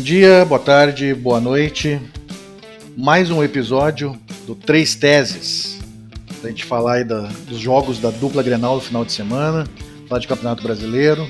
dia, 0.00 0.44
boa 0.44 0.58
tarde, 0.60 1.14
boa 1.14 1.40
noite. 1.40 2.00
Mais 2.96 3.30
um 3.30 3.44
episódio 3.44 4.18
do 4.46 4.54
Três 4.54 4.94
Teses. 4.94 5.78
Pra 6.40 6.48
gente 6.48 6.64
falar 6.64 6.94
aí 6.94 7.04
da, 7.04 7.22
dos 7.46 7.58
jogos 7.58 7.98
da 7.98 8.10
dupla 8.10 8.42
Grenal 8.42 8.76
no 8.76 8.80
final 8.80 9.04
de 9.04 9.12
semana, 9.12 9.66
falar 10.08 10.20
de 10.20 10.26
Campeonato 10.26 10.62
Brasileiro, 10.62 11.28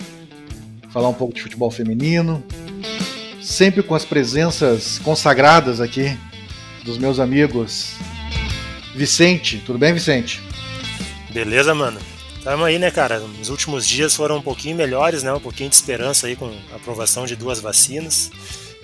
falar 0.91 1.09
um 1.09 1.15
pouco 1.15 1.35
de 1.35 1.43
futebol 1.43 1.71
feminino. 1.71 2.43
Sempre 3.43 3.83
com 3.83 3.95
as 3.95 4.05
presenças 4.05 4.99
consagradas 5.01 5.81
aqui 5.81 6.17
dos 6.85 6.97
meus 6.97 7.19
amigos 7.19 7.97
Vicente. 8.95 9.63
Tudo 9.67 9.79
bem, 9.79 9.93
Vicente? 9.93 10.41
Beleza, 11.33 11.75
mano. 11.75 11.99
Tamo 12.43 12.65
aí, 12.65 12.79
né, 12.79 12.91
cara? 12.91 13.23
Os 13.41 13.51
últimos 13.51 13.87
dias 13.87 14.15
foram 14.15 14.39
um 14.39 14.43
pouquinho 14.43 14.75
melhores, 14.75 15.23
né? 15.23 15.31
Um 15.33 15.41
pouquinho 15.41 15.69
de 15.69 15.77
esperança 15.77 16.27
aí 16.27 16.35
com 16.35 16.51
a 16.73 16.77
aprovação 16.77 17.27
de 17.27 17.37
duas 17.37 17.61
vacinas. 17.61 18.31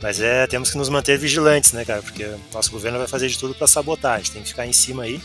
Mas 0.02 0.20
é, 0.20 0.46
temos 0.46 0.70
que 0.70 0.76
nos 0.76 0.90
manter 0.90 1.18
vigilantes, 1.18 1.72
né, 1.72 1.82
cara? 1.82 2.02
Porque 2.02 2.24
o 2.24 2.38
nosso 2.52 2.70
governo 2.70 2.98
vai 2.98 3.06
fazer 3.06 3.28
de 3.28 3.38
tudo 3.38 3.54
para 3.54 3.66
sabotar. 3.66 4.14
A 4.14 4.18
gente 4.18 4.32
tem 4.32 4.42
que 4.42 4.48
ficar 4.48 4.66
em 4.66 4.74
cima 4.74 5.04
aí. 5.04 5.20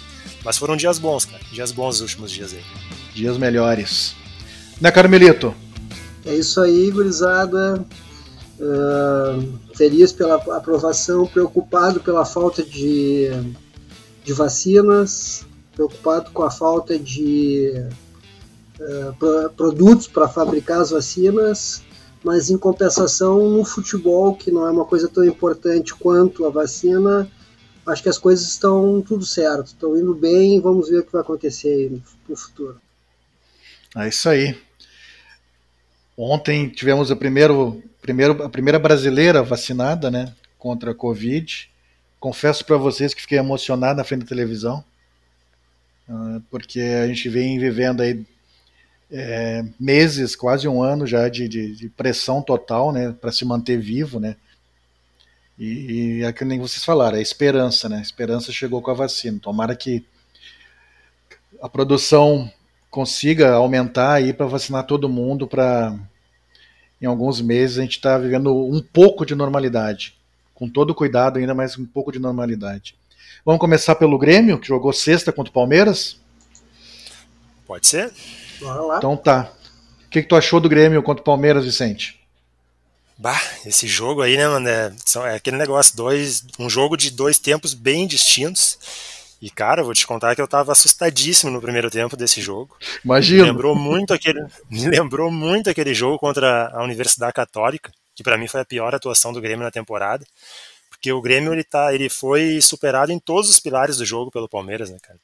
Mas 0.45 0.58
foram 0.58 0.77
dias 0.77 0.98
bons, 0.98 1.25
cara. 1.25 1.44
Dias 1.52 1.73
bons 1.73 1.95
os 1.95 2.02
últimos 2.02 2.31
dias 2.31 2.53
aí. 2.53 2.63
Dias 3.13 3.38
melhores. 3.38 4.16
Né, 4.80 4.89
Carmelito? 4.91 5.53
É 6.25 6.34
isso 6.34 6.61
aí, 6.61 6.89
gurizada. 6.89 7.86
Uh, 8.58 9.59
feliz 9.75 10.13
pela 10.13 10.36
aprovação, 10.36 11.27
preocupado 11.27 12.00
pela 12.00 12.23
falta 12.23 12.63
de, 12.63 13.30
de 14.23 14.31
vacinas, 14.31 15.45
preocupado 15.75 16.31
com 16.31 16.44
a 16.44 16.52
falta 16.52 16.97
de 16.97 17.73
uh, 18.82 19.50
produtos 19.56 20.08
para 20.08 20.28
fabricar 20.28 20.82
as 20.82 20.92
vacinas, 20.92 21.84
mas 22.24 22.50
em 22.50 22.58
compensação 22.58 23.50
no 23.50 23.64
futebol, 23.64 24.36
que 24.36 24.52
não 24.52 24.68
é 24.68 24.72
uma 24.72 24.86
coisa 24.86 25.08
tão 25.08 25.24
importante 25.24 25.94
quanto 25.94 26.46
a 26.46 26.50
vacina, 26.50 27.30
acho 27.86 28.04
que 28.04 28.09
as 28.09 28.18
coisas 28.18 28.48
estão 28.48 29.02
tudo 29.02 29.26
certo, 29.26 29.68
estão 29.68 29.98
indo 29.98 30.14
bem, 30.14 30.59
vamos 30.59 30.90
ver 30.90 31.00
o 31.00 31.04
que 31.04 31.12
vai 31.12 31.22
acontecer 31.22 31.92
no 32.28 32.36
futuro. 32.36 32.80
É 33.96 34.08
isso 34.08 34.30
aí. 34.30 34.58
Ontem 36.18 36.70
tivemos 36.70 37.12
a, 37.12 37.16
primeiro, 37.16 37.82
primeiro, 38.02 38.44
a 38.44 38.50
primeira 38.50 38.78
brasileira 38.78 39.42
vacinada 39.42 40.12
né, 40.12 40.34
contra 40.58 40.92
a 40.92 40.96
Covid. 40.96 41.70
Confesso 42.20 42.64
para 42.64 42.78
vocês 42.78 43.14
que 43.14 43.22
fiquei 43.22 43.40
emocionado 43.40 43.98
na 43.98 44.04
frente 44.04 44.22
da 44.22 44.28
televisão, 44.28 44.84
ah, 46.08 46.40
porque 46.50 46.80
a 46.80 47.08
gente 47.08 47.28
vem 47.28 47.58
vivendo 47.58 48.02
aí 48.02 48.24
é, 49.12 49.66
meses, 49.80 50.36
quase 50.36 50.67
um 50.67 50.81
ano 50.81 51.06
já 51.06 51.28
de, 51.28 51.48
de, 51.48 51.76
de 51.76 51.90
pressão 51.90 52.42
total, 52.42 52.92
né, 52.92 53.14
para 53.20 53.31
se 53.31 53.44
manter 53.44 53.78
vivo, 53.78 54.20
né. 54.20 54.36
E, 55.59 56.20
e 56.20 56.23
é 56.23 56.31
que 56.31 56.45
nem 56.45 56.59
vocês 56.59 56.84
falaram, 56.84 57.18
é 57.18 57.22
esperança, 57.22 57.88
né? 57.88 57.98
A 57.98 58.02
esperança 58.02 58.52
chegou 58.52 58.81
com 58.81 58.90
a 58.90 58.95
vacina. 58.95 59.38
Tomara 59.40 59.76
que 59.76 60.03
a 61.62 61.70
produção 61.70 62.52
consiga 62.90 63.53
aumentar 63.53 64.14
aí 64.14 64.34
para 64.34 64.48
vacinar 64.48 64.86
todo 64.86 65.08
mundo 65.08 65.48
para 65.48 65.96
em 67.00 67.06
alguns 67.06 67.42
meses 67.42 67.78
a 67.78 67.81
gente 67.81 67.98
está 67.98 68.18
vivendo 68.18 68.53
um 68.53 68.81
pouco 68.81 69.25
de 69.25 69.34
normalidade, 69.34 70.16
com 70.53 70.70
todo 70.70 70.94
cuidado 70.94 71.40
ainda, 71.40 71.53
mas 71.53 71.78
um 71.78 71.86
pouco 71.86 72.12
de 72.12 72.20
normalidade. 72.20 72.96
Vamos 73.44 73.59
começar 73.59 73.96
pelo 73.96 74.20
Grêmio, 74.20 74.59
que 74.59 74.68
jogou 74.68 74.94
sexta 74.94 75.31
contra 75.31 75.50
o 75.50 75.53
Palmeiras? 75.53 76.20
Pode 77.66 77.88
ser. 77.88 78.12
Então 78.98 79.17
tá. 79.17 79.52
O 80.06 80.09
que, 80.09 80.22
que 80.22 80.28
tu 80.28 80.35
achou 80.35 80.59
do 80.59 80.69
Grêmio 80.69 81.02
contra 81.02 81.22
o 81.22 81.25
Palmeiras, 81.25 81.66
Vicente? 81.66 82.19
Bah, 83.18 83.40
esse 83.66 83.88
jogo 83.88 84.24
aí, 84.24 84.35
né, 84.35 84.47
mano? 84.47 84.68
É, 84.68 84.91
é, 85.25 85.35
aquele 85.35 85.56
negócio, 85.56 85.96
dois, 85.96 86.44
um 86.58 86.68
jogo 86.68 86.97
de 86.97 87.12
dois 87.12 87.38
tempos 87.38 87.75
bem 87.75 88.08
distintos. 88.08 88.80
E, 89.40 89.50
cara, 89.50 89.84
vou 89.84 89.94
te 89.94 90.08
contar 90.08 90.35
que 90.35 90.41
eu 90.41 90.47
tava 90.47 90.72
assustadíssimo 90.72 91.52
no 91.52 91.62
primeiro 91.62 91.90
tempo 91.90 92.18
desse 92.18 92.41
jogo. 92.41 92.75
Imagina. 93.06 93.44
Me 93.44 93.52
lembrou 93.52 93.75
muito 93.75 94.13
aquele, 94.13 94.44
me 94.69 94.88
lembrou 94.88 95.31
muito 95.31 95.69
aquele 95.69 95.94
jogo 95.94 96.18
contra 96.18 96.69
a 96.74 96.84
Universidade 96.84 97.34
Católica, 97.34 97.91
que 98.16 98.24
para 98.24 98.38
mim 98.40 98.47
foi 98.47 98.62
a 98.62 98.66
pior 98.66 98.94
atuação 98.94 99.31
do 99.31 99.40
Grêmio 99.40 99.64
na 99.64 99.72
temporada. 99.72 100.25
Porque 100.90 101.12
o 101.12 101.22
Grêmio 101.22 101.53
ele, 101.53 101.64
tá, 101.64 101.94
ele 101.94 102.09
foi 102.09 102.59
superado 102.59 103.12
em 103.12 103.19
todos 103.19 103.50
os 103.50 103.59
pilares 103.59 103.97
do 103.97 104.06
jogo 104.06 104.30
pelo 104.30 104.50
Palmeiras, 104.50 104.90
né, 104.90 104.97
cara? 105.02 105.19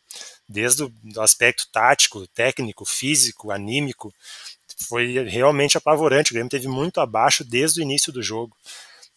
Desde 0.47 0.83
o 0.83 0.91
aspecto 1.19 1.67
tático, 1.71 2.25
técnico, 2.27 2.85
físico, 2.85 3.51
anímico, 3.51 4.13
foi 4.87 5.27
realmente 5.27 5.77
apavorante. 5.77 6.31
O 6.31 6.33
Grêmio 6.33 6.49
teve 6.49 6.67
muito 6.67 6.99
abaixo 6.99 7.43
desde 7.43 7.79
o 7.79 7.83
início 7.83 8.11
do 8.11 8.21
jogo. 8.21 8.55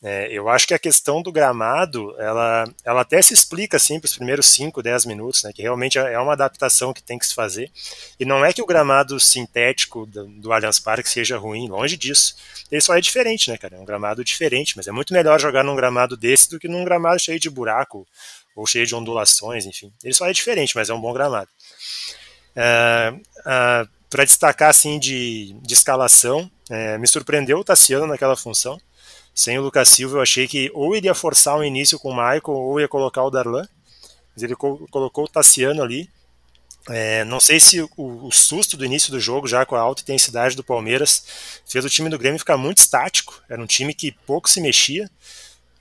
É, 0.02 0.28
eu 0.32 0.48
acho 0.48 0.66
que 0.66 0.72
a 0.72 0.78
questão 0.78 1.20
do 1.20 1.30
gramado, 1.30 2.18
ela, 2.18 2.64
ela 2.82 3.02
até 3.02 3.20
se 3.20 3.34
explica 3.34 3.76
assim 3.76 4.00
para 4.00 4.06
os 4.06 4.14
primeiros 4.14 4.46
5, 4.46 4.82
10 4.82 5.04
minutos, 5.04 5.42
né, 5.42 5.52
que 5.52 5.60
realmente 5.60 5.98
é 5.98 6.18
uma 6.18 6.32
adaptação 6.32 6.94
que 6.94 7.02
tem 7.02 7.18
que 7.18 7.26
se 7.26 7.34
fazer. 7.34 7.70
E 8.18 8.24
não 8.24 8.42
é 8.42 8.50
que 8.50 8.62
o 8.62 8.66
gramado 8.66 9.20
sintético 9.20 10.06
do, 10.06 10.26
do 10.26 10.52
Allianz 10.54 10.80
Parque 10.80 11.10
seja 11.10 11.36
ruim, 11.36 11.68
longe 11.68 11.98
disso. 11.98 12.34
Ele 12.72 12.80
só 12.80 12.96
é 12.96 13.00
diferente, 13.00 13.50
né, 13.50 13.58
cara? 13.58 13.76
É 13.76 13.78
um 13.78 13.84
gramado 13.84 14.24
diferente, 14.24 14.74
mas 14.74 14.88
é 14.88 14.92
muito 14.92 15.12
melhor 15.12 15.38
jogar 15.38 15.62
num 15.62 15.76
gramado 15.76 16.16
desse 16.16 16.48
do 16.48 16.58
que 16.58 16.66
num 16.66 16.82
gramado 16.82 17.20
cheio 17.20 17.38
de 17.38 17.50
buraco 17.50 18.06
ou 18.60 18.66
cheio 18.66 18.86
de 18.86 18.94
ondulações, 18.94 19.66
enfim. 19.66 19.92
Ele 20.04 20.14
só 20.14 20.26
é 20.26 20.32
diferente, 20.32 20.76
mas 20.76 20.90
é 20.90 20.94
um 20.94 21.00
bom 21.00 21.12
gramado. 21.12 21.48
É, 22.54 23.14
é, 23.46 23.86
para 24.08 24.24
destacar 24.24 24.70
assim 24.70 24.98
de, 24.98 25.54
de 25.62 25.74
escalação, 25.74 26.50
é, 26.68 26.98
me 26.98 27.06
surpreendeu 27.08 27.58
o 27.58 27.64
Tassiano 27.64 28.06
naquela 28.06 28.36
função 28.36 28.78
sem 29.34 29.58
o 29.58 29.62
Lucas 29.62 29.88
Silva, 29.88 30.18
eu 30.18 30.22
achei 30.22 30.46
que 30.46 30.70
ou 30.74 30.94
iria 30.94 31.14
forçar 31.14 31.56
um 31.56 31.64
início 31.64 31.98
com 31.98 32.10
o 32.10 32.14
Michael 32.14 32.42
ou 32.46 32.80
ia 32.80 32.88
colocar 32.88 33.24
o 33.24 33.30
Darlan. 33.30 33.66
Mas 34.34 34.42
ele 34.42 34.54
co 34.54 34.86
colocou 34.90 35.24
o 35.24 35.28
Tassiano 35.28 35.82
ali. 35.82 36.08
É, 36.88 37.24
não 37.24 37.38
sei 37.38 37.60
se 37.60 37.80
o, 37.80 37.88
o, 37.96 38.32
susto 38.32 38.76
do 38.76 38.84
início 38.84 39.10
do 39.10 39.20
jogo, 39.20 39.46
já 39.46 39.64
com 39.66 39.76
a 39.76 39.80
alta 39.80 40.02
intensidade 40.02 40.56
do 40.56 40.64
Palmeiras, 40.64 41.24
fez 41.66 41.84
o 41.84 41.90
time 41.90 42.08
do 42.08 42.18
Grêmio 42.18 42.38
ficar 42.38 42.56
muito 42.56 42.78
estático. 42.78 43.42
Era 43.48 43.62
um 43.62 43.66
time 43.66 43.94
que 43.94 44.12
pouco 44.26 44.48
se 44.48 44.60
mexia. 44.60 45.10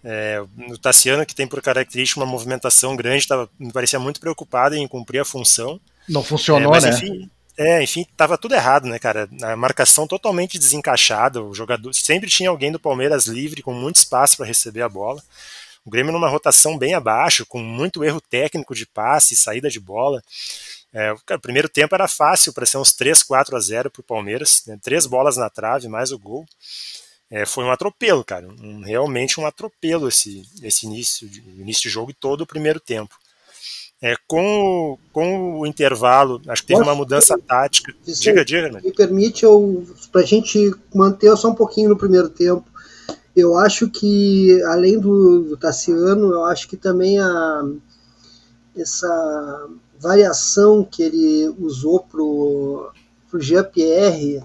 É, 0.03 0.41
o 0.69 0.77
Tassiano, 0.77 1.25
que 1.25 1.35
tem 1.35 1.47
por 1.47 1.61
característica 1.61 2.19
uma 2.19 2.25
movimentação 2.25 2.95
grande, 2.95 3.27
tava, 3.27 3.49
me 3.59 3.71
parecia 3.71 3.99
muito 3.99 4.19
preocupado 4.19 4.75
em 4.75 4.87
cumprir 4.87 5.19
a 5.19 5.25
função. 5.25 5.79
Não 6.07 6.23
funcionou, 6.23 6.73
é, 6.73 6.75
mas, 6.75 6.83
né? 6.83 6.91
Enfim, 6.91 7.29
é, 7.57 7.83
enfim, 7.83 8.07
tava 8.15 8.37
tudo 8.37 8.55
errado, 8.55 8.87
né, 8.87 8.97
cara? 8.97 9.27
A 9.43 9.55
marcação 9.55 10.07
totalmente 10.07 10.57
desencaixada, 10.57 11.43
o 11.43 11.53
jogador 11.53 11.93
sempre 11.93 12.29
tinha 12.29 12.49
alguém 12.49 12.71
do 12.71 12.79
Palmeiras 12.79 13.25
livre 13.25 13.61
com 13.61 13.73
muito 13.73 13.97
espaço 13.97 14.37
para 14.37 14.45
receber 14.45 14.81
a 14.81 14.87
bola. 14.87 15.21
O 15.85 15.89
Grêmio 15.89 16.13
numa 16.13 16.29
rotação 16.29 16.77
bem 16.77 16.93
abaixo, 16.93 17.45
com 17.45 17.59
muito 17.59 18.03
erro 18.03 18.21
técnico 18.21 18.73
de 18.73 18.85
passe, 18.85 19.35
saída 19.35 19.69
de 19.69 19.79
bola. 19.79 20.21
É, 20.93 21.13
cara, 21.25 21.37
o 21.37 21.41
primeiro 21.41 21.67
tempo 21.67 21.93
era 21.93 22.07
fácil 22.07 22.53
para 22.53 22.65
ser 22.65 22.77
uns 22.77 22.93
3, 22.93 23.23
4 23.23 23.55
a 23.55 23.59
0 23.59 23.91
para 23.91 23.99
o 23.99 24.03
Palmeiras, 24.03 24.63
né? 24.65 24.77
três 24.81 25.05
bolas 25.05 25.35
na 25.35 25.49
trave, 25.49 25.87
mais 25.87 26.11
o 26.11 26.17
gol. 26.17 26.45
É, 27.31 27.45
foi 27.45 27.63
um 27.63 27.71
atropelo, 27.71 28.23
cara, 28.23 28.47
um, 28.47 28.81
realmente 28.81 29.39
um 29.39 29.45
atropelo 29.45 30.07
esse, 30.07 30.43
esse 30.63 30.87
início, 30.87 31.29
de, 31.29 31.39
início 31.41 31.83
de 31.83 31.89
jogo 31.89 32.09
e 32.09 32.13
todo 32.13 32.41
o 32.41 32.47
primeiro 32.47 32.79
tempo. 32.79 33.15
É, 34.01 34.15
com, 34.27 34.97
com 35.11 35.59
o 35.59 35.67
intervalo, 35.67 36.41
acho 36.47 36.61
que 36.61 36.69
teve 36.69 36.79
Posso, 36.79 36.89
uma 36.89 36.95
mudança 36.95 37.37
tática. 37.37 37.93
diga, 38.05 38.43
diga, 38.45 38.69
né? 38.69 38.81
Me 38.83 38.93
permite, 38.93 39.45
para 40.11 40.21
a 40.21 40.25
gente 40.25 40.73
manter 40.95 41.35
só 41.35 41.49
um 41.49 41.55
pouquinho 41.55 41.89
no 41.89 41.97
primeiro 41.97 42.29
tempo, 42.29 42.65
eu 43.35 43.57
acho 43.57 43.89
que, 43.89 44.61
além 44.63 44.99
do, 44.99 45.43
do 45.43 45.57
Tassiano, 45.57 46.31
eu 46.31 46.45
acho 46.45 46.67
que 46.67 46.77
também 46.77 47.19
a, 47.19 47.63
essa 48.75 49.69
variação 49.99 50.83
que 50.83 51.03
ele 51.03 51.53
usou 51.59 51.99
pro, 51.99 52.91
pro 53.29 53.41
Jean-Pierre 53.41 54.41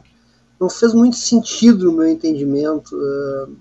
não 0.64 0.70
fez 0.70 0.94
muito 0.94 1.16
sentido 1.16 1.86
no 1.86 1.98
meu 1.98 2.08
entendimento. 2.08 2.96
Ele 2.96 3.56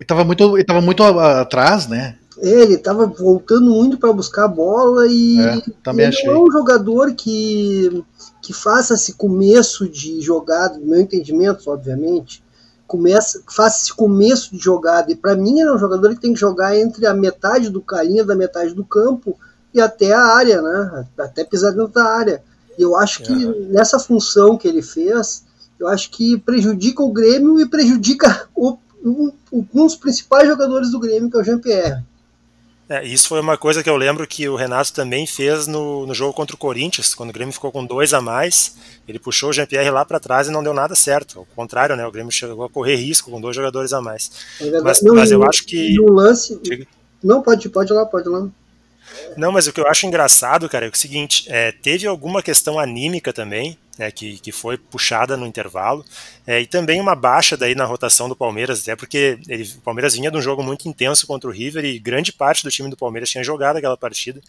estava 0.00 0.24
muito, 0.24 0.56
ele 0.56 0.64
tava 0.64 0.80
muito 0.80 1.02
atrás, 1.02 1.86
né? 1.86 2.16
Ele 2.40 2.74
estava 2.74 3.06
voltando 3.06 3.70
muito 3.70 3.98
para 3.98 4.12
buscar 4.12 4.44
a 4.44 4.48
bola 4.48 5.06
e 5.08 5.40
é, 5.40 5.62
também 5.82 6.06
ele 6.06 6.14
achei. 6.14 6.26
não 6.26 6.36
é 6.36 6.42
um 6.44 6.50
jogador 6.52 7.12
que, 7.14 8.04
que 8.40 8.52
faça 8.52 8.94
esse 8.94 9.14
começo 9.14 9.88
de 9.88 10.20
jogada, 10.20 10.78
do 10.78 10.86
meu 10.86 11.00
entendimento, 11.00 11.68
obviamente, 11.68 12.42
começa, 12.86 13.42
faça 13.48 13.82
esse 13.82 13.94
começo 13.94 14.52
de 14.52 14.58
jogada. 14.58 15.10
E 15.10 15.16
para 15.16 15.34
mim 15.34 15.58
ele 15.58 15.68
é 15.68 15.72
um 15.72 15.78
jogador 15.78 16.10
que 16.10 16.20
tem 16.20 16.32
que 16.32 16.38
jogar 16.38 16.78
entre 16.78 17.06
a 17.06 17.12
metade 17.12 17.70
do 17.70 17.80
carinha 17.80 18.24
da 18.24 18.36
metade 18.36 18.72
do 18.72 18.84
campo 18.84 19.36
e 19.74 19.80
até 19.80 20.12
a 20.12 20.24
área, 20.24 20.62
né? 20.62 21.06
Até 21.18 21.42
pisar 21.42 21.72
dentro 21.72 21.92
da 21.92 22.04
área. 22.04 22.40
E 22.78 22.82
eu 22.82 22.94
acho 22.94 23.24
que 23.24 23.32
é. 23.32 23.54
nessa 23.72 23.98
função 23.98 24.56
que 24.56 24.68
ele 24.68 24.80
fez, 24.80 25.42
eu 25.78 25.88
acho 25.88 26.10
que 26.10 26.36
prejudica 26.38 27.02
o 27.02 27.12
Grêmio 27.12 27.60
e 27.60 27.68
prejudica 27.68 28.48
o, 28.54 28.76
um, 29.04 29.32
um 29.52 29.64
dos 29.72 29.96
principais 29.96 30.48
jogadores 30.48 30.90
do 30.90 30.98
Grêmio, 30.98 31.30
que 31.30 31.36
é 31.36 31.40
o 31.40 31.44
Jean-Pierre. 31.44 32.02
É, 32.88 33.06
isso 33.06 33.28
foi 33.28 33.38
uma 33.40 33.58
coisa 33.58 33.82
que 33.82 33.90
eu 33.90 33.96
lembro 33.96 34.26
que 34.26 34.48
o 34.48 34.56
Renato 34.56 34.94
também 34.94 35.26
fez 35.26 35.66
no, 35.66 36.06
no 36.06 36.14
jogo 36.14 36.32
contra 36.32 36.56
o 36.56 36.58
Corinthians, 36.58 37.14
quando 37.14 37.28
o 37.28 37.32
Grêmio 37.34 37.52
ficou 37.52 37.70
com 37.70 37.84
dois 37.84 38.14
a 38.14 38.20
mais, 38.20 38.76
ele 39.06 39.18
puxou 39.18 39.50
o 39.50 39.52
Jean-Pierre 39.52 39.90
lá 39.90 40.06
para 40.06 40.18
trás 40.18 40.48
e 40.48 40.50
não 40.50 40.62
deu 40.62 40.72
nada 40.72 40.94
certo. 40.94 41.40
Ao 41.40 41.46
contrário, 41.54 41.94
né, 41.96 42.06
o 42.06 42.10
Grêmio 42.10 42.32
chegou 42.32 42.64
a 42.64 42.70
correr 42.70 42.96
risco 42.96 43.30
com 43.30 43.40
dois 43.40 43.54
jogadores 43.54 43.92
a 43.92 44.00
mais. 44.00 44.30
É 44.58 44.80
mas, 44.80 45.02
não, 45.02 45.14
mas, 45.14 45.30
eu 45.30 45.44
acho 45.44 45.66
que. 45.66 45.96
No 45.96 46.12
lance. 46.12 46.58
Não, 47.22 47.42
pode, 47.42 47.68
pode 47.68 47.92
ir 47.92 47.94
lá, 47.94 48.06
pode 48.06 48.26
ir 48.26 48.30
lá. 48.30 48.48
Não, 49.36 49.52
mas 49.52 49.66
o 49.66 49.72
que 49.72 49.80
eu 49.80 49.86
acho 49.86 50.06
engraçado, 50.06 50.68
cara, 50.68 50.86
é 50.86 50.88
o 50.88 50.96
seguinte: 50.96 51.44
é, 51.48 51.72
teve 51.72 52.06
alguma 52.06 52.42
questão 52.42 52.78
anímica 52.78 53.32
também 53.32 53.78
né, 53.98 54.10
que, 54.10 54.38
que 54.38 54.52
foi 54.52 54.78
puxada 54.78 55.36
no 55.36 55.46
intervalo, 55.46 56.04
é, 56.46 56.60
e 56.60 56.66
também 56.66 57.00
uma 57.00 57.16
baixa 57.16 57.56
daí 57.56 57.74
na 57.74 57.84
rotação 57.84 58.28
do 58.28 58.36
Palmeiras, 58.36 58.82
até 58.82 58.94
porque 58.94 59.38
ele, 59.48 59.64
o 59.64 59.80
Palmeiras 59.80 60.14
vinha 60.14 60.30
de 60.30 60.36
um 60.36 60.42
jogo 60.42 60.62
muito 60.62 60.88
intenso 60.88 61.26
contra 61.26 61.50
o 61.50 61.52
River 61.52 61.84
e 61.84 61.98
grande 61.98 62.32
parte 62.32 62.62
do 62.62 62.70
time 62.70 62.88
do 62.88 62.96
Palmeiras 62.96 63.28
tinha 63.28 63.42
jogado 63.42 63.76
aquela 63.76 63.96
partida. 63.96 64.40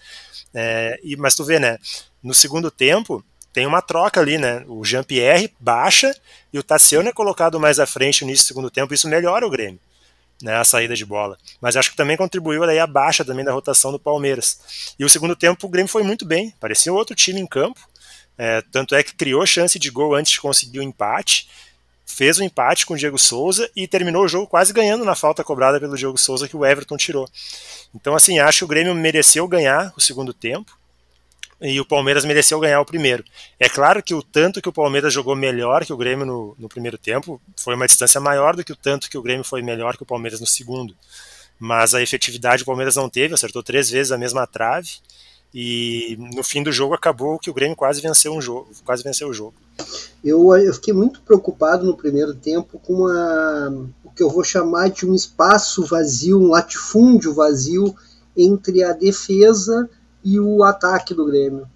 É, 0.54 1.00
e, 1.04 1.16
mas 1.18 1.36
tu 1.36 1.44
vê, 1.44 1.60
né, 1.60 1.78
no 2.24 2.34
segundo 2.34 2.70
tempo 2.70 3.26
tem 3.52 3.66
uma 3.66 3.82
troca 3.82 4.22
ali, 4.22 4.38
né? 4.38 4.64
O 4.68 4.86
Jean-Pierre 4.86 5.52
baixa 5.60 6.16
e 6.54 6.60
o 6.60 6.64
Tassiano 6.64 7.10
é 7.10 7.12
colocado 7.12 7.60
mais 7.60 7.80
à 7.80 7.88
frente 7.88 8.22
no 8.22 8.30
início 8.30 8.46
do 8.46 8.48
segundo 8.48 8.70
tempo, 8.70 8.94
isso 8.94 9.08
melhora 9.08 9.46
o 9.46 9.50
Grêmio. 9.50 9.80
Né, 10.42 10.56
a 10.56 10.64
saída 10.64 10.96
de 10.96 11.06
bola. 11.06 11.38
Mas 11.60 11.76
acho 11.76 11.92
que 11.92 11.98
também 11.98 12.16
contribuiu 12.16 12.66
daí 12.66 12.80
a 12.80 12.88
baixa 12.88 13.26
também 13.26 13.44
da 13.44 13.52
rotação 13.52 13.92
do 13.92 14.00
Palmeiras. 14.00 14.96
E 14.98 15.04
o 15.04 15.10
segundo 15.10 15.36
tempo 15.36 15.68
o 15.68 15.70
Grêmio 15.70 15.92
foi 15.92 16.02
muito 16.02 16.26
bem, 16.26 16.54
parecia 16.62 16.94
outro 16.94 17.14
time 17.14 17.42
em 17.42 17.46
campo, 17.46 17.82
é, 18.38 18.62
tanto 18.72 18.96
é 18.96 19.04
que 19.04 19.16
criou 19.16 19.46
chance 19.46 19.78
de 19.78 19.90
gol 19.90 20.16
antes 20.16 20.32
de 20.32 20.40
conseguir 20.40 20.80
o 20.80 20.82
empate, 20.82 21.50
fez 22.06 22.40
o 22.40 22.42
um 22.42 22.46
empate 22.46 22.86
com 22.86 22.94
o 22.94 22.98
Diego 22.98 23.20
Souza 23.20 23.70
e 23.76 23.86
terminou 23.86 24.24
o 24.24 24.28
jogo 24.30 24.48
quase 24.48 24.72
ganhando 24.72 25.04
na 25.04 25.14
falta 25.14 25.44
cobrada 25.44 25.78
pelo 25.78 25.98
Diego 25.98 26.18
Souza 26.18 26.48
que 26.48 26.56
o 26.56 26.66
Everton 26.66 26.96
tirou. 26.96 27.30
Então, 27.94 28.16
assim, 28.16 28.40
acho 28.40 28.60
que 28.60 28.64
o 28.64 28.68
Grêmio 28.68 28.96
mereceu 28.96 29.46
ganhar 29.46 29.94
o 29.98 30.00
segundo 30.00 30.34
tempo 30.34 30.79
e 31.62 31.80
o 31.80 31.86
Palmeiras 31.86 32.24
mereceu 32.24 32.60
ganhar 32.60 32.80
o 32.80 32.86
primeiro. 32.86 33.24
É 33.60 33.68
claro 33.68 34.02
que 34.02 34.14
o 34.14 34.24
tanto 34.24 34.62
que 34.62 34.70
o 34.70 34.74
Palmeiras 34.74 35.14
jogou 35.14 35.36
melhor 35.36 35.86
que 35.86 35.92
o 35.92 35.98
Grêmio 35.98 36.26
no, 36.26 36.56
no 36.58 36.70
primeiro 36.70 36.98
tempo 36.98 37.42
foi 37.58 37.76
uma 37.76 37.88
distância 37.88 38.22
maior 38.22 38.56
do 38.56 38.64
que 38.64 38.72
o 38.72 38.76
tanto 38.76 39.10
que 39.10 39.18
o 39.18 39.22
Grêmio 39.22 39.44
foi 39.44 39.62
melhor 39.62 39.98
que 39.98 40.04
o 40.04 40.06
Palmeiras 40.06 40.40
no 40.40 40.48
segundo. 40.48 40.96
Mas 41.60 41.94
a 41.94 42.02
efetividade 42.02 42.64
o 42.64 42.66
Palmeiras 42.66 42.96
não 42.96 43.10
teve, 43.10 43.34
acertou 43.34 43.62
três 43.62 43.90
vezes 43.90 44.12
a 44.12 44.18
mesma 44.18 44.48
trave 44.48 44.90
e 45.54 46.16
no 46.36 46.44
fim 46.44 46.62
do 46.62 46.72
jogo 46.72 46.94
acabou 46.94 47.40
que 47.40 47.50
o 47.50 47.54
Grêmio 47.54 47.76
quase 47.76 48.02
venceu 48.02 48.34
um 48.34 48.42
jogo, 48.42 48.70
quase 48.86 49.04
venceu 49.04 49.28
o 49.28 49.34
jogo. 49.34 49.56
Eu, 50.24 50.56
eu 50.56 50.74
fiquei 50.74 50.94
muito 50.94 51.22
preocupado 51.22 51.86
no 51.86 51.98
primeiro 51.98 52.36
tempo 52.36 52.80
com 52.80 53.08
a, 53.08 53.70
o 54.04 54.12
que 54.12 54.22
eu 54.22 54.30
vou 54.30 54.44
chamar 54.44 54.90
de 54.90 55.06
um 55.06 55.16
espaço 55.16 55.86
vazio, 55.86 56.40
um 56.40 56.50
latifúndio 56.50 57.34
vazio 57.34 57.96
entre 58.38 58.84
a 58.84 58.94
defesa 58.94 59.90
e 60.24 60.40
o 60.40 60.64
ataque 60.64 61.14
do 61.14 61.26
Grêmio. 61.26 61.68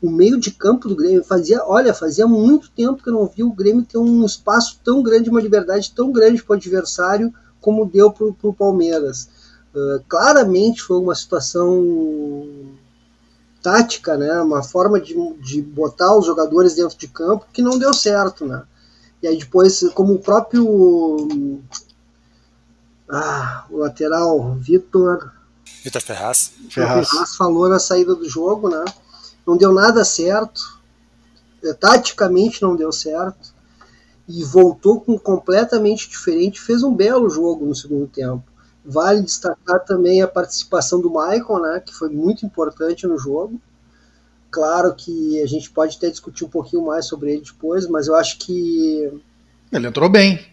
O 0.00 0.10
meio 0.10 0.38
de 0.38 0.50
campo 0.50 0.88
do 0.88 0.96
Grêmio 0.96 1.22
fazia, 1.22 1.64
olha, 1.64 1.94
fazia 1.94 2.26
muito 2.26 2.70
tempo 2.70 3.02
que 3.02 3.08
eu 3.08 3.12
não 3.12 3.26
vi 3.26 3.44
o 3.44 3.52
Grêmio 3.52 3.84
ter 3.84 3.98
um 3.98 4.24
espaço 4.24 4.80
tão 4.82 5.02
grande, 5.02 5.30
uma 5.30 5.40
liberdade 5.40 5.92
tão 5.94 6.10
grande 6.10 6.42
para 6.42 6.54
o 6.54 6.56
adversário 6.56 7.32
como 7.60 7.86
deu 7.86 8.10
para 8.10 8.26
o 8.26 8.54
Palmeiras. 8.54 9.28
Uh, 9.74 10.02
claramente 10.08 10.82
foi 10.82 10.98
uma 10.98 11.14
situação 11.14 12.50
tática, 13.62 14.16
né, 14.16 14.42
uma 14.42 14.62
forma 14.62 15.00
de, 15.00 15.14
de 15.40 15.62
botar 15.62 16.16
os 16.16 16.26
jogadores 16.26 16.74
dentro 16.74 16.98
de 16.98 17.06
campo 17.06 17.46
que 17.52 17.62
não 17.62 17.78
deu 17.78 17.94
certo, 17.94 18.44
né. 18.44 18.64
E 19.22 19.28
aí 19.28 19.38
depois, 19.38 19.80
como 19.94 20.14
o 20.14 20.18
próprio 20.18 21.62
ah, 23.08 23.66
o 23.70 23.76
lateral 23.76 24.54
Vitor 24.56 25.31
Vitor 25.82 26.00
Ferraz. 26.00 26.52
Ferraz. 26.70 27.08
Ferraz 27.08 27.36
falou 27.36 27.68
na 27.68 27.78
saída 27.78 28.14
do 28.14 28.28
jogo, 28.28 28.68
né? 28.68 28.84
Não 29.46 29.56
deu 29.56 29.72
nada 29.72 30.04
certo. 30.04 30.80
É, 31.64 31.72
taticamente 31.72 32.62
não 32.62 32.76
deu 32.76 32.92
certo. 32.92 33.52
E 34.28 34.44
voltou 34.44 35.00
com 35.00 35.18
completamente 35.18 36.08
diferente. 36.08 36.60
Fez 36.60 36.82
um 36.82 36.94
belo 36.94 37.28
jogo 37.28 37.66
no 37.66 37.74
segundo 37.74 38.06
tempo. 38.06 38.44
Vale 38.84 39.22
destacar 39.22 39.84
também 39.84 40.22
a 40.22 40.28
participação 40.28 41.00
do 41.00 41.10
Michael, 41.10 41.60
né, 41.60 41.82
que 41.84 41.94
foi 41.94 42.08
muito 42.08 42.44
importante 42.44 43.06
no 43.06 43.16
jogo. 43.16 43.60
Claro 44.50 44.94
que 44.94 45.40
a 45.40 45.46
gente 45.46 45.70
pode 45.70 45.96
até 45.96 46.10
discutir 46.10 46.44
um 46.44 46.48
pouquinho 46.48 46.84
mais 46.84 47.06
sobre 47.06 47.32
ele 47.32 47.42
depois, 47.42 47.88
mas 47.88 48.06
eu 48.06 48.14
acho 48.14 48.38
que. 48.38 49.10
Ele 49.72 49.86
entrou 49.86 50.08
bem. 50.10 50.51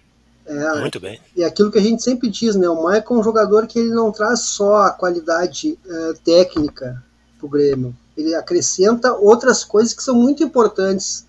É, 0.50 0.82
muito 0.82 1.00
bem. 1.00 1.20
E 1.36 1.44
aquilo 1.44 1.72
que 1.72 1.78
a 1.78 1.82
gente 1.82 2.02
sempre 2.02 2.30
diz, 2.30 2.56
né? 2.56 2.68
O 2.68 2.84
Michael 2.84 3.06
é 3.10 3.14
um 3.14 3.24
jogador 3.24 3.68
que 3.68 3.78
ele 3.78 3.92
não 3.92 4.12
traz 4.12 4.42
só 4.42 4.84
a 4.84 4.92
qualidade 4.92 5.78
uh, 5.86 6.20
técnica 6.24 7.04
para 7.38 7.46
o 7.46 7.50
Grêmio. 7.50 7.96
Ele 8.18 8.34
acrescenta 8.34 9.14
outras 9.14 9.64
coisas 9.64 9.94
que 9.94 10.04
são 10.04 10.16
muito 10.16 10.44
importantes 10.44 11.28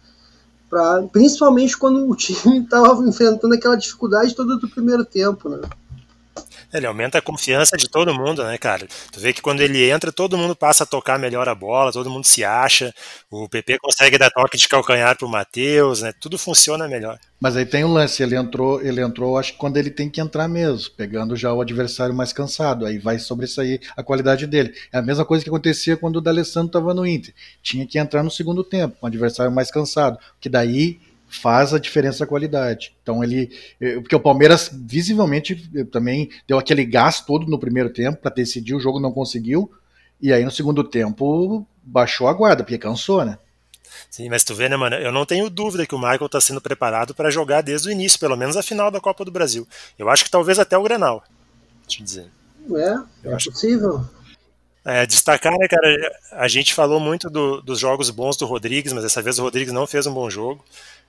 Pra, 0.70 1.02
principalmente 1.02 1.76
quando 1.76 2.08
o 2.08 2.14
time 2.14 2.60
estava 2.60 3.04
enfrentando 3.06 3.52
aquela 3.52 3.76
dificuldade 3.76 4.36
toda 4.36 4.56
do 4.56 4.68
primeiro 4.68 5.04
tempo, 5.04 5.48
né? 5.48 5.60
Ele 6.72 6.86
aumenta 6.86 7.18
a 7.18 7.22
confiança 7.22 7.76
de 7.76 7.88
todo 7.88 8.14
mundo, 8.14 8.44
né, 8.44 8.56
cara? 8.56 8.86
Tu 9.12 9.18
vê 9.18 9.32
que 9.32 9.42
quando 9.42 9.60
ele 9.60 9.90
entra, 9.90 10.12
todo 10.12 10.38
mundo 10.38 10.54
passa 10.54 10.84
a 10.84 10.86
tocar 10.86 11.18
melhor 11.18 11.48
a 11.48 11.54
bola, 11.54 11.92
todo 11.92 12.10
mundo 12.10 12.24
se 12.24 12.44
acha. 12.44 12.94
O 13.30 13.48
PP 13.48 13.78
consegue 13.78 14.16
dar 14.16 14.30
toque 14.30 14.56
de 14.56 14.68
calcanhar 14.68 15.16
pro 15.16 15.28
Matheus, 15.28 16.02
né? 16.02 16.12
Tudo 16.20 16.38
funciona 16.38 16.86
melhor. 16.86 17.18
Mas 17.40 17.56
aí 17.56 17.64
tem 17.64 17.84
um 17.84 17.92
lance, 17.92 18.22
ele 18.22 18.36
entrou, 18.36 18.82
ele 18.82 19.00
entrou, 19.00 19.38
acho 19.38 19.52
que 19.52 19.58
quando 19.58 19.78
ele 19.78 19.90
tem 19.90 20.10
que 20.10 20.20
entrar 20.20 20.46
mesmo, 20.46 20.90
pegando 20.90 21.34
já 21.34 21.52
o 21.52 21.60
adversário 21.60 22.14
mais 22.14 22.32
cansado, 22.32 22.84
aí 22.84 22.98
vai 22.98 23.18
sobressair 23.18 23.80
a 23.96 24.02
qualidade 24.02 24.46
dele. 24.46 24.74
É 24.92 24.98
a 24.98 25.02
mesma 25.02 25.24
coisa 25.24 25.42
que 25.42 25.48
acontecia 25.48 25.96
quando 25.96 26.16
o 26.16 26.20
D'Alessandro 26.20 26.68
estava 26.68 26.92
no 26.92 27.06
Inter. 27.06 27.34
Tinha 27.62 27.86
que 27.86 27.98
entrar 27.98 28.22
no 28.22 28.30
segundo 28.30 28.62
tempo, 28.62 28.96
com 29.00 29.06
o 29.06 29.08
adversário 29.08 29.50
mais 29.50 29.70
cansado, 29.70 30.18
que 30.38 30.50
daí 30.50 31.00
faz 31.30 31.72
a 31.72 31.78
diferença 31.78 32.20
da 32.20 32.26
qualidade. 32.26 32.94
Então 33.02 33.22
ele, 33.22 33.50
eh, 33.80 34.00
porque 34.00 34.16
o 34.16 34.20
Palmeiras 34.20 34.70
visivelmente 34.72 35.70
eh, 35.74 35.84
também 35.84 36.28
deu 36.46 36.58
aquele 36.58 36.84
gás 36.84 37.20
todo 37.20 37.46
no 37.46 37.58
primeiro 37.58 37.90
tempo 37.90 38.20
para 38.20 38.34
decidir 38.34 38.74
o 38.74 38.80
jogo, 38.80 38.98
não 38.98 39.12
conseguiu, 39.12 39.70
e 40.20 40.32
aí 40.32 40.44
no 40.44 40.50
segundo 40.50 40.82
tempo 40.82 41.66
baixou 41.82 42.28
a 42.28 42.32
guarda, 42.32 42.64
porque 42.64 42.76
cansou, 42.76 43.24
né? 43.24 43.38
Sim, 44.10 44.28
mas 44.28 44.42
tu 44.42 44.54
vê, 44.54 44.68
né, 44.68 44.76
mano? 44.76 44.96
Eu 44.96 45.12
não 45.12 45.24
tenho 45.24 45.48
dúvida 45.48 45.86
que 45.86 45.94
o 45.94 45.98
Michael 45.98 46.26
está 46.26 46.40
sendo 46.40 46.60
preparado 46.60 47.14
para 47.14 47.30
jogar 47.30 47.60
desde 47.60 47.88
o 47.88 47.92
início, 47.92 48.18
pelo 48.18 48.36
menos 48.36 48.56
a 48.56 48.62
final 48.62 48.90
da 48.90 49.00
Copa 49.00 49.24
do 49.24 49.30
Brasil. 49.30 49.66
Eu 49.98 50.08
acho 50.08 50.24
que 50.24 50.30
talvez 50.30 50.58
até 50.58 50.76
o 50.76 50.82
Grenal. 50.82 51.22
Deixa 51.86 52.02
eu 52.02 52.04
dizer. 52.04 52.30
É, 52.72 53.26
eu 53.28 53.32
é 53.32 53.34
acho... 53.34 53.50
possível. 53.50 54.04
É, 54.84 55.04
destacar, 55.04 55.52
né, 55.58 55.68
cara? 55.68 56.18
A 56.32 56.48
gente 56.48 56.72
falou 56.72 56.98
muito 56.98 57.28
do, 57.28 57.60
dos 57.60 57.78
jogos 57.78 58.08
bons 58.10 58.36
do 58.36 58.46
Rodrigues, 58.46 58.92
mas 58.92 59.02
dessa 59.02 59.20
vez 59.20 59.38
o 59.38 59.42
Rodrigues 59.42 59.72
não 59.72 59.86
fez 59.86 60.06
um 60.06 60.14
bom 60.14 60.30
jogo. 60.30 60.64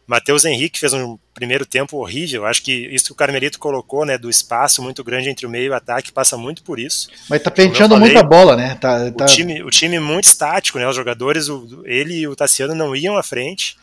Matheus 0.08 0.46
Henrique 0.46 0.80
fez 0.80 0.94
um 0.94 1.18
primeiro 1.34 1.66
tempo 1.66 1.98
horrível. 1.98 2.46
Acho 2.46 2.62
que 2.62 2.72
isso 2.72 3.06
que 3.06 3.12
o 3.12 3.16
Carmelito 3.16 3.60
colocou, 3.60 4.06
né, 4.06 4.18
do 4.18 4.30
espaço 4.30 4.82
muito 4.82 5.04
grande 5.04 5.30
entre 5.30 5.46
o 5.46 5.50
meio 5.50 5.66
e 5.66 5.70
o 5.70 5.74
ataque, 5.74 6.12
passa 6.12 6.38
muito 6.38 6.64
por 6.64 6.80
isso. 6.80 7.10
Mas 7.30 7.42
tá 7.42 7.50
penteando 7.50 7.98
muita 7.98 8.22
bola, 8.24 8.56
né? 8.56 8.76
Tá, 8.76 9.12
tá... 9.12 9.24
O, 9.24 9.28
time, 9.28 9.64
o 9.64 9.70
time 9.70 10.00
muito 10.00 10.26
estático, 10.26 10.78
né? 10.80 10.88
Os 10.88 10.96
jogadores, 10.96 11.48
o, 11.48 11.84
ele 11.86 12.16
e 12.16 12.28
o 12.28 12.36
Tassiano 12.36 12.76
não 12.76 12.96
iam 12.96 13.18
à 13.18 13.24
frente. 13.24 13.78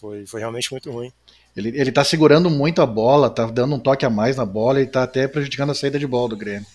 Foi, 0.00 0.26
foi 0.26 0.40
realmente 0.40 0.70
muito 0.72 0.90
ruim. 0.90 1.12
Ele, 1.56 1.68
ele 1.74 1.90
tá 1.90 2.04
segurando 2.04 2.50
muito 2.50 2.82
a 2.82 2.86
bola, 2.86 3.30
tá 3.30 3.46
dando 3.46 3.74
um 3.74 3.78
toque 3.78 4.04
a 4.04 4.10
mais 4.10 4.36
na 4.36 4.44
bola 4.44 4.80
e 4.80 4.86
tá 4.86 5.02
até 5.02 5.26
prejudicando 5.26 5.70
a 5.70 5.74
saída 5.74 5.98
de 5.98 6.06
bola 6.06 6.28
do 6.28 6.36
Grêmio. 6.36 6.66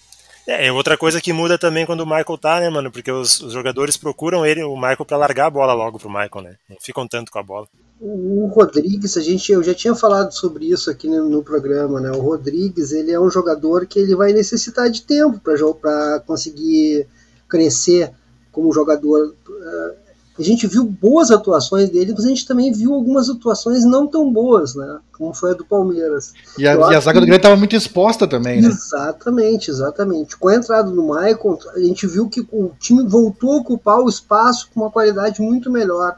É, 0.48 0.68
é 0.68 0.72
outra 0.72 0.98
coisa 0.98 1.22
que 1.22 1.32
muda 1.32 1.58
também 1.58 1.86
quando 1.86 2.02
o 2.02 2.06
Michael 2.06 2.38
tá, 2.38 2.60
né, 2.60 2.70
mano? 2.70 2.92
Porque 2.92 3.12
os, 3.12 3.40
os 3.42 3.54
jogadores 3.54 3.96
procuram 3.96 4.46
ele, 4.46 4.64
o 4.64 4.76
Michael, 4.76 5.06
para 5.06 5.18
largar 5.18 5.46
a 5.48 5.52
bola 5.52 5.74
logo 5.74 6.00
pro 6.00 6.10
Michael, 6.10 6.42
né? 6.42 6.56
Não 6.68 6.78
ficam 6.80 7.08
tanto 7.08 7.32
com 7.32 7.38
a 7.38 7.44
bola. 7.44 7.68
O 8.04 8.48
Rodrigues, 8.48 9.16
a 9.16 9.22
gente, 9.22 9.52
eu 9.52 9.62
já 9.62 9.76
tinha 9.76 9.94
falado 9.94 10.32
sobre 10.32 10.66
isso 10.66 10.90
aqui 10.90 11.08
no, 11.08 11.30
no 11.30 11.44
programa, 11.44 12.02
né? 12.02 12.10
O 12.12 12.20
Rodrigues, 12.20 12.92
ele 12.92 13.12
é 13.12 13.20
um 13.20 13.30
jogador 13.30 13.86
que 13.86 14.00
ele 14.00 14.16
vai 14.16 14.34
necessitar 14.34 14.90
de 14.90 15.04
tempo 15.04 15.40
para 15.40 16.20
conseguir 16.22 17.08
crescer 17.48 18.12
como 18.52 18.74
jogador. 18.74 19.36
Eh, 19.48 19.94
a 20.40 20.42
gente 20.42 20.66
viu 20.66 20.84
boas 20.84 21.30
atuações 21.30 21.92
dele, 21.92 22.14
mas 22.16 22.26
a 22.26 22.30
gente 22.30 22.48
também 22.48 22.72
viu 22.72 22.92
algumas 22.96 23.30
atuações 23.30 23.86
não 23.86 24.08
tão 24.08 24.34
boas, 24.34 24.74
né? 24.74 24.98
Como 25.16 25.32
foi 25.32 25.52
a 25.52 25.54
do 25.54 25.64
Palmeiras. 25.64 26.34
E 26.58 26.68
a, 26.68 26.74
e 26.74 26.96
a 26.96 27.00
zaga 27.00 27.20
do 27.20 27.28
Grêmio 27.28 27.38
estava 27.38 27.56
muito 27.56 27.76
exposta 27.76 28.28
também, 28.28 28.62
né? 28.62 28.68
Exatamente, 28.68 29.70
exatamente. 29.70 30.36
Com 30.38 30.48
a 30.48 30.56
entrada 30.56 30.90
do 30.90 31.04
Maicon, 31.04 31.56
a 31.76 31.80
gente 31.80 32.08
viu 32.08 32.28
que 32.28 32.42
o 32.52 32.72
time 32.80 33.08
voltou 33.08 33.52
a 33.52 33.58
ocupar 33.58 34.00
o 34.00 34.10
espaço 34.10 34.72
com 34.74 34.82
uma 34.82 34.90
qualidade 34.90 35.40
muito 35.40 35.70
melhor. 35.70 36.18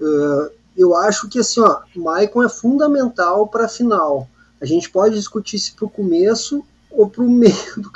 Uh, 0.00 0.59
eu 0.76 0.94
acho 0.94 1.28
que 1.28 1.38
assim, 1.38 1.60
ó, 1.60 1.80
Maicon 1.94 2.42
é 2.42 2.48
fundamental 2.48 3.46
para 3.46 3.66
a 3.66 3.68
final. 3.68 4.28
A 4.60 4.66
gente 4.66 4.90
pode 4.90 5.14
discutir 5.14 5.58
se 5.58 5.72
para 5.72 5.86
o 5.86 5.90
começo 5.90 6.64
ou 6.90 7.08
para 7.08 7.22
o 7.22 7.30
meio, 7.30 7.54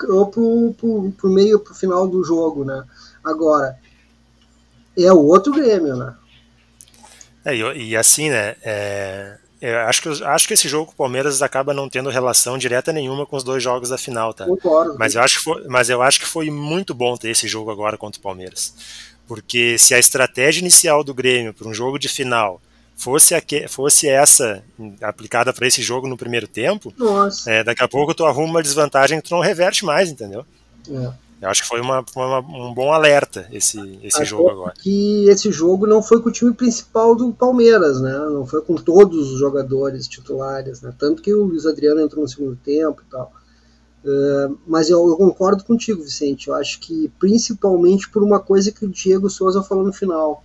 ou 0.09 0.27
pro, 0.27 0.75
pro, 0.79 1.13
pro 1.13 1.31
meio, 1.31 1.59
pro 1.59 1.75
final 1.75 2.07
do 2.07 2.23
jogo, 2.25 2.65
né? 2.65 2.85
Agora, 3.23 3.79
é 4.97 5.13
o 5.13 5.25
outro 5.25 5.53
Grêmio, 5.53 5.97
né? 5.97 6.15
É, 7.45 7.55
e, 7.55 7.91
e, 7.91 7.97
assim, 7.97 8.31
né? 8.31 8.57
É, 8.63 9.37
Eu 9.61 9.79
acho 9.81 10.03
que, 10.03 10.25
acho 10.25 10.49
que 10.49 10.55
esse 10.55 10.69
jogo 10.69 10.93
o 10.93 10.97
Palmeiras 10.97 11.43
acaba 11.43 11.75
não 11.75 11.89
tendo 11.89 12.11
relação 12.11 12.57
direta 12.57 12.93
nenhuma 12.93 13.27
com 13.27 13.37
os 13.37 13.43
dois 13.43 13.63
jogos 13.63 13.89
da 13.89 13.99
final, 13.99 14.33
tá? 14.33 14.47
Concordo. 14.47 14.97
Mas 14.99 15.15
eu 15.15 15.23
acho 15.23 15.39
que 15.39 15.45
foi, 15.45 15.65
mas 15.67 15.91
eu 15.91 16.03
acho 16.03 16.21
que 16.21 16.27
foi 16.27 16.51
muito 16.51 16.95
bom 16.95 17.17
ter 17.17 17.31
esse 17.31 17.49
jogo 17.49 17.71
agora 17.71 17.99
contra 17.99 18.19
o 18.19 18.23
Palmeiras. 18.23 18.75
Porque 19.27 19.79
se 19.79 19.95
a 19.95 19.99
estratégia 19.99 20.61
inicial 20.61 21.03
do 21.03 21.15
Grêmio 21.15 21.55
para 21.55 21.69
um 21.69 21.75
jogo 21.75 21.99
de 21.99 22.09
final 22.09 22.61
fosse, 22.97 23.35
a, 23.35 23.43
fosse 23.69 24.09
essa 24.09 24.63
aplicada 25.01 25.53
para 25.53 25.67
esse 25.67 25.83
jogo 25.83 26.07
no 26.07 26.17
primeiro 26.17 26.47
tempo, 26.47 26.93
é, 27.47 27.65
daqui 27.65 27.83
a 27.83 27.89
pouco 27.89 28.15
tu 28.15 28.25
arruma 28.25 28.51
uma 28.51 28.63
desvantagem 28.63 29.21
que 29.21 29.29
tu 29.29 29.35
não 29.35 29.41
reverte 29.41 29.85
mais, 29.85 30.11
entendeu? 30.11 30.45
É. 30.89 31.25
Eu 31.45 31.51
acho 31.51 31.63
que 31.63 31.69
foi 31.69 31.81
uma, 31.81 32.03
uma, 32.17 32.39
um 32.39 32.73
bom 32.73 32.91
alerta 32.91 33.47
esse, 33.53 33.79
esse 34.03 34.25
jogo 34.25 34.49
agora. 34.51 34.73
Que 34.81 35.29
esse 35.29 35.53
jogo 35.53 35.87
não 35.87 36.03
foi 36.03 36.23
com 36.23 36.31
o 36.31 36.33
time 36.33 36.55
principal 36.55 37.15
do 37.15 37.33
Palmeiras, 37.35 38.01
né? 38.01 38.17
Não 38.31 38.47
foi 38.47 38.63
com 38.63 38.77
todos 38.77 39.33
os 39.33 39.39
jogadores 39.39 40.09
titulares, 40.09 40.81
né? 40.81 40.95
Tanto 40.99 41.21
que 41.21 41.35
o 41.35 41.45
Luiz 41.45 41.67
Adriano 41.67 42.01
entrou 42.01 42.23
no 42.23 42.29
segundo 42.29 42.57
tempo 42.57 43.03
e 43.07 43.11
tal. 43.11 43.31
Uh, 44.05 44.59
mas 44.67 44.91
eu, 44.91 45.09
eu, 45.09 45.17
concordo 45.17 45.65
contigo, 45.65 46.03
Vicente. 46.03 46.49
Eu 46.49 46.55
acho 46.55 46.79
que 46.81 47.11
principalmente 47.19 48.09
por 48.09 48.23
uma 48.23 48.39
coisa 48.39 48.71
que 48.71 48.85
o 48.85 48.89
Diego 48.89 49.31
Souza 49.31 49.63
falou 49.63 49.85
no 49.85 49.93
final. 49.93 50.45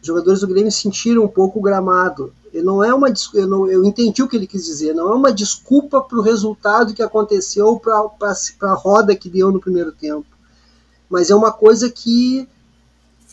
Os 0.00 0.06
jogadores 0.06 0.40
do 0.40 0.48
Grêmio 0.48 0.72
sentiram 0.72 1.24
um 1.24 1.28
pouco 1.28 1.58
o 1.58 1.62
gramado. 1.62 2.32
E 2.52 2.62
não 2.62 2.82
é 2.82 2.94
uma 2.94 3.12
eu, 3.34 3.46
não, 3.46 3.68
eu 3.68 3.84
entendi 3.84 4.22
o 4.22 4.28
que 4.28 4.36
ele 4.36 4.46
quis 4.46 4.64
dizer. 4.64 4.94
Não 4.94 5.10
é 5.10 5.14
uma 5.14 5.32
desculpa 5.32 6.00
para 6.00 6.18
o 6.18 6.22
resultado 6.22 6.94
que 6.94 7.02
aconteceu 7.02 7.78
para 7.78 8.70
a 8.70 8.74
roda 8.74 9.14
que 9.14 9.28
deu 9.28 9.50
no 9.50 9.60
primeiro 9.60 9.92
tempo 9.92 10.34
mas 11.14 11.30
é 11.30 11.34
uma 11.34 11.52
coisa 11.52 11.88
que 11.90 12.48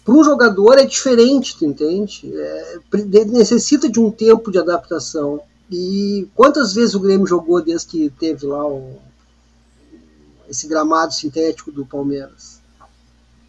para 0.03 0.13
um 0.13 0.23
jogador 0.23 0.77
é 0.77 0.85
diferente, 0.85 1.57
tu 1.57 1.65
entende? 1.65 2.31
É, 2.31 2.79
necessita 3.25 3.89
de 3.89 3.99
um 3.99 4.11
tempo 4.11 4.51
de 4.51 4.59
adaptação. 4.59 5.41
E 5.71 6.27
quantas 6.35 6.73
vezes 6.73 6.93
o 6.93 6.99
Grêmio 6.99 7.25
jogou 7.25 7.59
desde 7.59 7.87
que 7.87 8.09
teve 8.19 8.45
lá 8.45 8.63
o, 8.67 8.99
esse 10.51 10.67
gramado 10.67 11.13
sintético 11.13 11.71
do 11.71 11.85
Palmeiras? 11.85 12.59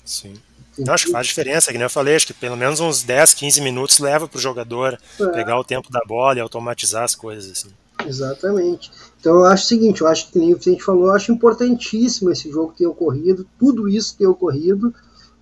Sim. 0.04 0.34
Eu 0.78 0.92
acho 0.94 1.06
que 1.06 1.12
faz 1.12 1.26
diferença, 1.26 1.70
que 1.70 1.76
nem 1.76 1.84
eu 1.84 1.90
falei, 1.90 2.16
acho 2.16 2.26
que 2.26 2.32
pelo 2.32 2.56
menos 2.56 2.80
uns 2.80 3.02
10, 3.02 3.34
15 3.34 3.60
minutos 3.60 3.98
leva 3.98 4.26
para 4.26 4.38
o 4.38 4.40
jogador 4.40 4.98
é. 5.20 5.26
pegar 5.26 5.58
o 5.58 5.64
tempo 5.64 5.90
da 5.90 6.00
bola 6.06 6.38
e 6.38 6.40
automatizar 6.40 7.02
as 7.02 7.14
coisas. 7.14 7.50
Assim. 7.50 7.74
Exatamente. 8.06 8.90
Então 9.20 9.34
eu 9.34 9.44
acho 9.44 9.64
o 9.64 9.66
seguinte, 9.66 10.00
eu 10.00 10.06
acho 10.06 10.30
que 10.30 10.38
nem 10.38 10.54
o 10.54 10.56
Vicente 10.56 10.82
falou, 10.82 11.06
eu 11.06 11.12
acho 11.12 11.30
importantíssimo 11.30 12.30
esse 12.30 12.50
jogo 12.50 12.72
ter 12.76 12.86
ocorrido, 12.86 13.46
tudo 13.58 13.88
isso 13.88 14.16
ter 14.16 14.26
ocorrido, 14.26 14.94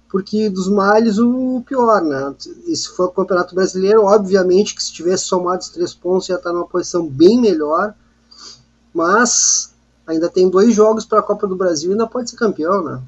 porque 0.09 0.51
dos 0.51 0.69
males 0.69 1.19
o 1.19 1.63
pior, 1.65 2.03
né? 2.03 2.35
E 2.67 2.75
se 2.75 2.89
for 2.89 3.07
o 3.07 3.13
Campeonato 3.13 3.55
Brasileiro, 3.55 4.05
obviamente 4.05 4.75
que 4.75 4.83
se 4.83 4.93
tivesse 4.93 5.25
somado 5.25 5.63
os 5.63 5.69
três 5.69 5.95
pontos 5.95 6.29
ia 6.29 6.37
estar 6.37 6.53
numa 6.53 6.67
posição 6.67 7.07
bem 7.07 7.41
melhor, 7.41 7.95
mas 8.93 9.70
ainda 10.11 10.29
tem 10.29 10.49
dois 10.49 10.75
jogos 10.75 11.05
para 11.05 11.21
a 11.21 11.23
Copa 11.23 11.47
do 11.47 11.57
Brasil 11.57 11.91
e 11.91 11.93
ainda 11.93 12.07
pode 12.07 12.31
ser 12.31 12.37
campeão, 12.37 12.83
né? 12.83 13.01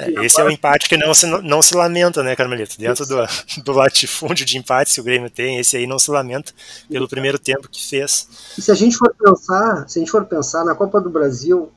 É, 0.00 0.24
esse 0.24 0.40
é 0.40 0.44
o 0.44 0.50
empate 0.50 0.88
que 0.88 0.96
não 0.96 1.12
se, 1.12 1.26
não 1.26 1.60
se 1.60 1.74
lamenta, 1.74 2.22
né, 2.22 2.34
Carmelito? 2.34 2.78
Dentro 2.78 3.04
do, 3.06 3.16
do 3.62 3.72
latifúndio 3.72 4.46
de 4.46 4.56
empate 4.56 4.94
que 4.94 5.00
o 5.00 5.04
Grêmio 5.04 5.28
tem, 5.28 5.58
esse 5.58 5.76
aí 5.76 5.86
não 5.86 5.98
se 5.98 6.10
lamenta 6.10 6.52
pelo 6.88 7.06
primeiro 7.08 7.38
tempo 7.38 7.68
que 7.68 7.86
fez. 7.86 8.26
E 8.56 8.62
se 8.62 8.70
a 8.70 8.74
gente 8.74 8.96
for 8.96 9.14
pensar, 9.14 9.86
se 9.88 9.98
a 9.98 10.00
gente 10.00 10.10
for 10.10 10.24
pensar 10.24 10.64
na 10.64 10.74
Copa 10.74 11.00
do 11.00 11.10
Brasil, 11.10 11.70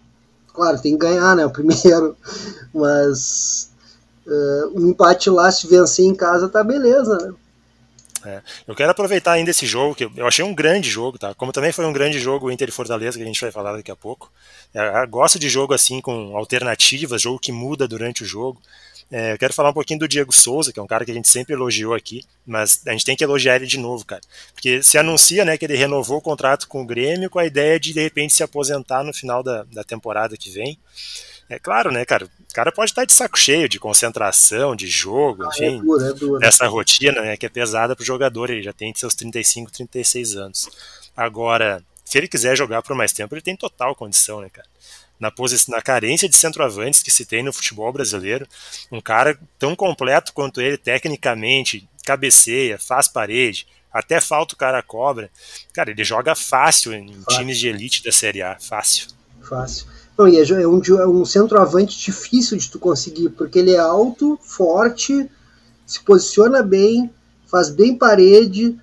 claro, 0.53 0.81
tem 0.81 0.93
que 0.93 1.05
ganhar, 1.05 1.35
né, 1.35 1.45
o 1.45 1.51
primeiro, 1.51 2.15
mas 2.73 3.69
uh, 4.25 4.79
o 4.79 4.87
empate 4.87 5.29
lá, 5.29 5.51
se 5.51 5.67
vencer 5.67 6.05
em 6.05 6.15
casa, 6.15 6.47
tá 6.47 6.63
beleza, 6.63 7.17
né? 7.17 7.33
É. 8.25 8.41
Eu 8.67 8.75
quero 8.75 8.91
aproveitar 8.91 9.33
ainda 9.33 9.51
esse 9.51 9.65
jogo, 9.65 9.95
que 9.95 10.05
eu 10.15 10.27
achei 10.27 10.43
um 10.45 10.53
grande 10.53 10.89
jogo, 10.89 11.17
tá? 11.17 11.33
Como 11.33 11.51
também 11.51 11.71
foi 11.71 11.85
um 11.85 11.93
grande 11.93 12.19
jogo 12.19 12.49
Inter 12.49 12.69
e 12.69 12.71
Fortaleza, 12.71 13.17
que 13.17 13.23
a 13.23 13.27
gente 13.27 13.41
vai 13.41 13.51
falar 13.51 13.73
daqui 13.73 13.91
a 13.91 13.95
pouco. 13.95 14.31
É, 14.73 15.05
gosto 15.07 15.37
de 15.37 15.49
jogo 15.49 15.73
assim, 15.73 15.99
com 15.99 16.35
alternativas, 16.37 17.21
jogo 17.21 17.39
que 17.39 17.51
muda 17.51 17.87
durante 17.87 18.23
o 18.23 18.25
jogo. 18.25 18.61
É, 19.11 19.33
eu 19.33 19.37
quero 19.37 19.53
falar 19.53 19.69
um 19.69 19.73
pouquinho 19.73 19.99
do 19.99 20.07
Diego 20.07 20.31
Souza, 20.31 20.73
que 20.73 20.79
é 20.79 20.83
um 20.83 20.87
cara 20.87 21.05
que 21.05 21.11
a 21.11 21.13
gente 21.13 21.29
sempre 21.29 21.53
elogiou 21.53 21.93
aqui, 21.93 22.23
mas 22.45 22.81
a 22.87 22.91
gente 22.91 23.05
tem 23.05 23.15
que 23.15 23.23
elogiar 23.23 23.57
ele 23.57 23.67
de 23.67 23.77
novo, 23.77 24.05
cara. 24.05 24.21
Porque 24.53 24.81
se 24.81 24.97
anuncia 24.97 25.45
né, 25.45 25.57
que 25.57 25.65
ele 25.65 25.75
renovou 25.75 26.17
o 26.17 26.21
contrato 26.21 26.67
com 26.67 26.81
o 26.81 26.85
Grêmio 26.85 27.29
com 27.29 27.37
a 27.37 27.45
ideia 27.45 27.79
de, 27.79 27.93
de 27.93 28.01
repente, 28.01 28.33
se 28.33 28.41
aposentar 28.41 29.03
no 29.03 29.13
final 29.13 29.43
da, 29.43 29.63
da 29.71 29.83
temporada 29.83 30.37
que 30.37 30.49
vem. 30.49 30.79
É 31.49 31.59
claro, 31.59 31.91
né, 31.91 32.05
cara? 32.05 32.27
O 32.53 32.55
cara 32.55 32.71
pode 32.71 32.91
estar 32.91 33.03
de 33.03 33.11
saco 33.11 33.35
cheio 33.35 33.67
de 33.67 33.79
concentração, 33.79 34.75
de 34.75 34.85
jogo, 34.85 35.41
ah, 35.43 35.49
é 35.53 35.65
enfim, 35.65 35.79
é 35.79 35.81
dura, 35.81 36.05
é 36.07 36.13
dura. 36.13 36.39
dessa 36.39 36.67
rotina, 36.67 37.19
né, 37.19 37.35
que 37.35 37.47
é 37.47 37.49
pesada 37.49 37.95
para 37.95 38.03
o 38.03 38.05
jogador. 38.05 38.51
Ele 38.51 38.61
já 38.61 38.71
tem 38.71 38.93
seus 38.93 39.15
35, 39.15 39.71
36 39.71 40.35
anos. 40.35 40.69
Agora, 41.17 41.83
se 42.05 42.15
ele 42.15 42.27
quiser 42.27 42.55
jogar 42.55 42.83
por 42.83 42.95
mais 42.95 43.11
tempo, 43.11 43.33
ele 43.33 43.41
tem 43.41 43.57
total 43.57 43.95
condição, 43.95 44.39
né, 44.39 44.51
cara? 44.53 44.67
Na, 45.19 45.31
posição, 45.31 45.73
na 45.75 45.81
carência 45.81 46.29
de 46.29 46.35
centroavantes 46.35 47.01
que 47.01 47.09
se 47.09 47.25
tem 47.25 47.41
no 47.41 47.51
futebol 47.51 47.91
brasileiro, 47.91 48.47
um 48.91 49.01
cara 49.01 49.35
tão 49.57 49.75
completo 49.75 50.31
quanto 50.31 50.61
ele, 50.61 50.77
tecnicamente, 50.77 51.89
cabeceia, 52.05 52.77
faz 52.77 53.07
parede, 53.07 53.65
até 53.91 54.21
falta 54.21 54.53
o 54.53 54.57
cara 54.57 54.83
cobra. 54.83 55.31
Cara, 55.73 55.89
ele 55.89 56.03
joga 56.03 56.35
fácil 56.35 56.93
em 56.93 57.13
fácil. 57.13 57.39
times 57.39 57.57
de 57.57 57.67
elite 57.67 58.03
da 58.03 58.11
Série 58.11 58.43
A, 58.43 58.59
fácil. 58.59 59.07
Fácil. 59.41 59.87
Não, 60.17 60.27
e 60.27 60.37
é, 60.37 60.43
é 60.43 60.67
um, 60.67 60.81
é 60.99 61.07
um 61.07 61.25
centroavante 61.25 61.97
difícil 61.99 62.57
de 62.57 62.69
tu 62.69 62.77
conseguir, 62.77 63.29
porque 63.29 63.59
ele 63.59 63.71
é 63.71 63.79
alto, 63.79 64.37
forte, 64.41 65.29
se 65.85 66.03
posiciona 66.03 66.61
bem, 66.61 67.09
faz 67.47 67.69
bem 67.69 67.95
parede. 67.97 68.77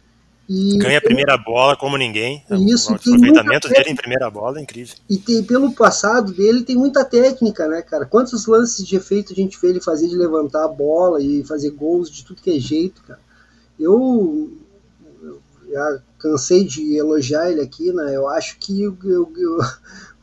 E 0.49 0.77
Ganha 0.79 0.99
a 0.99 1.03
primeira 1.03 1.39
bola 1.39 1.77
como 1.77 1.97
ninguém. 1.97 2.45
Isso, 2.67 2.93
o 2.93 2.97
aproveitamento 2.97 3.69
dele 3.69 3.91
em 3.91 3.95
primeira 3.95 4.29
bola 4.29 4.59
é 4.59 4.63
incrível. 4.63 4.97
E 5.09 5.17
tem, 5.17 5.45
pelo 5.45 5.73
passado 5.73 6.33
dele 6.33 6.65
tem 6.65 6.75
muita 6.75 7.05
técnica, 7.05 7.69
né, 7.69 7.83
cara? 7.83 8.05
Quantos 8.05 8.47
lances 8.47 8.85
de 8.85 8.97
efeito 8.97 9.33
a 9.33 9.37
gente 9.37 9.57
vê 9.61 9.69
ele 9.69 9.81
fazer 9.81 10.09
de 10.09 10.17
levantar 10.17 10.65
a 10.65 10.69
bola 10.69 11.23
e 11.23 11.45
fazer 11.45 11.71
gols 11.71 12.11
de 12.11 12.25
tudo 12.25 12.43
que 12.43 12.57
é 12.57 12.59
jeito, 12.59 13.01
cara? 13.03 13.21
Eu, 13.79 14.53
eu 15.23 16.01
cansei 16.21 16.65
de 16.65 16.97
elogiar 16.97 17.51
ele 17.51 17.63
aqui, 17.63 17.93
né? 17.93 18.15
Eu 18.15 18.29
acho 18.29 18.59
que 18.59 18.87
o 18.87 18.97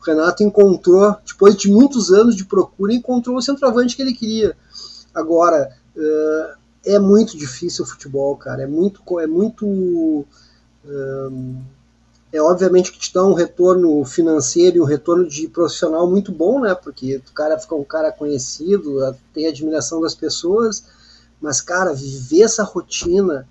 Renato 0.06 0.42
encontrou, 0.42 1.16
depois 1.26 1.56
de 1.56 1.70
muitos 1.70 2.10
anos 2.10 2.34
de 2.36 2.44
procura, 2.44 2.92
encontrou 2.94 3.36
o 3.36 3.42
centroavante 3.42 3.96
que 3.96 4.02
ele 4.02 4.14
queria. 4.14 4.56
Agora, 5.14 5.70
uh, 5.96 6.58
é 6.84 6.98
muito 6.98 7.36
difícil 7.36 7.84
o 7.84 7.88
futebol, 7.88 8.36
cara. 8.36 8.62
É 8.62 8.66
muito. 8.66 9.02
É 9.20 9.26
muito. 9.26 9.66
Uh, 9.66 11.56
é 12.30 12.40
obviamente 12.42 12.92
que 12.92 12.98
te 12.98 13.12
dá 13.12 13.24
um 13.24 13.32
retorno 13.32 14.04
financeiro 14.04 14.76
e 14.76 14.80
um 14.80 14.84
retorno 14.84 15.26
de 15.26 15.48
profissional 15.48 16.08
muito 16.08 16.30
bom, 16.30 16.60
né? 16.60 16.74
Porque 16.74 17.16
o 17.16 17.32
cara 17.32 17.58
fica 17.58 17.74
um 17.74 17.84
cara 17.84 18.12
conhecido, 18.12 19.16
tem 19.32 19.46
admiração 19.46 20.00
das 20.00 20.14
pessoas, 20.14 20.84
mas, 21.40 21.60
cara, 21.60 21.94
viver 21.94 22.42
essa 22.42 22.62
rotina 22.62 23.48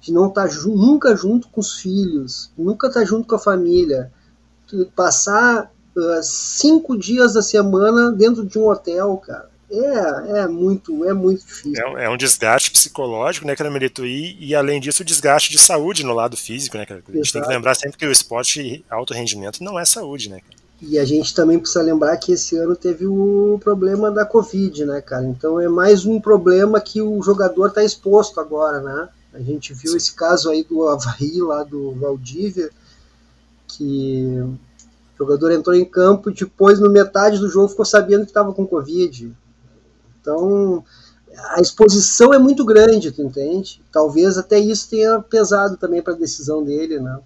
de 0.00 0.12
não 0.12 0.28
estar 0.28 0.48
tá 0.48 0.54
nunca 0.66 1.14
junto 1.14 1.48
com 1.48 1.60
os 1.60 1.74
filhos, 1.74 2.50
nunca 2.56 2.88
estar 2.88 3.00
tá 3.00 3.06
junto 3.06 3.26
com 3.26 3.34
a 3.34 3.38
família, 3.38 4.10
passar 4.94 5.70
uh, 5.96 6.22
cinco 6.22 6.96
dias 6.96 7.34
da 7.34 7.42
semana 7.42 8.12
dentro 8.12 8.44
de 8.44 8.58
um 8.58 8.68
hotel, 8.68 9.16
cara. 9.18 9.50
É, 9.70 10.40
é 10.40 10.48
muito, 10.48 11.04
é 11.04 11.12
muito 11.12 11.46
difícil. 11.46 11.96
É, 11.96 12.06
é 12.06 12.10
um 12.10 12.16
desgaste 12.16 12.72
psicológico, 12.72 13.46
né, 13.46 13.54
Caramelito? 13.54 14.04
E, 14.04 14.36
e 14.40 14.52
além 14.52 14.80
disso, 14.80 15.02
o 15.02 15.06
desgaste 15.06 15.50
de 15.50 15.58
saúde 15.58 16.04
no 16.04 16.12
lado 16.12 16.36
físico, 16.36 16.76
né, 16.76 16.84
cara? 16.84 17.00
A 17.00 17.12
gente 17.12 17.20
Exato. 17.20 17.32
tem 17.34 17.42
que 17.42 17.48
lembrar 17.48 17.76
sempre 17.76 17.96
que 17.96 18.04
o 18.04 18.10
esporte 18.10 18.84
alto 18.90 19.14
rendimento 19.14 19.62
não 19.62 19.78
é 19.78 19.84
saúde, 19.84 20.28
né, 20.28 20.40
cara? 20.40 20.60
E 20.82 20.98
a 20.98 21.04
gente 21.04 21.34
também 21.34 21.58
precisa 21.58 21.82
lembrar 21.82 22.16
que 22.16 22.32
esse 22.32 22.56
ano 22.56 22.74
teve 22.74 23.06
o 23.06 23.60
problema 23.62 24.10
da 24.10 24.24
Covid, 24.24 24.86
né, 24.86 25.00
cara? 25.00 25.24
Então 25.26 25.60
é 25.60 25.68
mais 25.68 26.06
um 26.06 26.18
problema 26.18 26.80
que 26.80 27.02
o 27.02 27.22
jogador 27.22 27.68
está 27.68 27.84
exposto 27.84 28.40
agora, 28.40 28.80
né? 28.80 29.08
A 29.32 29.40
gente 29.40 29.72
viu 29.72 29.92
Sim. 29.92 29.96
esse 29.96 30.14
caso 30.14 30.50
aí 30.50 30.64
do 30.64 30.88
Havaí, 30.88 31.40
lá 31.40 31.62
do 31.62 31.92
Valdívia, 31.92 32.70
que 33.68 34.24
o 34.42 34.58
jogador 35.18 35.52
entrou 35.52 35.76
em 35.76 35.84
campo 35.84 36.30
e 36.30 36.34
depois, 36.34 36.80
no 36.80 36.90
metade 36.90 37.38
do 37.38 37.48
jogo, 37.48 37.68
ficou 37.68 37.84
sabendo 37.84 38.24
que 38.24 38.30
estava 38.30 38.52
com 38.52 38.66
Covid. 38.66 39.32
Então, 40.20 40.84
a 41.50 41.60
exposição 41.60 42.34
é 42.34 42.38
muito 42.38 42.64
grande, 42.64 43.12
tu 43.12 43.22
entende? 43.22 43.80
Talvez 43.92 44.36
até 44.36 44.58
isso 44.58 44.88
tenha 44.88 45.20
pesado 45.20 45.76
também 45.76 46.02
para 46.02 46.14
a 46.14 46.16
decisão 46.16 46.64
dele, 46.64 46.98
né? 46.98 47.20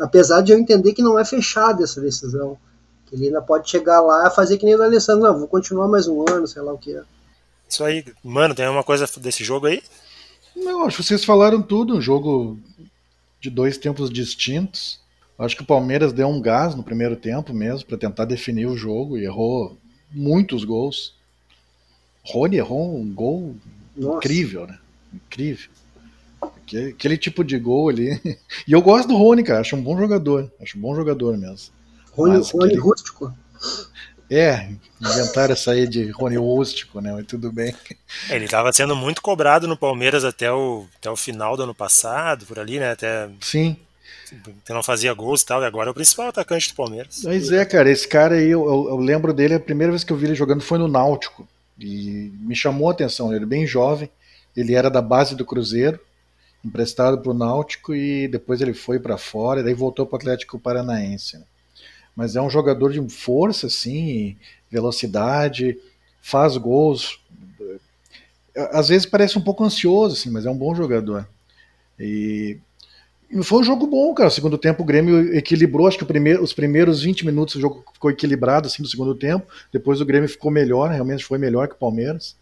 Apesar 0.00 0.40
de 0.40 0.52
eu 0.52 0.58
entender 0.58 0.92
que 0.92 1.02
não 1.02 1.18
é 1.18 1.24
fechada 1.24 1.84
essa 1.84 2.00
decisão. 2.00 2.58
Que 3.06 3.14
ele 3.14 3.26
ainda 3.26 3.40
pode 3.40 3.70
chegar 3.70 4.00
lá 4.00 4.26
e 4.26 4.34
fazer 4.34 4.58
que 4.58 4.64
nem 4.64 4.74
o 4.74 4.82
Alessandro, 4.82 5.22
não, 5.22 5.38
vou 5.38 5.48
continuar 5.48 5.86
mais 5.86 6.08
um 6.08 6.24
ano, 6.28 6.46
sei 6.46 6.62
lá 6.62 6.72
o 6.72 6.78
que 6.78 6.96
é. 6.96 7.02
Isso 7.68 7.84
aí, 7.84 8.04
mano, 8.22 8.54
tem 8.54 8.64
alguma 8.64 8.84
coisa 8.84 9.06
desse 9.18 9.44
jogo 9.44 9.66
aí? 9.66 9.82
Não, 10.56 10.86
acho 10.86 10.96
que 10.96 11.02
vocês 11.04 11.24
falaram 11.24 11.60
tudo, 11.60 11.96
um 11.96 12.00
jogo 12.00 12.58
de 13.40 13.50
dois 13.50 13.76
tempos 13.76 14.08
distintos. 14.08 14.98
Acho 15.38 15.54
que 15.54 15.62
o 15.62 15.66
Palmeiras 15.66 16.14
deu 16.14 16.28
um 16.28 16.40
gás 16.40 16.74
no 16.74 16.82
primeiro 16.82 17.14
tempo 17.14 17.52
mesmo 17.52 17.86
para 17.86 17.98
tentar 17.98 18.24
definir 18.24 18.66
o 18.66 18.76
jogo 18.76 19.18
e 19.18 19.24
errou 19.24 19.76
muitos 20.10 20.64
gols. 20.64 21.14
Rony 22.24 22.56
errou 22.56 22.98
um 22.98 23.12
gol 23.12 23.54
Nossa. 23.94 24.16
incrível, 24.16 24.66
né? 24.66 24.78
Incrível. 25.12 25.70
Aquele, 26.40 26.90
aquele 26.90 27.18
tipo 27.18 27.44
de 27.44 27.58
gol 27.58 27.90
ali. 27.90 28.20
E 28.66 28.72
eu 28.72 28.82
gosto 28.82 29.08
do 29.08 29.16
Rony, 29.16 29.44
cara. 29.44 29.60
Acho 29.60 29.76
um 29.76 29.82
bom 29.82 29.96
jogador. 29.96 30.50
Acho 30.60 30.78
um 30.78 30.80
bom 30.80 30.96
jogador 30.96 31.36
mesmo. 31.36 31.72
Rony, 32.12 32.38
Rony 32.38 32.64
aquele... 32.64 32.80
rústico. 32.80 33.32
É, 34.30 34.68
inventaram 35.00 35.52
essa 35.52 35.72
aí 35.72 35.86
de 35.86 36.10
Rony 36.10 36.36
Rústico, 36.36 37.00
né? 37.00 37.12
Mas 37.12 37.26
tudo 37.26 37.52
bem. 37.52 37.74
Ele 38.28 38.44
estava 38.46 38.72
sendo 38.72 38.96
muito 38.96 39.22
cobrado 39.22 39.68
no 39.68 39.76
Palmeiras 39.76 40.24
até 40.24 40.50
o, 40.52 40.86
até 40.96 41.10
o 41.10 41.16
final 41.16 41.56
do 41.56 41.62
ano 41.62 41.74
passado, 41.74 42.44
por 42.46 42.58
ali, 42.58 42.78
né? 42.78 42.92
Até 42.92 43.28
Sim. 43.40 43.76
Que 44.64 44.72
não 44.72 44.82
fazia 44.82 45.14
gols 45.14 45.42
e 45.42 45.46
tal, 45.46 45.62
e 45.62 45.66
agora 45.66 45.88
é 45.88 45.92
o 45.92 45.94
principal 45.94 46.28
atacante 46.28 46.70
do 46.70 46.74
Palmeiras. 46.74 47.22
Mas 47.22 47.52
é, 47.52 47.64
cara, 47.64 47.88
esse 47.88 48.08
cara 48.08 48.34
aí, 48.34 48.50
eu, 48.50 48.64
eu, 48.66 48.88
eu 48.90 48.96
lembro 48.96 49.32
dele, 49.32 49.54
a 49.54 49.60
primeira 49.60 49.92
vez 49.92 50.02
que 50.02 50.12
eu 50.12 50.16
vi 50.16 50.26
ele 50.26 50.34
jogando 50.34 50.62
foi 50.62 50.78
no 50.78 50.88
Náutico. 50.88 51.46
E 51.78 52.32
me 52.40 52.56
chamou 52.56 52.88
a 52.88 52.92
atenção, 52.92 53.32
ele 53.32 53.44
é 53.44 53.46
bem 53.46 53.66
jovem, 53.66 54.10
ele 54.56 54.74
era 54.74 54.90
da 54.90 55.02
base 55.02 55.36
do 55.36 55.44
Cruzeiro, 55.44 56.00
emprestado 56.64 57.18
para 57.18 57.30
o 57.30 57.34
Náutico 57.34 57.94
e 57.94 58.26
depois 58.26 58.60
ele 58.60 58.74
foi 58.74 58.98
para 58.98 59.16
fora 59.16 59.60
e 59.60 59.62
daí 59.62 59.74
voltou 59.74 60.06
para 60.06 60.16
o 60.16 60.18
Atlético 60.18 60.58
Paranaense. 60.58 61.38
Né? 61.38 61.44
Mas 62.16 62.34
é 62.34 62.40
um 62.40 62.50
jogador 62.50 62.90
de 62.90 63.08
força, 63.14 63.66
assim, 63.66 64.36
velocidade, 64.70 65.78
faz 66.22 66.56
gols. 66.56 67.20
Às 68.72 68.88
vezes 68.88 69.06
parece 69.06 69.38
um 69.38 69.42
pouco 69.42 69.62
ansioso, 69.62 70.14
assim, 70.14 70.30
mas 70.30 70.46
é 70.46 70.50
um 70.50 70.56
bom 70.56 70.74
jogador. 70.74 71.28
E 72.00 72.58
foi 73.42 73.60
um 73.60 73.64
jogo 73.64 73.86
bom, 73.86 74.14
cara. 74.14 74.30
segundo 74.30 74.56
tempo 74.56 74.82
o 74.82 74.86
Grêmio 74.86 75.36
equilibrou, 75.36 75.86
acho 75.86 75.98
que 75.98 76.04
primeiro, 76.04 76.42
os 76.42 76.52
primeiros 76.52 77.02
20 77.02 77.26
minutos 77.26 77.56
o 77.56 77.60
jogo 77.60 77.84
ficou 77.92 78.10
equilibrado 78.10 78.66
assim 78.66 78.82
no 78.82 78.88
segundo 78.88 79.14
tempo. 79.14 79.46
Depois 79.72 80.00
o 80.00 80.06
Grêmio 80.06 80.28
ficou 80.28 80.50
melhor, 80.50 80.90
realmente 80.90 81.24
foi 81.24 81.38
melhor 81.38 81.68
que 81.68 81.74
o 81.74 81.78
Palmeiras. 81.78 82.36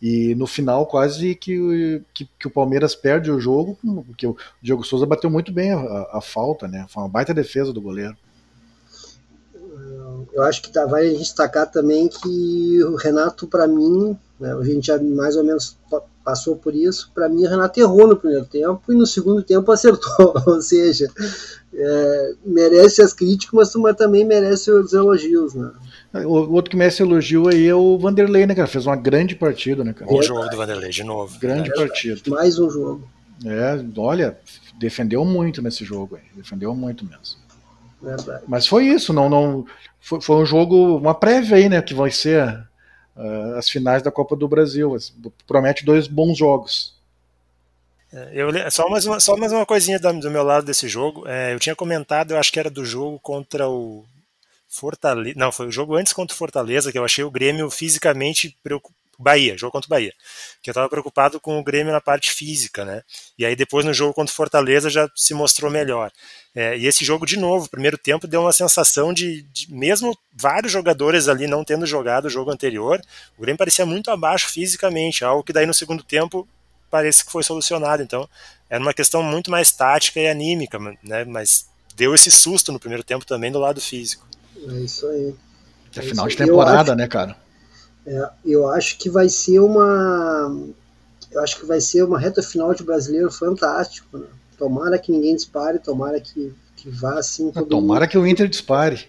E 0.00 0.34
no 0.34 0.48
final, 0.48 0.84
quase 0.86 1.36
que, 1.36 2.02
que, 2.12 2.28
que, 2.36 2.48
o 2.48 2.50
Palmeiras 2.50 2.92
perde 2.92 3.30
o 3.30 3.38
jogo, 3.38 3.78
porque 4.04 4.26
o 4.26 4.36
Diogo 4.60 4.82
Souza 4.82 5.06
bateu 5.06 5.30
muito 5.30 5.52
bem 5.52 5.70
a, 5.70 6.08
a, 6.14 6.20
falta, 6.20 6.66
né? 6.66 6.86
Foi 6.88 7.04
uma 7.04 7.08
baita 7.08 7.32
defesa 7.32 7.72
do 7.72 7.80
goleiro. 7.80 8.16
Eu 10.32 10.42
acho 10.42 10.62
que 10.62 10.70
tá, 10.70 10.86
vai 10.86 11.06
a 11.06 11.10
gente 11.10 11.18
destacar 11.18 11.70
também 11.70 12.08
que 12.08 12.84
o 12.84 12.96
Renato, 12.96 13.46
para 13.46 13.66
mim, 13.66 14.16
né, 14.40 14.54
a 14.54 14.64
gente 14.64 14.86
já 14.86 14.98
mais 14.98 15.36
ou 15.36 15.44
menos 15.44 15.76
passou 16.24 16.56
por 16.56 16.74
isso, 16.74 17.10
para 17.14 17.28
mim 17.28 17.44
o 17.44 17.48
Renato 17.48 17.78
errou 17.78 18.06
no 18.06 18.16
primeiro 18.16 18.46
tempo 18.46 18.80
e 18.88 18.94
no 18.94 19.06
segundo 19.06 19.42
tempo 19.42 19.70
acertou. 19.72 20.34
ou 20.46 20.62
seja, 20.62 21.08
é, 21.74 22.34
merece 22.44 23.02
as 23.02 23.12
críticas, 23.12 23.74
mas 23.76 23.96
também 23.96 24.24
merece 24.24 24.70
os 24.70 24.92
elogios. 24.92 25.54
Né? 25.54 25.70
O 26.24 26.52
outro 26.52 26.70
que 26.70 26.76
merece 26.76 27.02
elogio 27.02 27.48
aí 27.48 27.66
é 27.66 27.74
o 27.74 27.98
Vanderlei, 27.98 28.46
né, 28.46 28.54
cara? 28.54 28.68
Fez 28.68 28.86
uma 28.86 28.96
grande 28.96 29.34
partida, 29.34 29.84
né, 29.84 29.92
cara? 29.92 30.10
Bom 30.10 30.22
jogo 30.22 30.48
do 30.48 30.56
Vanderlei, 30.56 30.90
de 30.90 31.04
novo. 31.04 31.38
Grande 31.38 31.70
é, 31.70 31.74
partida. 31.74 32.20
Mais 32.28 32.58
um 32.58 32.70
jogo. 32.70 33.08
É, 33.44 33.84
olha, 33.96 34.38
defendeu 34.78 35.24
muito 35.24 35.60
nesse 35.60 35.84
jogo 35.84 36.16
aí. 36.16 36.22
Defendeu 36.36 36.74
muito 36.74 37.04
mesmo. 37.04 37.41
Verdade. 38.02 38.44
Mas 38.48 38.66
foi 38.66 38.86
isso, 38.86 39.12
não, 39.12 39.28
não 39.28 39.66
foi, 40.00 40.20
foi, 40.20 40.36
um 40.36 40.46
jogo, 40.46 40.96
uma 40.96 41.14
prévia 41.14 41.56
aí, 41.56 41.68
né, 41.68 41.80
que 41.80 41.94
vai 41.94 42.10
ser 42.10 42.44
uh, 43.16 43.54
as 43.56 43.68
finais 43.68 44.02
da 44.02 44.10
Copa 44.10 44.34
do 44.34 44.48
Brasil. 44.48 44.96
Promete 45.46 45.84
dois 45.84 46.08
bons 46.08 46.36
jogos. 46.36 47.00
É, 48.12 48.30
eu, 48.34 48.50
só, 48.70 48.88
mais 48.88 49.06
uma, 49.06 49.20
só 49.20 49.36
mais 49.36 49.52
uma 49.52 49.64
coisinha 49.64 49.98
do, 49.98 50.12
do 50.20 50.30
meu 50.30 50.42
lado 50.42 50.66
desse 50.66 50.88
jogo. 50.88 51.26
É, 51.26 51.54
eu 51.54 51.60
tinha 51.60 51.76
comentado, 51.76 52.32
eu 52.32 52.38
acho 52.38 52.52
que 52.52 52.58
era 52.58 52.68
do 52.68 52.84
jogo 52.84 53.18
contra 53.20 53.68
o 53.68 54.04
Fortaleza. 54.68 55.38
Não, 55.38 55.52
foi 55.52 55.68
o 55.68 55.72
jogo 55.72 55.94
antes 55.94 56.12
contra 56.12 56.34
o 56.34 56.36
Fortaleza, 56.36 56.90
que 56.90 56.98
eu 56.98 57.04
achei 57.04 57.22
o 57.22 57.30
Grêmio 57.30 57.70
fisicamente 57.70 58.56
preocupado. 58.62 59.00
Bahia, 59.18 59.56
jogo 59.56 59.72
contra 59.72 59.86
o 59.86 59.90
Bahia. 59.90 60.12
Que 60.60 60.70
eu 60.70 60.72
estava 60.72 60.88
preocupado 60.88 61.40
com 61.40 61.58
o 61.58 61.62
Grêmio 61.62 61.92
na 61.92 62.00
parte 62.00 62.32
física, 62.32 62.84
né? 62.84 63.02
E 63.38 63.44
aí 63.44 63.54
depois 63.54 63.84
no 63.84 63.94
jogo 63.94 64.12
contra 64.12 64.32
o 64.32 64.36
Fortaleza 64.36 64.90
já 64.90 65.08
se 65.14 65.32
mostrou 65.32 65.70
melhor. 65.70 66.10
É, 66.54 66.76
e 66.76 66.86
esse 66.86 67.04
jogo, 67.04 67.24
de 67.24 67.38
novo, 67.38 67.70
primeiro 67.70 67.96
tempo, 67.96 68.26
deu 68.26 68.42
uma 68.42 68.52
sensação 68.52 69.12
de, 69.12 69.42
de, 69.42 69.72
mesmo 69.72 70.16
vários 70.34 70.70
jogadores 70.70 71.26
ali 71.26 71.46
não 71.46 71.64
tendo 71.64 71.86
jogado 71.86 72.26
o 72.26 72.30
jogo 72.30 72.50
anterior, 72.50 73.00
o 73.38 73.40
Grêmio 73.40 73.58
parecia 73.58 73.86
muito 73.86 74.10
abaixo 74.10 74.50
fisicamente, 74.50 75.24
algo 75.24 75.42
que 75.42 75.52
daí 75.52 75.64
no 75.64 75.72
segundo 75.72 76.02
tempo 76.02 76.46
parece 76.90 77.24
que 77.24 77.32
foi 77.32 77.42
solucionado. 77.42 78.02
Então, 78.02 78.28
era 78.68 78.82
uma 78.82 78.92
questão 78.92 79.22
muito 79.22 79.50
mais 79.50 79.72
tática 79.72 80.20
e 80.20 80.28
anímica, 80.28 80.78
né? 81.02 81.24
Mas 81.24 81.66
deu 81.96 82.14
esse 82.14 82.30
susto 82.30 82.70
no 82.70 82.78
primeiro 82.78 83.02
tempo 83.02 83.24
também 83.24 83.50
do 83.50 83.58
lado 83.58 83.80
físico. 83.80 84.26
É 84.68 84.80
isso 84.80 85.06
aí. 85.06 85.34
É, 85.96 86.00
é 86.00 86.02
final 86.02 86.28
de 86.28 86.36
temporada, 86.36 86.92
acho, 86.92 86.94
né, 86.94 87.08
cara? 87.08 87.36
É, 88.06 88.30
eu 88.44 88.68
acho 88.70 88.98
que 88.98 89.08
vai 89.08 89.28
ser 89.30 89.58
uma. 89.58 90.54
Eu 91.30 91.42
acho 91.42 91.58
que 91.58 91.64
vai 91.64 91.80
ser 91.80 92.04
uma 92.04 92.18
reta 92.18 92.42
final 92.42 92.74
de 92.74 92.82
brasileiro 92.82 93.30
fantástico. 93.30 94.18
Né? 94.18 94.26
Tomara 94.62 94.96
que 94.96 95.10
ninguém 95.10 95.34
dispare, 95.34 95.80
tomara 95.80 96.20
que, 96.20 96.52
que 96.76 96.88
vá 96.88 97.18
assim. 97.18 97.50
tomara 97.50 98.02
mundo. 98.02 98.10
que 98.10 98.16
o 98.16 98.24
Inter 98.24 98.46
dispare. 98.46 99.08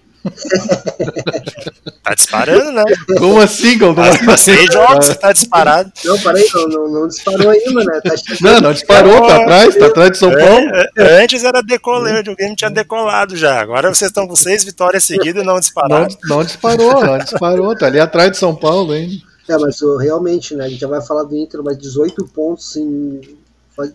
tá 2.02 2.16
disparando, 2.16 2.72
né? 2.72 2.84
Como 3.20 3.39
assim, 3.39 3.78
Como? 3.78 4.02
Há 4.02 4.36
seis 4.36 4.74
jogos 4.74 5.06
você 5.06 5.13
tá 5.13 5.32
disparado. 5.32 5.92
Não, 6.04 6.18
peraí, 6.18 6.50
não, 6.56 6.68
não, 6.68 6.92
não 6.92 7.08
disparou 7.08 7.52
ainda, 7.52 7.84
né? 7.84 8.02
Tá 8.02 8.16
não, 8.42 8.62
não 8.62 8.74
disparou, 8.74 9.28
tá 9.28 9.44
atrás, 9.44 9.76
tá 9.76 9.86
atrás 9.86 10.12
de 10.13 10.18
São 10.18 10.32
é, 10.32 10.44
Paulo. 10.44 10.66
É, 10.98 11.24
antes 11.24 11.44
era 11.44 11.62
decolar, 11.62 12.28
o 12.28 12.36
game 12.36 12.56
tinha 12.56 12.72
decolado 12.72 13.38
já. 13.38 13.62
Agora 13.62 13.94
vocês 13.94 14.10
estão 14.10 14.28
com 14.28 14.36
seis 14.36 14.63
vitórias 14.63 15.04
seguidas 15.04 15.44
e 15.44 15.46
não 15.46 15.60
dispararam. 15.60 16.08
Não, 16.24 16.38
não 16.38 16.44
disparou, 16.44 17.06
não 17.06 17.20
disparou, 17.20 17.78
tá 17.78 17.86
ali 17.86 18.00
atrás 18.00 18.32
de 18.32 18.38
São 18.38 18.56
Paulo 18.56 18.92
ainda. 18.92 19.22
É, 19.48 19.56
mas 19.58 19.80
realmente, 20.02 20.56
né? 20.56 20.66
A 20.66 20.70
gente 20.70 20.80
já 20.80 20.88
vai 20.88 21.02
falar 21.06 21.24
do 21.24 21.36
Inter, 21.38 21.62
mas 21.63 21.78
18 21.78 22.26
pontos 22.34 22.76
em. 22.76 23.22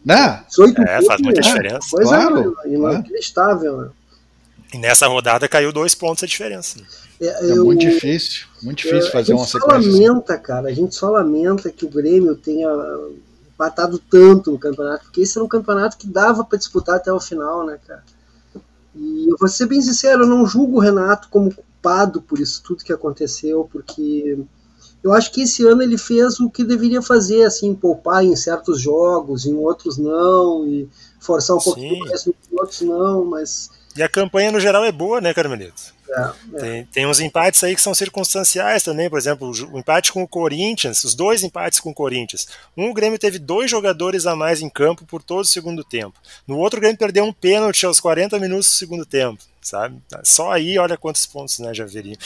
Não. 0.05 0.41
18 0.49 0.83
é, 0.83 1.03
faz 1.03 1.21
muita 1.21 1.41
né? 1.41 1.47
diferença. 1.47 1.89
Pois 1.91 2.09
claro, 2.09 2.57
é, 2.65 2.69
inacreditável, 2.69 3.77
né? 3.79 3.91
E 4.73 4.79
nessa 4.79 5.07
rodada 5.07 5.49
caiu 5.49 5.73
dois 5.73 5.95
pontos 5.95 6.23
a 6.25 6.27
diferença. 6.27 6.79
É, 7.21 7.27
é 7.27 7.53
eu, 7.53 7.65
muito 7.65 7.81
difícil, 7.81 8.47
muito 8.63 8.79
difícil 8.79 9.09
é, 9.09 9.11
fazer 9.11 9.33
uma 9.33 9.47
sequência. 9.47 9.77
A 9.77 9.81
gente 9.81 9.93
só 9.93 9.99
lamenta, 9.99 10.39
cara, 10.39 10.69
a 10.69 10.73
gente 10.73 10.95
só 10.95 11.11
lamenta 11.11 11.71
que 11.71 11.85
o 11.85 11.89
Grêmio 11.89 12.37
tenha 12.37 12.69
empatado 13.49 13.99
tanto 13.99 14.53
no 14.53 14.59
campeonato, 14.59 15.05
porque 15.05 15.23
esse 15.23 15.37
era 15.37 15.45
um 15.45 15.49
campeonato 15.49 15.97
que 15.97 16.07
dava 16.07 16.45
para 16.45 16.59
disputar 16.59 16.97
até 16.97 17.13
o 17.13 17.19
final, 17.19 17.67
né, 17.67 17.79
cara? 17.87 18.05
E 18.95 19.31
eu 19.31 19.37
vou 19.39 19.49
ser 19.49 19.67
bem 19.67 19.81
sincero, 19.81 20.25
eu 20.25 20.29
não 20.29 20.47
julgo 20.47 20.77
o 20.77 20.81
Renato 20.81 21.29
como 21.29 21.55
culpado 21.55 22.21
por 22.21 22.39
isso 22.39 22.63
tudo 22.63 22.85
que 22.85 22.93
aconteceu, 22.93 23.69
porque 23.73 24.39
eu 25.09 25.15
acho 25.15 25.33
que 25.33 25.43
esse 25.43 25.67
ano 25.67 25.83
ele 25.83 25.99
fez 25.99 26.39
o 26.39 26.51
que 26.51 26.63
deveria 26.63 27.01
fazer, 27.01 27.45
assim, 27.45 27.75
poupar 27.75 28.25
em 28.25 28.37
certos 28.37 28.81
jogos, 28.81 29.47
em 29.47 29.55
outros 29.55 29.99
não, 29.99 30.67
e 30.67 30.89
forçar 31.19 31.57
um 31.57 31.61
pouquinho 31.61 31.99
mais 32.01 32.27
em 32.27 32.35
outros 32.53 32.81
não, 32.83 33.25
mas 33.25 33.71
e 33.99 34.03
a 34.03 34.09
campanha 34.09 34.53
no 34.53 34.61
geral 34.61 34.85
é 34.85 34.93
boa, 34.93 35.21
né, 35.21 35.35
Carmelito? 35.35 35.93
É, 36.09 36.21
é. 36.21 36.61
Tem, 36.61 36.85
tem 36.85 37.07
uns 37.07 37.19
empates 37.19 37.65
aí 37.65 37.75
que 37.75 37.83
são 37.83 37.93
circunstanciais 37.93 38.85
também, 38.85 39.11
por 39.11 39.19
exemplo, 39.19 39.51
o 39.73 39.79
empate 39.79 40.13
com 40.13 40.23
o 40.23 40.29
Corinthians, 40.29 41.03
os 41.03 41.17
dois 41.17 41.43
empates 41.43 41.81
com 41.81 41.91
o 41.91 41.95
Corinthians. 41.95 42.47
Um, 42.77 42.91
o 42.91 42.95
Grêmio 42.95 43.19
teve 43.19 43.41
dois 43.41 43.69
jogadores 43.69 44.25
a 44.25 44.37
mais 44.37 44.63
em 44.63 44.69
campo 44.69 45.05
por 45.05 45.21
todo 45.21 45.41
o 45.41 45.49
segundo 45.49 45.83
tempo. 45.83 46.15
No 46.47 46.59
outro, 46.59 46.79
o 46.79 46.81
Grêmio 46.81 46.97
perdeu 46.97 47.25
um 47.25 47.33
pênalti 47.33 47.85
aos 47.85 47.99
40 47.99 48.39
minutos 48.39 48.69
do 48.69 48.75
segundo 48.75 49.05
tempo 49.05 49.43
sabe? 49.69 50.01
Só 50.25 50.53
aí, 50.53 50.79
olha 50.79 50.97
quantos 50.97 51.27
pontos 51.27 51.59
né, 51.59 51.75
já 51.75 51.85
viria. 51.85 52.17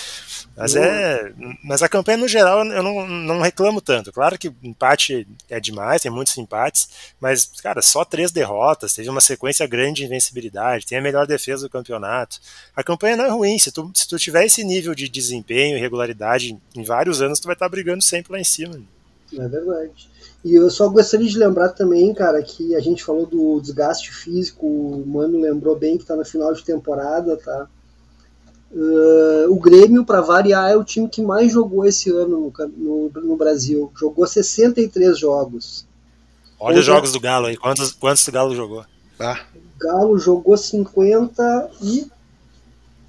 Mas, 0.56 0.76
é, 0.76 1.32
mas 1.62 1.82
a 1.82 1.88
campanha, 1.88 2.18
no 2.18 2.28
geral, 2.28 2.64
eu 2.64 2.82
não, 2.82 3.06
não 3.06 3.40
reclamo 3.40 3.80
tanto. 3.80 4.12
Claro 4.12 4.38
que 4.38 4.52
empate 4.62 5.26
é 5.50 5.58
demais, 5.58 6.02
tem 6.02 6.10
muitos 6.10 6.36
empates, 6.38 6.88
mas, 7.20 7.46
cara, 7.62 7.82
só 7.82 8.04
três 8.04 8.30
derrotas, 8.30 8.94
teve 8.94 9.08
uma 9.08 9.20
sequência 9.20 9.66
grande 9.66 10.00
de 10.00 10.04
invencibilidade, 10.04 10.86
tem 10.86 10.98
a 10.98 11.02
melhor 11.02 11.26
defesa 11.26 11.66
do 11.66 11.70
campeonato. 11.70 12.40
A 12.74 12.82
campanha 12.82 13.16
não 13.16 13.24
é 13.24 13.30
ruim, 13.30 13.58
se 13.58 13.72
tu, 13.72 13.90
se 13.94 14.08
tu 14.08 14.18
tiver 14.18 14.44
esse 14.44 14.62
nível 14.64 14.94
de 14.94 15.08
desempenho 15.08 15.76
e 15.76 15.80
regularidade 15.80 16.56
em 16.74 16.82
vários 16.82 17.20
anos, 17.20 17.40
tu 17.40 17.46
vai 17.46 17.54
estar 17.54 17.68
brigando 17.68 18.02
sempre 18.02 18.32
lá 18.32 18.40
em 18.40 18.44
cima. 18.44 18.80
É 19.38 19.48
verdade. 19.48 20.10
E 20.44 20.54
eu 20.54 20.68
só 20.70 20.88
gostaria 20.88 21.28
de 21.28 21.38
lembrar 21.38 21.70
também, 21.70 22.12
cara, 22.12 22.42
que 22.42 22.74
a 22.74 22.80
gente 22.80 23.04
falou 23.04 23.26
do 23.26 23.60
desgaste 23.60 24.12
físico, 24.12 24.66
o 24.66 25.04
Mano 25.06 25.40
lembrou 25.40 25.76
bem 25.76 25.96
que 25.96 26.02
está 26.02 26.16
no 26.16 26.24
final 26.24 26.52
de 26.52 26.64
temporada, 26.64 27.36
tá? 27.36 27.68
Uh, 28.72 29.52
o 29.52 29.60
Grêmio, 29.60 30.04
para 30.04 30.20
variar, 30.20 30.70
é 30.70 30.76
o 30.76 30.84
time 30.84 31.08
que 31.08 31.22
mais 31.22 31.52
jogou 31.52 31.84
esse 31.84 32.10
ano 32.10 32.52
no, 32.58 32.68
no, 32.76 33.10
no 33.22 33.36
Brasil. 33.36 33.92
Jogou 33.98 34.26
63 34.26 35.18
jogos. 35.18 35.86
Olha 36.58 36.80
os 36.80 36.86
jogos 36.86 37.12
do 37.12 37.20
Galo 37.20 37.46
aí. 37.46 37.56
Quantos, 37.56 37.92
quantos 37.92 38.26
o 38.26 38.32
Galo 38.32 38.54
jogou? 38.54 38.84
Ah. 39.20 39.40
O 39.54 39.78
Galo 39.78 40.18
jogou 40.18 40.56
50 40.56 41.70
e. 41.82 42.10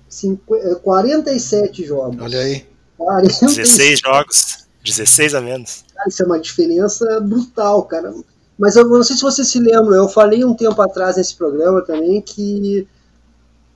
50, 0.09 0.75
47 0.75 1.85
jogos. 1.85 2.21
Olha 2.21 2.39
aí. 2.39 2.65
46. 2.97 3.55
16 3.55 3.99
jogos. 3.99 4.62
16 4.83 5.35
a 5.35 5.41
menos. 5.41 5.85
Cara, 5.95 6.09
isso 6.09 6.23
é 6.23 6.25
uma 6.25 6.39
diferença 6.39 7.19
brutal, 7.21 7.83
cara. 7.83 8.13
Mas 8.57 8.75
eu 8.75 8.87
não 8.87 9.03
sei 9.03 9.15
se 9.15 9.21
você 9.21 9.43
se 9.43 9.59
lembra, 9.59 9.95
eu 9.95 10.07
falei 10.07 10.45
um 10.45 10.53
tempo 10.53 10.79
atrás 10.81 11.17
nesse 11.17 11.35
programa 11.35 11.81
também 11.81 12.21
que 12.21 12.87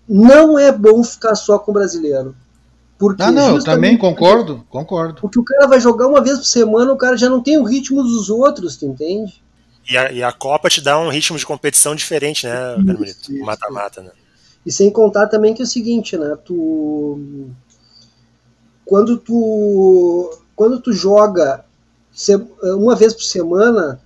não 0.07 0.57
é 0.57 0.71
bom 0.71 1.03
ficar 1.03 1.35
só 1.35 1.57
com 1.57 1.71
o 1.71 1.73
brasileiro. 1.73 2.35
Porque 2.97 3.21
ah, 3.21 3.31
não, 3.31 3.55
eu 3.55 3.63
também 3.63 3.97
concordo, 3.97 4.65
concordo. 4.69 5.21
Porque 5.21 5.39
o 5.39 5.43
cara 5.43 5.67
vai 5.67 5.79
jogar 5.79 6.07
uma 6.07 6.21
vez 6.21 6.37
por 6.39 6.45
semana, 6.45 6.91
o 6.91 6.97
cara 6.97 7.15
já 7.15 7.29
não 7.29 7.41
tem 7.41 7.57
o 7.57 7.63
ritmo 7.63 8.01
dos 8.01 8.29
outros, 8.29 8.75
tu 8.75 8.85
entende? 8.85 9.41
E 9.89 9.97
a, 9.97 10.11
e 10.11 10.23
a, 10.23 10.31
Copa 10.31 10.69
te 10.69 10.81
dá 10.81 10.99
um 10.99 11.09
ritmo 11.09 11.37
de 11.37 11.45
competição 11.45 11.95
diferente, 11.95 12.45
né, 12.45 12.53
Carmelito? 12.85 13.31
Mata-mata, 13.39 14.01
né? 14.01 14.11
E 14.65 14.71
sem 14.71 14.89
contar 14.91 15.27
também 15.27 15.53
que 15.53 15.61
é 15.61 15.65
o 15.65 15.67
seguinte, 15.67 16.17
né? 16.17 16.35
Tu. 16.43 17.47
Quando 18.83 19.17
tu. 19.17 20.37
Quando 20.57 20.81
tu 20.81 20.91
joga 20.91 21.63
uma 22.63 22.95
vez 22.95 23.13
por 23.13 23.21
semana, 23.21 24.01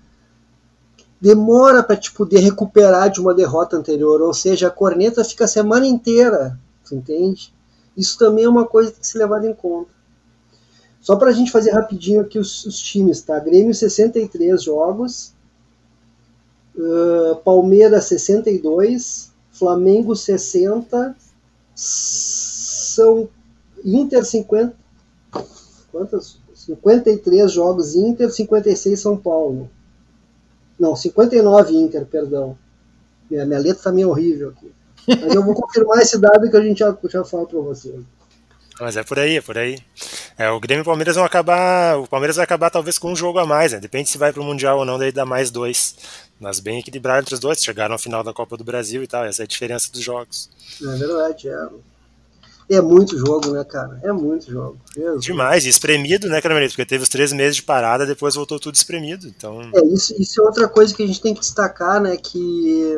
demora 1.19 1.81
para 1.81 1.95
te 1.95 2.11
poder 2.11 2.39
recuperar 2.39 3.09
de 3.09 3.21
uma 3.21 3.33
derrota 3.33 3.77
anterior. 3.77 4.21
Ou 4.21 4.33
seja, 4.33 4.67
a 4.67 4.69
corneta 4.69 5.23
fica 5.23 5.45
a 5.45 5.47
semana 5.47 5.87
inteira, 5.87 6.59
entende? 6.91 7.53
Isso 7.95 8.17
também 8.17 8.43
é 8.43 8.49
uma 8.49 8.67
coisa 8.67 8.89
que 8.89 8.95
tem 8.95 9.01
que 9.01 9.07
ser 9.07 9.19
levada 9.19 9.47
em 9.47 9.53
conta. 9.53 9.91
Só 10.99 11.15
para 11.15 11.29
a 11.29 11.33
gente 11.33 11.51
fazer 11.51 11.71
rapidinho 11.71 12.19
aqui 12.19 12.37
os, 12.37 12.65
os, 12.65 12.77
times, 12.79 13.21
tá? 13.21 13.39
Grêmio 13.39 13.73
63 13.73 14.61
jogos, 14.61 15.33
uh, 16.75 17.37
Palmeiras 17.45 18.05
62, 18.05 19.31
Flamengo 19.51 20.17
60, 20.17 21.15
São 21.73 23.29
Inter 23.85 24.25
50. 24.25 24.75
Quantas? 25.91 26.40
53 26.65 27.51
jogos 27.51 27.95
Inter, 27.95 28.29
56 28.29 28.99
São 28.99 29.17
Paulo. 29.17 29.69
Não, 30.79 30.95
59 30.95 31.73
Inter, 31.73 32.05
perdão. 32.05 32.57
Minha, 33.29 33.45
minha 33.45 33.59
letra 33.59 33.83
tá 33.83 33.91
meio 33.91 34.09
horrível 34.09 34.49
aqui. 34.49 34.71
Mas 35.07 35.33
eu 35.33 35.43
vou 35.43 35.55
confirmar 35.55 35.99
esse 35.99 36.19
dado 36.19 36.49
que 36.49 36.55
a 36.55 36.61
gente 36.61 36.79
já, 36.79 36.95
já 37.09 37.23
fala 37.23 37.45
para 37.47 37.59
vocês. 37.59 38.01
Mas 38.79 38.97
é 38.97 39.03
por 39.03 39.19
aí, 39.19 39.37
é 39.37 39.41
por 39.41 39.57
aí. 39.57 39.79
É, 40.37 40.49
o 40.49 40.59
Grêmio 40.59 40.81
e 40.81 40.83
o 40.83 40.85
Palmeiras 40.85 41.15
vão 41.15 41.25
acabar. 41.25 41.99
O 41.99 42.07
Palmeiras 42.07 42.35
vai 42.35 42.43
acabar 42.43 42.69
talvez 42.69 42.97
com 42.97 43.11
um 43.11 43.15
jogo 43.15 43.39
a 43.39 43.45
mais, 43.45 43.73
né? 43.73 43.79
Depende 43.79 44.09
se 44.09 44.17
vai 44.17 44.31
para 44.33 44.41
o 44.41 44.45
Mundial 44.45 44.79
ou 44.79 44.85
não, 44.85 44.97
daí 44.97 45.11
dá 45.11 45.25
mais 45.25 45.51
dois. 45.51 45.95
Mas 46.39 46.59
bem 46.59 46.79
equilibrado 46.79 47.21
entre 47.21 47.35
os 47.35 47.39
dois, 47.39 47.63
chegaram 47.63 47.93
ao 47.93 47.99
final 47.99 48.23
da 48.23 48.33
Copa 48.33 48.57
do 48.57 48.63
Brasil 48.63 49.03
e 49.03 49.07
tal, 49.07 49.23
essa 49.23 49.43
é 49.43 49.45
a 49.45 49.47
diferença 49.47 49.91
dos 49.91 50.01
jogos. 50.01 50.49
É 50.81 50.95
verdade, 50.95 51.49
é. 51.49 51.67
É 52.73 52.81
muito 52.81 53.17
jogo, 53.17 53.51
né, 53.51 53.63
cara? 53.63 53.99
É 54.01 54.11
muito 54.11 54.49
jogo. 54.49 54.77
Jesus. 54.95 55.23
Demais, 55.23 55.65
e 55.65 55.69
espremido, 55.69 56.27
né, 56.27 56.41
Caramelito? 56.41 56.73
Porque 56.73 56.85
teve 56.85 57.03
os 57.03 57.09
três 57.09 57.33
meses 57.33 57.57
de 57.57 57.63
parada, 57.63 58.05
depois 58.05 58.35
voltou 58.35 58.59
tudo 58.59 58.75
espremido. 58.75 59.27
Então... 59.27 59.61
É, 59.75 59.85
isso, 59.87 60.13
isso 60.19 60.41
é 60.41 60.43
outra 60.43 60.67
coisa 60.67 60.93
que 60.93 61.03
a 61.03 61.07
gente 61.07 61.21
tem 61.21 61.33
que 61.33 61.41
destacar, 61.41 61.99
né? 61.99 62.15
Que 62.17 62.97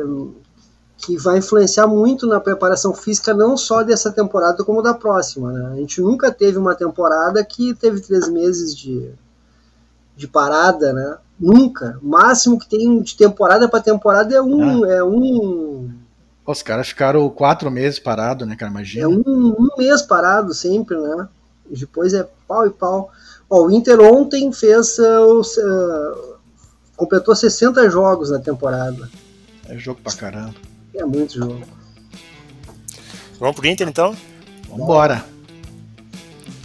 que 0.96 1.18
vai 1.18 1.38
influenciar 1.38 1.86
muito 1.86 2.26
na 2.26 2.40
preparação 2.40 2.94
física 2.94 3.34
não 3.34 3.56
só 3.56 3.82
dessa 3.82 4.10
temporada 4.10 4.64
como 4.64 4.80
da 4.80 4.94
próxima. 4.94 5.52
Né? 5.52 5.72
A 5.72 5.76
gente 5.76 6.00
nunca 6.00 6.32
teve 6.32 6.56
uma 6.56 6.74
temporada 6.74 7.44
que 7.44 7.74
teve 7.74 8.00
três 8.00 8.28
meses 8.28 8.74
de, 8.74 9.10
de 10.16 10.26
parada, 10.26 10.92
né? 10.92 11.18
Nunca. 11.38 11.98
O 12.02 12.08
máximo 12.08 12.58
que 12.58 12.68
tem 12.68 13.02
de 13.02 13.16
temporada 13.16 13.68
para 13.68 13.82
temporada 13.82 14.34
é 14.34 14.40
um, 14.40 14.84
ah. 14.84 14.88
é 14.88 15.04
um. 15.04 15.90
Os 16.46 16.62
caras 16.62 16.88
ficaram 16.88 17.28
quatro 17.30 17.70
meses 17.70 17.98
parados, 17.98 18.46
né, 18.46 18.54
cara? 18.56 18.70
Imagina. 18.70 19.04
É 19.04 19.08
um, 19.08 19.22
um 19.26 19.68
mês 19.78 20.02
parado 20.02 20.52
sempre, 20.52 20.96
né? 20.96 21.28
E 21.70 21.76
depois 21.76 22.12
é 22.12 22.28
pau 22.46 22.66
e 22.66 22.70
pau. 22.70 23.10
Ó, 23.48 23.66
o 23.66 23.70
Inter 23.70 24.00
ontem 24.00 24.52
fez. 24.52 24.98
Uh, 24.98 25.40
uh, 25.40 26.34
completou 26.96 27.34
60 27.34 27.90
jogos 27.90 28.30
na 28.30 28.38
temporada. 28.38 29.08
É 29.68 29.76
jogo 29.78 30.00
pra 30.02 30.12
caramba. 30.12 30.54
É 30.94 31.04
muito 31.04 31.34
jogo. 31.34 31.62
Vamos 33.38 33.56
pro 33.56 33.66
Inter 33.66 33.88
então? 33.88 34.14
Vambora. 34.68 35.24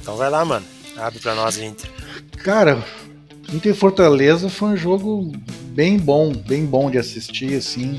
Então 0.02 0.16
vai 0.18 0.30
lá, 0.30 0.44
mano. 0.44 0.66
Abre 0.98 1.20
pra 1.20 1.34
nós, 1.34 1.58
Inter. 1.58 1.90
Cara, 2.44 2.84
Inter 3.52 3.74
Fortaleza 3.74 4.50
foi 4.50 4.70
um 4.70 4.78
jogo 4.78 5.32
bem 5.72 5.98
bom, 5.98 6.34
bem 6.34 6.66
bom 6.66 6.92
de 6.92 6.98
assistir, 6.98 7.56
assim. 7.56 7.98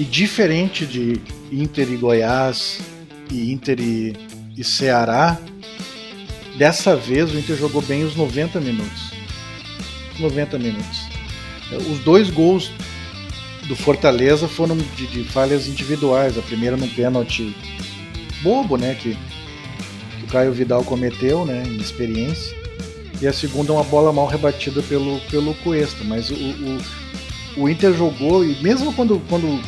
E 0.00 0.04
diferente 0.04 0.86
de 0.86 1.20
Inter 1.52 1.92
e 1.92 1.96
Goiás 1.98 2.80
e 3.30 3.52
Inter 3.52 3.78
e, 3.78 4.16
e 4.56 4.64
Ceará, 4.64 5.38
dessa 6.56 6.96
vez 6.96 7.30
o 7.30 7.38
Inter 7.38 7.54
jogou 7.54 7.82
bem 7.82 8.02
os 8.02 8.16
90 8.16 8.58
minutos. 8.60 9.10
90 10.18 10.58
minutos. 10.58 11.00
Os 11.92 11.98
dois 11.98 12.30
gols 12.30 12.72
do 13.68 13.76
Fortaleza 13.76 14.48
foram 14.48 14.74
de, 14.74 15.06
de, 15.06 15.22
falhas 15.24 15.68
individuais. 15.68 16.38
A 16.38 16.42
primeira 16.42 16.78
num 16.78 16.88
pênalti 16.88 17.54
bobo, 18.42 18.78
né? 18.78 18.94
Que, 18.94 19.14
que 19.14 20.24
o 20.24 20.28
Caio 20.28 20.50
Vidal 20.50 20.82
cometeu, 20.82 21.44
né? 21.44 21.62
Inexperiência. 21.66 22.56
E 23.20 23.26
a 23.26 23.34
segunda 23.34 23.74
uma 23.74 23.84
bola 23.84 24.14
mal 24.14 24.26
rebatida 24.26 24.80
pelo, 24.80 25.20
pelo 25.30 25.52
Cuesta. 25.56 26.02
Mas 26.04 26.30
o, 26.30 26.34
o, 26.34 26.78
o 27.60 27.68
Inter 27.68 27.92
jogou, 27.94 28.44
e 28.44 28.60
mesmo 28.62 28.92
quando, 28.92 29.20
quando 29.28 29.60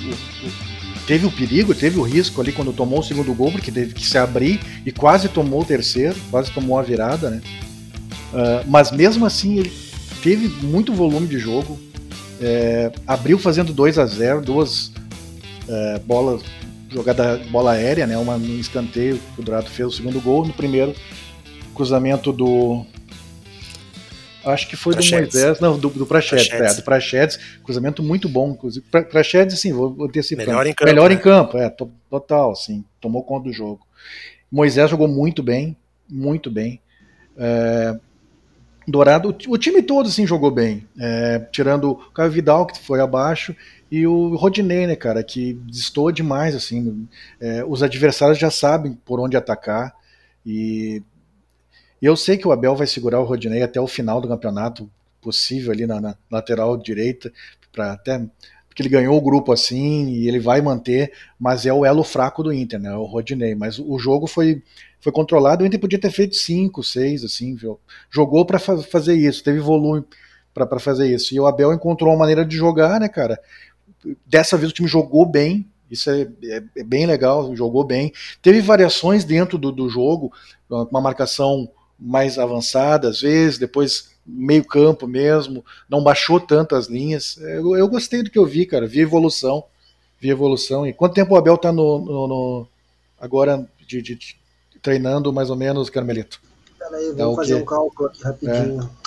teve 1.07 1.27
o 1.27 1.31
perigo, 1.31 1.75
teve 1.75 1.99
o 1.99 2.03
risco 2.03 2.41
ali 2.41 2.53
quando 2.53 2.73
tomou 2.73 3.01
o 3.01 3.03
segundo 3.03 3.35
gol, 3.35 3.53
porque 3.53 3.71
teve 3.71 3.95
que 3.95 4.07
se 4.07 4.17
abrir 4.19 4.61
e 4.87 4.93
quase 4.93 5.29
tomou 5.29 5.63
o 5.63 5.65
terceiro, 5.65 6.17
quase 6.31 6.51
tomou 6.51 6.79
a 6.79 6.83
virada, 6.83 7.31
né? 7.31 7.43
Uh, 8.33 8.65
mas 8.67 8.91
mesmo 8.91 9.27
assim 9.27 9.59
ele 9.59 9.73
teve 10.23 10.49
muito 10.65 10.93
volume 10.95 11.27
de 11.27 11.39
jogo, 11.39 11.79
é, 12.41 12.91
abriu 13.07 13.39
fazendo 13.39 13.73
2 13.73 13.99
a 13.99 14.07
0 14.07 14.41
duas 14.41 14.93
é, 15.69 15.99
bolas, 16.01 16.43
jogada 16.91 17.41
bola 17.51 17.73
aérea, 17.73 18.07
né? 18.07 18.17
Uma 18.19 18.37
no 18.37 18.59
escanteio, 18.59 19.21
o 19.39 19.43
Dourado 19.43 19.71
fez 19.71 19.89
o 19.89 19.93
segundo 19.93 20.21
gol, 20.21 20.47
no 20.47 20.53
primeiro 20.53 20.95
cruzamento 21.75 22.33
do. 22.33 22.85
Acho 24.45 24.69
que 24.69 24.77
foi 24.77 24.95
Prachedes. 24.95 25.33
do 25.33 25.39
Moisés, 25.39 25.61
não, 25.61 25.79
do, 25.79 25.89
do 25.89 26.07
Prachedes, 26.07 26.49
Prachedes. 26.49 26.73
É, 26.73 26.77
do 26.77 26.85
Prachedes, 26.85 27.39
cruzamento 27.63 28.03
muito 28.03 28.29
bom, 28.29 28.51
inclusive. 28.51 28.85
Prachedes, 28.91 29.55
assim, 29.55 29.73
vou, 29.73 30.09
ter 30.09 30.25
Melhor 30.37 30.67
em 30.67 30.73
campo. 30.73 30.91
Melhor 30.91 31.11
né? 31.11 31.17
em 31.17 31.19
campo, 31.19 31.59
é, 31.59 31.75
total, 32.11 32.53
assim, 32.53 32.85
tomou 33.01 33.23
conta 33.23 33.45
do 33.45 33.53
jogo. 33.53 33.87
Moisés 34.51 34.91
jogou 34.91 35.09
muito 35.09 35.43
bem, 35.43 35.77
muito 36.09 36.51
bem. 36.51 36.81
É, 37.37 37.97
Dourado, 38.87 39.37
o 39.49 39.59
time 39.59 39.81
todo 39.81 40.09
assim 40.09 40.27
jogou 40.27 40.51
bem, 40.51 40.87
é, 40.99 41.39
tirando 41.53 41.93
o 41.93 41.97
Caio 42.11 42.33
Vidal, 42.33 42.67
que 42.67 42.79
foi 42.81 43.01
abaixo, 43.01 43.55
e 43.91 44.07
o 44.07 44.35
Rodinei, 44.35 44.87
né, 44.87 44.97
cara, 44.97 45.23
que 45.23 45.55
distou 45.67 46.11
demais, 46.11 46.55
assim, 46.55 47.07
é, 47.41 47.65
os 47.65 47.83
adversários 47.83 48.39
já 48.39 48.51
sabem 48.51 48.99
por 49.05 49.21
onde 49.21 49.37
atacar, 49.37 49.95
e 50.45 51.01
eu 52.07 52.17
sei 52.17 52.37
que 52.37 52.47
o 52.47 52.53
Abel 52.53 52.75
vai 52.75 52.87
segurar 52.87 53.21
o 53.21 53.25
Rodinei 53.25 53.63
até 53.63 53.81
o 53.81 53.87
final 53.87 54.21
do 54.21 54.29
campeonato, 54.29 54.91
possível 55.21 55.73
ali 55.73 55.87
na, 55.87 56.01
na 56.01 56.17
lateral 56.31 56.77
direita, 56.77 57.33
para 57.73 57.93
até 57.93 58.21
porque 58.73 58.81
ele 58.81 58.89
ganhou 58.89 59.17
o 59.17 59.21
grupo 59.21 59.53
assim 59.53 60.09
e 60.09 60.27
ele 60.27 60.41
vai 60.41 60.63
manter, 60.63 61.13
mas 61.39 61.67
é 61.67 61.73
o 61.73 61.85
elo 61.85 62.03
fraco 62.03 62.43
do 62.43 62.51
Inter, 62.51 62.81
né? 62.81 62.95
O 62.97 63.05
Rodinei. 63.05 63.55
Mas 63.55 63.79
o 63.79 63.99
jogo 63.99 64.27
foi 64.27 64.63
foi 64.99 65.13
controlado, 65.13 65.65
o 65.65 65.67
Inter 65.67 65.81
podia 65.81 65.99
ter 65.99 66.13
feito 66.13 66.37
5, 66.37 66.83
6, 66.83 67.25
assim, 67.25 67.57
viu? 67.57 67.79
jogou 68.09 68.47
para 68.47 68.61
fa 68.61 68.79
fazer 68.79 69.15
isso, 69.15 69.43
teve 69.43 69.59
volume 69.59 70.05
para 70.55 70.79
fazer 70.79 71.13
isso. 71.13 71.35
E 71.35 71.41
o 71.41 71.47
Abel 71.47 71.73
encontrou 71.73 72.11
uma 72.11 72.19
maneira 72.21 72.45
de 72.45 72.57
jogar, 72.57 73.01
né, 73.01 73.09
cara? 73.09 73.39
Dessa 74.25 74.57
vez 74.57 74.71
o 74.71 74.75
time 74.75 74.89
jogou 74.89 75.27
bem, 75.27 75.69
isso 75.91 76.09
é, 76.09 76.29
é, 76.45 76.63
é 76.77 76.85
bem 76.85 77.05
legal, 77.05 77.55
jogou 77.57 77.85
bem. 77.85 78.13
Teve 78.41 78.61
variações 78.61 79.25
dentro 79.25 79.59
do, 79.59 79.73
do 79.73 79.89
jogo, 79.89 80.33
uma 80.71 81.01
marcação 81.01 81.69
mais 82.03 82.39
avançada 82.39 83.09
às 83.09 83.21
vezes, 83.21 83.59
depois 83.59 84.11
meio 84.27 84.65
campo 84.65 85.07
mesmo, 85.07 85.65
não 85.89 86.03
baixou 86.03 86.41
tanto 86.41 86.75
as 86.75 86.87
linhas. 86.87 87.37
Eu, 87.39 87.77
eu 87.77 87.89
gostei 87.89 88.23
do 88.23 88.31
que 88.31 88.39
eu 88.39 88.47
vi, 88.47 88.67
cara, 88.67 88.87
vi 88.87 89.01
evolução, 89.01 89.65
vi 90.21 90.31
evolução. 90.31 90.87
E 90.87 90.93
quanto 90.93 91.15
tempo 91.15 91.35
o 91.35 91.37
Abel 91.37 91.59
tá 91.59 91.73
no, 91.73 91.99
no, 91.99 92.27
no 92.29 92.69
agora 93.21 93.69
de, 93.87 94.01
de, 94.01 94.15
de 94.15 94.37
treinando 94.81 95.33
mais 95.33 95.51
ou 95.51 95.57
menos, 95.57 95.91
Carmelito? 95.91 96.41
Peraí, 96.79 97.13
vamos 97.13 97.37
fazer 97.37 97.55
um 97.55 97.65
cálculo 97.65 98.09
aqui 98.09 98.23
rapidinho. 98.23 98.83
É. 98.83 99.03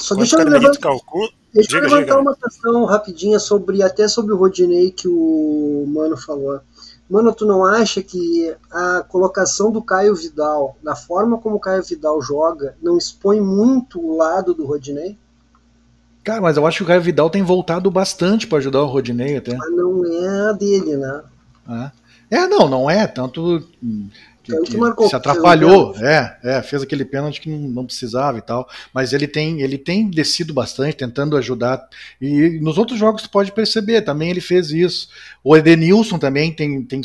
Só 0.00 0.14
deixa 0.14 0.40
eu, 0.40 0.48
levantar, 0.48 0.78
calcula, 0.78 1.28
deixa 1.52 1.76
eu 1.76 1.82
levantar 1.82 2.18
uma 2.18 2.34
questão 2.34 2.84
rapidinha 2.84 3.38
sobre 3.38 3.82
até 3.82 4.08
sobre 4.08 4.32
o 4.32 4.36
Rodinei 4.36 4.90
que 4.90 5.06
o 5.06 5.84
Mano 5.88 6.16
falou. 6.16 6.60
Mano, 7.10 7.34
tu 7.34 7.44
não 7.44 7.64
acha 7.64 8.00
que 8.02 8.54
a 8.70 9.02
colocação 9.08 9.72
do 9.72 9.82
Caio 9.82 10.14
Vidal, 10.14 10.76
da 10.80 10.94
forma 10.94 11.38
como 11.38 11.56
o 11.56 11.60
Caio 11.60 11.82
Vidal 11.82 12.22
joga, 12.22 12.76
não 12.80 12.96
expõe 12.96 13.40
muito 13.40 14.00
o 14.00 14.16
lado 14.16 14.54
do 14.54 14.64
Rodinei? 14.64 15.18
Cara, 16.22 16.40
mas 16.40 16.56
eu 16.56 16.64
acho 16.64 16.78
que 16.78 16.82
o 16.84 16.86
Caio 16.86 17.00
Vidal 17.00 17.28
tem 17.28 17.42
voltado 17.42 17.90
bastante 17.90 18.46
para 18.46 18.58
ajudar 18.58 18.82
o 18.82 18.86
Rodinei 18.86 19.36
até. 19.36 19.56
Mas 19.56 19.72
não 19.74 20.04
é 20.06 20.50
a 20.50 20.52
dele, 20.52 20.96
né? 20.96 21.22
Ah. 21.66 21.90
É, 22.30 22.46
não, 22.46 22.68
não 22.68 22.88
é. 22.88 23.08
Tanto 23.08 23.66
que, 24.50 24.72
que 24.72 24.76
marcou, 24.76 25.08
se 25.08 25.16
atrapalhou, 25.16 25.94
é, 25.98 26.38
é, 26.42 26.62
fez 26.62 26.82
aquele 26.82 27.04
pênalti 27.04 27.40
que 27.40 27.48
não, 27.48 27.58
não, 27.58 27.86
precisava 27.86 28.38
e 28.38 28.42
tal, 28.42 28.68
mas 28.92 29.12
ele 29.12 29.26
tem, 29.26 29.60
ele 29.62 29.78
tem 29.78 30.08
descido 30.08 30.52
bastante, 30.52 30.96
tentando 30.96 31.36
ajudar, 31.36 31.88
e 32.20 32.58
nos 32.60 32.78
outros 32.78 32.98
jogos 32.98 33.22
tu 33.22 33.30
pode 33.30 33.52
perceber, 33.52 34.02
também 34.02 34.30
ele 34.30 34.40
fez 34.40 34.70
isso. 34.70 35.08
O 35.42 35.56
Edenilson 35.56 36.18
também 36.18 36.52
tem, 36.52 36.82
tem 36.82 37.00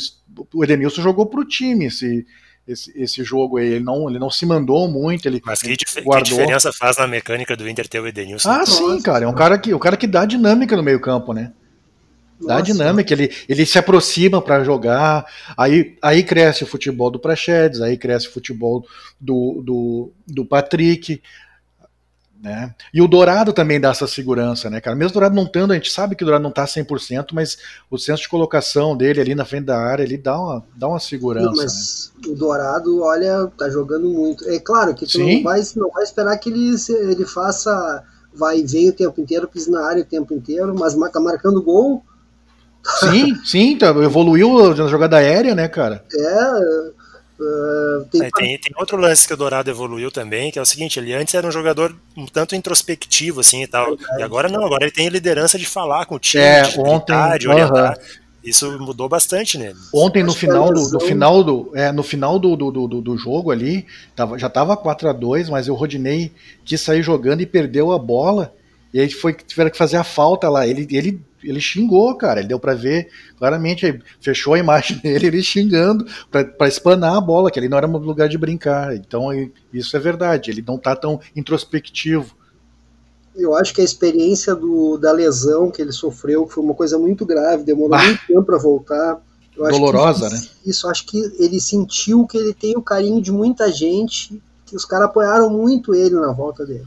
o 0.52 0.64
Edenilson 0.64 1.02
jogou 1.02 1.26
pro 1.26 1.44
time, 1.44 1.90
se 1.90 2.26
esse, 2.66 2.92
esse 3.00 3.24
jogo 3.24 3.58
aí. 3.58 3.66
Ele 3.74 3.84
não, 3.84 4.08
ele 4.08 4.18
não 4.18 4.30
se 4.30 4.44
mandou 4.44 4.88
muito, 4.88 5.26
ele 5.26 5.40
Mas 5.44 5.60
que, 5.62 5.76
dif 5.76 6.00
guardou. 6.02 6.24
que 6.24 6.30
diferença 6.30 6.72
faz 6.72 6.96
na 6.96 7.06
mecânica 7.06 7.56
do 7.56 7.68
Inter 7.68 7.86
ter 7.86 8.00
o 8.00 8.06
Edenilson? 8.06 8.50
Ah, 8.50 8.66
sim, 8.66 9.00
cara. 9.00 9.24
É 9.24 9.28
um 9.28 9.34
cara 9.34 9.58
que, 9.58 9.72
o 9.72 9.78
cara 9.78 9.96
que 9.96 10.06
dá 10.06 10.24
dinâmica 10.24 10.76
no 10.76 10.82
meio 10.82 11.00
campo, 11.00 11.32
né? 11.32 11.52
Dá 12.40 12.60
dinâmica, 12.60 13.14
ele, 13.14 13.32
ele 13.48 13.64
se 13.64 13.78
aproxima 13.78 14.42
para 14.42 14.62
jogar, 14.62 15.24
aí, 15.56 15.96
aí 16.02 16.22
cresce 16.22 16.64
o 16.64 16.66
futebol 16.66 17.10
do 17.10 17.18
Praxedes, 17.18 17.80
aí 17.80 17.96
cresce 17.96 18.28
o 18.28 18.32
futebol 18.32 18.86
do, 19.18 19.62
do, 19.64 20.12
do 20.26 20.44
Patrick, 20.44 21.22
né? 22.42 22.74
E 22.92 23.00
o 23.00 23.08
Dourado 23.08 23.52
também 23.52 23.80
dá 23.80 23.90
essa 23.90 24.06
segurança, 24.06 24.68
né, 24.68 24.80
cara? 24.80 24.94
Mesmo 24.94 25.10
o 25.10 25.12
Dourado 25.14 25.34
não 25.34 25.44
estando, 25.44 25.72
a 25.72 25.74
gente 25.74 25.90
sabe 25.90 26.14
que 26.14 26.22
o 26.22 26.26
Dourado 26.26 26.42
não 26.42 26.50
tá 26.50 26.64
100%, 26.66 27.28
mas 27.32 27.56
o 27.90 27.98
senso 27.98 28.22
de 28.22 28.28
colocação 28.28 28.96
dele 28.96 29.20
ali 29.20 29.34
na 29.34 29.44
frente 29.44 29.64
da 29.64 29.78
área, 29.78 30.02
ele 30.02 30.18
dá 30.18 30.38
uma, 30.38 30.64
dá 30.76 30.88
uma 30.88 31.00
segurança, 31.00 31.48
né? 31.48 31.56
mas 31.56 32.12
o 32.26 32.34
Dourado, 32.34 33.02
olha, 33.02 33.50
tá 33.56 33.70
jogando 33.70 34.08
muito. 34.08 34.48
É 34.48 34.58
claro 34.58 34.94
que 34.94 35.06
tu 35.06 35.12
Sim. 35.12 35.36
não 35.36 35.42
vai, 35.42 35.60
não 35.74 35.90
vai 35.90 36.04
esperar 36.04 36.36
que 36.36 36.50
ele, 36.50 36.74
ele 37.10 37.24
faça 37.24 38.04
vai 38.36 38.58
e 38.58 38.66
vem 38.66 38.90
o 38.90 38.92
tempo 38.92 39.20
inteiro, 39.20 39.48
pisa 39.48 39.70
na 39.70 39.86
área 39.86 40.02
o 40.02 40.06
tempo 40.06 40.34
inteiro, 40.34 40.74
mas 40.78 40.94
ma- 40.94 41.08
tá 41.08 41.18
marcando 41.18 41.62
gol. 41.62 42.04
Sim, 43.00 43.34
sim, 43.44 43.76
tá, 43.78 43.88
evoluiu 43.88 44.74
na 44.74 44.86
jogada 44.86 45.16
aérea, 45.16 45.54
né, 45.54 45.68
cara? 45.68 46.04
É, 46.12 46.96
é, 47.38 48.04
tem, 48.10 48.22
É, 48.22 48.30
tem, 48.30 48.58
tem 48.58 48.72
outro 48.76 48.96
lance 48.96 49.26
que 49.26 49.34
o 49.34 49.36
Dourado 49.36 49.70
evoluiu 49.70 50.10
também, 50.10 50.50
que 50.50 50.58
é 50.58 50.62
o 50.62 50.66
seguinte, 50.66 50.98
ele 50.98 51.12
antes 51.12 51.34
era 51.34 51.46
um 51.46 51.52
jogador 51.52 51.94
um 52.16 52.26
tanto 52.26 52.54
introspectivo, 52.56 53.40
assim, 53.40 53.62
e 53.62 53.66
tal, 53.66 53.96
e 54.18 54.22
agora 54.22 54.48
não, 54.48 54.64
agora 54.64 54.84
ele 54.84 54.92
tem 54.92 55.08
liderança 55.08 55.58
de 55.58 55.66
falar 55.66 56.06
com 56.06 56.14
o 56.14 56.18
time, 56.18 56.42
É, 56.42 56.62
de 56.62 56.80
ontem, 56.80 57.38
de 57.38 57.48
orientar, 57.48 57.98
isso 58.46 58.78
mudou 58.78 59.08
bastante 59.08 59.58
nele. 59.58 59.74
Ontem 59.92 60.22
no 60.22 60.30
a 60.30 60.34
final 60.34 60.72
do, 60.72 60.88
no 60.88 61.00
final 61.00 61.42
do 61.42 61.72
é, 61.74 61.90
no 61.90 62.02
final 62.04 62.38
do, 62.38 62.54
do, 62.54 62.70
do, 62.70 63.00
do 63.02 63.18
jogo 63.18 63.50
ali 63.50 63.84
tava, 64.14 64.38
já 64.38 64.48
tava 64.48 64.76
4 64.76 65.08
a 65.08 65.12
2 65.12 65.50
mas 65.50 65.68
o 65.68 65.74
Rodinei 65.74 66.32
quis 66.64 66.80
sair 66.80 67.02
jogando 67.02 67.40
e 67.40 67.46
perdeu 67.46 67.90
a 67.90 67.98
bola 67.98 68.54
e 68.94 69.00
aí 69.00 69.10
foi 69.10 69.32
tiveram 69.34 69.68
que 69.70 69.76
fazer 69.76 69.96
a 69.96 70.04
falta 70.04 70.48
lá 70.48 70.64
ele 70.64 70.86
ele 70.92 71.20
ele 71.48 71.60
xingou 71.60 72.16
cara 72.16 72.40
ele 72.40 72.48
deu 72.48 72.58
pra 72.58 72.74
ver 72.74 73.08
claramente 73.38 74.00
fechou 74.20 74.54
a 74.54 74.58
imagem 74.58 74.98
dele 75.02 75.26
ele 75.26 75.42
xingando 75.42 76.06
pra 76.30 76.44
pra 76.44 76.68
espanar 76.68 77.16
a 77.16 77.20
bola 77.20 77.50
que 77.50 77.58
ali 77.58 77.68
não 77.68 77.78
era 77.78 77.86
um 77.86 77.96
lugar 77.96 78.28
de 78.28 78.38
brincar 78.38 78.94
então 78.94 79.28
isso 79.72 79.96
é 79.96 80.00
verdade 80.00 80.50
ele 80.50 80.64
não 80.66 80.78
tá 80.78 80.94
tão 80.94 81.20
introspectivo 81.34 82.36
eu 83.36 83.54
acho 83.54 83.74
que 83.74 83.80
a 83.80 83.84
experiência 83.84 84.54
do, 84.54 84.96
da 84.96 85.12
lesão 85.12 85.70
que 85.70 85.82
ele 85.82 85.92
sofreu, 85.92 86.46
que 86.46 86.54
foi 86.54 86.64
uma 86.64 86.74
coisa 86.74 86.98
muito 86.98 87.26
grave, 87.26 87.64
demorou 87.64 87.90
Bah. 87.90 88.02
muito 88.02 88.26
tempo 88.26 88.42
para 88.42 88.58
voltar. 88.58 89.20
eu 89.54 89.64
acho 89.66 89.74
que 89.74 89.80
Dolorosa, 89.80 90.26
isso, 90.28 90.34
né? 90.34 90.50
Isso, 90.64 90.88
acho 90.88 91.06
que 91.06 91.18
ele 91.38 91.60
sentiu 91.60 92.26
que 92.26 92.38
ele 92.38 92.54
tem 92.54 92.76
o 92.76 92.82
carinho 92.82 93.20
de 93.20 93.30
muita 93.30 93.70
gente, 93.70 94.42
que 94.64 94.74
os 94.74 94.84
caras 94.84 95.06
apoiaram 95.06 95.50
muito 95.50 95.94
ele 95.94 96.14
na 96.14 96.32
volta 96.32 96.64
dele. 96.64 96.86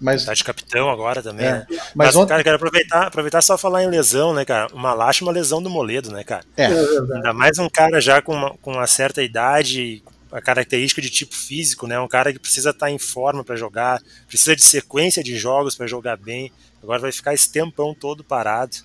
Mas 0.00 0.24
Tá 0.24 0.34
de 0.34 0.44
capitão 0.44 0.90
agora 0.90 1.22
também, 1.22 1.46
É, 1.46 1.52
né? 1.52 1.66
mas 1.68 1.80
Mas, 1.94 2.16
ontem 2.16 2.28
cara, 2.30 2.44
quero 2.44 2.56
aproveitar, 2.56 3.06
aproveitar 3.06 3.42
só 3.42 3.56
falar 3.56 3.82
em 3.82 3.90
lesão, 3.90 4.34
né, 4.34 4.44
cara? 4.44 4.68
Uma 4.74 4.92
lástima 4.94 5.30
a 5.30 5.34
lesão 5.34 5.62
do 5.62 5.70
Moledo, 5.70 6.10
né, 6.12 6.22
cara? 6.24 6.44
É. 6.56 6.64
É 6.64 6.68
verdade. 6.68 7.12
Ainda 7.14 7.32
mais 7.32 7.58
um 7.58 7.68
cara 7.68 8.00
já 8.00 8.20
com 8.20 8.34
uma, 8.34 8.50
com 8.58 8.72
uma 8.72 8.86
certa 8.86 9.22
idade, 9.22 10.02
a 10.30 10.40
característica 10.40 11.00
de 11.00 11.08
tipo 11.10 11.34
físico, 11.34 11.86
né? 11.86 11.98
Um 11.98 12.08
cara 12.08 12.32
que 12.32 12.38
precisa 12.38 12.70
estar 12.70 12.90
em 12.90 12.98
forma 12.98 13.42
para 13.44 13.56
jogar, 13.56 14.00
precisa 14.28 14.54
de 14.54 14.62
sequência 14.62 15.22
de 15.22 15.36
jogos 15.36 15.74
para 15.74 15.86
jogar 15.86 16.16
bem. 16.16 16.52
Agora 16.82 17.00
vai 17.00 17.12
ficar 17.12 17.34
esse 17.34 17.50
tempão 17.50 17.94
todo 17.94 18.22
parado. 18.22 18.76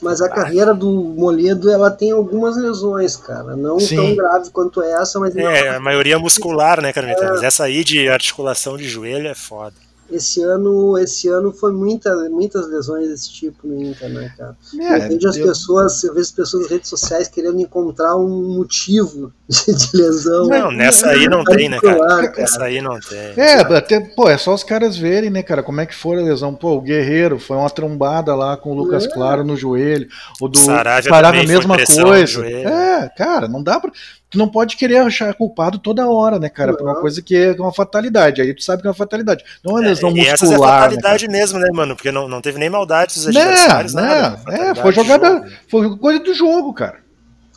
Mas 0.00 0.20
a 0.20 0.28
carreira 0.28 0.74
do 0.74 0.90
Moledo, 0.90 1.70
ela 1.70 1.90
tem 1.90 2.10
algumas 2.10 2.56
lesões, 2.56 3.16
cara. 3.16 3.56
Não 3.56 3.80
Sim. 3.80 3.96
tão 3.96 4.14
grave 4.14 4.50
quanto 4.50 4.82
essa, 4.82 5.18
mas 5.18 5.34
É, 5.34 5.70
a 5.76 5.80
maioria 5.80 6.18
muscular, 6.18 6.82
né, 6.82 6.92
cara? 6.92 7.16
Mas 7.30 7.42
essa 7.42 7.64
aí 7.64 7.82
de 7.82 8.08
articulação 8.08 8.76
de 8.76 8.86
joelho 8.88 9.26
é 9.28 9.34
foda. 9.34 9.74
Esse 10.10 10.42
ano, 10.42 10.96
esse 10.98 11.28
ano 11.28 11.52
foi 11.52 11.72
muita, 11.72 12.14
muitas 12.30 12.68
lesões 12.68 13.08
desse 13.08 13.32
tipo 13.32 13.66
no 13.66 13.82
Inter, 13.82 14.08
né, 14.08 14.32
cara? 14.36 14.56
é, 14.80 14.96
eu 15.04 15.08
vejo 15.08 15.28
as 15.28 15.36
eu- 15.36 15.46
pessoas, 15.46 16.04
eu 16.04 16.12
vejo 16.14 16.26
as 16.26 16.32
pessoas 16.32 16.62
nas 16.64 16.70
redes 16.72 16.88
sociais 16.88 17.28
querendo 17.28 17.60
encontrar 17.60 18.16
um 18.16 18.54
motivo 18.56 19.32
de, 19.48 19.96
lesão. 19.96 20.46
Não, 20.46 20.70
nessa 20.70 21.08
aí 21.08 21.28
não 21.28 21.44
tem, 21.44 21.68
né, 21.68 21.78
cara? 21.80 21.96
Particular, 21.98 22.28
cara. 22.32 22.42
Essa 22.42 22.64
aí 22.64 22.80
não 22.80 22.98
tem. 23.00 23.18
É, 23.36 23.60
até, 23.76 24.00
pô, 24.00 24.28
é 24.28 24.36
só 24.38 24.54
os 24.54 24.62
caras 24.64 24.96
verem, 24.96 25.30
né, 25.30 25.42
cara, 25.42 25.62
como 25.62 25.80
é 25.80 25.86
que 25.86 25.94
foi 25.94 26.18
a 26.18 26.24
lesão. 26.24 26.54
Pô, 26.54 26.76
o 26.76 26.80
Guerreiro 26.80 27.38
foi 27.38 27.56
uma 27.56 27.70
trombada 27.70 28.34
lá 28.34 28.56
com 28.56 28.70
o 28.72 28.74
Lucas 28.74 29.04
É. 29.04 29.08
Claro 29.08 29.44
no 29.44 29.56
joelho. 29.56 30.08
O 30.40 30.48
do 30.48 30.58
Saravia 30.58 31.10
Saravia, 31.10 31.40
a 31.42 31.46
mesma 31.46 31.76
coisa. 31.76 32.26
joelho. 32.26 32.68
É, 32.68 33.08
cara, 33.16 33.48
não 33.48 33.62
dá 33.62 33.80
pra. 33.80 33.90
Tu 34.36 34.38
não 34.38 34.48
pode 34.48 34.76
querer 34.76 34.98
achar 34.98 35.32
culpado 35.32 35.78
toda 35.78 36.06
hora, 36.06 36.38
né, 36.38 36.50
cara, 36.50 36.76
por 36.76 36.86
uma 36.86 37.00
coisa 37.00 37.22
que 37.22 37.34
é 37.34 37.52
uma 37.52 37.72
fatalidade. 37.72 38.42
Aí 38.42 38.52
tu 38.52 38.62
sabe 38.62 38.82
que 38.82 38.86
é 38.86 38.90
uma 38.90 38.94
fatalidade. 38.94 39.42
Não 39.64 39.78
é 39.78 39.80
uma 39.80 39.88
lesão 39.88 40.14
e 40.14 40.26
é 40.26 40.30
muscular. 40.32 40.50
né, 40.50 40.58
fatalidade 40.58 41.26
mesmo, 41.26 41.58
né, 41.58 41.70
mano? 41.72 41.96
Porque 41.96 42.12
não, 42.12 42.28
não 42.28 42.42
teve 42.42 42.58
nem 42.58 42.68
maldade 42.68 43.14
dos 43.14 43.24
Não, 43.24 43.40
adversários, 43.40 43.94
não, 43.94 44.02
nada. 44.02 44.42
é, 44.48 44.74
foi 44.74 44.92
jogada, 44.92 45.26
jogo. 45.26 45.46
foi 45.70 45.96
coisa 45.96 46.20
do 46.22 46.34
jogo, 46.34 46.74
cara. 46.74 46.98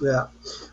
É. 0.01 0.23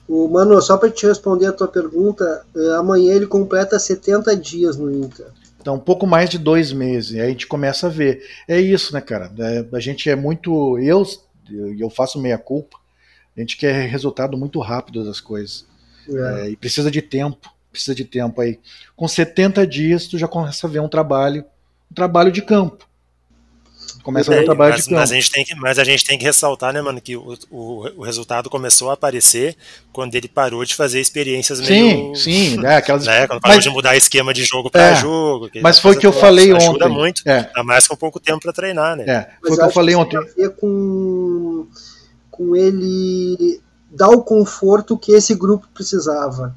O 0.09 0.29
Mano, 0.29 0.62
só 0.62 0.77
para 0.77 0.88
te 0.90 1.05
responder 1.09 1.47
a 1.47 1.53
tua 1.53 1.66
pergunta, 1.66 2.47
eh, 2.57 2.77
amanhã 2.77 3.12
ele 3.12 3.27
completa 3.27 3.77
70 3.77 4.37
dias 4.37 4.77
no 4.77 4.88
Inter. 4.88 5.27
Então, 5.61 5.75
um 5.75 5.81
pouco 5.81 6.07
mais 6.07 6.31
de 6.31 6.38
dois 6.38 6.73
meses. 6.73 7.16
Aí 7.16 7.23
a 7.23 7.29
gente 7.29 7.49
começa 7.49 7.88
a 7.88 7.90
ver. 7.90 8.23
É 8.47 8.61
isso, 8.61 8.95
né, 8.95 9.01
cara? 9.01 9.33
É, 9.37 9.66
a 9.73 9.81
gente 9.81 10.09
é 10.09 10.14
muito. 10.14 10.79
Eu, 10.79 11.05
eu 11.77 11.90
faço 11.90 12.21
meia 12.21 12.38
culpa. 12.38 12.79
A 13.37 13.40
gente 13.40 13.57
quer 13.57 13.88
resultado 13.88 14.38
muito 14.38 14.61
rápido 14.61 15.05
das 15.05 15.21
coisas. 15.21 15.66
É. 16.09 16.47
É, 16.47 16.51
e 16.51 16.57
precisa 16.57 16.90
de 16.90 17.03
tempo. 17.03 17.51
Precisa 17.71 17.95
de 17.95 18.05
tempo 18.05 18.40
aí. 18.40 18.59
Com 18.97 19.07
70 19.07 19.66
dias, 19.66 20.07
tu 20.07 20.16
já 20.19 20.27
começa 20.27 20.66
a 20.66 20.71
ver 20.71 20.81
um 20.81 20.88
trabalho. 20.88 21.45
Um 21.90 21.95
trabalho 21.95 22.33
de 22.33 22.40
campo. 22.42 22.87
Começa 24.03 24.31
a 24.31 24.35
ver 24.35 24.40
um 24.40 24.42
É, 24.42 24.47
trabalho 24.47 24.73
mas, 24.73 24.85
de 24.85 24.88
campo. 24.88 25.01
mas 25.01 25.11
a 25.11 25.14
gente 25.14 25.31
tem 25.33 25.45
que, 25.45 25.55
mas 25.57 25.79
a 25.79 25.85
gente 25.85 26.05
tem 26.05 26.16
que 26.19 26.25
ressaltar, 26.25 26.73
né, 26.73 26.81
mano, 26.81 27.01
que 27.01 27.16
o, 27.16 27.37
o, 27.51 27.88
o 27.99 28.03
resultado 28.05 28.49
começou 28.49 28.88
a 28.88 28.95
aparecer 28.95 29.57
quando 29.92 30.14
ele 30.14 30.29
parou 30.29 30.64
de 30.64 30.75
fazer 30.77 31.01
experiências 31.01 31.59
Sim, 31.59 31.64
meio. 31.66 32.14
sim, 32.14 32.57
né? 32.57 32.77
Aquelas. 32.77 33.05
Né, 33.07 33.27
quando 33.27 33.40
parou 33.40 33.57
Mas- 33.57 33.64
de 33.64 33.71
mudar 33.71 33.97
esquema 33.97 34.33
de 34.33 34.45
jogo 34.45 34.71
para 34.71 34.90
É, 34.92 34.95
jogo. 34.97 35.51
que 35.51 35.61
Mas 35.61 35.79
foi 35.81 35.97
o 35.97 35.99
que 35.99 36.07
eu 36.07 36.12
falei 36.12 36.53
Ajuda 36.55 36.87
ontem. 36.87 36.88
muito, 36.97 37.23
É, 37.27 37.38
ainda 37.49 37.62
mais 37.64 37.87
com 37.88 37.97
pouco 37.97 38.19
tempo 38.21 38.40
para 38.40 38.53
treinar, 38.53 38.97
né? 38.97 39.05
é. 39.09 39.29
Foi 39.40 39.53
o 39.57 39.59
que 39.59 39.64
eu 39.64 39.71
falei 39.73 39.95
isso 39.95 40.03
ontem. 40.03 40.19
Tem 40.21 40.45
a 40.45 40.49
ver 40.49 40.57
com, 40.57 41.66
com 42.31 42.57
ele 42.57 43.61
dar 43.97 44.11
o 44.11 44.23
conforto 44.23 44.97
que 44.99 45.13
esse 45.13 45.35
grupo 45.35 45.67
precisava. 45.75 46.55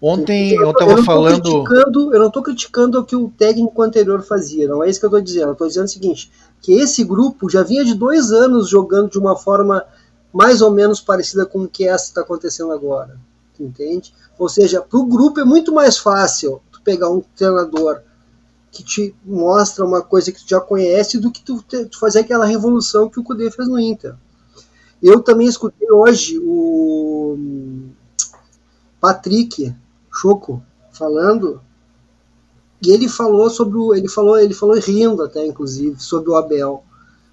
Ontem 0.00 0.50
eu 0.54 0.62
não 0.62 0.72
tava 0.74 0.96
tô 0.96 1.04
falando. 1.04 1.64
eu 2.12 2.18
não 2.20 2.26
estou 2.26 2.42
criticando 2.42 2.98
o 2.98 3.04
que 3.04 3.14
o 3.14 3.28
técnico 3.30 3.80
anterior 3.82 4.20
fazia, 4.22 4.66
não 4.66 4.82
é 4.82 4.90
isso 4.90 4.98
que 4.98 5.06
eu 5.06 5.08
estou 5.08 5.20
dizendo. 5.20 5.46
Eu 5.48 5.52
estou 5.52 5.68
dizendo 5.68 5.84
o 5.84 5.88
seguinte: 5.88 6.30
que 6.60 6.72
esse 6.72 7.04
grupo 7.04 7.48
já 7.48 7.62
vinha 7.62 7.84
de 7.84 7.94
dois 7.94 8.32
anos 8.32 8.68
jogando 8.68 9.10
de 9.10 9.18
uma 9.18 9.36
forma 9.36 9.84
mais 10.32 10.60
ou 10.60 10.70
menos 10.72 11.00
parecida 11.00 11.46
com 11.46 11.60
o 11.62 11.68
que 11.68 11.86
essa 11.86 12.06
está 12.06 12.22
acontecendo 12.22 12.72
agora. 12.72 13.16
Entende? 13.60 14.12
Ou 14.38 14.48
seja, 14.48 14.80
para 14.82 14.98
o 14.98 15.06
grupo 15.06 15.38
é 15.38 15.44
muito 15.44 15.72
mais 15.72 15.96
fácil 15.98 16.60
tu 16.72 16.80
pegar 16.82 17.08
um 17.10 17.22
treinador 17.36 18.00
que 18.72 18.82
te 18.82 19.14
mostra 19.24 19.84
uma 19.84 20.00
coisa 20.02 20.32
que 20.32 20.42
tu 20.42 20.48
já 20.48 20.60
conhece 20.60 21.18
do 21.18 21.30
que 21.30 21.42
tu, 21.42 21.62
te- 21.62 21.84
tu 21.84 21.98
fazer 22.00 22.20
aquela 22.20 22.46
revolução 22.46 23.08
que 23.08 23.20
o 23.20 23.22
Cudê 23.22 23.50
fez 23.50 23.68
no 23.68 23.78
Inter. 23.78 24.14
Eu 25.02 25.20
também 25.20 25.48
escutei 25.48 25.90
hoje 25.90 26.38
o 26.38 27.34
hum, 27.36 27.90
Patrick 29.00 29.74
Choco 30.12 30.62
falando 30.92 31.60
e 32.80 32.90
ele 32.90 33.08
falou 33.08 33.50
sobre 33.50 33.78
o, 33.78 33.94
ele 33.94 34.08
falou 34.08 34.38
ele 34.38 34.54
falou 34.54 34.78
rindo 34.78 35.22
até 35.22 35.44
inclusive 35.44 36.00
sobre 36.00 36.30
o 36.30 36.36
Abel. 36.36 36.84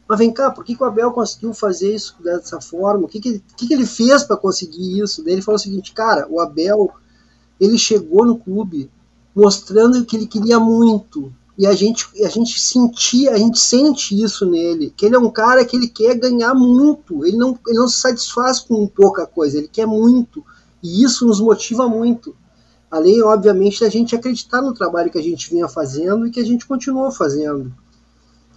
Mas 0.07 0.17
vem 0.17 0.33
cá 0.33 0.49
por 0.49 0.63
que, 0.63 0.75
que 0.75 0.81
o 0.81 0.85
Abel 0.85 1.11
conseguiu 1.11 1.53
fazer 1.53 1.93
isso 1.93 2.15
dessa 2.23 2.59
forma? 2.59 3.05
O 3.05 3.07
que 3.07 3.19
que, 3.19 3.39
que, 3.55 3.67
que 3.67 3.73
ele 3.73 3.85
fez 3.85 4.23
para 4.23 4.35
conseguir 4.35 4.99
isso? 4.99 5.23
Daí 5.23 5.33
ele 5.33 5.41
falou 5.43 5.57
o 5.57 5.59
seguinte 5.59 5.93
cara 5.93 6.25
o 6.27 6.39
Abel 6.39 6.89
ele 7.59 7.77
chegou 7.77 8.25
no 8.25 8.39
clube 8.39 8.89
mostrando 9.35 10.03
que 10.05 10.15
ele 10.15 10.25
queria 10.25 10.59
muito 10.59 11.31
e 11.59 11.67
a 11.67 11.73
gente 11.73 12.07
a 12.23 12.29
gente 12.29 12.59
sentia 12.59 13.33
a 13.33 13.37
gente 13.37 13.59
sente 13.59 14.19
isso 14.19 14.45
nele 14.45 14.91
que 14.95 15.05
ele 15.05 15.15
é 15.15 15.19
um 15.19 15.29
cara 15.29 15.63
que 15.63 15.75
ele 15.75 15.87
quer 15.87 16.15
ganhar 16.15 16.55
muito 16.55 17.25
ele 17.25 17.37
não 17.37 17.59
ele 17.67 17.77
não 17.77 17.87
se 17.87 17.99
satisfaz 17.99 18.59
com 18.59 18.87
pouca 18.87 19.27
coisa 19.27 19.59
ele 19.59 19.67
quer 19.67 19.85
muito 19.85 20.43
e 20.81 21.03
isso 21.03 21.25
nos 21.27 21.39
motiva 21.39 21.87
muito 21.87 22.33
Além, 22.89 23.21
obviamente, 23.21 23.81
da 23.81 23.89
gente 23.89 24.15
acreditar 24.15 24.61
no 24.61 24.73
trabalho 24.73 25.11
que 25.11 25.19
a 25.19 25.23
gente 25.23 25.49
vinha 25.49 25.67
fazendo 25.67 26.25
e 26.25 26.31
que 26.31 26.39
a 26.39 26.45
gente 26.45 26.65
continuou 26.65 27.11
fazendo. 27.11 27.71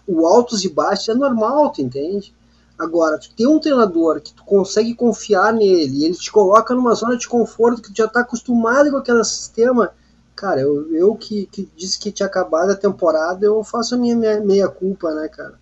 O 0.07 0.27
altos 0.27 0.65
e 0.65 0.71
baixos 0.71 1.11
é 1.11 1.15
normal, 1.15 1.71
tu 1.71 1.83
entende? 1.83 2.35
Agora, 2.79 3.19
tu 3.19 3.29
tem 3.35 3.47
um 3.47 3.61
treinador 3.61 4.21
que 4.21 4.33
tu 4.33 4.43
consegue 4.43 4.95
confiar 4.95 5.53
nele 5.53 6.07
ele 6.07 6.15
te 6.15 6.33
coloca 6.33 6.75
numa 6.75 6.95
zona 6.95 7.17
de 7.17 7.29
conforto 7.29 7.83
que 7.83 7.93
tu 7.93 7.97
já 7.97 8.07
está 8.07 8.21
acostumado 8.21 8.91
com 8.91 8.97
aquele 8.97 9.23
sistema. 9.23 9.93
Cara, 10.35 10.61
eu, 10.61 10.95
eu 10.95 11.15
que, 11.15 11.47
que 11.47 11.69
disse 11.77 11.99
que 11.99 12.11
tinha 12.11 12.27
acabado 12.27 12.71
a 12.71 12.77
temporada, 12.77 13.45
eu 13.45 13.63
faço 13.63 13.95
a 13.95 13.99
minha, 13.99 14.17
minha 14.17 14.41
meia 14.41 14.69
culpa, 14.69 15.15
né, 15.15 15.29
cara? 15.29 15.61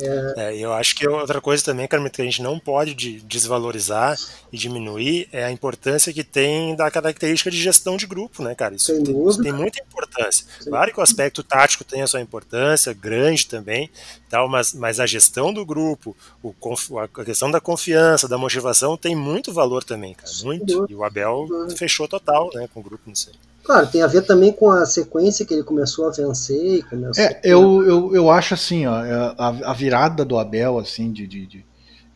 É... 0.00 0.34
É, 0.36 0.56
eu 0.56 0.72
acho 0.72 0.94
que 0.94 1.06
outra 1.08 1.40
coisa 1.40 1.64
também, 1.64 1.88
Carmen, 1.88 2.10
que 2.10 2.22
a 2.22 2.24
gente 2.24 2.40
não 2.40 2.58
pode 2.58 2.94
desvalorizar 3.20 4.16
e 4.52 4.56
diminuir 4.56 5.28
é 5.32 5.44
a 5.44 5.50
importância 5.50 6.12
que 6.12 6.22
tem 6.22 6.74
da 6.76 6.90
característica 6.90 7.50
de 7.50 7.60
gestão 7.60 7.96
de 7.96 8.06
grupo, 8.06 8.42
né, 8.42 8.54
cara? 8.54 8.76
Isso, 8.76 8.92
tem, 8.94 9.42
tem, 9.42 9.52
muita 9.52 9.82
importância. 9.82 10.46
Sim. 10.60 10.70
Claro 10.70 10.92
que 10.92 11.00
o 11.00 11.02
aspecto 11.02 11.42
tático 11.42 11.84
tem 11.84 12.02
a 12.02 12.06
sua 12.06 12.20
importância, 12.20 12.92
grande 12.92 13.46
também, 13.46 13.90
tal, 14.30 14.48
mas, 14.48 14.72
mas 14.72 15.00
a 15.00 15.06
gestão 15.06 15.52
do 15.52 15.66
grupo, 15.66 16.16
o, 16.42 16.54
a 16.98 17.24
questão 17.24 17.50
da 17.50 17.60
confiança, 17.60 18.28
da 18.28 18.38
motivação 18.38 18.96
tem 18.96 19.16
muito 19.16 19.52
valor 19.52 19.82
também, 19.82 20.14
cara. 20.14 20.32
Muito. 20.44 20.86
E 20.88 20.94
o 20.94 21.02
Abel 21.02 21.48
fechou 21.76 22.06
total 22.06 22.50
né, 22.54 22.68
com 22.72 22.80
o 22.80 22.82
grupo 22.82 23.10
nisso 23.10 23.30
aí. 23.30 23.48
Claro, 23.68 23.86
tem 23.86 24.00
a 24.00 24.06
ver 24.06 24.22
também 24.22 24.50
com 24.50 24.70
a 24.70 24.86
sequência 24.86 25.44
que 25.44 25.52
ele 25.52 25.62
começou 25.62 26.08
a 26.08 26.10
vencer. 26.10 26.82
Começou 26.88 27.22
é, 27.22 27.38
eu, 27.44 27.86
eu, 27.86 28.14
eu 28.14 28.30
acho 28.30 28.54
assim, 28.54 28.86
ó, 28.86 29.04
é, 29.04 29.12
a, 29.36 29.48
a 29.48 29.74
virada 29.74 30.24
do 30.24 30.38
Abel, 30.38 30.78
assim, 30.78 31.12
de, 31.12 31.26
de, 31.26 31.46
de, 31.46 31.66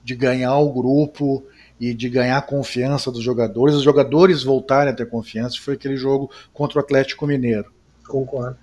de 0.03 0.17
ganhar 0.17 0.57
o 0.57 0.73
grupo 0.73 1.45
e 1.79 1.93
de 1.93 2.09
ganhar 2.09 2.39
a 2.39 2.43
confiança 2.43 3.13
dos 3.13 3.23
jogadores, 3.23 3.75
os 3.75 3.83
jogadores 3.83 4.43
voltarem 4.43 4.95
a 4.95 4.97
ter 4.97 5.05
confiança, 5.11 5.59
foi 5.61 5.75
aquele 5.75 5.95
jogo 5.95 6.31
contra 6.55 6.79
o 6.79 6.81
Atlético 6.83 7.27
Mineiro. 7.27 7.71
Concordo. 8.09 8.57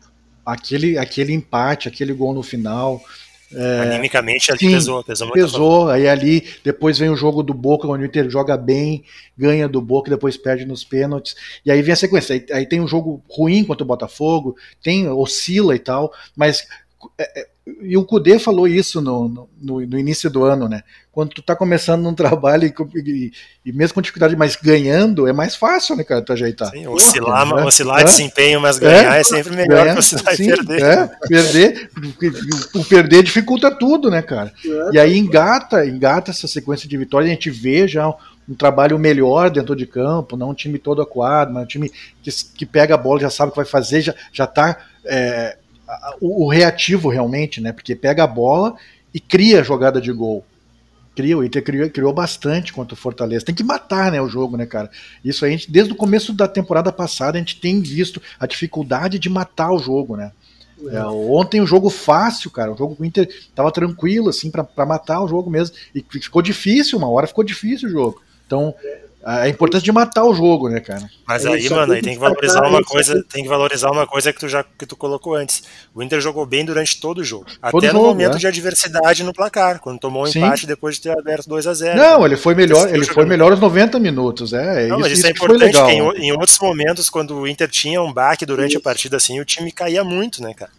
Aquele, 0.43 0.97
aquele 0.97 1.31
empate, 1.31 1.87
aquele 1.87 2.11
gol 2.11 2.33
no 2.33 2.41
final, 2.41 2.99
é, 3.53 3.81
Animicamente 3.81 4.51
ali 4.51 4.59
sim, 4.59 4.71
pesou, 4.71 5.03
pesou 5.03 5.27
muito. 5.27 5.41
Pesou, 5.41 5.89
aí 5.89 6.07
ali 6.07 6.47
depois 6.63 6.99
vem 6.99 7.09
o 7.09 7.15
jogo 7.15 7.41
do 7.41 7.53
Boca, 7.53 7.87
onde 7.87 8.03
o 8.03 8.05
Inter 8.05 8.29
joga 8.29 8.55
bem, 8.55 9.03
ganha 9.37 9.67
do 9.67 9.81
Boca 9.81 10.09
depois 10.09 10.37
perde 10.37 10.65
nos 10.65 10.83
pênaltis. 10.83 11.35
E 11.65 11.71
aí 11.71 11.81
vem 11.81 11.93
a 11.93 11.95
sequência. 11.95 12.35
Aí, 12.35 12.45
aí 12.51 12.65
tem 12.65 12.79
um 12.79 12.87
jogo 12.87 13.23
ruim 13.29 13.63
contra 13.63 13.83
o 13.83 13.87
Botafogo, 13.87 14.55
tem 14.83 15.07
oscila 15.09 15.75
e 15.75 15.79
tal, 15.79 16.13
mas 16.35 16.67
é, 17.17 17.41
é 17.41 17.47
e 17.81 17.97
o 17.97 18.03
Cudê 18.03 18.39
falou 18.39 18.67
isso 18.67 19.01
no, 19.01 19.49
no, 19.61 19.81
no, 19.81 19.99
início 19.99 20.29
do 20.29 20.43
ano, 20.43 20.67
né? 20.67 20.83
Quando 21.11 21.29
tu 21.29 21.41
tá 21.41 21.55
começando 21.55 22.01
num 22.01 22.13
trabalho 22.15 22.65
e, 22.65 22.73
e, 22.99 23.31
e, 23.65 23.71
mesmo 23.71 23.95
com 23.95 24.01
dificuldade, 24.01 24.35
mas 24.35 24.55
ganhando, 24.55 25.27
é 25.27 25.33
mais 25.33 25.55
fácil, 25.55 25.95
né, 25.95 26.03
cara, 26.03 26.21
tu 26.21 26.33
ajeitar. 26.33 26.69
Sim, 26.69 26.87
oscilar, 26.87 27.45
né? 27.45 27.63
oscilar 27.63 28.01
é? 28.01 28.03
desempenho, 28.05 28.61
mas 28.61 28.79
ganhar 28.79 29.15
é, 29.15 29.19
é 29.19 29.23
sempre 29.23 29.55
melhor 29.55 29.83
ganhar, 29.83 29.93
que 29.93 29.99
oscilar 29.99 30.35
sim, 30.35 30.43
e 30.43 30.47
perder. 30.47 30.81
É, 30.81 31.07
perder, 31.27 31.89
o 32.75 32.85
perder 32.85 33.23
dificulta 33.23 33.71
tudo, 33.71 34.09
né, 34.09 34.21
cara? 34.21 34.53
É. 34.65 34.89
E 34.93 34.99
aí 34.99 35.17
engata, 35.17 35.85
engata 35.85 36.31
essa 36.31 36.47
sequência 36.47 36.87
de 36.87 36.97
vitórias, 36.97 37.29
a 37.29 37.33
gente 37.33 37.49
vê 37.49 37.87
já 37.87 38.07
um 38.47 38.55
trabalho 38.55 38.97
melhor 38.97 39.51
dentro 39.51 39.75
de 39.75 39.85
campo, 39.85 40.35
não 40.35 40.49
um 40.49 40.53
time 40.55 40.79
todo 40.79 41.01
aquado, 41.01 41.53
mas 41.53 41.63
um 41.63 41.67
time 41.67 41.91
que, 42.23 42.31
que 42.55 42.65
pega 42.65 42.95
a 42.95 42.97
bola, 42.97 43.19
já 43.19 43.29
sabe 43.29 43.49
o 43.49 43.51
que 43.51 43.57
vai 43.57 43.65
fazer, 43.65 44.01
já, 44.01 44.15
já 44.33 44.47
tá 44.47 44.77
é, 45.05 45.57
o, 46.21 46.45
o, 46.45 46.49
reativo 46.49 47.09
realmente, 47.09 47.61
né? 47.61 47.71
Porque 47.71 47.95
pega 47.95 48.23
a 48.23 48.27
bola 48.27 48.75
e 49.13 49.19
cria 49.19 49.59
a 49.59 49.63
jogada 49.63 49.99
de 49.99 50.11
gol. 50.11 50.45
Cria, 51.15 51.37
o 51.37 51.43
Inter 51.43 51.63
criou, 51.63 51.89
criou 51.89 52.13
bastante 52.13 52.71
contra 52.71 52.93
o 52.93 52.97
Fortaleza. 52.97 53.45
Tem 53.45 53.55
que 53.55 53.63
matar, 53.63 54.11
né, 54.11 54.21
o 54.21 54.29
jogo, 54.29 54.55
né, 54.55 54.65
cara? 54.65 54.89
Isso 55.23 55.43
aí, 55.43 55.59
desde 55.67 55.91
o 55.91 55.95
começo 55.95 56.31
da 56.31 56.47
temporada 56.47 56.91
passada, 56.91 57.37
a 57.37 57.39
gente 57.39 57.59
tem 57.59 57.81
visto 57.81 58.21
a 58.39 58.45
dificuldade 58.45 59.19
de 59.19 59.29
matar 59.29 59.71
o 59.71 59.79
jogo, 59.79 60.15
né? 60.15 60.31
É, 60.87 60.95
é 60.95 61.05
ontem 61.05 61.59
o 61.59 61.63
um 61.63 61.67
jogo 61.67 61.89
fácil, 61.89 62.49
cara. 62.51 62.71
O 62.71 62.77
jogo 62.77 62.95
do 62.95 63.03
Inter 63.03 63.27
tava 63.53 63.71
tranquilo, 63.71 64.29
assim, 64.29 64.49
para 64.49 64.85
matar 64.85 65.21
o 65.21 65.27
jogo 65.27 65.49
mesmo. 65.49 65.75
E 65.93 66.05
ficou 66.09 66.41
difícil, 66.41 66.97
uma 66.97 67.09
hora 67.09 67.27
ficou 67.27 67.43
difícil 67.43 67.89
o 67.89 67.91
jogo. 67.91 68.21
Então, 68.45 68.73
a 69.23 69.49
importância 69.49 69.83
de 69.83 69.91
matar 69.91 70.23
o 70.23 70.33
jogo, 70.33 70.69
né, 70.69 70.79
cara? 70.79 71.09
Mas 71.27 71.45
aí, 71.45 71.69
mano, 71.69 71.93
aí 71.93 72.01
tem 72.01 72.13
que 72.13 72.19
valorizar 72.19 72.65
uma 72.65 72.81
coisa, 72.81 73.23
tem 73.31 73.43
que 73.43 73.49
valorizar 73.49 73.91
uma 73.91 74.07
coisa 74.07 74.31
que 74.31 74.39
tu 74.39 74.47
já 74.47 74.63
que 74.63 74.85
tu 74.85 74.95
colocou 74.95 75.35
antes. 75.35 75.63
O 75.93 76.01
Inter 76.01 76.21
jogou 76.21 76.45
bem 76.45 76.63
durante 76.63 76.99
todo 77.01 77.19
o 77.19 77.23
jogo, 77.23 77.45
todo 77.45 77.77
até 77.77 77.87
jogo, 77.87 77.99
no 77.99 78.09
momento 78.09 78.37
é. 78.37 78.39
de 78.39 78.47
adversidade 78.47 79.23
no 79.23 79.33
placar, 79.33 79.79
quando 79.79 79.99
tomou 79.99 80.23
um 80.23 80.25
Sim. 80.25 80.39
empate 80.39 80.65
depois 80.65 80.95
de 80.95 81.01
ter 81.01 81.17
aberto 81.17 81.49
2 81.49 81.67
a 81.67 81.73
0. 81.73 81.97
Não, 81.97 82.25
ele 82.25 82.37
foi 82.37 82.55
melhor, 82.55 82.93
ele 82.93 83.05
foi 83.05 83.25
melhor 83.25 83.51
os 83.51 83.59
90 83.59 83.99
minutos, 83.99 84.53
é, 84.53 84.87
Não, 84.87 84.95
isso, 84.95 84.99
mas 84.99 85.11
isso, 85.11 85.27
é 85.27 85.31
importante, 85.31 85.63
legal. 85.63 85.89
Em, 85.89 86.27
em, 86.27 86.31
outros 86.31 86.57
momentos 86.59 87.09
quando 87.09 87.35
o 87.35 87.47
Inter 87.47 87.69
tinha 87.69 88.01
um 88.01 88.13
baque 88.13 88.45
durante 88.45 88.71
isso. 88.71 88.79
a 88.79 88.81
partida 88.81 89.17
assim, 89.17 89.39
o 89.39 89.45
time 89.45 89.71
caía 89.71 90.03
muito, 90.03 90.41
né, 90.41 90.53
cara? 90.53 90.71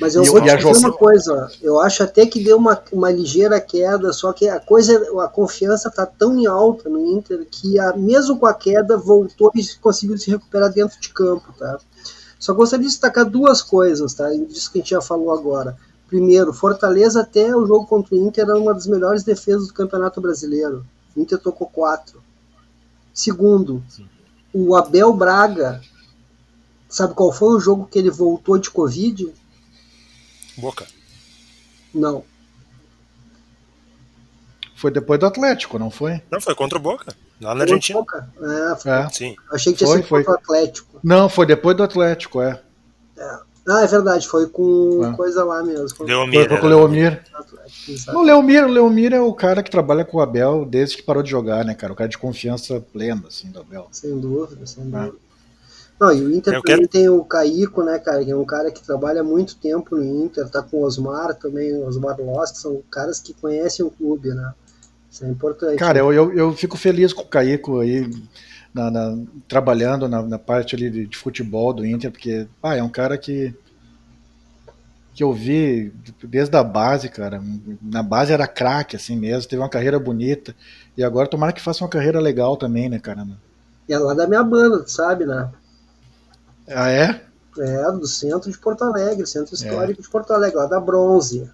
Mas 0.00 0.14
eu 0.14 0.24
e 0.24 0.28
vou 0.28 0.40
te 0.40 0.56
dizer 0.56 0.76
uma 0.76 0.92
coisa, 0.92 1.50
eu 1.60 1.78
acho 1.78 2.02
até 2.02 2.24
que 2.24 2.42
deu 2.42 2.56
uma, 2.56 2.82
uma 2.92 3.10
ligeira 3.10 3.60
queda, 3.60 4.12
só 4.12 4.32
que 4.32 4.48
a 4.48 4.58
coisa, 4.58 4.94
a 5.22 5.28
confiança 5.28 5.90
tá 5.90 6.06
tão 6.06 6.38
em 6.38 6.46
alta 6.46 6.88
no 6.88 7.06
Inter 7.06 7.46
que 7.50 7.78
a, 7.78 7.94
mesmo 7.94 8.38
com 8.38 8.46
a 8.46 8.54
queda 8.54 8.96
voltou 8.96 9.52
e 9.54 9.62
conseguiu 9.80 10.16
se 10.16 10.30
recuperar 10.30 10.72
dentro 10.72 10.98
de 10.98 11.10
campo, 11.10 11.52
tá? 11.58 11.78
Só 12.38 12.54
gostaria 12.54 12.86
de 12.86 12.90
destacar 12.90 13.28
duas 13.28 13.62
coisas, 13.62 14.14
tá? 14.14 14.28
Disso 14.30 14.72
que 14.72 14.78
a 14.78 14.80
gente 14.80 14.90
já 14.90 15.00
falou 15.00 15.32
agora. 15.32 15.76
Primeiro, 16.08 16.52
Fortaleza 16.52 17.20
até 17.20 17.54
o 17.54 17.66
jogo 17.66 17.86
contra 17.86 18.14
o 18.14 18.18
Inter 18.18 18.44
era 18.44 18.58
uma 18.58 18.74
das 18.74 18.86
melhores 18.86 19.22
defesas 19.22 19.68
do 19.68 19.74
Campeonato 19.74 20.20
Brasileiro. 20.20 20.84
O 21.14 21.20
Inter 21.20 21.38
tocou 21.38 21.68
quatro. 21.68 22.20
Segundo, 23.14 23.82
o 24.52 24.74
Abel 24.74 25.12
Braga, 25.12 25.80
sabe 26.88 27.14
qual 27.14 27.30
foi 27.30 27.54
o 27.54 27.60
jogo 27.60 27.86
que 27.90 27.98
ele 27.98 28.10
voltou 28.10 28.58
de 28.58 28.70
Covid? 28.70 29.32
Boca. 30.56 30.86
Não. 31.94 32.24
Foi 34.74 34.90
depois 34.90 35.20
do 35.20 35.26
Atlético, 35.26 35.78
não 35.78 35.90
foi? 35.90 36.20
Não, 36.30 36.40
foi 36.40 36.54
contra 36.54 36.76
o 36.76 36.82
Boca, 36.82 37.14
lá 37.40 37.54
na 37.54 37.62
Argentina. 37.62 38.00
Boca? 38.00 38.28
É, 38.40 38.76
foi. 38.76 38.90
É. 38.90 39.08
Sim. 39.10 39.36
Achei 39.52 39.72
que 39.72 39.78
tinha 39.78 39.88
foi, 39.88 39.98
sido 39.98 40.08
foi. 40.08 40.24
contra 40.24 40.40
o 40.40 40.42
Atlético. 40.42 41.00
Não, 41.04 41.28
foi 41.28 41.46
depois 41.46 41.76
do 41.76 41.84
Atlético, 41.84 42.42
é. 42.42 42.60
é. 43.16 43.38
Ah, 43.68 43.84
é 43.84 43.86
verdade, 43.86 44.26
foi 44.26 44.48
com 44.48 45.00
é. 45.04 45.16
coisa 45.16 45.44
lá 45.44 45.62
mesmo. 45.62 45.86
Leomir. 46.04 46.48
Foi 46.48 46.58
com 46.58 46.66
o 46.66 46.68
Leomir. 46.68 47.22
O 48.12 48.22
Leomir, 48.22 48.64
o 48.64 48.68
Leomir 48.68 49.12
é 49.12 49.20
o 49.20 49.32
cara 49.32 49.62
que 49.62 49.70
trabalha 49.70 50.04
com 50.04 50.16
o 50.16 50.20
Abel 50.20 50.64
desde 50.64 50.96
que 50.96 51.02
parou 51.04 51.22
de 51.22 51.30
jogar, 51.30 51.64
né, 51.64 51.74
cara? 51.74 51.92
O 51.92 51.96
cara 51.96 52.08
de 52.08 52.18
confiança 52.18 52.84
plena, 52.92 53.22
assim, 53.28 53.52
do 53.52 53.60
Abel. 53.60 53.86
Sem 53.92 54.18
dúvida, 54.18 54.66
sem 54.66 54.82
é. 54.82 54.86
dúvida. 54.86 55.21
Não, 56.02 56.12
e 56.12 56.20
o 56.20 56.34
Inter 56.34 56.54
eu 56.54 56.62
também 56.62 56.78
quero... 56.78 56.88
tem 56.88 57.08
o 57.08 57.24
Caico, 57.24 57.84
né, 57.84 57.96
cara, 57.96 58.24
que 58.24 58.30
é 58.32 58.34
um 58.34 58.44
cara 58.44 58.72
que 58.72 58.82
trabalha 58.82 59.22
muito 59.22 59.54
tempo 59.54 59.94
no 59.94 60.02
Inter, 60.02 60.48
tá 60.48 60.60
com 60.60 60.78
o 60.78 60.82
Osmar 60.82 61.32
também, 61.36 61.72
o 61.74 61.86
Osmar 61.86 62.20
Loss, 62.20 62.50
que 62.50 62.58
são 62.58 62.82
caras 62.90 63.20
que 63.20 63.32
conhecem 63.32 63.86
o 63.86 63.90
clube, 63.90 64.30
né? 64.30 64.52
Isso 65.08 65.24
é 65.24 65.28
importante. 65.28 65.76
Cara, 65.76 65.94
né? 65.94 66.00
eu, 66.00 66.12
eu, 66.12 66.32
eu, 66.32 66.52
fico 66.54 66.76
feliz 66.76 67.12
com 67.12 67.22
o 67.22 67.28
Caico 67.28 67.78
aí, 67.78 68.10
na, 68.74 68.90
na, 68.90 69.16
trabalhando 69.46 70.08
na, 70.08 70.20
na, 70.22 70.40
parte 70.40 70.74
ali 70.74 70.90
de, 70.90 71.06
de, 71.06 71.16
futebol 71.16 71.72
do 71.72 71.86
Inter, 71.86 72.10
porque 72.10 72.48
ah, 72.60 72.74
é 72.74 72.82
um 72.82 72.88
cara 72.88 73.16
que 73.16 73.54
que 75.14 75.22
eu 75.22 75.32
vi 75.32 75.92
desde 76.24 76.56
a 76.56 76.64
base, 76.64 77.08
cara. 77.10 77.40
Na 77.80 78.02
base 78.02 78.32
era 78.32 78.48
craque, 78.48 78.96
assim 78.96 79.16
mesmo, 79.16 79.48
teve 79.48 79.62
uma 79.62 79.68
carreira 79.68 80.00
bonita. 80.00 80.52
E 80.96 81.04
agora 81.04 81.28
tomara 81.28 81.52
que 81.52 81.60
faça 81.60 81.84
uma 81.84 81.90
carreira 81.90 82.18
legal 82.18 82.56
também, 82.56 82.88
né, 82.88 82.98
cara? 82.98 83.24
E 83.88 83.92
é 83.92 83.98
lá 83.98 84.14
da 84.14 84.26
minha 84.26 84.42
banda, 84.42 84.82
sabe, 84.88 85.26
né? 85.26 85.50
Ah, 86.68 86.90
é? 86.90 87.20
É, 87.58 87.92
do 87.92 88.06
centro 88.06 88.50
de 88.50 88.56
Porto 88.56 88.82
Alegre, 88.82 89.26
centro 89.26 89.54
histórico 89.54 90.00
é. 90.00 90.02
de 90.02 90.08
Porto 90.08 90.32
Alegre, 90.32 90.56
lá 90.56 90.66
da 90.66 90.80
Bronze. 90.80 91.50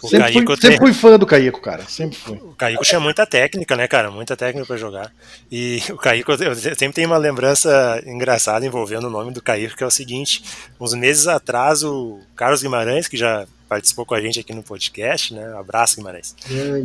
sempre, 0.00 0.32
fui, 0.32 0.44
tem... 0.44 0.56
sempre 0.56 0.78
fui 0.78 0.92
fã 0.92 1.16
do 1.16 1.26
Caico, 1.26 1.60
cara. 1.60 1.84
Sempre 1.86 2.18
fui. 2.18 2.36
O 2.38 2.54
Caico 2.54 2.82
tinha 2.82 2.98
muita 2.98 3.24
técnica, 3.24 3.76
né, 3.76 3.86
cara? 3.86 4.10
Muita 4.10 4.36
técnica 4.36 4.66
para 4.66 4.76
jogar. 4.76 5.12
E 5.52 5.80
o 5.90 5.96
Caico, 5.96 6.32
eu 6.32 6.54
sempre 6.54 6.92
tenho 6.92 7.08
uma 7.08 7.16
lembrança 7.16 8.02
engraçada 8.04 8.66
envolvendo 8.66 9.06
o 9.06 9.10
nome 9.10 9.32
do 9.32 9.42
Caico, 9.42 9.76
que 9.76 9.84
é 9.84 9.86
o 9.86 9.90
seguinte: 9.90 10.42
uns 10.80 10.94
meses 10.94 11.28
atrás, 11.28 11.84
o 11.84 12.18
Carlos 12.34 12.60
Guimarães, 12.60 13.06
que 13.06 13.16
já 13.16 13.46
participou 13.68 14.04
com 14.04 14.14
a 14.14 14.20
gente 14.20 14.40
aqui 14.40 14.52
no 14.52 14.62
podcast, 14.62 15.32
né? 15.32 15.54
Um 15.54 15.58
abraço, 15.58 15.96
Guimarães. 15.96 16.34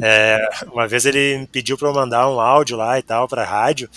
É, 0.02 0.39
uma 0.72 0.88
vez 0.88 1.06
ele 1.06 1.48
pediu 1.52 1.78
para 1.78 1.88
eu 1.88 1.93
mandar 1.93 2.30
um 2.30 2.39
áudio 2.39 2.78
lá 2.78 2.98
e 2.98 3.02
tal 3.02 3.28
para 3.28 3.43
rádio 3.43 3.89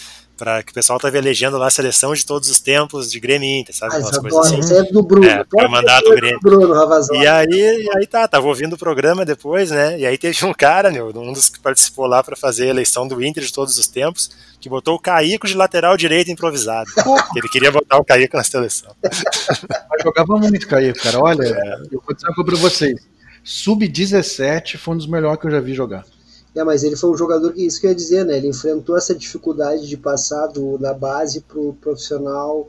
para 0.42 0.60
que 0.60 0.72
o 0.72 0.74
pessoal 0.74 0.98
tava 0.98 1.16
elegendo 1.16 1.56
lá 1.56 1.68
a 1.68 1.70
seleção 1.70 2.12
de 2.12 2.26
todos 2.26 2.50
os 2.50 2.58
tempos 2.58 3.12
de 3.12 3.20
Grêmio 3.20 3.48
Inter, 3.48 3.72
sabe? 3.76 3.94
Ah, 3.94 3.98
Umas 3.98 4.18
coisas 4.18 4.40
assim. 4.40 4.58
Isso 4.58 4.74
é 4.74 4.82
do 4.82 5.00
Bruno. 5.00 5.24
É, 5.24 5.44
pra 5.44 5.68
mandar 5.68 6.00
do 6.00 6.10
Grêmio. 6.16 6.40
Bruno, 6.42 6.74
e 7.12 7.26
aí, 7.28 7.46
e 7.48 7.88
aí 7.96 8.04
tá, 8.08 8.26
tava 8.26 8.48
ouvindo 8.48 8.72
o 8.72 8.76
programa 8.76 9.24
depois, 9.24 9.70
né? 9.70 10.00
E 10.00 10.04
aí 10.04 10.18
teve 10.18 10.44
um 10.44 10.52
cara, 10.52 10.90
meu, 10.90 11.16
um 11.16 11.32
dos 11.32 11.48
que 11.48 11.60
participou 11.60 12.06
lá 12.06 12.24
para 12.24 12.34
fazer 12.34 12.64
a 12.64 12.70
eleição 12.70 13.06
do 13.06 13.24
Inter 13.24 13.44
de 13.44 13.52
todos 13.52 13.78
os 13.78 13.86
tempos, 13.86 14.32
que 14.60 14.68
botou 14.68 14.96
o 14.96 14.98
Caico 14.98 15.46
de 15.46 15.54
lateral 15.54 15.96
direito 15.96 16.32
improvisado. 16.32 16.90
ele 17.36 17.48
queria 17.48 17.70
botar 17.70 17.98
o 17.98 18.04
Caico 18.04 18.36
na 18.36 18.42
seleção. 18.42 18.92
Mas 19.00 20.02
jogava 20.02 20.36
muito 20.38 20.66
Caico, 20.66 20.98
cara. 20.98 21.20
Olha, 21.20 21.44
é. 21.44 21.74
eu 21.92 22.02
vou 22.04 22.16
dizer 22.16 22.26
uma 22.26 22.34
coisa 22.34 22.50
pra 22.50 22.56
vocês. 22.56 23.00
Sub-17 23.44 24.76
foi 24.76 24.94
um 24.94 24.96
dos 24.96 25.06
melhores 25.06 25.40
que 25.40 25.46
eu 25.46 25.52
já 25.52 25.60
vi 25.60 25.72
jogar. 25.72 26.04
É, 26.54 26.62
mas 26.62 26.84
ele 26.84 26.96
foi 26.96 27.10
um 27.10 27.16
jogador 27.16 27.52
que, 27.52 27.64
isso 27.64 27.80
que 27.80 27.86
eu 27.86 27.90
ia 27.90 27.96
dizer, 27.96 28.24
né? 28.26 28.36
Ele 28.36 28.48
enfrentou 28.48 28.96
essa 28.96 29.14
dificuldade 29.14 29.88
de 29.88 29.96
passar 29.96 30.46
do, 30.48 30.76
da 30.76 30.92
base 30.92 31.40
pro 31.40 31.74
profissional. 31.80 32.68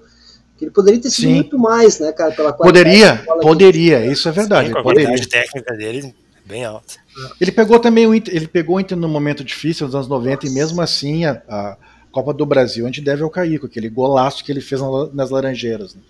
Que 0.58 0.66
ele 0.66 0.72
poderia 0.72 1.02
ter 1.02 1.10
sido 1.10 1.28
Sim. 1.28 1.36
muito 1.36 1.60
mais, 1.60 2.00
né, 2.00 2.12
cara? 2.12 2.32
Pela 2.32 2.54
poderia, 2.54 3.24
poderia, 3.42 4.06
isso 4.06 4.30
é 4.30 4.32
verdade. 4.32 4.68
Sim, 4.68 4.74
com 4.74 4.80
a 4.80 4.84
poderia. 4.84 5.28
técnica 5.28 5.74
dele 5.76 6.16
bem 6.46 6.66
alta. 6.66 6.96
Ele 7.40 7.52
pegou 7.52 7.80
também 7.80 8.06
o 8.08 8.14
Inter, 8.14 8.36
ele 8.36 8.48
pegou 8.48 8.78
o 8.78 8.80
Inter 8.80 8.98
num 8.98 9.08
momento 9.08 9.44
difícil, 9.44 9.86
nos 9.86 9.96
anos 9.96 10.08
90, 10.08 10.36
Nossa. 10.36 10.48
e 10.48 10.50
mesmo 10.52 10.82
assim 10.82 11.26
a, 11.26 11.42
a, 11.48 11.78
Copa 12.12 12.34
do 12.34 12.46
Brasil 12.46 12.86
a 12.86 12.88
gente 12.88 13.02
deve 13.02 13.24
ao 13.24 13.30
Caíco, 13.30 13.66
aquele 13.66 13.90
golaço 13.90 14.44
que 14.44 14.52
ele 14.52 14.62
fez 14.62 14.82
nas 15.14 15.30
Laranjeiras. 15.30 15.96
Né? 15.96 16.02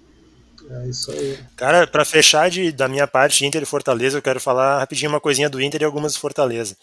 É 0.70 0.88
isso 0.88 1.12
aí. 1.12 1.38
Cara, 1.56 1.88
para 1.88 2.04
fechar 2.04 2.50
de, 2.50 2.72
da 2.72 2.88
minha 2.88 3.08
parte, 3.08 3.46
Inter 3.46 3.62
e 3.64 3.66
Fortaleza, 3.66 4.18
eu 4.18 4.22
quero 4.22 4.40
falar 4.40 4.80
rapidinho 4.80 5.12
uma 5.12 5.20
coisinha 5.20 5.50
do 5.50 5.62
Inter 5.62 5.82
e 5.82 5.86
algumas 5.86 6.14
do 6.14 6.20
Fortaleza. 6.20 6.76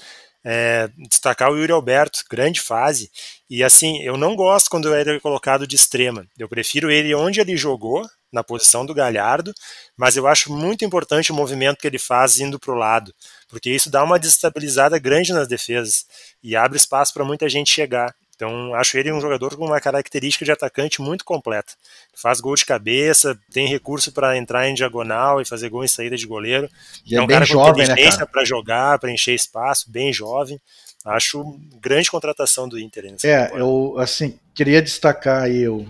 É, 0.44 0.88
destacar 1.08 1.50
o 1.50 1.56
Yuri 1.56 1.72
Alberto, 1.72 2.20
grande 2.30 2.60
fase. 2.60 3.10
E 3.48 3.62
assim, 3.62 4.00
eu 4.02 4.16
não 4.16 4.34
gosto 4.34 4.70
quando 4.70 4.94
ele 4.94 5.16
é 5.16 5.20
colocado 5.20 5.66
de 5.66 5.76
extrema. 5.76 6.26
Eu 6.38 6.48
prefiro 6.48 6.90
ele 6.90 7.14
onde 7.14 7.40
ele 7.40 7.56
jogou, 7.56 8.06
na 8.32 8.44
posição 8.44 8.86
do 8.86 8.94
Galhardo, 8.94 9.52
mas 9.96 10.16
eu 10.16 10.26
acho 10.26 10.52
muito 10.52 10.84
importante 10.84 11.32
o 11.32 11.34
movimento 11.34 11.78
que 11.78 11.86
ele 11.86 11.98
faz 11.98 12.38
indo 12.38 12.58
para 12.58 12.72
o 12.72 12.76
lado, 12.76 13.14
porque 13.48 13.70
isso 13.70 13.90
dá 13.90 14.04
uma 14.04 14.18
desestabilizada 14.18 14.98
grande 14.98 15.32
nas 15.32 15.48
defesas 15.48 16.06
e 16.42 16.54
abre 16.54 16.78
espaço 16.78 17.12
para 17.12 17.24
muita 17.24 17.48
gente 17.48 17.70
chegar. 17.70 18.14
Então, 18.40 18.74
acho 18.74 18.96
ele 18.96 19.12
um 19.12 19.20
jogador 19.20 19.54
com 19.54 19.66
uma 19.66 19.78
característica 19.82 20.46
de 20.46 20.50
atacante 20.50 21.02
muito 21.02 21.26
completa. 21.26 21.74
Faz 22.14 22.40
gol 22.40 22.54
de 22.54 22.64
cabeça, 22.64 23.38
tem 23.52 23.68
recurso 23.68 24.12
para 24.12 24.34
entrar 24.34 24.66
em 24.66 24.72
diagonal 24.72 25.42
e 25.42 25.44
fazer 25.44 25.68
gol 25.68 25.84
em 25.84 25.88
saída 25.88 26.16
de 26.16 26.26
goleiro. 26.26 26.66
E 27.04 27.14
é, 27.14 27.18
é 27.18 27.20
um 27.20 27.26
bem 27.26 27.34
cara 27.34 27.44
jovem, 27.44 27.74
com 27.74 27.82
inteligência 27.82 28.20
né, 28.20 28.26
para 28.32 28.42
jogar, 28.42 28.98
para 28.98 29.12
encher 29.12 29.34
espaço, 29.34 29.90
bem 29.90 30.10
jovem. 30.10 30.58
Acho 31.04 31.60
grande 31.82 32.10
contratação 32.10 32.66
do 32.66 32.78
Inter. 32.78 33.04
é, 33.24 33.44
temporada. 33.44 33.58
eu 33.58 33.98
assim 33.98 34.38
queria 34.54 34.80
destacar 34.80 35.42
aí 35.42 35.58
eu, 35.58 35.86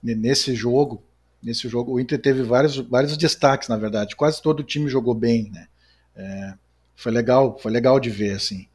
nesse 0.00 0.54
jogo, 0.54 1.02
nesse 1.42 1.68
jogo 1.68 1.94
o 1.94 2.00
Inter 2.00 2.20
teve 2.20 2.44
vários, 2.44 2.76
vários 2.76 3.16
destaques 3.16 3.68
na 3.68 3.76
verdade. 3.76 4.14
Quase 4.14 4.40
todo 4.40 4.60
o 4.60 4.64
time 4.64 4.88
jogou 4.88 5.14
bem, 5.14 5.50
né? 5.50 5.66
É, 6.14 6.54
foi 6.94 7.10
legal, 7.10 7.58
foi 7.58 7.72
legal 7.72 7.98
de 7.98 8.08
ver 8.08 8.36
assim. 8.36 8.68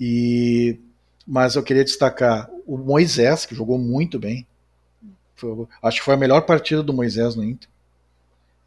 E 0.00 0.78
mas 1.26 1.54
eu 1.54 1.62
queria 1.62 1.84
destacar 1.84 2.50
o 2.66 2.76
Moisés, 2.76 3.46
que 3.46 3.54
jogou 3.54 3.78
muito 3.78 4.18
bem. 4.18 4.46
Foi, 5.34 5.66
acho 5.82 5.98
que 5.98 6.04
foi 6.04 6.14
a 6.14 6.18
melhor 6.18 6.42
partida 6.42 6.82
do 6.82 6.92
Moisés 6.92 7.34
no 7.34 7.44
Inter. 7.44 7.68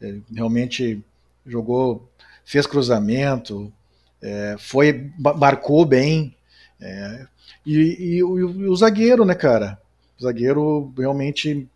Ele 0.00 0.22
realmente 0.32 1.02
jogou, 1.46 2.08
fez 2.44 2.66
cruzamento, 2.66 3.72
é, 4.20 4.56
foi 4.58 5.10
marcou 5.16 5.84
bem. 5.84 6.34
É, 6.80 7.26
e, 7.64 7.76
e, 7.76 8.16
e, 8.16 8.22
o, 8.22 8.38
e, 8.38 8.68
o, 8.68 8.76
zagueiro, 8.76 9.24
né, 9.24 9.34
cara? 9.34 9.80
O 10.18 10.22
zagueiro 10.22 10.92
realmente 10.96 11.68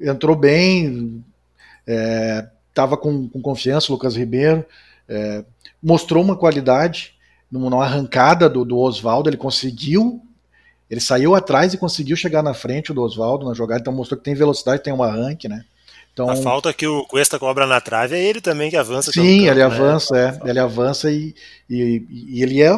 entrou 0.00 0.36
bem, 0.36 1.24
estava 2.68 2.94
é, 2.94 2.98
com, 2.98 3.28
com, 3.28 3.40
confiança, 3.40 3.90
o 3.90 3.94
Lucas 3.94 4.16
Ribeiro. 4.16 4.64
É, 5.08 5.44
mostrou 5.82 6.22
uma 6.22 6.36
qualidade 6.36 7.14
numa 7.50 7.84
arrancada 7.84 8.48
do, 8.48 8.64
do 8.64 8.78
Oswaldo, 8.78 9.28
ele 9.30 9.36
conseguiu 9.36 10.25
ele 10.90 11.00
saiu 11.00 11.34
atrás 11.34 11.74
e 11.74 11.78
conseguiu 11.78 12.16
chegar 12.16 12.42
na 12.42 12.54
frente 12.54 12.92
do 12.92 13.02
Oswaldo 13.02 13.46
na 13.46 13.54
jogada, 13.54 13.80
então 13.80 13.92
mostrou 13.92 14.18
que 14.18 14.24
tem 14.24 14.34
velocidade, 14.34 14.82
tem 14.82 14.92
um 14.92 15.02
arranque, 15.02 15.48
né? 15.48 15.64
Então, 16.16 16.30
a 16.30 16.36
falta 16.36 16.72
que 16.72 16.86
o 16.86 17.04
Cuesta 17.04 17.38
cobra 17.38 17.66
na 17.66 17.78
trave 17.78 18.16
é 18.16 18.24
ele 18.24 18.40
também 18.40 18.70
que 18.70 18.76
avança. 18.76 19.12
Sim, 19.12 19.40
campo, 19.40 19.50
ele 19.50 19.58
né? 19.58 19.64
avança, 19.64 20.18
é. 20.18 20.48
Ele 20.48 20.58
avança 20.58 21.10
e, 21.10 21.34
e, 21.68 22.06
e 22.10 22.42
ele 22.42 22.62
é, 22.62 22.70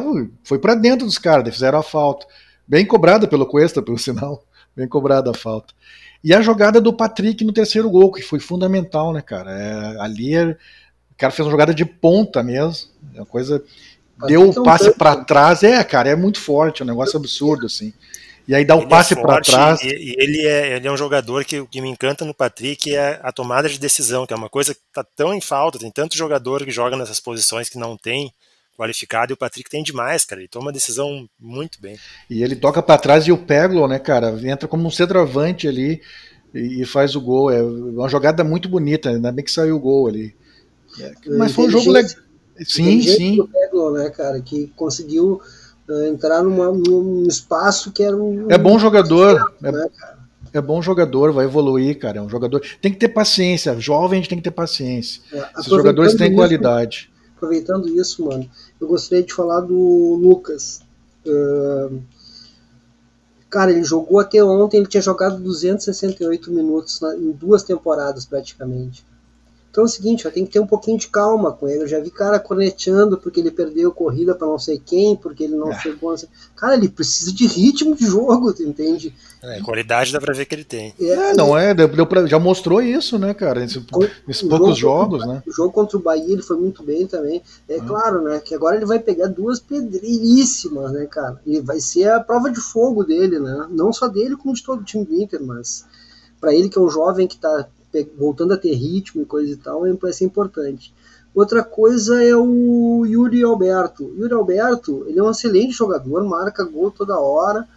foi 0.43 0.59
para 0.59 0.75
dentro 0.75 1.05
dos 1.05 1.17
caras, 1.17 1.53
fizeram 1.53 1.79
a 1.79 1.83
falta. 1.83 2.25
Bem 2.67 2.85
cobrada 2.85 3.29
pelo 3.29 3.45
Cuesta, 3.45 3.81
pelo 3.81 3.97
sinal. 3.97 4.43
Bem 4.75 4.89
cobrada 4.89 5.31
a 5.31 5.33
falta. 5.33 5.73
E 6.21 6.33
a 6.33 6.41
jogada 6.41 6.81
do 6.81 6.91
Patrick 6.91 7.45
no 7.45 7.53
terceiro 7.53 7.89
gol, 7.89 8.11
que 8.11 8.21
foi 8.21 8.41
fundamental, 8.41 9.13
né, 9.13 9.21
cara? 9.21 9.51
É, 9.51 10.01
ali 10.01 10.37
o 10.37 10.55
cara 11.17 11.31
fez 11.31 11.45
uma 11.45 11.51
jogada 11.51 11.73
de 11.73 11.85
ponta 11.85 12.43
mesmo. 12.43 12.89
É 13.15 13.19
uma 13.19 13.25
coisa 13.25 13.63
deu 14.27 14.49
o 14.49 14.63
passe 14.63 14.91
para 14.91 15.23
trás, 15.23 15.63
é, 15.63 15.83
cara, 15.83 16.09
é 16.09 16.15
muito 16.15 16.39
forte, 16.39 16.81
é 16.81 16.85
um 16.85 16.87
negócio 16.87 17.17
absurdo, 17.17 17.65
assim. 17.65 17.93
E 18.47 18.55
aí 18.55 18.65
dá 18.65 18.75
o 18.75 18.79
ele 18.79 18.85
é 18.85 18.89
passe 18.89 19.13
é 19.13 19.21
para 19.21 19.41
trás. 19.41 19.79
E, 19.83 20.15
ele, 20.17 20.47
é, 20.47 20.75
ele 20.77 20.87
é 20.87 20.91
um 20.91 20.97
jogador 20.97 21.45
que 21.45 21.59
o 21.59 21.67
que 21.67 21.79
me 21.81 21.89
encanta 21.89 22.25
no 22.25 22.33
Patrick 22.33 22.95
é 22.95 23.19
a 23.21 23.31
tomada 23.31 23.69
de 23.69 23.79
decisão, 23.79 24.25
que 24.25 24.33
é 24.33 24.35
uma 24.35 24.49
coisa 24.49 24.73
que 24.73 24.81
tá 24.91 25.05
tão 25.15 25.33
em 25.33 25.41
falta, 25.41 25.77
tem 25.77 25.91
tanto 25.91 26.17
jogador 26.17 26.65
que 26.65 26.71
joga 26.71 26.97
nessas 26.97 27.19
posições 27.19 27.69
que 27.69 27.77
não 27.77 27.95
tem 27.95 28.33
qualificado, 28.75 29.31
e 29.31 29.35
o 29.35 29.37
Patrick 29.37 29.69
tem 29.69 29.83
demais, 29.83 30.23
cara, 30.23 30.41
ele 30.41 30.47
toma 30.47 30.71
decisão 30.71 31.29
muito 31.37 31.81
bem. 31.81 31.99
E 32.29 32.41
ele 32.41 32.55
toca 32.55 32.81
para 32.81 32.97
trás 32.97 33.27
e 33.27 33.31
o 33.31 33.37
Peglo, 33.37 33.87
né, 33.87 33.99
cara, 33.99 34.29
entra 34.43 34.69
como 34.69 34.87
um 34.87 34.91
centroavante 34.91 35.67
ali 35.67 36.01
e, 36.53 36.81
e 36.81 36.85
faz 36.85 37.13
o 37.13 37.21
gol, 37.21 37.51
é 37.51 37.61
uma 37.61 38.07
jogada 38.07 38.41
muito 38.41 38.69
bonita, 38.69 39.09
ainda 39.09 39.33
bem 39.33 39.43
que 39.43 39.51
saiu 39.51 39.75
o 39.75 39.79
gol 39.79 40.07
ali. 40.07 40.33
É, 40.99 41.11
mas 41.37 41.51
foi 41.51 41.67
um 41.67 41.69
jogo 41.69 41.91
legal 41.91 42.28
Sim, 42.65 43.01
sim. 43.01 43.37
Do 43.71 43.91
né, 43.91 44.09
cara, 44.09 44.41
que 44.41 44.67
conseguiu 44.75 45.41
uh, 45.87 46.03
entrar 46.05 46.43
numa, 46.43 46.71
num 46.71 47.23
espaço 47.27 47.91
que 47.91 48.03
era 48.03 48.15
um. 48.15 48.49
É 48.49 48.57
bom 48.57 48.77
jogador. 48.77 49.53
é, 49.63 49.71
né, 49.71 49.87
é, 50.53 50.61
bom 50.61 50.81
jogador, 50.81 51.31
vai 51.31 51.45
evoluir, 51.45 51.99
cara. 51.99 52.19
É 52.19 52.21
um 52.21 52.29
jogador. 52.29 52.61
Tem 52.81 52.91
que 52.91 52.97
ter 52.97 53.09
paciência. 53.09 53.79
Jovem, 53.79 54.19
a 54.19 54.21
gente 54.21 54.29
tem 54.29 54.37
que 54.37 54.43
ter 54.43 54.51
paciência. 54.51 55.21
É, 55.31 55.59
Esses 55.59 55.69
jogadores 55.71 56.15
têm 56.15 56.27
isso, 56.27 56.35
qualidade. 56.35 57.11
Aproveitando 57.35 57.87
isso, 57.87 58.25
mano, 58.25 58.49
eu 58.81 58.87
gostaria 58.87 59.23
de 59.23 59.33
falar 59.33 59.61
do 59.61 60.17
Lucas. 60.21 60.81
Uh, 61.25 62.01
cara, 63.49 63.71
ele 63.71 63.83
jogou 63.83 64.19
até 64.19 64.43
ontem, 64.43 64.77
ele 64.77 64.87
tinha 64.87 65.01
jogado 65.01 65.39
268 65.39 66.51
minutos 66.51 66.99
na, 66.99 67.15
em 67.15 67.31
duas 67.31 67.63
temporadas 67.63 68.25
praticamente. 68.25 69.05
Então 69.79 69.85
é 69.85 69.85
o 69.85 69.87
seguinte, 69.87 70.27
ó, 70.27 70.31
tem 70.31 70.45
que 70.45 70.51
ter 70.51 70.59
um 70.59 70.67
pouquinho 70.67 70.97
de 70.97 71.07
calma 71.07 71.53
com 71.53 71.65
ele. 71.65 71.83
Eu 71.83 71.87
já 71.87 72.01
vi 72.01 72.11
cara 72.11 72.37
corneteando 72.37 73.17
porque 73.17 73.39
ele 73.39 73.49
perdeu 73.49 73.93
corrida 73.93 74.35
para 74.35 74.45
não 74.45 74.59
sei 74.59 74.77
quem, 74.77 75.15
porque 75.15 75.45
ele 75.45 75.55
não 75.55 75.71
é. 75.71 75.79
chegou. 75.79 76.17
Sei... 76.17 76.27
Cara, 76.53 76.73
ele 76.73 76.89
precisa 76.89 77.31
de 77.31 77.47
ritmo 77.47 77.95
de 77.95 78.05
jogo, 78.05 78.51
tu 78.51 78.61
entende? 78.61 79.15
É, 79.41 79.61
qualidade 79.61 80.11
dá 80.11 80.19
pra 80.19 80.33
ver 80.33 80.45
que 80.45 80.53
ele 80.53 80.65
tem. 80.65 80.93
É, 80.99 81.31
é 81.31 81.33
não 81.33 81.57
é, 81.57 81.73
deu 81.73 82.05
pra, 82.05 82.27
já 82.27 82.37
mostrou 82.37 82.81
isso, 82.81 83.17
né, 83.17 83.33
cara? 83.33 83.61
Nesse, 83.61 83.81
nesses 84.27 84.45
poucos 84.45 84.77
jogos, 84.77 85.21
contra, 85.21 85.35
né? 85.35 85.43
O 85.47 85.51
jogo 85.51 85.71
contra 85.71 85.97
o 85.97 86.01
Bahia 86.01 86.33
ele 86.33 86.41
foi 86.41 86.57
muito 86.57 86.83
bem 86.83 87.07
também. 87.07 87.41
É 87.69 87.77
ah. 87.77 87.83
claro, 87.85 88.21
né, 88.21 88.41
que 88.43 88.53
agora 88.53 88.75
ele 88.75 88.85
vai 88.85 88.99
pegar 88.99 89.27
duas 89.27 89.61
pedreiríssimas, 89.61 90.91
né, 90.91 91.05
cara? 91.05 91.39
E 91.45 91.61
vai 91.61 91.79
ser 91.79 92.09
a 92.11 92.19
prova 92.19 92.51
de 92.51 92.59
fogo 92.59 93.05
dele, 93.05 93.39
né? 93.39 93.67
Não 93.69 93.93
só 93.93 94.09
dele, 94.09 94.35
como 94.35 94.53
de 94.53 94.61
todo 94.61 94.81
o 94.81 94.83
time 94.83 95.05
do 95.05 95.15
Inter, 95.15 95.41
mas 95.41 95.85
para 96.41 96.53
ele 96.53 96.67
que 96.67 96.77
é 96.77 96.81
um 96.81 96.89
jovem 96.89 97.27
que 97.27 97.37
tá 97.37 97.65
voltando 98.17 98.53
a 98.53 98.57
ter 98.57 98.73
ritmo 98.73 99.21
e 99.21 99.25
coisa 99.25 99.51
e 99.51 99.57
tal, 99.57 99.83
vai 99.99 100.13
ser 100.13 100.25
importante. 100.25 100.93
Outra 101.33 101.63
coisa 101.63 102.23
é 102.23 102.35
o 102.35 103.05
Yuri 103.05 103.43
Alberto. 103.43 104.13
Yuri 104.17 104.33
Alberto, 104.33 105.05
ele 105.07 105.19
é 105.19 105.23
um 105.23 105.31
excelente 105.31 105.71
jogador, 105.71 106.23
marca 106.23 106.63
gol 106.63 106.91
toda 106.91 107.19
hora. 107.19 107.67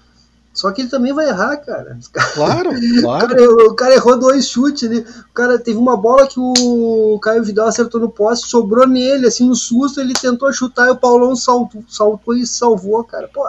Só 0.52 0.70
que 0.70 0.82
ele 0.82 0.90
também 0.90 1.14
vai 1.14 1.28
errar, 1.28 1.56
cara. 1.58 1.98
Claro, 2.34 2.70
claro. 3.00 3.26
O 3.26 3.28
cara, 3.28 3.66
o 3.68 3.74
cara, 3.74 3.94
errou 3.94 4.18
dois 4.18 4.48
chutes 4.48 4.88
ali. 4.88 5.00
O 5.00 5.32
cara 5.32 5.58
teve 5.58 5.78
uma 5.78 5.96
bola 5.96 6.26
que 6.26 6.38
o 6.38 7.18
Caio 7.20 7.42
Vidal 7.42 7.68
acertou 7.68 8.00
no 8.00 8.10
poste, 8.10 8.48
sobrou 8.48 8.86
nele, 8.86 9.26
assim, 9.26 9.46
no 9.46 9.54
susto, 9.54 10.00
ele 10.00 10.12
tentou 10.12 10.52
chutar 10.52 10.88
e 10.88 10.90
o 10.90 10.96
Paulão 10.96 11.34
saltou, 11.34 11.82
saltou 11.88 12.34
e 12.34 12.46
salvou, 12.46 13.02
cara. 13.02 13.30
Pô, 13.32 13.46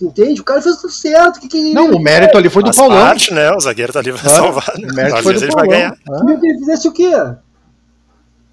Entende? 0.00 0.40
O 0.40 0.44
cara 0.44 0.62
fez 0.62 0.76
tudo 0.76 0.92
certo. 0.92 1.40
Que, 1.40 1.48
que 1.48 1.74
não, 1.74 1.90
o 1.90 2.00
mérito 2.00 2.38
ali 2.38 2.48
foi 2.48 2.62
do 2.62 2.74
Paulão. 2.74 2.96
Parte, 2.96 3.34
né? 3.34 3.50
O 3.52 3.60
zagueiro 3.60 3.92
tá 3.92 3.98
ali 3.98 4.12
pra 4.12 4.30
salvar. 4.30 4.74
O 4.76 4.94
mérito 4.94 5.16
Às 5.16 5.22
foi 5.22 5.34
do 5.34 5.40
Paulão. 5.40 5.54
Vai 5.54 5.68
ganhar. 5.68 5.96
Ah. 6.10 6.24
Ele 6.42 6.58
fizesse 6.58 6.88
o 6.88 6.92
quê? 6.92 7.12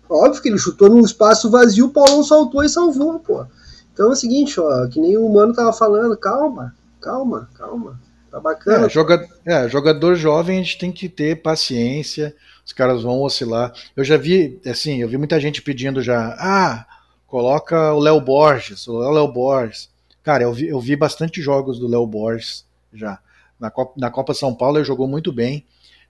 Óbvio 0.10 0.42
que 0.42 0.50
ele 0.50 0.58
chutou 0.58 0.90
num 0.90 1.02
espaço 1.02 1.50
vazio, 1.50 1.88
o 1.88 1.90
Paulão 1.90 2.24
saltou 2.24 2.64
e 2.64 2.70
salvou, 2.70 3.20
pô. 3.20 3.46
Então 3.94 4.10
é 4.10 4.12
o 4.12 4.16
seguinte, 4.16 4.60
ó, 4.60 4.88
que 4.88 5.00
nem 5.00 5.18
o 5.18 5.28
Mano 5.30 5.54
tava 5.54 5.74
falando, 5.74 6.16
calma, 6.18 6.74
calma, 7.02 7.50
calma. 7.58 8.00
Tá 8.32 8.40
bacana. 8.40 8.86
É, 8.86 8.90
joga, 8.90 9.28
é, 9.46 9.68
jogador 9.68 10.16
jovem 10.16 10.60
a 10.60 10.62
gente 10.62 10.78
tem 10.78 10.92
que 10.92 11.10
ter 11.10 11.42
paciência, 11.42 12.36
os 12.66 12.74
caras 12.74 13.02
vão 13.02 13.22
oscilar. 13.22 13.74
Eu 13.96 14.04
já 14.04 14.18
vi, 14.18 14.62
assim, 14.66 15.02
eu 15.02 15.10
vi 15.10 15.18
muita 15.18 15.40
gente 15.40 15.62
pedindo 15.62 16.02
já, 16.02 16.36
ah, 16.40 16.86
coloca 17.26 17.94
o 17.94 18.00
Léo 18.00 18.22
Borges, 18.22 18.88
o 18.88 18.98
Léo 18.98 19.28
Borges. 19.28 19.90
Cara, 20.28 20.44
eu 20.44 20.52
vi, 20.52 20.68
eu 20.68 20.78
vi 20.82 20.94
bastante 20.94 21.42
jogos 21.42 21.80
do 21.80 21.88
Léo 21.88 22.06
Borges 22.06 22.66
já. 22.94 23.18
Na 23.58 23.72
Copa, 23.72 23.94
na 23.96 24.12
Copa 24.12 24.34
São 24.34 24.54
Paulo 24.54 24.78
ele 24.78 24.84
jogou 24.84 25.08
muito 25.08 25.32
bem, 25.32 25.64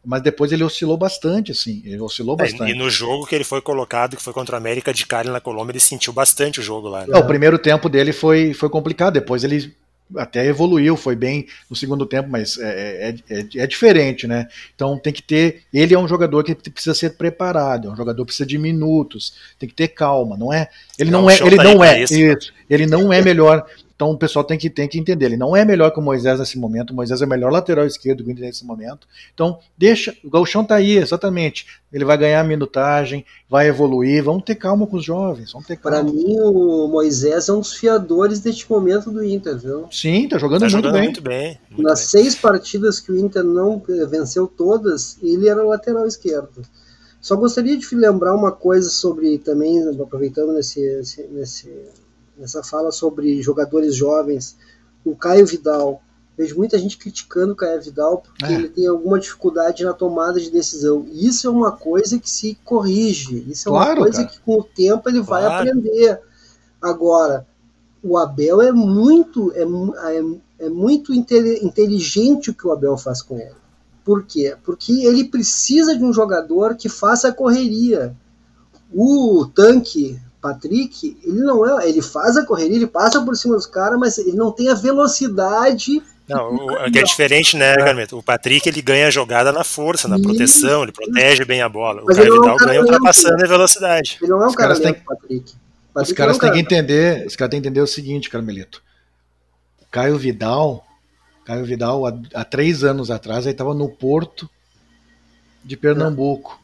mas 0.03 0.23
depois 0.23 0.51
ele 0.51 0.63
oscilou 0.63 0.97
bastante, 0.97 1.51
assim. 1.51 1.83
Ele 1.85 2.01
oscilou 2.01 2.35
é, 2.39 2.41
bastante. 2.41 2.71
e 2.71 2.73
no 2.73 2.89
jogo 2.89 3.27
que 3.27 3.35
ele 3.35 3.43
foi 3.43 3.61
colocado, 3.61 4.17
que 4.17 4.23
foi 4.23 4.33
contra 4.33 4.57
a 4.57 4.59
América 4.59 4.91
de 4.91 5.05
Cali 5.05 5.29
na 5.29 5.39
Colômbia, 5.39 5.73
ele 5.73 5.79
sentiu 5.79 6.11
bastante 6.11 6.59
o 6.59 6.63
jogo 6.63 6.87
lá. 6.87 7.05
Né? 7.05 7.15
É, 7.15 7.17
o 7.19 7.27
primeiro 7.27 7.59
tempo 7.59 7.87
dele 7.87 8.11
foi, 8.11 8.55
foi 8.55 8.71
complicado, 8.71 9.13
depois 9.13 9.43
ele 9.43 9.71
até 10.15 10.47
evoluiu, 10.47 10.97
foi 10.97 11.15
bem 11.15 11.45
no 11.69 11.75
segundo 11.75 12.03
tempo, 12.03 12.27
mas 12.27 12.57
é, 12.57 13.09
é, 13.09 13.15
é, 13.29 13.47
é, 13.57 13.67
diferente, 13.67 14.25
né? 14.25 14.47
Então 14.73 14.97
tem 14.97 15.13
que 15.13 15.21
ter. 15.21 15.61
Ele 15.71 15.93
é 15.93 15.99
um 15.99 16.07
jogador 16.07 16.43
que 16.43 16.55
precisa 16.55 16.95
ser 16.95 17.11
preparado, 17.17 17.87
é 17.87 17.91
um 17.91 17.95
jogador 17.95 18.23
que 18.23 18.27
precisa 18.27 18.47
de 18.47 18.57
minutos, 18.57 19.33
tem 19.59 19.69
que 19.69 19.75
ter 19.75 19.89
calma, 19.89 20.35
não 20.35 20.51
é? 20.51 20.69
Ele 20.97 21.11
não, 21.11 21.23
não 21.23 21.29
é, 21.29 21.37
ele 21.39 21.55
não 21.57 21.83
é, 21.83 22.01
isso, 22.01 22.51
ele 22.67 22.87
não 22.87 23.13
é 23.13 23.21
melhor 23.21 23.63
então 23.97 24.11
o 24.11 24.17
pessoal 24.17 24.45
tem 24.45 24.59
que, 24.59 24.69
tem 24.69 24.87
que 24.87 24.99
entender, 24.99 25.25
ele 25.25 25.37
não 25.37 25.55
é 25.55 25.65
melhor 25.65 25.89
que 25.89 25.97
o 25.97 26.03
Moisés 26.03 26.39
nesse 26.39 26.55
momento, 26.55 26.91
o 26.91 26.95
Moisés 26.95 27.19
é 27.19 27.25
o 27.25 27.27
melhor 27.27 27.51
lateral 27.51 27.83
esquerdo 27.83 28.23
do 28.23 28.29
Inter 28.29 28.45
nesse 28.45 28.63
momento. 28.63 29.07
Então, 29.33 29.57
deixa, 29.75 30.15
o 30.23 30.29
Galchão 30.29 30.63
tá 30.63 30.75
aí, 30.75 30.97
exatamente. 30.97 31.65
Ele 31.91 32.05
vai 32.05 32.15
ganhar 32.15 32.43
minutagem, 32.43 33.25
vai 33.49 33.67
evoluir, 33.67 34.23
vamos 34.23 34.43
ter 34.43 34.53
calma 34.53 34.85
com 34.85 34.97
os 34.97 35.03
jovens, 35.03 35.51
vamos 35.51 35.67
ter 35.67 35.77
calma. 35.77 35.97
Para 35.97 36.13
mim, 36.13 36.39
o 36.39 36.87
Moisés 36.87 37.49
é 37.49 37.53
um 37.53 37.59
dos 37.59 37.73
fiadores 37.73 38.39
deste 38.39 38.69
momento 38.69 39.09
do 39.09 39.23
Inter, 39.23 39.57
viu? 39.57 39.87
Sim, 39.91 40.27
tá 40.27 40.37
jogando, 40.37 40.59
tá 40.59 40.65
muito, 40.65 40.75
jogando 40.75 40.93
bem. 40.93 41.03
muito 41.03 41.21
bem. 41.21 41.59
Muito 41.71 41.81
Nas 41.81 41.99
bem. 41.99 42.07
seis 42.21 42.35
partidas 42.35 42.99
que 42.99 43.11
o 43.11 43.17
Inter 43.17 43.43
não 43.43 43.81
venceu 44.07 44.45
todas, 44.45 45.17
ele 45.23 45.49
era 45.49 45.65
o 45.65 45.69
lateral 45.69 46.05
esquerdo. 46.05 46.61
Só 47.19 47.35
gostaria 47.35 47.75
de 47.75 47.95
lembrar 47.95 48.35
uma 48.35 48.51
coisa 48.51 48.91
sobre 48.91 49.39
também, 49.39 49.89
aproveitando 49.89 50.53
nesse, 50.53 50.79
nesse, 51.31 51.73
nessa 52.37 52.63
fala 52.63 52.91
sobre 52.91 53.41
jogadores 53.41 53.95
jovens, 53.95 54.55
o 55.03 55.15
Caio 55.15 55.45
Vidal. 55.45 56.01
Vejo 56.37 56.55
muita 56.55 56.77
gente 56.77 56.97
criticando 56.97 57.53
o 57.53 57.55
Caio 57.55 57.81
Vidal 57.81 58.19
porque 58.21 58.45
é. 58.45 58.53
ele 58.53 58.69
tem 58.69 58.85
alguma 58.85 59.19
dificuldade 59.19 59.83
na 59.83 59.93
tomada 59.93 60.39
de 60.39 60.51
decisão. 60.51 61.07
Isso 61.11 61.47
é 61.47 61.49
uma 61.49 61.71
coisa 61.71 62.19
que 62.19 62.29
se 62.29 62.57
corrige. 62.63 63.43
Isso 63.49 63.69
é 63.69 63.71
claro, 63.71 63.91
uma 63.91 64.05
coisa 64.05 64.23
cara. 64.23 64.29
que 64.29 64.39
com 64.41 64.59
o 64.59 64.63
tempo 64.63 65.09
ele 65.09 65.23
claro. 65.23 65.45
vai 65.45 65.55
aprender. 65.59 66.21
Agora, 66.79 67.47
o 68.03 68.17
Abel 68.17 68.61
é 68.61 68.71
muito 68.71 69.51
é, 69.53 69.63
é, 69.63 70.65
é 70.67 70.69
muito 70.69 71.11
inteligente 71.13 72.51
o 72.51 72.53
que 72.53 72.67
o 72.67 72.71
Abel 72.71 72.97
faz 72.97 73.23
com 73.23 73.37
ele. 73.37 73.55
Por 74.05 74.23
quê? 74.23 74.55
Porque 74.63 75.05
ele 75.05 75.25
precisa 75.25 75.97
de 75.97 76.03
um 76.03 76.13
jogador 76.13 76.75
que 76.75 76.87
faça 76.87 77.29
a 77.29 77.33
correria. 77.33 78.15
O 78.93 79.45
tanque 79.53 80.17
Patrick, 80.41 81.17
ele 81.23 81.41
não 81.41 81.79
é, 81.79 81.89
ele 81.89 82.01
faz 82.01 82.37
a 82.37 82.45
correria, 82.45 82.75
ele 82.75 82.87
passa 82.87 83.21
por 83.21 83.35
cima 83.35 83.55
dos 83.55 83.65
caras, 83.65 83.99
mas 83.99 84.17
ele 84.17 84.33
não 84.33 84.51
tem 84.51 84.69
a 84.69 84.75
velocidade 84.75 86.01
não, 86.27 86.55
o, 86.55 86.91
que 86.91 86.99
é 86.99 87.03
diferente, 87.03 87.55
né, 87.55 87.73
Carmeto? 87.75 88.17
O 88.17 88.23
Patrick 88.23 88.67
ele 88.67 88.81
ganha 88.81 89.07
a 89.07 89.11
jogada 89.11 89.51
na 89.51 89.63
força, 89.63 90.09
na 90.09 90.19
proteção, 90.19 90.83
ele 90.83 90.91
protege 90.91 91.45
bem 91.45 91.61
a 91.61 91.69
bola. 91.69 92.01
O 92.01 92.05
Mas 92.05 92.17
Caio 92.17 92.33
Vidal 92.33 92.49
é 92.49 92.53
um 92.53 92.57
ganha 92.57 92.81
ultrapassando 92.81 93.45
a 93.45 93.47
velocidade. 93.47 94.17
Ele 94.21 94.31
não 94.31 94.43
é 94.43 94.47
um 94.47 94.53
cara 94.53 94.75
têm, 94.75 94.93
Patrick. 94.93 95.05
Patrick. 95.05 95.55
Os 95.95 96.11
caras 96.11 96.35
é 96.35 96.37
um 96.37 96.39
têm 96.41 96.51
que 96.51 96.59
entender, 96.59 97.25
os 97.25 97.35
caras 97.37 97.51
têm 97.51 97.61
que 97.61 97.67
entender 97.67 97.79
o 97.79 97.87
seguinte, 97.87 98.29
Carmelito. 98.29 98.83
Caio 99.89 100.17
Vidal, 100.17 100.85
Caio 101.45 101.63
Vidal 101.63 102.05
há, 102.05 102.13
há 102.33 102.43
três 102.43 102.83
anos 102.83 103.09
atrás 103.09 103.45
ele 103.45 103.53
estava 103.53 103.73
no 103.73 103.87
Porto 103.87 104.49
de 105.63 105.77
Pernambuco. 105.77 106.59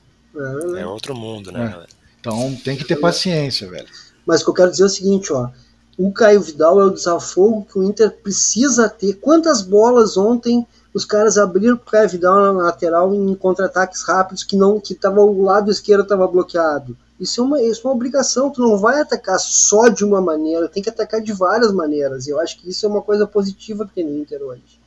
É, 0.75 0.81
é 0.81 0.85
outro 0.85 1.15
mundo, 1.15 1.53
né? 1.53 1.73
É. 1.89 2.02
Então 2.23 2.55
tem 2.63 2.77
que 2.77 2.85
ter 2.85 2.95
paciência, 2.95 3.69
velho. 3.69 3.87
Mas 4.25 4.41
o 4.41 4.45
que 4.45 4.49
eu 4.51 4.53
quero 4.53 4.71
dizer 4.71 4.83
é 4.83 4.85
o 4.85 4.89
seguinte, 4.89 5.33
ó 5.33 5.49
o 5.97 6.11
Caio 6.11 6.41
Vidal 6.41 6.81
é 6.81 6.85
o 6.85 6.89
desafogo 6.89 7.67
que 7.69 7.77
o 7.77 7.83
Inter 7.83 8.11
precisa 8.11 8.89
ter. 8.89 9.13
Quantas 9.15 9.61
bolas 9.61 10.17
ontem 10.17 10.65
os 10.93 11.05
caras 11.05 11.37
abriram 11.37 11.77
para 11.77 11.87
o 11.87 11.91
Caio 11.91 12.09
Vidal 12.09 12.53
na 12.53 12.63
lateral 12.63 13.13
em 13.13 13.35
contra-ataques 13.35 14.03
rápidos 14.03 14.43
que 14.43 14.55
não 14.55 14.79
que 14.79 14.95
tava, 14.95 15.21
o 15.21 15.43
lado 15.43 15.69
esquerdo 15.69 16.03
estava 16.03 16.27
bloqueado? 16.27 16.97
Isso 17.19 17.41
é, 17.41 17.43
uma, 17.43 17.61
isso 17.61 17.81
é 17.81 17.87
uma 17.87 17.95
obrigação, 17.95 18.49
tu 18.49 18.61
não 18.61 18.77
vai 18.77 18.99
atacar 18.99 19.39
só 19.39 19.87
de 19.87 20.03
uma 20.03 20.19
maneira, 20.19 20.67
tem 20.67 20.81
que 20.81 20.89
atacar 20.89 21.21
de 21.21 21.31
várias 21.31 21.71
maneiras. 21.71 22.27
Eu 22.27 22.39
acho 22.39 22.59
que 22.59 22.69
isso 22.69 22.85
é 22.85 22.89
uma 22.89 23.01
coisa 23.01 23.27
positiva 23.27 23.85
que 23.85 23.93
tem 23.93 24.03
no 24.03 24.17
Inter 24.17 24.41
hoje. 24.41 24.82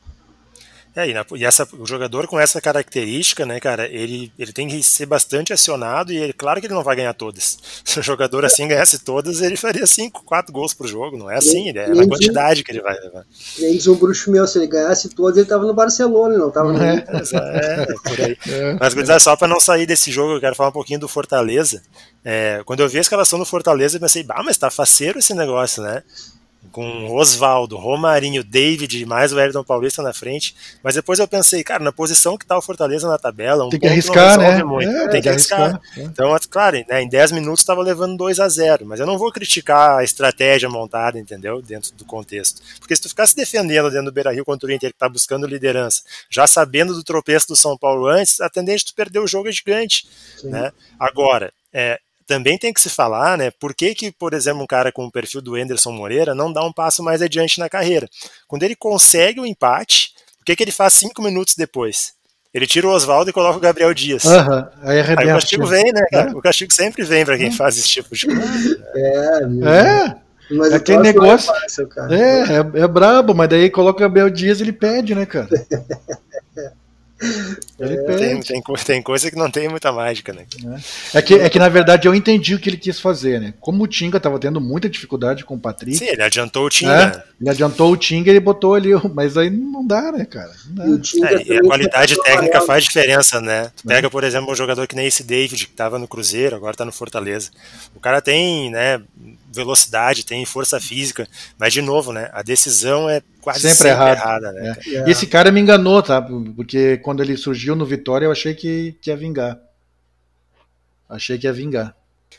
É, 0.97 1.07
e, 1.07 1.13
na, 1.13 1.23
e 1.35 1.45
essa, 1.45 1.67
o 1.77 1.85
jogador 1.85 2.25
com 2.25 2.39
essa 2.39 2.59
característica, 2.59 3.45
né, 3.45 3.59
cara, 3.59 3.87
ele, 3.87 4.31
ele 4.37 4.51
tem 4.51 4.67
que 4.67 4.81
ser 4.81 5.05
bastante 5.05 5.53
acionado 5.53 6.11
e 6.11 6.17
ele, 6.17 6.33
claro 6.33 6.59
que 6.59 6.65
ele 6.65 6.73
não 6.73 6.83
vai 6.83 6.95
ganhar 6.95 7.13
todas. 7.13 7.59
Se 7.85 7.99
o 7.99 8.01
jogador 8.01 8.43
assim 8.43 8.67
ganhasse 8.67 8.97
todas, 9.05 9.39
ele 9.41 9.55
faria 9.55 9.85
5, 9.85 10.23
4 10.25 10.51
gols 10.51 10.73
por 10.73 10.87
jogo. 10.87 11.15
Não 11.15 11.29
é 11.29 11.37
assim, 11.37 11.69
é 11.69 11.87
na 11.89 12.07
quantidade 12.07 12.63
que 12.63 12.71
ele 12.71 12.81
vai 12.81 12.99
levar. 12.99 13.27
Nem 13.59 13.73
diz 13.73 13.85
um 13.85 13.95
bruxo 13.95 14.31
meu, 14.31 14.47
se 14.47 14.57
ele 14.57 14.65
ganhasse 14.65 15.09
todas, 15.09 15.37
ele 15.37 15.45
tava 15.45 15.67
no 15.67 15.73
Barcelona, 15.75 16.35
não 16.35 16.49
tava 16.49 16.73
no. 16.73 16.81
É, 16.81 16.95
é, 16.95 17.83
é 17.83 17.85
por 17.85 18.19
aí. 18.19 18.37
É. 18.47 18.77
Mas, 18.79 19.21
só 19.21 19.35
para 19.35 19.47
não 19.47 19.59
sair 19.59 19.85
desse 19.85 20.11
jogo, 20.11 20.33
eu 20.33 20.39
quero 20.39 20.55
falar 20.55 20.69
um 20.69 20.73
pouquinho 20.73 20.99
do 20.99 21.07
Fortaleza. 21.07 21.79
É, 22.25 22.63
quando 22.65 22.79
eu 22.79 22.89
vi 22.89 22.97
a 22.97 23.01
escalação 23.01 23.37
do 23.37 23.45
Fortaleza, 23.45 23.97
eu 23.97 24.01
pensei, 24.01 24.23
bah, 24.23 24.41
mas 24.43 24.57
tá 24.57 24.71
faceiro 24.71 25.19
esse 25.19 25.35
negócio, 25.35 25.83
né? 25.83 26.01
Com 26.77 27.11
Oswaldo, 27.11 27.75
Romarinho, 27.75 28.43
David, 28.43 29.03
mais 29.07 29.33
o 29.33 29.39
Everton 29.39 29.63
Paulista 29.63 30.03
na 30.03 30.13
frente. 30.13 30.53
Mas 30.83 30.93
depois 30.93 31.17
eu 31.17 31.27
pensei, 31.27 31.63
cara, 31.63 31.83
na 31.83 31.91
posição 31.91 32.37
que 32.37 32.45
tá 32.45 32.55
o 32.55 32.61
Fortaleza 32.61 33.07
na 33.07 33.17
tabela, 33.17 33.65
um 33.65 33.69
tem 33.69 33.79
que 33.79 33.87
arriscar, 33.87 34.37
né? 34.37 34.63
Muito, 34.63 34.87
é, 34.87 35.07
tem 35.07 35.19
que 35.19 35.27
arriscar. 35.27 35.59
arriscar. 35.59 35.81
É. 35.97 36.01
Então, 36.03 36.37
claro, 36.47 36.77
né, 36.87 37.01
em 37.01 37.09
10 37.09 37.31
minutos 37.31 37.61
estava 37.61 37.81
levando 37.81 38.15
2 38.15 38.39
a 38.39 38.47
0 38.47 38.85
mas 38.85 38.99
eu 38.99 39.07
não 39.07 39.17
vou 39.17 39.31
criticar 39.31 39.97
a 39.97 40.03
estratégia 40.03 40.69
montada, 40.69 41.17
entendeu? 41.17 41.63
Dentro 41.63 41.95
do 41.95 42.05
contexto. 42.05 42.61
Porque 42.77 42.95
se 42.95 43.01
tu 43.01 43.09
ficar 43.09 43.25
se 43.25 43.35
defendendo 43.35 43.89
dentro 43.89 44.05
do 44.05 44.11
Beira 44.11 44.31
Rio 44.31 44.45
contra 44.45 44.69
o 44.69 44.71
Inter, 44.71 44.91
que 44.91 44.99
tá 44.99 45.09
buscando 45.09 45.47
liderança, 45.47 46.03
já 46.29 46.45
sabendo 46.45 46.93
do 46.93 47.03
tropeço 47.03 47.47
do 47.47 47.55
São 47.55 47.75
Paulo 47.75 48.05
antes, 48.05 48.39
a 48.39 48.51
tendência 48.51 48.85
de 48.85 48.93
tu 48.93 48.95
perder 48.95 49.17
o 49.17 49.25
jogo 49.25 49.49
é 49.49 49.51
gigante. 49.51 50.07
Né? 50.43 50.71
Agora, 50.99 51.51
é, 51.73 51.99
também 52.27 52.57
tem 52.57 52.73
que 52.73 52.81
se 52.81 52.89
falar, 52.89 53.37
né, 53.37 53.49
por 53.51 53.73
que, 53.73 53.95
que, 53.95 54.11
por 54.11 54.33
exemplo, 54.33 54.61
um 54.61 54.67
cara 54.67 54.91
com 54.91 55.05
o 55.05 55.11
perfil 55.11 55.41
do 55.41 55.55
Anderson 55.55 55.93
Moreira 55.93 56.35
não 56.35 56.51
dá 56.51 56.63
um 56.63 56.73
passo 56.73 57.01
mais 57.01 57.21
adiante 57.21 57.57
na 57.57 57.69
carreira? 57.69 58.07
Quando 58.47 58.63
ele 58.63 58.75
consegue 58.75 59.39
o 59.39 59.45
empate, 59.45 60.11
o 60.41 60.45
que, 60.45 60.55
que 60.55 60.63
ele 60.63 60.71
faz 60.71 60.93
cinco 60.93 61.21
minutos 61.21 61.55
depois? 61.55 62.13
Ele 62.53 62.67
tira 62.67 62.87
o 62.87 62.91
Oswaldo 62.91 63.29
e 63.29 63.33
coloca 63.33 63.57
o 63.57 63.61
Gabriel 63.61 63.93
Dias. 63.93 64.23
Uhum, 64.23 64.65
aí, 64.81 64.99
aí, 65.01 65.13
o 65.13 65.33
castigo 65.33 65.65
vem, 65.65 65.91
né, 65.91 66.01
cara? 66.11 66.31
É? 66.31 66.33
O 66.33 66.41
castigo 66.41 66.73
sempre 66.73 67.03
vem 67.03 67.23
para 67.23 67.37
quem 67.37 67.51
faz 67.51 67.77
esse 67.77 67.87
tipo 67.87 68.15
de 68.15 68.25
coisa. 68.25 68.83
É, 68.95 69.39
é. 69.65 70.15
Mas 70.49 70.71
é 70.71 70.75
aquele 70.77 70.99
negócio. 70.99 71.51
É, 71.51 71.59
fácil, 71.59 71.89
é, 72.09 72.79
é, 72.79 72.83
é 72.83 72.87
brabo, 72.87 73.33
mas 73.33 73.49
daí 73.49 73.69
coloca 73.69 73.99
o 73.99 74.01
Gabriel 74.01 74.29
Dias 74.29 74.59
e 74.59 74.63
ele 74.63 74.71
pede, 74.71 75.13
né, 75.13 75.25
cara? 75.25 75.47
É, 77.79 77.87
tem, 78.15 78.39
tem, 78.41 78.61
tem, 78.61 79.01
coisa 79.01 79.31
que 79.31 79.37
não 79.37 79.49
tem 79.49 79.67
muita 79.67 79.91
mágica, 79.91 80.31
né? 80.33 80.45
É. 81.13 81.17
é. 81.17 81.21
que, 81.21 81.33
é 81.33 81.49
que, 81.49 81.57
na 81.57 81.67
verdade, 81.67 82.07
eu 82.07 82.13
entendi 82.13 82.53
o 82.53 82.59
que 82.59 82.69
ele 82.69 82.77
quis 82.77 82.99
fazer, 82.99 83.41
né? 83.41 83.53
Como 83.59 83.83
o 83.83 83.87
Tinga 83.87 84.17
estava 84.17 84.37
tendo 84.37 84.61
muita 84.61 84.87
dificuldade 84.87 85.43
com 85.43 85.55
o 85.55 85.59
Patrick. 85.59 85.97
Sim, 85.97 86.09
ele 86.09 86.21
adiantou 86.21 86.65
o 86.65 86.69
Tinga. 86.69 86.93
É, 86.93 87.23
ele 87.41 87.49
adiantou 87.49 87.91
o 87.91 87.97
Tinga 87.97 88.29
e 88.29 88.33
ele 88.33 88.39
botou 88.39 88.75
ali. 88.75 88.89
Mas 89.13 89.35
aí 89.35 89.49
não 89.49 89.85
dá, 89.85 90.11
né, 90.11 90.25
cara? 90.25 90.51
Dá. 90.67 90.85
E, 90.85 91.53
é, 91.53 91.57
a 91.57 91.61
qualidade 91.61 92.21
técnica 92.21 92.61
faz 92.61 92.83
diferença, 92.83 93.41
né? 93.41 93.71
Tu 93.75 93.87
pega, 93.87 94.09
por 94.09 94.23
exemplo, 94.23 94.51
um 94.51 94.55
jogador 94.55 94.85
que 94.87 94.95
nem 94.95 95.07
esse 95.07 95.23
David, 95.23 95.65
que 95.65 95.71
estava 95.71 95.97
no 95.97 96.07
Cruzeiro, 96.07 96.55
agora 96.55 96.73
está 96.73 96.85
no 96.85 96.91
Fortaleza. 96.91 97.49
O 97.95 97.99
cara 97.99 98.21
tem, 98.21 98.69
né? 98.69 99.01
Velocidade, 99.51 100.25
tem 100.25 100.45
força 100.45 100.79
física, 100.79 101.27
mas 101.57 101.73
de 101.73 101.81
novo, 101.81 102.11
né? 102.11 102.29
A 102.33 102.41
decisão 102.41 103.09
é 103.09 103.21
quase 103.41 103.61
sempre, 103.61 103.77
sempre 103.77 103.91
errada. 103.91 104.19
errada 104.19 104.51
né? 104.51 104.77
É. 104.87 105.07
E 105.07 105.11
esse 105.11 105.25
cara 105.27 105.51
me 105.51 105.59
enganou, 105.59 106.01
tá? 106.03 106.21
Porque 106.21 106.97
quando 106.97 107.23
ele 107.23 107.37
surgiu 107.37 107.75
no 107.75 107.85
Vitória, 107.85 108.25
eu 108.25 108.31
achei 108.31 108.53
que, 108.53 108.95
que 109.01 109.09
ia 109.09 109.17
vingar. 109.17 109.57
Achei 111.09 111.37
que 111.37 111.47
ia 111.47 111.53
vingar. 111.53 111.95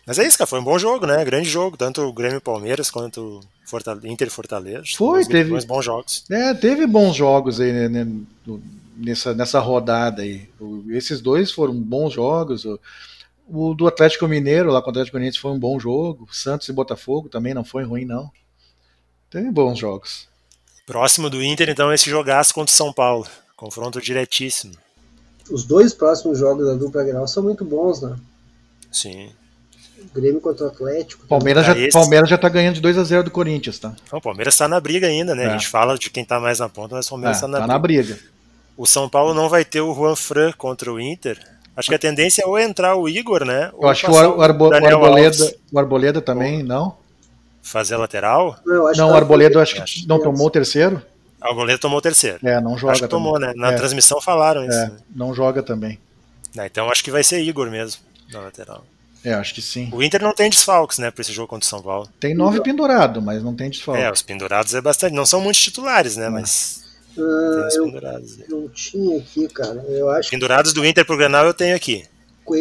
Mas 0.07 0.19
é 0.19 0.27
isso, 0.27 0.39
cara, 0.39 0.49
foi 0.49 0.61
um 0.61 0.65
bom 0.65 0.79
jogo, 0.79 1.07
né? 1.07 1.25
Grande 1.25 1.49
jogo, 1.49 1.77
tanto 1.77 2.03
o 2.03 2.13
Grêmio 2.13 2.41
Palmeiras 2.41 2.91
quanto 2.91 3.41
Fortaleza, 3.65 4.09
Inter 4.09 4.31
Fortaleza. 4.31 4.85
Foi, 4.97 5.25
teve 5.25 5.51
bons 5.67 5.85
jogos. 5.85 6.25
É, 6.31 6.55
teve 6.55 6.87
bons 6.87 7.15
jogos 7.15 7.61
aí 7.61 7.73
né, 7.73 7.89
né 7.89 8.07
nessa, 8.97 9.35
nessa 9.35 9.61
rodada 9.61 10.23
aí. 10.23 10.49
Esses 10.91 11.21
dois 11.21 11.53
foram 11.53 11.75
bons 11.75 12.13
jogos. 12.13 12.67
O 13.49 13.75
do 13.75 13.87
Atlético 13.87 14.29
Mineiro, 14.29 14.71
lá 14.71 14.83
com 14.83 14.89
o 14.89 14.91
Atlético 14.91 15.17
Goianiense, 15.17 15.39
foi 15.39 15.51
um 15.51 15.59
bom 15.59 15.81
jogo. 15.81 16.29
Santos 16.31 16.69
e 16.69 16.73
Botafogo 16.73 17.29
também 17.29 17.55
não 17.55 17.65
foi 17.65 17.83
ruim, 17.83 18.05
não. 18.05 18.31
Teve 19.31 19.51
bons 19.51 19.79
jogos. 19.79 20.29
Próximo 20.87 21.29
do 21.29 21.43
Inter, 21.43 21.69
então, 21.69 21.93
esse 21.93 22.09
jogaço 22.09 22.55
contra 22.55 22.73
o 22.73 22.77
São 22.77 22.93
Paulo. 22.93 23.27
Confronto 23.57 24.01
diretíssimo. 24.01 24.75
Os 25.51 25.65
dois 25.65 25.95
próximos 25.95 26.39
jogos 26.39 26.67
da 26.67 26.75
dupla 26.75 27.03
Grenal 27.03 27.27
são 27.27 27.43
muito 27.43 27.65
bons, 27.65 28.03
né? 28.03 28.17
Sim. 28.93 29.31
Grêmio 30.15 30.41
contra 30.41 30.67
o 30.67 30.69
Atlético. 30.69 31.27
Palmeiras 31.27 31.67
já, 31.67 31.77
esse... 31.77 31.91
Palmeiras 31.93 32.29
já 32.29 32.39
tá 32.39 32.49
ganhando 32.49 32.77
de 32.77 32.81
2 32.81 32.99
a 32.99 33.05
0 33.05 33.25
do 33.25 33.31
Corinthians, 33.31 33.79
tá? 33.79 33.95
Não, 34.13 34.19
o 34.19 34.23
Palmeiras 34.23 34.57
tá 34.57 34.69
na 34.69 34.81
briga 34.81 35.07
ainda, 35.07 35.35
né? 35.35 35.45
É. 35.45 35.47
A 35.49 35.53
gente 35.53 35.69
fala 35.69 35.99
de 35.99 36.11
quem 36.11 36.25
tá 36.25 36.39
mais 36.39 36.59
na 36.59 36.69
ponta, 36.69 36.95
mas 36.95 37.07
o 37.07 37.11
Palmeiras 37.11 37.39
é, 37.39 37.41
tá 37.41 37.49
na 37.49 37.67
tá 37.67 37.79
briga. 37.79 38.03
na 38.03 38.15
briga. 38.15 38.29
O 38.77 38.87
São 38.87 39.09
Paulo 39.09 39.35
não 39.35 39.49
vai 39.49 39.65
ter 39.65 39.81
o 39.81 39.95
Juan 39.95 40.15
Fran 40.15 40.53
contra 40.53 40.93
o 40.93 41.01
Inter. 41.01 41.39
Acho 41.79 41.91
que 41.91 41.95
a 41.95 41.99
tendência 41.99 42.43
é 42.43 42.45
ou 42.45 42.59
entrar 42.59 42.97
o 42.97 43.09
Igor, 43.09 43.45
né? 43.45 43.71
Eu 43.81 43.89
acho 43.89 44.05
que 44.05 44.11
o, 44.11 44.19
Ar 44.19 44.29
o, 44.31 44.43
Arbo 44.43 44.69
o, 44.69 44.75
Arboleda, 44.75 45.55
o 45.71 45.79
Arboleda 45.79 46.21
também, 46.21 46.61
não? 46.61 46.97
Fazer 47.63 47.97
lateral? 47.97 48.59
Não, 48.67 48.93
não 48.95 49.11
o 49.13 49.15
Arboleda 49.15 49.63
acho 49.63 49.77
que 49.85 50.05
não 50.05 50.21
tomou 50.21 50.49
o 50.49 50.51
terceiro. 50.51 51.01
Ah, 51.41 51.47
o 51.47 51.51
Arboleda 51.51 51.79
tomou 51.79 51.99
o 51.99 52.03
terceiro. 52.03 52.41
É, 52.43 52.61
não 52.61 52.77
joga. 52.77 52.95
Acho 52.95 53.03
que 53.03 53.09
tomou, 53.09 53.39
né? 53.39 53.53
Na 53.55 53.71
é. 53.71 53.77
transmissão 53.77 54.21
falaram 54.21 54.67
isso. 54.67 54.77
É, 54.77 54.91
não 55.15 55.33
joga 55.33 55.63
também. 55.63 56.01
É, 56.59 56.67
então 56.67 56.91
acho 56.91 57.05
que 57.05 57.13
vai 57.13 57.23
ser 57.23 57.43
Igor 57.43 57.71
mesmo, 57.71 58.03
na 58.33 58.41
lateral. 58.41 58.85
É, 59.25 59.35
acho 59.35 59.55
que 59.55 59.63
sim. 59.63 59.89
O 59.93 60.03
Inter 60.03 60.21
não 60.21 60.35
tem 60.35 60.51
desfalques, 60.51 60.99
né, 60.99 61.13
para 61.13 61.23
esse 61.23 61.33
jogo 61.33 61.47
contra 61.47 61.65
o 61.65 61.69
São 61.69 61.81
Paulo. 61.81 62.09
Tem 62.19 62.35
nove 62.35 62.61
pendurados, 62.61 63.23
mas 63.23 63.41
não 63.41 63.55
tem 63.55 63.71
desfalques. 63.71 64.05
É, 64.05 64.11
os 64.11 64.23
pendurados 64.23 64.75
é 64.75 64.81
bastante. 64.81 65.15
Não 65.15 65.25
são 65.25 65.41
muitos 65.41 65.63
titulares, 65.63 66.17
né, 66.17 66.29
mas 66.29 66.88
ah, 67.19 67.69
eu, 67.75 67.93
eu 68.49 68.69
tinha 68.71 69.19
aqui, 69.19 69.49
cara. 69.49 69.85
Eu 69.89 70.09
acho 70.11 70.31
pendurados 70.31 70.73
do 70.73 70.85
Inter 70.85 71.05
pro 71.05 71.17
Granal 71.17 71.47
eu 71.47 71.55
tenho 71.55 71.75
aqui. 71.75 72.05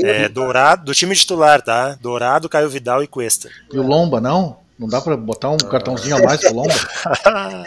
É, 0.04 0.28
Dourado, 0.28 0.86
do 0.86 0.94
time 0.94 1.16
titular, 1.16 1.62
tá? 1.62 1.98
Dourado, 2.02 2.50
Caio 2.50 2.70
Vidal 2.70 3.04
e 3.04 3.08
Cuesta. 3.08 3.50
E 3.72 3.80
o 3.80 3.84
Lomba, 3.84 4.20
não? 4.20 4.58
Não 4.78 4.88
dá 4.88 5.00
pra 5.00 5.16
botar 5.16 5.50
um 5.50 5.58
cartãozinho 5.58 6.18
a 6.18 6.22
mais 6.22 6.42
pro 6.42 6.54
Lomba? 6.54 6.74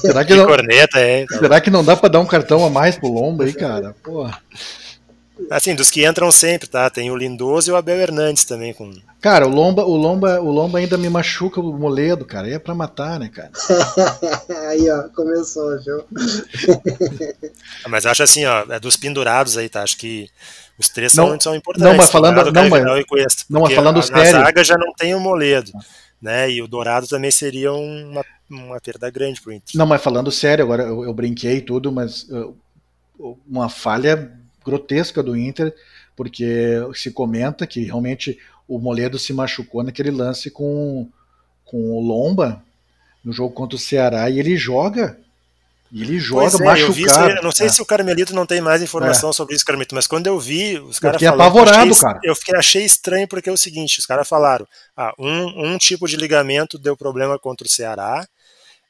será 0.00 0.24
que, 0.24 0.32
que 0.32 0.38
não, 0.38 0.46
corneta, 0.46 0.98
é? 0.98 1.26
Será 1.26 1.60
que 1.60 1.70
não 1.70 1.84
dá 1.84 1.96
pra 1.96 2.08
dar 2.08 2.20
um 2.20 2.26
cartão 2.26 2.64
a 2.64 2.70
mais 2.70 2.96
pro 2.96 3.12
Lomba 3.12 3.44
aí, 3.44 3.52
cara? 3.52 3.94
Porra. 4.02 4.40
Assim, 5.50 5.74
dos 5.74 5.90
que 5.90 6.06
entram 6.06 6.30
sempre, 6.32 6.68
tá? 6.68 6.88
Tem 6.88 7.10
o 7.10 7.16
Lindoso 7.16 7.70
e 7.70 7.72
o 7.72 7.76
Abel 7.76 7.98
Hernandes 7.98 8.44
também 8.44 8.72
com. 8.72 8.90
Cara, 9.22 9.46
o 9.46 9.50
Lomba, 9.50 9.84
o 9.84 9.96
Lomba, 9.96 10.40
o 10.40 10.50
Lomba 10.50 10.80
ainda 10.80 10.98
me 10.98 11.08
machuca 11.08 11.60
o 11.60 11.72
moledo, 11.78 12.24
cara. 12.24 12.48
Aí 12.48 12.54
é 12.54 12.58
pra 12.58 12.74
matar, 12.74 13.20
né, 13.20 13.28
cara? 13.32 13.52
aí, 14.68 14.90
ó, 14.90 15.08
começou, 15.14 15.78
viu? 15.80 16.04
Mas 17.88 18.04
acho 18.04 18.22
assim, 18.24 18.44
ó, 18.44 18.64
é 18.68 18.80
dos 18.80 18.96
pendurados 18.96 19.56
aí, 19.56 19.68
tá? 19.68 19.82
Acho 19.82 19.96
que 19.96 20.28
Os 20.78 20.88
três 20.88 21.12
são, 21.12 21.28
Não- 21.30 21.40
são 21.40 21.54
importantes. 21.54 21.88
não, 21.88 21.96
mas 21.96 22.10
falando- 22.10 22.34
Dourado, 22.36 22.52
não, 22.60 22.68
mas- 22.68 23.00
e 23.00 23.04
Cuesta. 23.04 23.44
não, 23.48 23.60
mas 23.60 23.74
falando 23.74 23.98
a- 24.00 24.02
sério. 24.02 24.30
zaga 24.32 24.64
já 24.64 24.76
não 24.76 24.92
tem 24.94 25.14
o 25.14 25.20
Moledo. 25.20 25.70
Né? 26.20 26.50
E 26.50 26.62
o 26.62 26.66
Dourado 26.66 27.06
também 27.06 27.30
seria 27.30 27.72
uma, 27.72 28.24
uma 28.50 28.80
perda 28.80 29.08
grande 29.10 29.40
pro 29.40 29.52
Inter. 29.52 29.76
Não, 29.76 29.86
mas 29.86 30.02
falando 30.02 30.32
sério, 30.32 30.64
agora 30.64 30.82
eu, 30.84 31.04
eu 31.04 31.12
brinquei 31.14 31.56
e 31.58 31.60
tudo, 31.60 31.92
mas 31.92 32.24
uh, 32.30 32.56
uma 33.48 33.68
falha 33.68 34.32
grotesca 34.64 35.22
do 35.22 35.36
Inter, 35.36 35.74
porque 36.16 36.78
se 36.94 37.10
comenta 37.10 37.66
que 37.66 37.84
realmente 37.84 38.38
o 38.68 38.78
Moledo 38.78 39.18
se 39.18 39.32
machucou 39.32 39.82
naquele 39.82 40.10
lance 40.10 40.50
com, 40.50 41.08
com 41.64 41.90
o 41.92 42.00
Lomba 42.00 42.62
no 43.24 43.32
jogo 43.32 43.54
contra 43.54 43.76
o 43.76 43.78
Ceará 43.78 44.28
e 44.30 44.38
ele 44.38 44.56
joga. 44.56 45.18
E 45.94 46.00
ele 46.00 46.18
joga 46.18 46.50
Pois 46.50 46.60
é, 46.60 46.64
machucado. 46.64 47.28
isso 47.32 47.42
não 47.42 47.52
sei 47.52 47.66
É. 47.66 47.68
se 47.70 47.82
o 47.82 47.84
Carmelito 47.84 48.34
não 48.34 48.46
tem 48.46 48.62
mais 48.62 48.80
informação 48.80 49.30
sobre 49.30 49.54
isso, 49.54 49.64
Carmelito, 49.64 49.94
mas 49.94 50.06
quando 50.06 50.26
eu 50.26 50.40
vi 50.40 50.78
os 50.78 50.98
caras 50.98 51.20
falando, 51.20 51.40
apavorado, 51.42 51.90
achei, 51.90 52.02
cara. 52.02 52.20
eu 52.24 52.34
fiquei, 52.34 52.56
achei 52.56 52.82
estranho 52.84 53.28
porque 53.28 53.50
é 53.50 53.52
o 53.52 53.58
seguinte, 53.58 53.98
os 53.98 54.06
caras 54.06 54.26
falaram, 54.26 54.66
ah, 54.96 55.12
um, 55.18 55.72
um 55.74 55.78
tipo 55.78 56.08
de 56.08 56.16
ligamento 56.16 56.78
deu 56.78 56.96
problema 56.96 57.38
contra 57.38 57.66
o 57.66 57.70
Ceará, 57.70 58.26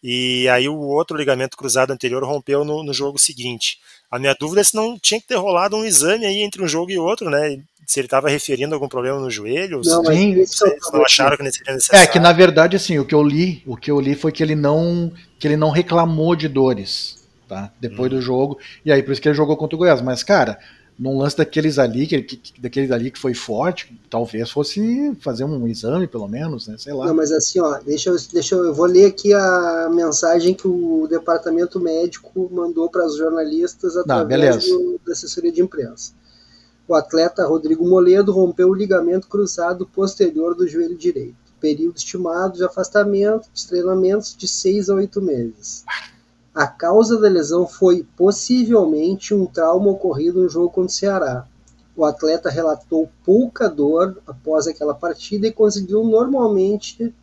e 0.00 0.48
aí 0.48 0.68
o 0.68 0.78
outro 0.78 1.16
ligamento 1.16 1.56
cruzado 1.56 1.92
anterior 1.92 2.22
rompeu 2.24 2.64
no, 2.64 2.84
no 2.84 2.94
jogo 2.94 3.18
seguinte. 3.18 3.78
A 4.12 4.18
minha 4.18 4.36
dúvida 4.38 4.60
é 4.60 4.64
se 4.64 4.74
não 4.76 4.98
tinha 4.98 5.18
que 5.18 5.26
ter 5.26 5.36
rolado 5.36 5.74
um 5.74 5.84
exame 5.86 6.26
aí 6.26 6.42
entre 6.42 6.62
um 6.62 6.68
jogo 6.68 6.90
e 6.90 6.98
outro, 6.98 7.30
né? 7.30 7.58
Se 7.86 7.98
ele 7.98 8.06
estava 8.06 8.28
referindo 8.28 8.74
algum 8.74 8.86
problema 8.88 9.18
no 9.18 9.30
joelho, 9.30 9.78
ou 9.78 9.84
se 9.84 9.90
Não, 9.90 10.02
mas 10.02 10.18
Sim, 10.18 10.66
é 10.66 10.76
não 10.92 11.04
acharam 11.04 11.36
que 11.36 11.50
seria 11.50 11.72
necessário. 11.74 12.04
É 12.04 12.06
que 12.06 12.18
na 12.20 12.32
verdade 12.32 12.76
assim, 12.76 12.98
o 12.98 13.06
que 13.06 13.14
eu 13.14 13.22
li, 13.22 13.62
o 13.66 13.74
que 13.76 13.90
eu 13.90 13.98
li 13.98 14.14
foi 14.14 14.30
que 14.30 14.42
ele 14.42 14.54
não 14.54 15.10
que 15.38 15.48
ele 15.48 15.56
não 15.56 15.70
reclamou 15.70 16.36
de 16.36 16.46
dores, 16.46 17.26
tá? 17.48 17.72
Depois 17.80 18.12
Hum. 18.12 18.16
do 18.16 18.20
jogo. 18.22 18.58
E 18.84 18.92
aí 18.92 19.02
por 19.02 19.12
isso 19.12 19.20
que 19.20 19.28
ele 19.28 19.34
jogou 19.34 19.56
contra 19.56 19.74
o 19.76 19.78
Goiás, 19.78 20.02
mas 20.02 20.22
cara, 20.22 20.58
num 20.98 21.18
lance 21.18 21.36
daqueles 21.36 21.78
ali, 21.78 22.06
que, 22.06 22.22
que- 22.22 22.60
daqueles 22.60 22.90
ali 22.90 23.10
que 23.10 23.18
foi 23.18 23.34
forte, 23.34 23.98
talvez 24.10 24.50
fosse 24.50 25.14
fazer 25.20 25.44
um 25.44 25.66
exame 25.66 26.06
pelo 26.06 26.28
menos, 26.28 26.68
né? 26.68 26.76
Sei 26.78 26.92
lá. 26.92 27.06
Não, 27.06 27.14
mas 27.14 27.32
assim, 27.32 27.60
ó, 27.60 27.78
deixa 27.78 28.10
eu, 28.10 28.16
deixa 28.32 28.54
eu, 28.54 28.64
eu 28.66 28.74
vou 28.74 28.86
ler 28.86 29.06
aqui 29.06 29.32
a 29.32 29.90
mensagem 29.92 30.54
que 30.54 30.68
o 30.68 31.06
departamento 31.08 31.80
médico 31.80 32.48
mandou 32.52 32.88
para 32.90 33.06
os 33.06 33.16
jornalistas 33.16 33.96
através 33.96 34.28
beleza. 34.40 34.68
do- 34.68 35.00
da 35.04 35.12
assessoria 35.12 35.50
de 35.50 35.60
imprensa. 35.62 36.12
O 36.86 36.94
atleta 36.94 37.46
Rodrigo 37.46 37.88
Moledo 37.88 38.32
rompeu 38.32 38.68
o 38.68 38.74
ligamento 38.74 39.28
cruzado 39.28 39.86
posterior 39.86 40.54
do 40.54 40.66
joelho 40.68 40.96
direito. 40.96 41.36
Período 41.60 41.96
estimado 41.96 42.54
de 42.58 42.64
afastamento 42.64 43.48
dos 43.52 43.64
treinamentos 43.64 44.36
de 44.36 44.48
seis 44.48 44.90
a 44.90 44.94
oito 44.94 45.22
meses. 45.22 45.84
A 46.54 46.66
causa 46.66 47.18
da 47.18 47.28
lesão 47.28 47.66
foi 47.66 48.06
possivelmente 48.16 49.32
um 49.32 49.46
trauma 49.46 49.90
ocorrido 49.90 50.42
no 50.42 50.48
jogo 50.48 50.68
contra 50.68 50.86
o 50.86 50.90
Ceará. 50.90 51.46
O 51.96 52.04
atleta 52.04 52.50
relatou 52.50 53.08
pouca 53.24 53.68
dor 53.68 54.18
após 54.26 54.66
aquela 54.66 54.94
partida 54.94 55.46
e 55.46 55.52
conseguiu 55.52 56.04
normalmente 56.04 57.14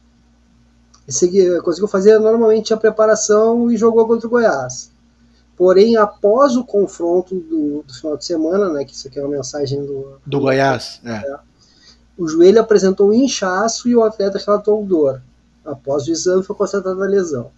conseguiu 1.64 1.88
fazer 1.88 2.20
normalmente 2.20 2.72
a 2.72 2.78
preparação 2.78 3.72
e 3.72 3.78
jogou 3.78 4.06
contra 4.06 4.28
o 4.28 4.30
Goiás. 4.30 4.92
Porém, 5.58 5.98
após 5.98 6.56
o 6.56 6.64
confronto 6.64 7.36
do, 7.36 7.84
do 7.84 7.94
final 7.94 8.16
de 8.16 8.26
semana, 8.26 8.70
né, 8.70 8.86
que 8.86 8.94
isso 8.94 9.08
aqui 9.08 9.20
é 9.20 9.24
uma 9.24 9.36
mensagem 9.36 9.84
do, 9.84 10.20
Do 10.26 10.40
Goiás, 10.40 11.02
é. 11.04 11.40
o 12.18 12.28
joelho 12.28 12.62
apresentou 12.62 13.10
um 13.10 13.14
inchaço 13.14 13.90
e 13.90 13.96
o 13.96 14.04
atleta 14.04 14.38
relatou 14.38 14.86
dor. 14.86 15.22
Após 15.66 16.08
o 16.08 16.12
exame 16.12 16.44
foi 16.44 16.56
constatada 16.56 17.04
a 17.04 17.08
lesão. 17.08 17.52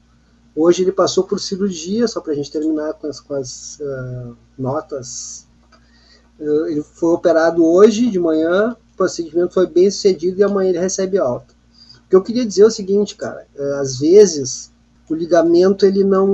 Hoje 0.56 0.84
ele 0.84 0.91
passou 0.91 1.24
por 1.24 1.39
cirurgia, 1.39 2.08
só 2.08 2.20
para 2.20 2.34
a 2.34 2.36
gente 2.36 2.52
terminar 2.52 2.93
com 2.95 3.08
as, 3.08 3.20
com 3.20 3.34
as 3.34 3.80
ah, 3.82 4.32
notas. 4.58 5.47
Ah, 6.39 6.70
ele 6.70 6.84
foi 6.84 7.14
operado 7.14 7.66
hoje 7.66 8.10
de 8.10 8.20
manhã, 8.20 8.76
o 8.93 8.97
procedimento 8.97 9.54
foi 9.54 9.66
bem 9.68 9.89
sucedido 9.89 10.39
e 10.39 10.43
amanhã 10.43 10.70
ele 10.70 10.80
recebe 10.80 11.18
alta. 11.18 11.54
O 12.06 12.10
que 12.10 12.16
eu 12.16 12.22
queria 12.22 12.45
dizer 12.45 12.64
é 12.64 12.66
o 12.66 12.72
seguinte, 12.72 13.16
cara, 13.16 13.47
eh, 13.56 13.80
às 13.80 13.99
vezes 13.99 14.72
o 15.10 15.16
ligamento 15.16 15.86
ele 15.86 16.04
não. 16.04 16.28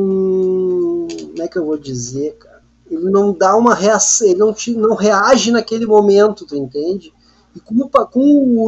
Como 1.08 1.42
é 1.42 1.48
que 1.48 1.58
eu 1.58 1.66
vou 1.66 1.78
dizer, 1.78 2.36
cara? 2.38 2.64
Ele 2.90 3.10
não 3.10 3.34
dá 3.34 3.56
uma 3.56 3.76
reação, 3.76 4.28
ele 4.28 4.40
não, 4.40 4.54
te, 4.54 4.74
não 4.74 4.96
reage 4.96 5.52
naquele 5.52 5.86
momento, 5.86 6.46
tu 6.46 6.56
entende? 6.56 7.14
E 7.56 7.60
com, 7.60 7.88
com 7.88 8.60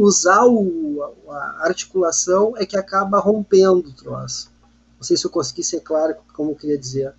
usar 0.00 0.44
o, 0.46 1.14
a 1.28 1.66
articulação 1.66 2.54
é 2.56 2.66
que 2.66 2.76
acaba 2.76 3.18
rompendo 3.18 3.88
o 3.88 3.92
troço. 3.92 4.50
Não 4.98 5.02
sei 5.04 5.16
se 5.16 5.24
eu 5.24 5.30
consegui 5.30 5.62
ser 5.62 5.80
claro 5.80 6.14
como 6.34 6.50
eu 6.50 6.56
queria 6.56 6.76
dizer. 6.76 7.12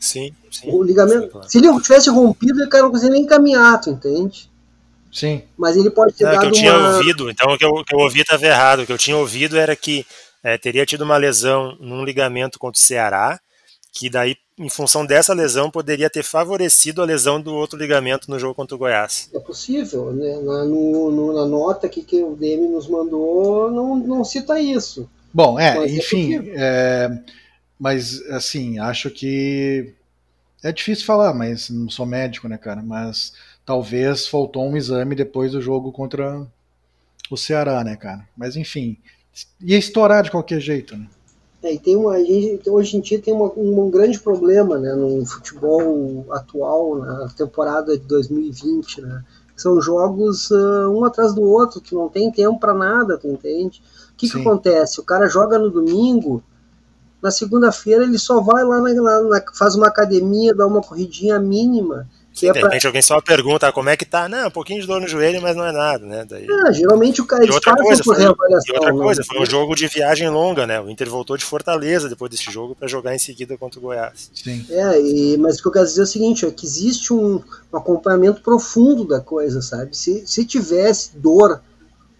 Sim, 0.00 0.32
sim. 0.50 0.70
O 0.70 0.82
ligamento, 0.82 1.28
claro. 1.28 1.48
se 1.50 1.58
ele 1.58 1.80
tivesse 1.80 2.10
rompido, 2.10 2.62
o 2.62 2.68
cara 2.68 2.84
não 2.84 2.90
conseguia 2.90 3.14
nem 3.14 3.26
caminhar, 3.26 3.80
tu 3.80 3.90
entende? 3.90 4.50
Sim. 5.12 5.42
Mas 5.56 5.76
ele 5.76 5.90
pode 5.90 6.12
ter 6.14 6.24
Não, 6.24 6.30
é 6.30 6.34
que 6.34 6.38
dado 6.42 6.48
eu 6.48 6.52
tinha 6.52 6.76
uma. 6.76 6.96
ouvido, 6.96 7.30
então 7.30 7.52
o 7.52 7.58
que 7.58 7.64
eu, 7.64 7.70
o 7.70 7.84
que 7.84 7.94
eu 7.94 8.00
ouvi 8.00 8.20
estava 8.20 8.44
errado. 8.44 8.82
O 8.82 8.86
que 8.86 8.92
eu 8.92 8.98
tinha 8.98 9.16
ouvido 9.16 9.56
era 9.56 9.74
que 9.74 10.04
é, 10.42 10.58
teria 10.58 10.84
tido 10.84 11.02
uma 11.02 11.16
lesão 11.16 11.76
num 11.80 12.04
ligamento 12.04 12.58
contra 12.58 12.78
o 12.78 12.84
Ceará, 12.84 13.40
que 13.92 14.10
daí, 14.10 14.36
em 14.58 14.68
função 14.68 15.06
dessa 15.06 15.32
lesão, 15.32 15.70
poderia 15.70 16.10
ter 16.10 16.22
favorecido 16.24 17.00
a 17.00 17.04
lesão 17.04 17.40
do 17.40 17.54
outro 17.54 17.78
ligamento 17.78 18.28
no 18.30 18.38
jogo 18.38 18.54
contra 18.54 18.74
o 18.74 18.78
Goiás. 18.78 19.30
É 19.32 19.38
possível, 19.38 20.12
né? 20.12 20.34
Na, 20.42 20.64
no- 20.64 21.10
no- 21.12 21.32
na 21.32 21.46
nota 21.46 21.86
aqui 21.86 22.02
que 22.02 22.22
o 22.22 22.34
DM 22.36 22.68
nos 22.68 22.88
mandou, 22.88 23.70
não, 23.70 23.96
não 23.96 24.24
cita 24.24 24.60
isso. 24.60 25.08
Bom, 25.34 25.58
é, 25.58 25.74
Mas 25.74 25.90
é 25.92 25.96
enfim, 25.96 26.38
possível. 26.38 26.54
é, 26.56 27.22
mas 27.78 28.22
assim, 28.30 28.78
acho 28.78 29.10
que 29.10 29.92
é 30.62 30.70
difícil 30.72 31.04
falar, 31.04 31.34
mas 31.34 31.68
não 31.68 31.90
sou 31.90 32.06
médico, 32.06 32.48
né, 32.48 32.56
cara? 32.56 32.80
Mas 32.82 33.32
talvez 33.66 34.28
faltou 34.28 34.64
um 34.64 34.76
exame 34.76 35.16
depois 35.16 35.52
do 35.52 35.60
jogo 35.60 35.90
contra 35.90 36.46
o 37.30 37.36
Ceará, 37.36 37.82
né, 37.82 37.96
cara? 37.96 38.26
Mas 38.36 38.54
enfim, 38.56 38.96
ia 39.60 39.76
estourar 39.76 40.22
de 40.22 40.30
qualquer 40.30 40.60
jeito, 40.60 40.96
né? 40.96 41.08
É, 41.64 41.72
e 41.74 41.78
tem 41.78 41.96
uma, 41.96 42.14
hoje 42.68 42.96
em 42.96 43.00
dia 43.00 43.18
tem 43.18 43.32
uma- 43.32 43.50
um, 43.56 43.90
grande 43.90 44.20
problema 44.20 44.78
né, 44.78 44.94
no 44.94 45.24
futebol 45.24 46.26
atual, 46.30 46.98
na 46.98 47.28
temporada 47.28 47.96
de 47.96 48.04
2020. 48.06 49.00
Né? 49.00 49.24
São 49.56 49.80
jogos 49.80 50.52
ah, 50.52 50.90
um 50.90 51.04
atrás 51.04 51.34
do 51.34 51.42
outro, 51.42 51.80
que 51.80 51.94
não 51.94 52.08
tem 52.08 52.30
tempo 52.30 52.60
para 52.60 52.74
nada, 52.74 53.16
tu 53.16 53.28
entende? 53.28 53.82
O 54.24 54.26
que, 54.26 54.32
que 54.36 54.42
Sim. 54.42 54.48
acontece? 54.48 55.00
O 55.00 55.04
cara 55.04 55.28
joga 55.28 55.58
no 55.58 55.70
domingo, 55.70 56.42
na 57.22 57.30
segunda-feira 57.30 58.04
ele 58.04 58.18
só 58.18 58.40
vai 58.40 58.64
lá, 58.64 58.80
na, 58.80 58.92
na- 58.94 59.20
na- 59.22 59.44
faz 59.54 59.74
uma 59.74 59.86
academia, 59.88 60.54
dá 60.54 60.66
uma 60.66 60.82
corridinha 60.82 61.38
mínima. 61.38 62.06
Que 62.34 62.48
é 62.48 62.52
de 62.52 62.58
pra, 62.58 62.68
repente 62.68 62.84
alguém 62.88 63.00
só 63.00 63.20
pergunta 63.20 63.68
ah, 63.68 63.72
como 63.72 63.88
é 63.88 63.96
que 63.96 64.04
tá. 64.04 64.28
Não, 64.28 64.48
um 64.48 64.50
pouquinho 64.50 64.80
de 64.80 64.88
dor 64.88 65.00
no 65.00 65.06
joelho, 65.06 65.40
mas 65.40 65.54
não 65.54 65.64
é 65.64 65.70
nada, 65.70 66.04
né? 66.04 66.26
Daí... 66.28 66.44
Ah, 66.50 66.72
geralmente 66.72 67.20
o 67.22 67.24
cara 67.24 67.46
E 67.46 67.50
outra 67.50 67.70
passam 67.70 67.86
coisa, 67.86 68.02
por 68.02 68.14
foi, 68.16 68.24
reavaliação. 68.24 68.74
e 68.74 68.76
outra 68.76 68.92
né? 68.92 68.98
coisa, 69.04 69.22
foi 69.24 69.40
um 69.40 69.46
jogo 69.46 69.74
de 69.76 69.86
viagem 69.86 70.28
longa, 70.28 70.66
né? 70.66 70.80
O 70.80 70.90
Inter 70.90 71.08
voltou 71.08 71.36
de 71.36 71.44
Fortaleza 71.44 72.08
depois 72.08 72.28
desse 72.32 72.50
jogo 72.50 72.74
para 72.74 72.88
jogar 72.88 73.14
em 73.14 73.20
seguida 73.20 73.56
contra 73.56 73.78
o 73.78 73.82
Goiás. 73.82 74.32
Sim. 74.34 74.66
É, 74.68 75.00
e- 75.00 75.36
mas 75.38 75.60
o 75.60 75.62
que 75.62 75.68
eu 75.68 75.72
quero 75.72 75.84
dizer 75.86 76.00
é 76.00 76.02
o 76.04 76.06
seguinte, 76.08 76.44
é 76.44 76.50
que 76.50 76.66
existe 76.66 77.12
um, 77.12 77.40
um 77.72 77.76
acompanhamento 77.76 78.40
profundo 78.42 79.04
da 79.06 79.20
coisa, 79.20 79.62
sabe? 79.62 79.96
Se, 79.96 80.24
se 80.26 80.44
tivesse 80.44 81.16
dor 81.16 81.60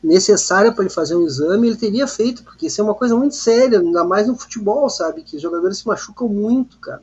necessária 0.05 0.71
para 0.71 0.85
ele 0.85 0.93
fazer 0.93 1.17
um 1.17 1.25
exame, 1.27 1.67
ele 1.69 1.77
teria 1.77 2.07
feito, 2.07 2.43
porque 2.45 2.67
isso 2.67 2.81
é 2.81 2.85
uma 2.85 2.95
coisa 2.95 3.17
muito 3.17 3.35
séria, 3.35 3.81
ainda 3.81 4.05
mais 4.05 4.27
no 4.29 4.37
futebol, 4.37 4.89
sabe? 4.91 5.23
Que 5.23 5.37
os 5.37 5.43
jogadores 5.43 5.79
se 5.79 5.87
machucam 5.87 6.29
muito, 6.29 6.79
cara. 6.79 7.03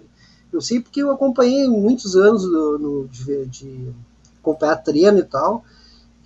Eu 0.54 0.62
sei 0.62 0.80
porque 0.80 1.02
eu 1.02 1.12
acompanhei 1.12 1.68
muitos 1.68 2.16
anos 2.16 2.44
do- 2.44 2.78
no- 2.78 3.08
de, 3.08 3.46
de 3.48 3.90
acompanhar 4.40 4.76
treino 4.78 5.18
e 5.20 5.24
tal. 5.24 5.66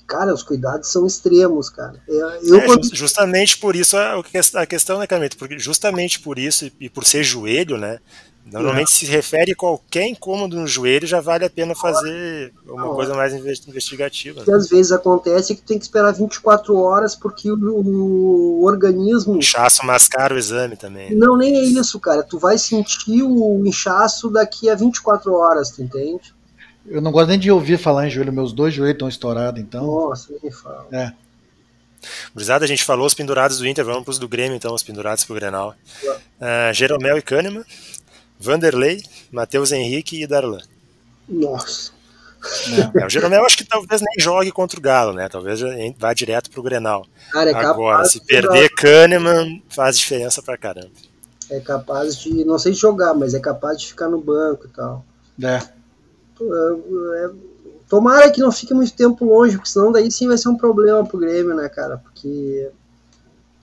Cara, 0.05 0.33
os 0.33 0.43
cuidados 0.43 0.91
são 0.91 1.07
extremos, 1.07 1.69
cara. 1.69 1.99
Eu, 2.07 2.29
eu 2.29 2.55
É, 2.59 2.65
quando- 2.65 2.83
just- 2.83 2.95
justamente 2.95 3.57
por 3.57 3.75
isso 3.75 3.95
a, 3.97 4.21
a 4.55 4.65
questão, 4.65 4.99
né, 4.99 5.07
Camito? 5.07 5.37
Porque 5.37 5.57
justamente 5.57 6.19
por 6.19 6.37
isso 6.37 6.69
e 6.79 6.89
por 6.89 7.05
ser 7.05 7.23
joelho, 7.23 7.77
né? 7.77 7.99
Normalmente 8.45 8.91
se 8.91 9.05
refere 9.07 9.53
a 9.53 9.55
qualquer 9.55 10.07
incômodo 10.07 10.55
no 10.55 10.67
joelho, 10.67 11.07
já 11.07 11.19
vale 11.19 11.45
a 11.45 11.49
pena 11.49 11.73
fazer 11.73 12.53
uma 12.67 12.93
coisa 12.93 13.15
mais 13.15 13.33
inves- 13.33 13.67
investigativa. 13.67 14.43
que 14.43 14.51
Né? 14.51 14.55
às 14.55 14.69
vezes 14.69 14.91
acontece 14.91 15.55
que 15.55 15.63
tem 15.63 15.79
que 15.79 15.85
esperar 15.85 16.11
24 16.13 16.77
horas 16.77 17.15
porque 17.15 17.49
o, 17.51 17.55
o 17.57 18.63
organismo 18.63 19.37
Inchaço 19.37 19.83
mascara 19.83 20.35
o 20.35 20.37
exame 20.37 20.77
também. 20.77 21.15
Não, 21.15 21.35
nem 21.35 21.55
é 21.57 21.63
isso, 21.63 21.99
cara. 21.99 22.21
Tu 22.21 22.37
vai 22.37 22.57
sentir 22.59 23.23
o 23.23 23.65
inchaço 23.65 24.29
daqui 24.29 24.69
a 24.69 24.75
24 24.75 25.33
horas, 25.33 25.71
tu 25.71 25.81
entende? 25.81 26.33
Eu 26.87 27.01
não 27.01 27.11
gosto 27.11 27.29
nem 27.29 27.39
de 27.39 27.49
ouvir 27.49 27.79
falar 27.79 28.05
em 28.05 28.11
joelho, 28.11 28.31
meus 28.31 28.53
dois 28.53 28.71
joelhos 28.71 28.93
estão 28.93 29.09
estourados, 29.09 29.59
então. 29.59 29.83
Nossa, 29.87 30.31
nem 30.43 30.51
fala. 30.51 30.85
É. 30.91 31.11
Gurizada, 32.35 32.63
a 32.65 32.67
gente 32.67 32.83
falou 32.83 33.07
os 33.07 33.15
pendurados 33.15 33.57
do 33.57 33.67
Inter, 33.67 33.83
vamos 33.83 34.03
para 34.03 34.11
os 34.11 34.19
do 34.19 34.27
Grêmio, 34.27 34.55
então, 34.55 34.73
os 34.75 34.83
pendurados 34.83 35.23
pro 35.23 35.33
Grenal. 35.33 35.73
Uh, 36.03 36.71
Jeromel 36.73 37.17
e 37.17 37.21
Kahneman, 37.23 37.63
Vanderlei, 38.39 39.01
Matheus 39.31 39.71
Henrique 39.71 40.21
e 40.21 40.27
Darlan. 40.27 40.61
Nossa. 41.27 41.91
É. 42.93 43.05
O 43.05 43.09
Jeromel 43.09 43.43
acho 43.43 43.57
que 43.57 43.65
talvez 43.65 44.01
nem 44.01 44.23
jogue 44.23 44.51
contra 44.51 44.79
o 44.79 44.81
Galo, 44.81 45.13
né? 45.13 45.27
Talvez 45.27 45.59
vá 45.97 46.13
direto 46.13 46.51
pro 46.51 46.61
Grenal. 46.61 47.05
Cara, 47.31 47.49
é 47.49 47.53
Agora, 47.55 47.97
capaz 47.97 48.11
se 48.11 48.19
de 48.19 48.25
perder 48.25 48.69
Kahneman, 48.69 49.63
faz 49.67 49.97
diferença 49.97 50.41
pra 50.43 50.57
caramba. 50.57 50.91
É 51.49 51.59
capaz 51.59 52.17
de, 52.17 52.43
não 52.43 52.57
sei 52.57 52.73
jogar, 52.73 53.13
mas 53.13 53.33
é 53.33 53.39
capaz 53.39 53.79
de 53.79 53.87
ficar 53.87 54.09
no 54.09 54.19
banco 54.19 54.65
e 54.65 54.69
tal. 54.69 55.05
É. 55.41 55.55
É, 55.55 57.25
é, 57.25 57.31
tomara 57.87 58.31
que 58.31 58.41
não 58.41 58.51
fique 58.51 58.73
muito 58.73 58.93
tempo 58.93 59.25
longe, 59.25 59.55
porque 59.55 59.69
senão 59.69 59.91
daí 59.91 60.11
sim 60.11 60.27
vai 60.27 60.37
ser 60.37 60.49
um 60.49 60.57
problema 60.57 61.05
pro 61.05 61.19
Grêmio, 61.19 61.55
né, 61.55 61.69
cara? 61.69 61.97
Porque 61.97 62.69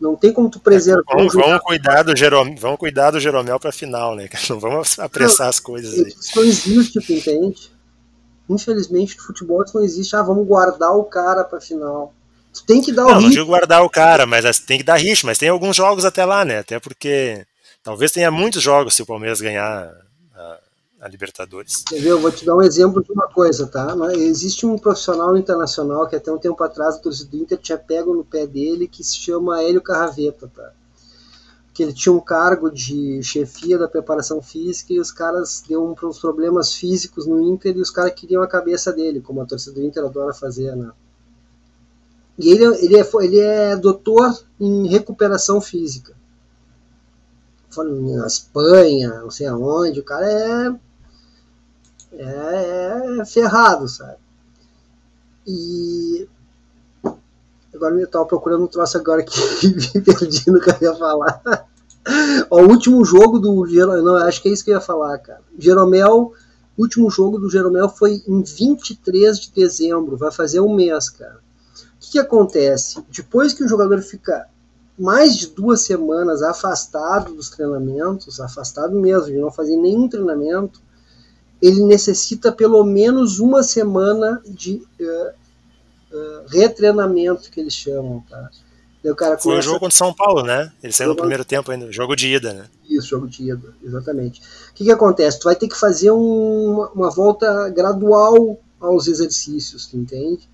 não 0.03 0.17
tem 0.17 0.33
como 0.33 0.51
tu 0.51 0.59
preservar. 0.59 1.03
É, 1.09 1.17
vamos, 1.17 1.33
vamos, 1.33 1.61
cuidar 1.61 2.03
do 2.03 2.17
Jeromel, 2.17 2.57
vamos 2.59 2.79
cuidar 2.79 3.13
do 3.13 3.21
Jeromel 3.21 3.61
pra 3.61 3.71
final, 3.71 4.17
né? 4.17 4.29
Não 4.51 4.59
vamos 4.59 4.99
apressar 4.99 5.45
não, 5.45 5.51
as 5.51 5.61
coisas 5.61 5.95
aí. 5.95 6.09
Isso 6.09 6.37
não 6.37 6.43
existe, 6.43 7.01
tu 7.01 7.13
entende? 7.13 7.71
Infelizmente, 8.51 9.17
no 9.17 9.23
futebol 9.23 9.63
isso 9.63 9.77
não 9.77 9.85
existe. 9.85 10.17
Ah, 10.17 10.23
vamos 10.23 10.47
guardar 10.47 10.91
o 10.97 11.05
cara 11.05 11.45
pra 11.45 11.61
final. 11.61 12.13
Tu 12.53 12.65
tem 12.67 12.83
que 12.83 12.93
dar 12.93 13.07
o 13.07 13.11
Não, 13.11 13.21
não 13.23 13.31
digo 13.31 13.47
guardar 13.47 13.83
o 13.83 13.89
cara, 13.89 14.27
mas 14.27 14.59
tem 14.59 14.77
que 14.77 14.85
dar 14.85 14.97
ritmo. 14.97 15.29
Mas 15.29 15.39
tem 15.39 15.49
alguns 15.49 15.77
jogos 15.77 16.05
até 16.05 16.25
lá, 16.25 16.45
né? 16.45 16.59
Até 16.59 16.81
porque 16.81 17.47
talvez 17.83 18.11
tenha 18.11 18.31
muitos 18.31 18.63
jogos 18.63 18.95
se 18.95 19.03
o 19.03 19.07
Palmeiras 19.07 19.41
ganhar 19.41 19.91
a, 21.03 21.09
Libertadores. 21.09 21.85
Eu 21.93 22.21
vou 22.21 22.31
te 22.31 22.45
dar 22.45 22.55
um 22.55 22.63
exemplo 22.63 23.03
de 23.03 23.13
uma 23.13 23.29
coisa, 23.29 23.67
tá? 23.67 23.95
Existe 24.15 24.65
um 24.65 24.79
profissional 24.79 25.37
internacional 25.37 26.07
que 26.07 26.17
até 26.17 26.31
um 26.31 26.39
tempo 26.39 26.63
atrás 26.63 26.97
o 26.97 27.03
torcedor 27.03 27.31
do 27.31 27.37
Inter 27.39 27.59
tinha 27.59 27.79
pego 27.79 28.15
no 28.15 28.25
pé 28.25 28.47
dele 28.47 28.87
que 28.87 29.03
se 29.03 29.17
chama 29.17 29.63
Hélio 29.63 29.83
Carraveta, 29.83 30.51
tá? 30.55 30.73
que 31.73 31.83
ele 31.83 31.93
tinha 31.93 32.13
um 32.13 32.21
cargo 32.21 32.71
de 32.71 33.23
chefia 33.23 33.79
da 33.79 33.89
preparação 33.89 34.43
física 34.43 34.93
e 34.93 35.01
os 35.01 35.11
caras 35.11 35.65
deu 35.67 35.83
uns 36.03 36.19
problemas 36.19 36.75
físicos 36.75 37.27
no 37.27 37.41
Inter 37.41 37.77
e 37.77 37.81
os 37.81 37.91
caras 37.91 38.13
queriam 38.13 38.43
a 38.43 38.47
cabeça 38.47 38.93
dele, 38.93 39.21
como 39.21 39.41
a 39.41 39.47
torcida 39.47 39.81
do 39.81 39.87
Inter 39.87 40.05
adora 40.05 40.35
fazer, 40.35 40.77
né? 40.77 40.91
E 42.39 42.51
ele, 42.51 42.65
ele, 42.85 42.97
é, 42.99 43.09
ele 43.21 43.39
é 43.39 43.77
doutor 43.77 44.39
em 44.61 44.87
recuperação 44.89 45.61
física. 45.61 46.15
Na 47.77 48.27
Espanha, 48.27 49.21
não 49.21 49.31
sei 49.31 49.47
aonde, 49.47 50.01
o 50.01 50.05
cara 50.05 50.31
é, 50.31 50.75
é, 52.19 53.21
é 53.21 53.25
ferrado, 53.25 53.89
sabe? 53.89 54.17
E 55.47 56.29
agora 57.75 57.95
eu 57.95 58.05
estava 58.05 58.25
procurando 58.27 58.65
um 58.65 58.69
troço 58.69 58.97
agora 58.97 59.23
que 59.23 59.39
me 59.67 60.01
perdi 60.01 60.51
no 60.51 60.61
que 60.61 60.71
eu 60.71 60.77
ia 60.81 60.95
falar. 60.95 61.43
Ó, 62.51 62.63
o 62.63 62.69
último 62.69 63.05
jogo 63.05 63.39
do 63.39 63.67
Jeromel, 63.67 64.03
não, 64.03 64.17
acho 64.17 64.43
que 64.43 64.49
é 64.49 64.53
isso 64.53 64.65
que 64.65 64.71
eu 64.71 64.75
ia 64.77 64.81
falar, 64.81 65.19
cara. 65.19 65.43
Jeromel, 65.59 66.33
o 66.77 66.83
último 66.83 67.11
jogo 67.11 67.39
do 67.39 67.51
Jeromel 67.51 67.89
foi 67.89 68.23
em 68.27 68.43
23 68.43 69.41
de 69.41 69.53
dezembro, 69.53 70.17
vai 70.17 70.31
fazer 70.33 70.61
um 70.61 70.75
mês, 70.75 71.09
cara 71.11 71.41
que 72.13 72.19
acontece? 72.19 73.03
Depois 73.09 73.55
que 73.55 73.65
o 73.65 73.69
jogador 73.69 74.03
fica 74.03 74.47
mais 74.99 75.35
de 75.35 75.47
duas 75.47 75.81
semanas 75.81 76.43
afastado 76.43 77.33
dos 77.33 77.49
treinamentos, 77.49 78.39
afastado 78.39 79.01
mesmo, 79.01 79.29
de 79.29 79.39
não 79.39 79.51
fazer 79.51 79.77
nenhum 79.77 80.07
treinamento, 80.07 80.83
ele 81.63 81.85
necessita 81.85 82.51
pelo 82.51 82.85
menos 82.85 83.39
uma 83.39 83.63
semana 83.63 84.43
de 84.45 84.83
uh, 85.01 86.17
uh, 86.17 86.47
retreinamento, 86.49 87.51
que 87.51 87.61
eles 87.61 87.75
chamam, 87.75 88.25
tá? 88.29 88.51
o 89.05 89.15
cara 89.17 89.37
Foi 89.39 89.59
o 89.59 89.63
jogo 89.63 89.81
contra 89.81 89.97
São 89.97 90.15
Paulo, 90.15 90.43
né? 90.43 90.71
Ele 90.83 90.93
saiu 90.93 91.11
no 91.11 91.17
primeiro 91.17 91.45
tempo 91.45 91.71
ainda, 91.71 91.91
jogo 91.91 92.15
de 92.15 92.35
ida, 92.35 92.53
né? 92.53 92.67
Isso, 92.89 93.09
jogo 93.09 93.27
de 93.27 93.51
ida, 93.51 93.75
exatamente. 93.83 94.41
O 94.71 94.75
que, 94.75 94.85
que 94.85 94.93
acontece? 94.93 95.41
Tu 95.41 95.45
vai 95.45 95.57
ter 95.57 95.69
que 95.69 95.77
fazer 95.77 96.13
um, 96.13 96.89
uma 96.95 97.11
volta 97.11 97.69
gradual 97.71 98.61
aos 98.81 99.09
exercícios, 99.09 99.87
tu 99.87 99.97
entende? 99.97 100.49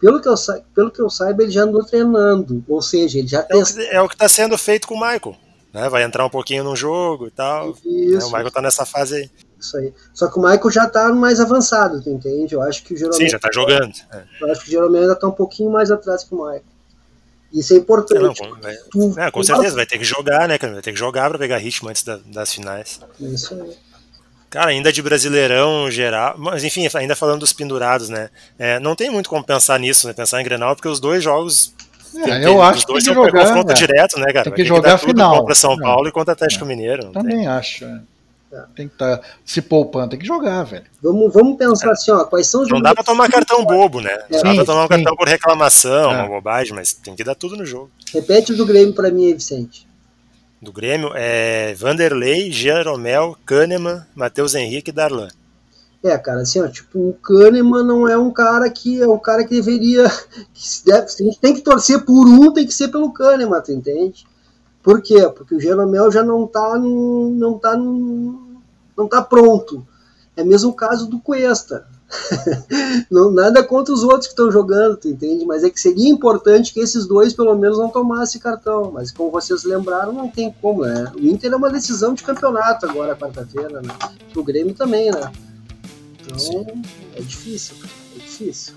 pelo 0.00 0.20
que 0.20 0.28
eu, 0.28 0.34
pelo 0.74 0.90
que 0.90 1.00
eu 1.00 1.10
saiba, 1.10 1.42
ele 1.42 1.52
já 1.52 1.62
andou 1.62 1.84
treinando. 1.84 2.64
Ou 2.66 2.80
seja, 2.80 3.18
ele 3.18 3.28
já 3.28 3.46
é, 3.50 3.96
é 3.96 4.00
o 4.00 4.08
que 4.08 4.14
está 4.14 4.28
sendo 4.28 4.56
feito 4.56 4.88
com 4.88 4.94
o 4.94 5.00
Michael. 5.00 5.36
Né? 5.72 5.88
Vai 5.90 6.02
entrar 6.02 6.24
um 6.24 6.30
pouquinho 6.30 6.64
no 6.64 6.74
jogo 6.74 7.26
e 7.26 7.30
tal. 7.30 7.68
Né? 7.68 7.74
O 7.84 8.26
Michael 8.26 8.48
está 8.48 8.62
nessa 8.62 8.86
fase 8.86 9.16
aí. 9.16 9.30
Isso 9.60 9.76
aí. 9.76 9.92
Só 10.14 10.28
que 10.28 10.38
o 10.38 10.42
Michael 10.42 10.70
já 10.70 10.86
está 10.86 11.12
mais 11.12 11.38
avançado, 11.38 12.02
tu 12.02 12.08
entende? 12.08 12.54
Eu 12.54 12.62
acho 12.62 12.82
que 12.82 12.94
o 12.94 12.96
Jeromel. 12.96 13.18
Sim, 13.18 13.28
já 13.28 13.36
está 13.36 13.50
jogando. 13.52 13.92
É. 14.12 14.22
Eu 14.40 14.50
acho 14.50 14.62
que 14.62 14.68
o 14.68 14.70
Jeromel 14.70 15.02
ainda 15.02 15.12
está 15.12 15.28
um 15.28 15.32
pouquinho 15.32 15.70
mais 15.70 15.90
atrás 15.90 16.24
que 16.24 16.34
o 16.34 16.38
Michael. 16.38 16.62
Isso 17.52 17.74
é 17.74 17.76
importante. 17.76 18.42
É, 18.42 18.48
não, 18.48 18.60
vai, 18.60 18.76
tu, 18.90 19.14
é, 19.18 19.30
com 19.30 19.42
certeza, 19.42 19.74
vai 19.74 19.86
ter 19.86 19.98
que 19.98 20.04
jogar, 20.04 20.48
né, 20.48 20.56
Vai 20.56 20.82
ter 20.82 20.92
que 20.92 20.98
jogar 20.98 21.28
para 21.28 21.38
pegar 21.38 21.58
ritmo 21.58 21.88
antes 21.88 22.02
da, 22.04 22.18
das 22.26 22.54
finais. 22.54 23.00
Isso 23.20 23.54
aí. 23.54 23.76
Cara, 24.48 24.70
ainda 24.70 24.92
de 24.92 25.00
brasileirão 25.00 25.88
geral, 25.90 26.34
mas 26.36 26.64
enfim, 26.64 26.88
ainda 26.94 27.14
falando 27.14 27.40
dos 27.40 27.52
pendurados, 27.52 28.08
né? 28.08 28.30
É, 28.58 28.80
não 28.80 28.96
tem 28.96 29.08
muito 29.08 29.30
como 29.30 29.44
pensar 29.44 29.78
nisso, 29.78 30.08
né? 30.08 30.12
Pensar 30.12 30.40
em 30.40 30.44
Grenal, 30.44 30.74
porque 30.74 30.88
os 30.88 30.98
dois 30.98 31.22
jogos. 31.22 31.72
É, 32.16 32.22
tem, 32.24 32.42
eu 32.42 32.60
acho 32.60 32.80
os 32.80 32.84
dois 32.84 33.04
que 33.04 33.14
tem 33.14 33.22
que 33.22 33.26
jogar, 33.28 33.46
confronto 33.46 33.70
é. 33.70 33.74
direto, 33.74 34.18
né, 34.18 34.32
cara? 34.32 34.44
Tem 34.44 34.52
que 34.52 34.64
jogar 34.64 34.98
que 34.98 35.06
final. 35.06 35.38
Contra 35.38 35.54
São 35.54 35.74
é. 35.74 35.76
Paulo 35.76 36.08
e 36.08 36.12
contra 36.12 36.32
Atlético 36.32 36.64
é. 36.64 36.68
Mineiro. 36.68 37.12
Também 37.12 37.38
tem. 37.38 37.46
acho. 37.46 37.84
É. 37.84 38.00
Tem 38.74 38.88
que 38.88 38.94
estar 38.94 39.18
tá 39.18 39.28
se 39.44 39.62
poupando, 39.62 40.10
tem 40.10 40.18
que 40.18 40.26
jogar, 40.26 40.64
velho. 40.64 40.84
Vamos, 41.02 41.32
vamos 41.32 41.56
pensar 41.56 41.92
assim, 41.92 42.10
ó, 42.10 42.24
quais 42.24 42.48
são 42.48 42.62
os 42.62 42.68
Não 42.68 42.82
dá 42.82 42.94
pra 42.94 43.04
tomar 43.04 43.30
cartão 43.30 43.64
bobo, 43.64 44.00
né? 44.00 44.24
Não 44.28 44.42
dá 44.42 44.54
pra 44.54 44.64
tomar 44.64 44.84
um 44.84 44.88
cartão 44.88 45.16
por 45.16 45.28
reclamação, 45.28 46.10
uma 46.10 46.26
bobagem, 46.26 46.74
mas 46.74 46.92
tem 46.92 47.14
que 47.14 47.22
dar 47.22 47.34
tudo 47.34 47.56
no 47.56 47.64
jogo. 47.64 47.90
Repete 48.12 48.52
o 48.52 48.56
do 48.56 48.66
Grêmio 48.66 48.94
pra 48.94 49.10
mim 49.10 49.26
aí, 49.26 49.34
Vicente 49.34 49.88
do 50.60 50.72
Grêmio 50.72 51.10
é 51.14 51.74
Vanderlei, 51.74 52.52
Jeromel, 52.52 53.36
Kahneman, 53.46 54.04
Matheus 54.14 54.54
Henrique 54.54 54.90
e 54.90 54.92
Darlan. 54.92 55.28
É, 56.02 56.16
cara, 56.18 56.42
assim, 56.42 56.60
ó, 56.60 56.68
tipo, 56.68 56.98
o 56.98 57.14
Kahneman 57.14 57.84
não 57.84 58.08
é 58.08 58.16
um 58.16 58.30
cara 58.30 58.68
que 58.70 59.00
é 59.00 59.08
um 59.08 59.18
cara 59.18 59.44
que 59.44 59.54
deveria. 59.54 60.04
Que 60.52 60.84
deve, 60.84 61.08
se 61.08 61.22
a 61.22 61.26
gente 61.26 61.38
tem 61.38 61.54
que 61.54 61.62
torcer 61.62 62.04
por 62.04 62.26
um, 62.26 62.52
tem 62.52 62.66
que 62.66 62.72
ser 62.72 62.88
pelo 62.88 63.12
Kahneman, 63.12 63.62
tu 63.62 63.72
entende? 63.72 64.26
Por 64.82 65.02
quê? 65.02 65.28
Porque 65.28 65.54
o 65.54 65.60
Jeromel 65.60 66.10
já 66.10 66.22
não 66.22 66.46
tá 66.46 66.78
no, 66.78 67.30
não 67.30 67.58
tá 67.58 67.76
não 67.76 69.08
tá 69.08 69.22
pronto. 69.22 69.86
É 70.36 70.44
mesmo 70.44 70.70
o 70.70 70.74
caso 70.74 71.06
do 71.06 71.18
Cuesta. 71.18 71.86
não, 73.10 73.30
nada 73.30 73.62
contra 73.62 73.94
os 73.94 74.02
outros 74.02 74.26
que 74.26 74.32
estão 74.32 74.50
jogando, 74.50 74.96
tu 74.96 75.08
entende? 75.08 75.44
Mas 75.44 75.62
é 75.62 75.70
que 75.70 75.80
seria 75.80 76.08
importante 76.08 76.72
que 76.72 76.80
esses 76.80 77.06
dois 77.06 77.32
pelo 77.32 77.54
menos 77.54 77.78
não 77.78 77.88
tomassem 77.88 78.40
cartão. 78.40 78.90
Mas 78.90 79.10
como 79.10 79.30
vocês 79.30 79.64
lembraram, 79.64 80.12
não 80.12 80.28
tem 80.28 80.54
como, 80.60 80.84
né? 80.84 81.12
O 81.14 81.20
Inter 81.20 81.52
é 81.52 81.56
uma 81.56 81.70
decisão 81.70 82.14
de 82.14 82.22
campeonato 82.22 82.86
agora, 82.86 83.14
quarta-feira, 83.14 83.80
né? 83.80 83.94
O 84.34 84.42
Grêmio 84.42 84.74
também, 84.74 85.10
né? 85.10 85.30
Então 86.20 86.38
Sim. 86.38 86.64
é 87.14 87.20
difícil, 87.20 87.76
é 88.16 88.18
difícil. 88.18 88.74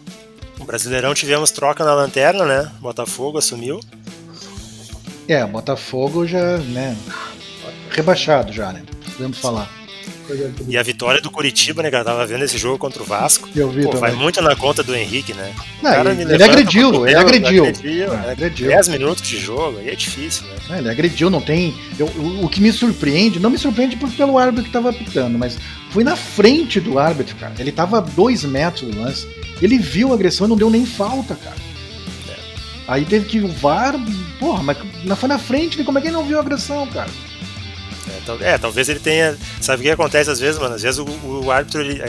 O 0.60 0.66
Brasileirão 0.66 1.14
tivemos 1.14 1.52
troca 1.52 1.84
na 1.84 1.94
lanterna, 1.94 2.46
né? 2.46 2.72
Botafogo 2.80 3.38
assumiu. 3.38 3.80
É, 5.28 5.46
Botafogo 5.46 6.26
já, 6.26 6.58
né? 6.58 6.98
Rebaixado 7.90 8.52
já, 8.52 8.72
né? 8.74 8.84
Podemos 9.14 9.38
falar. 9.38 9.70
E 10.68 10.78
a 10.78 10.84
vitória 10.84 11.22
do 11.22 11.30
Curitiba, 11.30 11.84
né, 11.84 11.92
cara? 11.92 12.04
Tava 12.04 12.26
vendo 12.26 12.44
esse 12.44 12.58
jogo 12.58 12.78
contra 12.78 13.02
o 13.02 13.06
Vasco. 13.06 13.48
Eu 13.56 13.70
vi 13.70 13.84
Pô, 13.84 13.92
vai 13.92 14.14
muito 14.14 14.42
na 14.42 14.56
conta 14.56 14.82
do 14.82 14.96
Henrique, 14.96 15.34
né? 15.34 15.54
Não, 15.82 16.12
ele, 16.12 16.34
ele 16.34 16.44
agrediu, 16.44 17.08
ele 17.08 17.16
agrediu. 17.16 17.66
agrediu, 17.66 18.14
é, 18.14 18.32
agrediu. 18.32 18.68
10 18.68 18.88
minutos 18.90 19.24
de 19.28 19.38
jogo, 19.38 19.80
aí 19.80 19.90
é 19.90 19.96
difícil, 19.96 20.46
né? 20.48 20.56
É, 20.72 20.78
ele 20.80 20.90
agrediu, 20.90 21.30
não 21.30 21.42
tem. 21.42 21.76
Eu, 22.00 22.08
o, 22.08 22.46
o, 22.46 22.50
que 22.50 22.62
me 22.62 22.72
surpreende, 22.72 23.40
não 23.40 23.50
me 23.50 23.58
surpreende 23.58 23.98
pelo 23.98 24.38
árbitro 24.38 24.64
que 24.64 24.72
tava 24.72 24.90
apitando, 24.90 25.38
mas 25.38 25.58
foi 25.92 26.04
na 26.04 26.16
frente 26.16 26.80
do 26.80 26.98
árbitro, 26.98 27.36
cara. 27.36 27.54
Ele 27.60 27.72
tava 27.72 27.98
a 27.98 28.02
dois 28.02 28.44
metros 28.44 28.90
do 28.90 29.00
lance. 29.00 29.28
Ele 29.62 29.78
viu 29.78 30.12
a 30.12 30.16
agressão 30.16 30.48
e 30.48 30.50
não 30.50 30.58
deu 30.58 30.70
nem 30.70 30.86
falta, 30.86 31.36
cara. 31.36 31.56
É. 32.88 32.94
Aí 32.94 33.06
teve 33.06 33.26
que 33.26 33.40
o 33.40 33.48
VAR, 33.48 33.96
porra, 34.40 34.64
mas 34.64 34.78
foi 35.18 35.30
na 35.30 35.38
frente, 35.38 35.84
como 35.84 35.98
é 35.98 36.02
que 36.02 36.08
ele 36.08 36.16
não 36.16 36.26
viu 36.26 36.38
a 36.38 36.42
agressão, 36.42 36.86
cara? 36.88 37.10
É, 38.42 38.58
talvez 38.58 38.88
ele 38.88 39.00
tenha. 39.00 39.38
Sabe 39.60 39.82
o 39.82 39.84
que 39.84 39.92
acontece 39.92 40.30
às 40.30 40.40
vezes, 40.40 40.60
mano? 40.60 40.76
Às 40.76 40.82
vezes 40.82 41.00
o, 41.00 41.06
o 41.06 41.52
árbitro, 41.52 41.82
ele, 41.82 42.02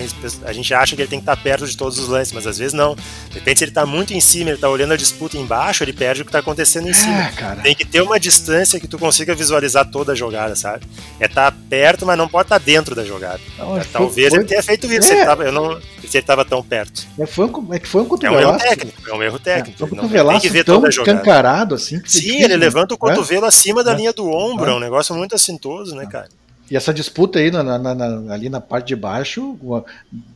a, 0.45 0.53
gente 0.53 0.73
acha 0.73 0.95
que 0.95 1.03
ele 1.03 1.09
tem 1.09 1.19
que 1.19 1.23
estar 1.23 1.37
perto 1.37 1.67
de 1.67 1.77
todos 1.77 1.99
os 1.99 2.09
lances, 2.09 2.33
mas 2.33 2.47
às 2.47 2.59
vezes 2.59 2.73
não. 2.73 2.95
De 2.95 3.35
repente, 3.35 3.59
se 3.59 3.65
ele 3.65 3.73
tá 3.73 3.85
muito 3.85 4.15
em 4.15 4.21
cima, 4.21 4.51
ele 4.51 4.59
tá 4.59 4.69
olhando 4.69 4.93
a 4.93 4.97
disputa 4.97 5.37
embaixo, 5.37 5.83
ele 5.83 5.93
perde 5.93 6.23
o 6.23 6.25
que 6.25 6.33
tá 6.33 6.39
acontecendo 6.39 6.87
em 6.87 6.91
é, 6.91 6.95
cima. 6.95 7.33
Cara. 7.37 7.61
Tem 7.63 7.75
que 7.75 7.85
ter 7.85 8.01
uma 8.01 8.19
distância 8.19 8.79
que 8.79 8.87
tu 8.87 8.99
consiga 8.99 9.35
visualizar 9.35 9.89
toda 9.91 10.13
a 10.13 10.15
jogada, 10.15 10.55
sabe? 10.55 10.87
É 11.19 11.27
estar 11.27 11.51
tá 11.51 11.57
perto, 11.69 12.07
mas 12.07 12.17
não 12.17 12.29
pode 12.29 12.47
estar 12.47 12.59
tá 12.59 12.65
dentro 12.65 12.95
da 12.95 13.05
jogada. 13.05 13.41
Não, 13.59 13.77
é, 13.77 13.85
talvez 13.85 14.29
foi, 14.31 14.39
ele 14.39 14.49
tenha 14.49 14.63
feito 14.63 14.91
isso, 14.93 15.13
é. 15.13 15.25
tava, 15.25 15.45
eu 15.45 15.53
não, 15.53 15.81
se 16.15 16.19
ele 16.19 16.27
tava 16.27 16.45
tão 16.45 16.63
perto. 16.63 17.07
É, 17.19 17.27
foi 17.27 17.47
um, 17.47 17.75
é 17.75 17.79
que 17.81 17.89
foi 17.89 18.03
um 18.03 18.05
cotovelaço. 18.05 18.45
É 18.45 18.47
um 18.47 18.51
erro 18.51 18.59
técnico, 18.59 19.11
é 19.11 19.15
um 19.15 19.23
erro 19.23 19.39
técnico. 19.41 19.83
É, 19.83 19.87
um 19.87 19.89
cotovelaço 19.89 20.41
tem 20.41 20.49
que 20.49 20.57
ver 20.57 20.65
tão 20.65 20.87
escancarado 20.87 21.75
assim. 21.75 22.01
Sim, 22.07 22.43
ele 22.43 22.57
levanta 22.57 22.95
o 22.95 22.99
né? 23.07 23.15
cotovelo 23.15 23.45
acima 23.47 23.83
da 23.83 23.93
é. 23.93 23.97
linha 23.97 24.13
do 24.13 24.29
ombro, 24.31 24.71
é 24.71 24.75
um 24.75 24.81
negócio 24.81 25.15
muito 25.15 25.35
assintoso, 25.35 25.97
né, 25.97 26.07
cara? 26.07 26.29
E 26.71 26.77
essa 26.77 26.95
disputa 26.95 27.41
aí 27.41 27.51
na, 27.51 27.63
na, 27.63 27.95
na, 27.95 28.33
ali 28.33 28.49
na 28.49 28.61
parte 28.61 28.89
de 28.89 28.97
baixo, 28.97 29.59
o 29.61 29.85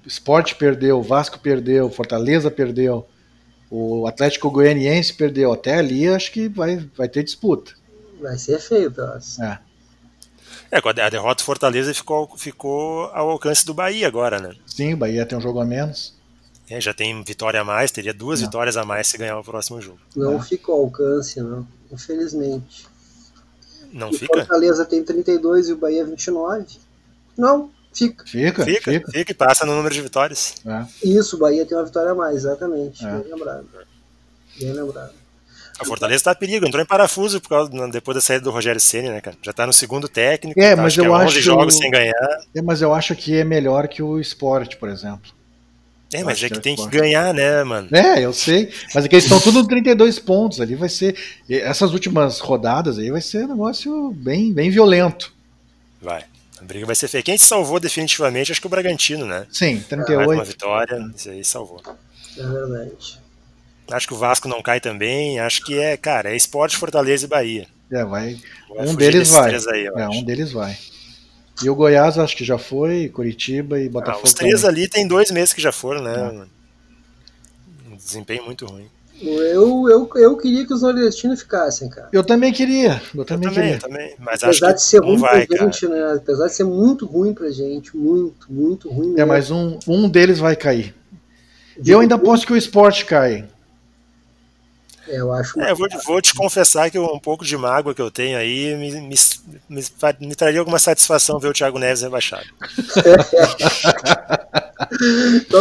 Sport 0.07 0.55
perdeu, 0.55 0.99
o 0.99 1.03
Vasco 1.03 1.39
perdeu, 1.39 1.89
Fortaleza 1.91 2.51
perdeu, 2.51 3.07
o 3.71 4.07
Atlético 4.07 4.51
Goianiense 4.51 5.15
perdeu. 5.15 5.53
Até 5.53 5.77
ali 5.77 6.09
acho 6.09 6.33
que 6.33 6.49
vai, 6.49 6.85
vai 6.97 7.09
ter 7.09 7.23
disputa. 7.23 7.73
Vai 8.21 8.37
ser 8.37 8.59
feio, 8.59 8.91
Deus. 8.91 9.39
É. 9.39 9.59
É, 10.71 10.79
a 10.79 11.11
derrota 11.11 11.43
do 11.43 11.45
Fortaleza 11.45 11.95
ficou, 11.95 12.29
ficou 12.37 13.05
ao 13.07 13.31
alcance 13.31 13.65
do 13.65 13.73
Bahia 13.73 14.07
agora, 14.07 14.39
né? 14.39 14.55
Sim, 14.67 14.95
o 14.95 14.97
Bahia 14.97 15.25
tem 15.25 15.39
um 15.39 15.41
jogo 15.41 15.61
a 15.61 15.65
menos. 15.65 16.15
É, 16.69 16.81
já 16.81 16.93
tem 16.93 17.23
vitória 17.25 17.61
a 17.61 17.65
mais, 17.65 17.91
teria 17.91 18.13
duas 18.13 18.41
não. 18.41 18.49
vitórias 18.49 18.77
a 18.77 18.85
mais 18.85 19.07
se 19.07 19.17
ganhar 19.17 19.39
o 19.39 19.45
próximo 19.45 19.81
jogo. 19.81 19.99
Não 20.15 20.37
é. 20.37 20.43
ficou 20.43 20.75
ao 20.75 20.83
alcance, 20.83 21.41
não. 21.41 21.67
Infelizmente. 21.91 22.87
Não 23.91 24.11
o 24.11 24.13
fica? 24.13 24.37
Fortaleza 24.37 24.85
tem 24.85 25.03
32 25.03 25.71
e 25.71 25.73
o 25.73 25.77
Bahia 25.77 26.05
29. 26.05 26.67
Não, 27.37 27.71
Fica. 27.99 28.25
Fica, 28.25 28.65
Fica, 28.65 28.93
fica. 28.93 29.11
fica, 29.11 29.33
e 29.33 29.35
passa 29.35 29.67
no 29.67 29.75
número 29.75 29.93
de 29.93 30.03
vitórias. 30.03 30.55
É. 30.65 30.87
Isso, 31.03 31.37
o 31.37 31.39
Bahia 31.39 31.67
tem 31.67 31.77
uma 31.77 31.85
vitória 31.85 32.13
a 32.13 32.15
mais, 32.15 32.37
exatamente. 32.37 33.05
É. 33.05 33.11
Bem 33.11 33.33
lembrado. 33.33 33.67
Bem 34.61 34.73
lembrado. 34.73 35.13
A 35.79 35.85
Fortaleza 35.85 36.25
tá 36.25 36.31
a 36.33 36.35
perigo, 36.35 36.67
entrou 36.67 36.83
em 36.83 36.87
parafuso 36.87 37.41
por 37.41 37.49
causa, 37.51 37.71
depois 37.89 38.15
da 38.17 38.21
saída 38.21 38.43
do 38.45 38.51
Rogério 38.51 38.81
Ceni, 38.81 39.09
né, 39.11 39.21
cara? 39.21 39.37
Já 39.43 39.53
tá 39.53 39.67
no 39.67 39.73
segundo 39.73 40.09
técnico, 40.09 40.59
É, 40.61 40.71
tá, 40.75 40.77
mas 40.83 40.87
acho 40.87 41.03
que 41.03 41.07
eu 41.09 41.15
é 41.15 41.19
11 41.19 41.27
acho- 41.27 41.41
jogos 41.43 41.75
sem 41.77 41.91
ganhar. 41.91 42.41
É, 42.55 42.61
mas 42.63 42.83
eu 42.83 42.93
acho 42.93 43.15
que 43.15 43.37
é 43.37 43.45
melhor 43.45 43.87
que 43.89 44.03
o 44.03 44.19
esporte, 44.19 44.77
por 44.77 44.89
exemplo. 44.89 45.33
É, 46.13 46.25
mas 46.25 46.39
Acho 46.39 46.47
é 46.47 46.49
que 46.49 46.55
que 46.55 46.59
é 46.59 46.63
tem 46.63 46.77
que 46.77 46.87
ganhar, 46.89 47.35
né, 47.35 47.63
mano? 47.65 47.87
É, 47.93 48.25
eu 48.25 48.33
sei. 48.33 48.73
Mas 48.95 49.05
é 49.05 49.09
que 49.09 49.15
eles 49.15 49.25
estão 49.25 49.39
tudo 49.41 49.61
no 49.63 49.69
32 49.69 50.19
pontos. 50.19 50.59
Ali 50.59 50.75
vai 50.75 50.89
ser. 50.89 51.15
Essas 51.51 51.93
últimas 51.93 52.41
rodadas 52.41 52.99
aí 52.99 53.11
vai 53.11 53.21
ser 53.21 53.45
um 53.45 53.49
negócio 53.49 54.11
bem, 54.13 54.51
bem 54.53 54.71
violento. 54.71 55.31
Vai. 56.01 56.25
A 56.59 56.65
briga 56.65 56.87
vai 56.87 56.95
ser 56.97 57.09
feia. 57.09 57.23
Quem 57.23 57.37
se 57.37 57.45
salvou 57.45 57.79
definitivamente, 57.79 58.51
acho 58.51 58.61
que 58.61 58.67
o 58.67 58.71
Bragantino, 58.71 59.27
né? 59.27 59.47
Sim, 59.53 59.75
Mais 59.75 59.85
uma 59.93 60.05
38. 60.07 60.45
vitória, 60.45 61.11
isso 61.15 61.29
aí 61.31 61.45
salvou. 61.45 61.83
É 62.39 62.43
verdade. 62.43 63.19
Acho 63.91 64.07
que 64.09 64.15
o 64.15 64.19
Vasco 64.19 64.49
não 64.49 64.63
cai 64.63 64.81
também. 64.81 65.39
Acho 65.41 65.65
que 65.65 65.79
é, 65.79 65.97
cara, 65.97 66.31
é 66.33 66.37
esporte, 66.37 66.77
Fortaleza 66.77 67.25
e 67.25 67.29
Bahia. 67.29 67.67
É, 67.91 68.05
vai. 68.05 68.37
Vai 68.69 68.87
Um 68.89 68.95
deles 68.95 69.31
vai. 69.31 69.55
Aí, 69.55 69.87
eu 69.87 69.99
É, 69.99 70.03
acho. 70.05 70.19
um 70.19 70.23
deles 70.23 70.53
vai. 70.53 70.77
E 71.63 71.69
o 71.71 71.75
Goiás 71.75 72.19
acho 72.19 72.37
que 72.37 72.45
já 72.45 72.59
foi, 72.59 73.09
Curitiba 73.09 73.81
e 73.81 73.87
Ah, 73.87 73.91
Botafogo. 73.91 74.27
os 74.27 74.35
três 74.35 74.61
também. 74.63 74.83
ali 74.83 74.89
tem 74.89 75.09
dois 75.09 75.31
meses 75.31 75.53
que 75.53 75.61
já 75.61 75.73
foram, 75.73 76.03
né? 76.03 76.13
É. 76.15 76.23
mano? 76.23 76.49
Um 77.91 77.97
desempenho 77.97 78.45
muito 78.45 78.67
ruim. 78.67 78.87
Eu, 79.21 79.89
eu, 79.89 80.09
eu 80.15 80.37
queria 80.37 80.65
que 80.65 80.73
os 80.73 80.83
nordestinos 80.83 81.41
ficassem, 81.41 81.89
cara. 81.89 82.09
Eu 82.13 82.23
também 82.23 82.53
queria. 82.53 83.03
Eu 83.13 83.21
Eu 83.23 83.25
também, 83.25 83.49
também, 83.49 83.63
queria. 83.73 83.75
eu 83.75 83.81
também. 83.81 84.15
Mas 84.21 84.35
acho 84.45 84.65
Apesar 84.65 84.69
que 84.69 84.75
de 84.75 84.83
ser 84.85 84.99
ruim 85.01 85.17
vai, 85.19 85.45
pra 85.47 85.57
cara. 85.59 85.73
gente, 85.73 85.89
né? 85.89 86.13
Apesar 86.15 86.47
de 86.47 86.55
ser 86.55 86.63
muito 86.65 87.05
ruim 87.05 87.35
pra 87.35 87.51
gente. 87.51 87.97
Muito, 87.97 88.47
muito 88.53 88.89
ruim 88.89 89.09
É, 89.15 89.25
mesmo. 89.25 89.27
mas 89.27 89.51
um, 89.51 89.77
um 89.89 90.09
deles 90.09 90.39
vai 90.39 90.55
cair. 90.55 90.95
Digo, 91.77 91.91
Eu 91.91 92.01
ainda 92.01 92.15
aposto 92.15 92.47
que 92.47 92.53
o 92.53 92.57
esporte 92.57 93.05
cai. 93.07 93.45
É, 95.09 95.21
eu 95.21 95.33
acho. 95.33 95.61
É, 95.61 95.71
eu 95.73 95.77
vou, 95.77 95.87
vou 96.07 96.21
te 96.21 96.35
confessar 96.35 96.91
que 96.91 96.99
um 96.99 97.19
pouco 97.19 97.45
de 97.45 97.57
mágoa 97.57 97.95
que 97.95 98.03
eu 98.03 98.11
tenho 98.11 98.39
aí 98.39 98.75
me, 98.77 99.01
me, 99.01 99.17
me, 99.69 99.85
me 100.21 100.35
traria 100.35 100.61
alguma 100.61 100.79
satisfação 100.79 101.39
ver 101.39 101.49
o 101.49 101.53
Thiago 101.53 101.79
Neves 101.79 102.03
rebaixado. 102.03 102.45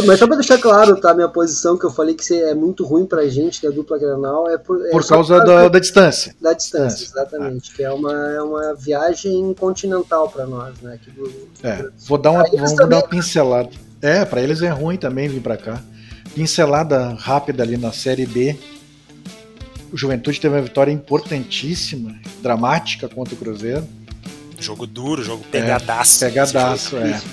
Mas 0.05 0.19
só 0.19 0.27
pra 0.27 0.35
deixar 0.35 0.57
claro, 0.57 0.99
tá? 0.99 1.13
Minha 1.13 1.27
posição 1.27 1.77
que 1.77 1.85
eu 1.85 1.91
falei 1.91 2.15
que 2.15 2.33
é 2.33 2.53
muito 2.53 2.85
ruim 2.85 3.05
pra 3.05 3.27
gente 3.27 3.61
da 3.61 3.69
dupla 3.69 3.97
Granal 3.97 4.49
é 4.49 4.57
por, 4.57 4.85
é 4.85 4.89
Por 4.89 5.05
causa 5.05 5.39
da, 5.43 5.67
da 5.67 5.79
distância. 5.79 6.35
da 6.39 6.53
distância, 6.53 7.05
exatamente. 7.05 7.73
Que 7.73 7.83
é 7.83 7.91
uma, 7.91 8.13
é 8.13 8.41
uma 8.41 8.75
viagem 8.75 9.53
continental 9.53 10.29
pra 10.29 10.45
nós, 10.45 10.79
né? 10.81 10.95
Aqui 10.95 11.11
do, 11.11 11.31
É, 11.63 11.87
vou 12.05 12.17
dar 12.17 12.31
uma, 12.31 12.43
vamos 12.43 12.73
também, 12.73 12.89
dar 12.89 12.97
uma 12.97 13.07
pincelada. 13.07 13.69
É, 14.01 14.23
pra 14.25 14.41
eles 14.41 14.61
é 14.61 14.69
ruim 14.69 14.97
também 14.97 15.27
vir 15.27 15.41
pra 15.41 15.57
cá. 15.57 15.81
Pincelada 16.35 17.15
rápida 17.19 17.63
ali 17.63 17.77
na 17.77 17.91
Série 17.91 18.25
B. 18.25 18.57
O 19.91 19.97
Juventude 19.97 20.39
teve 20.39 20.53
uma 20.55 20.61
vitória 20.61 20.91
importantíssima, 20.91 22.15
dramática 22.41 23.07
contra 23.07 23.33
o 23.33 23.37
Cruzeiro. 23.37 23.87
Jogo 24.59 24.87
duro, 24.87 25.23
jogo 25.23 25.43
pegadaço. 25.51 26.19
Pegadaço, 26.19 26.97
é. 26.97 27.11
Isso, 27.11 27.25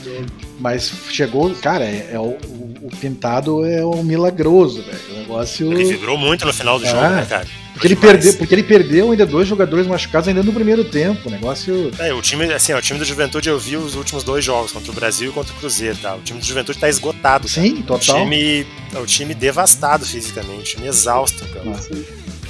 Mas 0.61 0.93
chegou, 1.11 1.51
cara, 1.55 1.85
é, 1.85 2.11
é 2.13 2.19
o, 2.19 2.25
o- 2.25 2.75
o 2.83 2.91
pintado 3.01 3.65
é 3.65 3.83
o 3.83 4.03
milagroso, 4.03 4.83
velho. 4.83 4.99
O 5.11 5.19
negócio. 5.21 5.73
Ele 5.73 5.85
vibrou 5.87 6.19
muito 6.19 6.45
no 6.45 6.53
final 6.53 6.79
do 6.79 6.85
Ah, 6.85 6.89
jogo, 6.91 7.03
né, 7.03 7.27
cara? 7.27 7.47
Porque 7.73 7.87
ele, 7.89 7.97
perdeu, 7.97 8.35
porque 8.35 8.55
ele 8.55 8.63
perdeu 8.63 9.11
ainda 9.11 9.25
dois 9.27 9.49
jogadores 9.49 9.87
machucados 9.87 10.29
ainda 10.29 10.43
no 10.43 10.53
primeiro 10.53 10.85
tempo. 10.85 11.29
O 11.29 11.33
negócio. 11.33 11.91
É, 11.99 12.13
o 12.13 12.21
time, 12.21 12.45
assim, 12.53 12.75
o 12.75 12.81
time 12.83 12.99
do 12.99 13.05
Juventude 13.07 13.49
eu 13.49 13.59
vi 13.59 13.77
os 13.79 13.95
últimos 13.97 14.23
dois 14.23 14.45
jogos, 14.45 14.71
contra 14.71 14.93
o 14.93 14.95
Brasil 14.95 15.31
e 15.31 15.33
contra 15.33 15.53
o 15.53 15.57
Cruzeiro, 15.57 15.97
tá? 15.97 16.15
O 16.15 16.21
time 16.21 16.39
do 16.39 16.45
Juventude 16.45 16.79
tá 16.79 16.91
esgotado, 16.91 17.49
cara. 17.49 17.67
Sim, 17.67 17.79
O 17.81 17.83
total. 17.85 18.21
time, 18.23 18.67
é 18.95 18.99
o 18.99 19.07
time 19.07 19.35
devastado 19.35 20.05
fisicamente, 20.05 20.61
o 20.61 20.77
time 20.77 20.87
exausto, 20.89 21.43
cara. 21.49 21.65
Ah. 21.75 22.44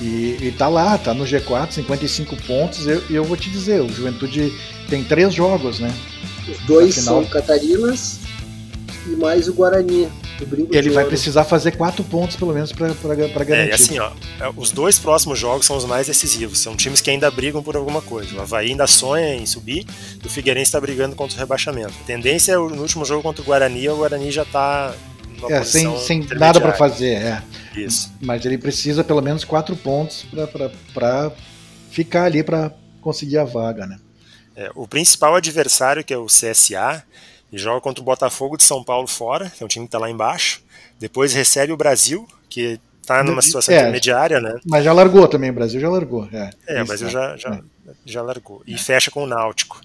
E, 0.00 0.38
e 0.40 0.54
tá 0.56 0.66
lá, 0.68 0.96
tá 0.96 1.12
no 1.12 1.24
G4, 1.24 1.72
55 1.72 2.36
pontos. 2.46 2.86
E 2.86 2.90
eu, 2.90 3.02
eu 3.10 3.24
vou 3.24 3.36
te 3.36 3.50
dizer, 3.50 3.80
o 3.82 3.88
Juventude 3.92 4.52
tem 4.88 5.04
três 5.04 5.34
jogos, 5.34 5.78
né? 5.78 5.94
Os 6.48 6.58
dois 6.66 6.96
Afinal- 6.98 7.22
são 7.22 7.30
Catarinas 7.30 8.18
e 9.06 9.10
mais 9.10 9.46
o 9.48 9.52
Guarani. 9.52 10.08
O 10.40 10.68
Ele 10.74 10.88
vai 10.88 11.04
ouro. 11.04 11.08
precisar 11.10 11.44
fazer 11.44 11.72
quatro 11.72 12.02
pontos, 12.02 12.34
pelo 12.34 12.54
menos, 12.54 12.72
pra 12.72 12.88
É, 12.88 13.44
garantir. 13.44 13.68
e 13.68 13.72
assim, 13.74 13.98
ó, 13.98 14.10
é, 14.40 14.50
os 14.56 14.70
dois 14.70 14.98
próximos 14.98 15.38
jogos 15.38 15.66
são 15.66 15.76
os 15.76 15.84
mais 15.84 16.06
decisivos. 16.06 16.58
São 16.60 16.74
times 16.74 17.02
que 17.02 17.10
ainda 17.10 17.30
brigam 17.30 17.62
por 17.62 17.76
alguma 17.76 18.00
coisa. 18.00 18.34
O 18.36 18.40
Havaí 18.40 18.70
ainda 18.70 18.86
sonha 18.86 19.34
em 19.34 19.44
subir, 19.44 19.84
e 20.22 20.26
o 20.26 20.30
Figueirense 20.30 20.68
está 20.68 20.80
brigando 20.80 21.14
contra 21.14 21.36
o 21.36 21.38
rebaixamento. 21.38 21.92
A 22.02 22.06
tendência 22.06 22.52
é 22.52 22.58
o- 22.58 22.70
no 22.70 22.80
último 22.80 23.04
jogo 23.04 23.22
contra 23.22 23.42
o 23.42 23.44
Guarani, 23.44 23.86
o 23.90 23.96
Guarani 23.96 24.30
já 24.30 24.46
tá 24.46 24.94
numa 25.40 25.52
É, 25.52 25.64
sem, 25.64 25.98
sem 25.98 26.26
nada 26.36 26.60
pra 26.60 26.72
fazer, 26.74 27.14
é. 27.14 27.42
Isso. 27.76 28.12
Mas 28.20 28.44
ele 28.44 28.58
precisa 28.58 29.02
pelo 29.04 29.20
menos 29.22 29.44
quatro 29.44 29.74
pontos 29.76 30.26
pra 30.92 31.32
ficar 31.90 32.24
ali 32.24 32.42
pra 32.42 32.72
conseguir 33.00 33.38
a 33.38 33.44
vaga, 33.44 33.86
né? 33.86 33.98
É, 34.56 34.70
o 34.74 34.86
principal 34.86 35.34
adversário, 35.36 36.04
que 36.04 36.12
é 36.12 36.18
o 36.18 36.26
CSA, 36.26 37.02
joga 37.52 37.80
contra 37.80 38.02
o 38.02 38.04
Botafogo 38.04 38.56
de 38.56 38.64
São 38.64 38.82
Paulo 38.84 39.06
fora, 39.06 39.48
que 39.50 39.62
é 39.62 39.64
um 39.64 39.68
time 39.68 39.86
que 39.86 39.88
está 39.88 39.98
lá 39.98 40.10
embaixo. 40.10 40.62
Depois 40.98 41.32
recebe 41.32 41.72
o 41.72 41.76
Brasil, 41.76 42.26
que 42.48 42.78
está 43.00 43.24
numa 43.24 43.40
situação 43.42 43.74
É. 43.74 43.78
intermediária, 43.78 44.40
né? 44.40 44.58
Mas 44.66 44.84
já 44.84 44.92
largou 44.92 45.26
também, 45.26 45.50
o 45.50 45.54
Brasil 45.54 45.80
já 45.80 45.88
largou. 45.88 46.28
É, 46.32 46.50
É, 46.66 46.82
Isso, 46.82 46.88
mas 46.88 47.00
eu 47.00 47.06
né? 47.06 47.12
já, 47.12 47.36
já, 47.36 47.60
já 48.04 48.22
largou. 48.22 48.62
E 48.66 48.76
fecha 48.76 49.10
com 49.10 49.24
o 49.24 49.26
Náutico. 49.26 49.80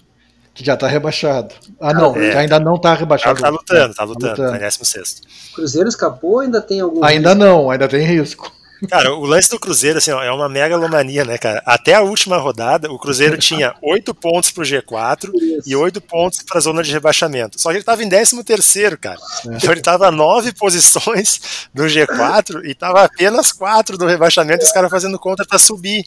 Que 0.56 0.64
já 0.64 0.76
tá 0.76 0.88
rebaixado. 0.88 1.54
Ah, 1.80 1.92
não, 1.92 2.16
É. 2.16 2.36
ainda 2.38 2.58
não 2.58 2.78
tá 2.80 2.90
Tá, 2.94 2.94
rebaixado. 3.00 3.40
tá 3.40 3.48
lutando, 3.50 3.88
tá 3.94 3.94
Tá 3.94 4.04
lutando, 4.04 4.30
lutando. 4.30 4.50
tá 4.50 4.56
em 4.56 4.60
16. 4.60 5.20
Cruzeiro 5.54 5.88
escapou 5.88 6.40
ainda 6.40 6.60
tem 6.62 6.80
algum. 6.80 7.04
Ainda 7.04 7.34
não, 7.34 7.70
ainda 7.70 7.86
tem 7.86 8.04
risco. 8.06 8.50
Cara, 8.90 9.14
o 9.14 9.24
lance 9.24 9.48
do 9.48 9.58
Cruzeiro 9.58 9.96
assim, 9.96 10.10
ó, 10.10 10.22
é 10.22 10.30
uma 10.30 10.50
megalomania, 10.50 11.24
né, 11.24 11.38
cara? 11.38 11.62
Até 11.64 11.94
a 11.94 12.02
última 12.02 12.36
rodada, 12.36 12.92
o 12.92 12.98
Cruzeiro 12.98 13.38
tinha 13.38 13.74
8 13.82 14.14
pontos 14.14 14.50
pro 14.50 14.62
G4 14.64 15.30
risco? 15.32 15.62
e 15.66 15.74
8 15.74 15.98
pontos 16.02 16.42
pra 16.42 16.60
zona 16.60 16.82
de 16.82 16.92
rebaixamento. 16.92 17.58
Só 17.58 17.70
que 17.70 17.76
ele 17.78 17.84
tava 17.84 18.02
em 18.04 18.08
13º, 18.08 18.98
cara. 18.98 19.16
É. 19.48 19.56
Então 19.56 19.72
ele 19.72 19.80
tava 19.80 20.10
9 20.10 20.52
posições 20.52 21.40
no 21.74 21.84
G4 21.84 22.66
e 22.66 22.74
tava 22.74 23.02
apenas 23.04 23.50
4 23.50 23.96
do 23.96 24.06
rebaixamento 24.06 24.62
e 24.62 24.66
os 24.66 24.72
caras 24.72 24.90
fazendo 24.90 25.18
conta 25.18 25.44
pra 25.46 25.58
subir. 25.58 26.04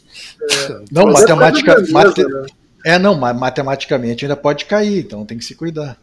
Não, 0.91 1.09
é 1.09 1.13
matemática, 1.13 1.73
coisa 1.75 1.91
mate- 1.91 2.13
grandiosa, 2.23 2.41
né? 2.43 2.47
É, 2.85 2.97
não, 2.99 3.15
mas 3.15 3.35
matematicamente 3.37 4.25
ainda 4.25 4.35
pode 4.35 4.65
cair, 4.65 4.99
então 4.99 5.25
tem 5.25 5.37
que 5.37 5.45
se 5.45 5.55
cuidar. 5.55 5.97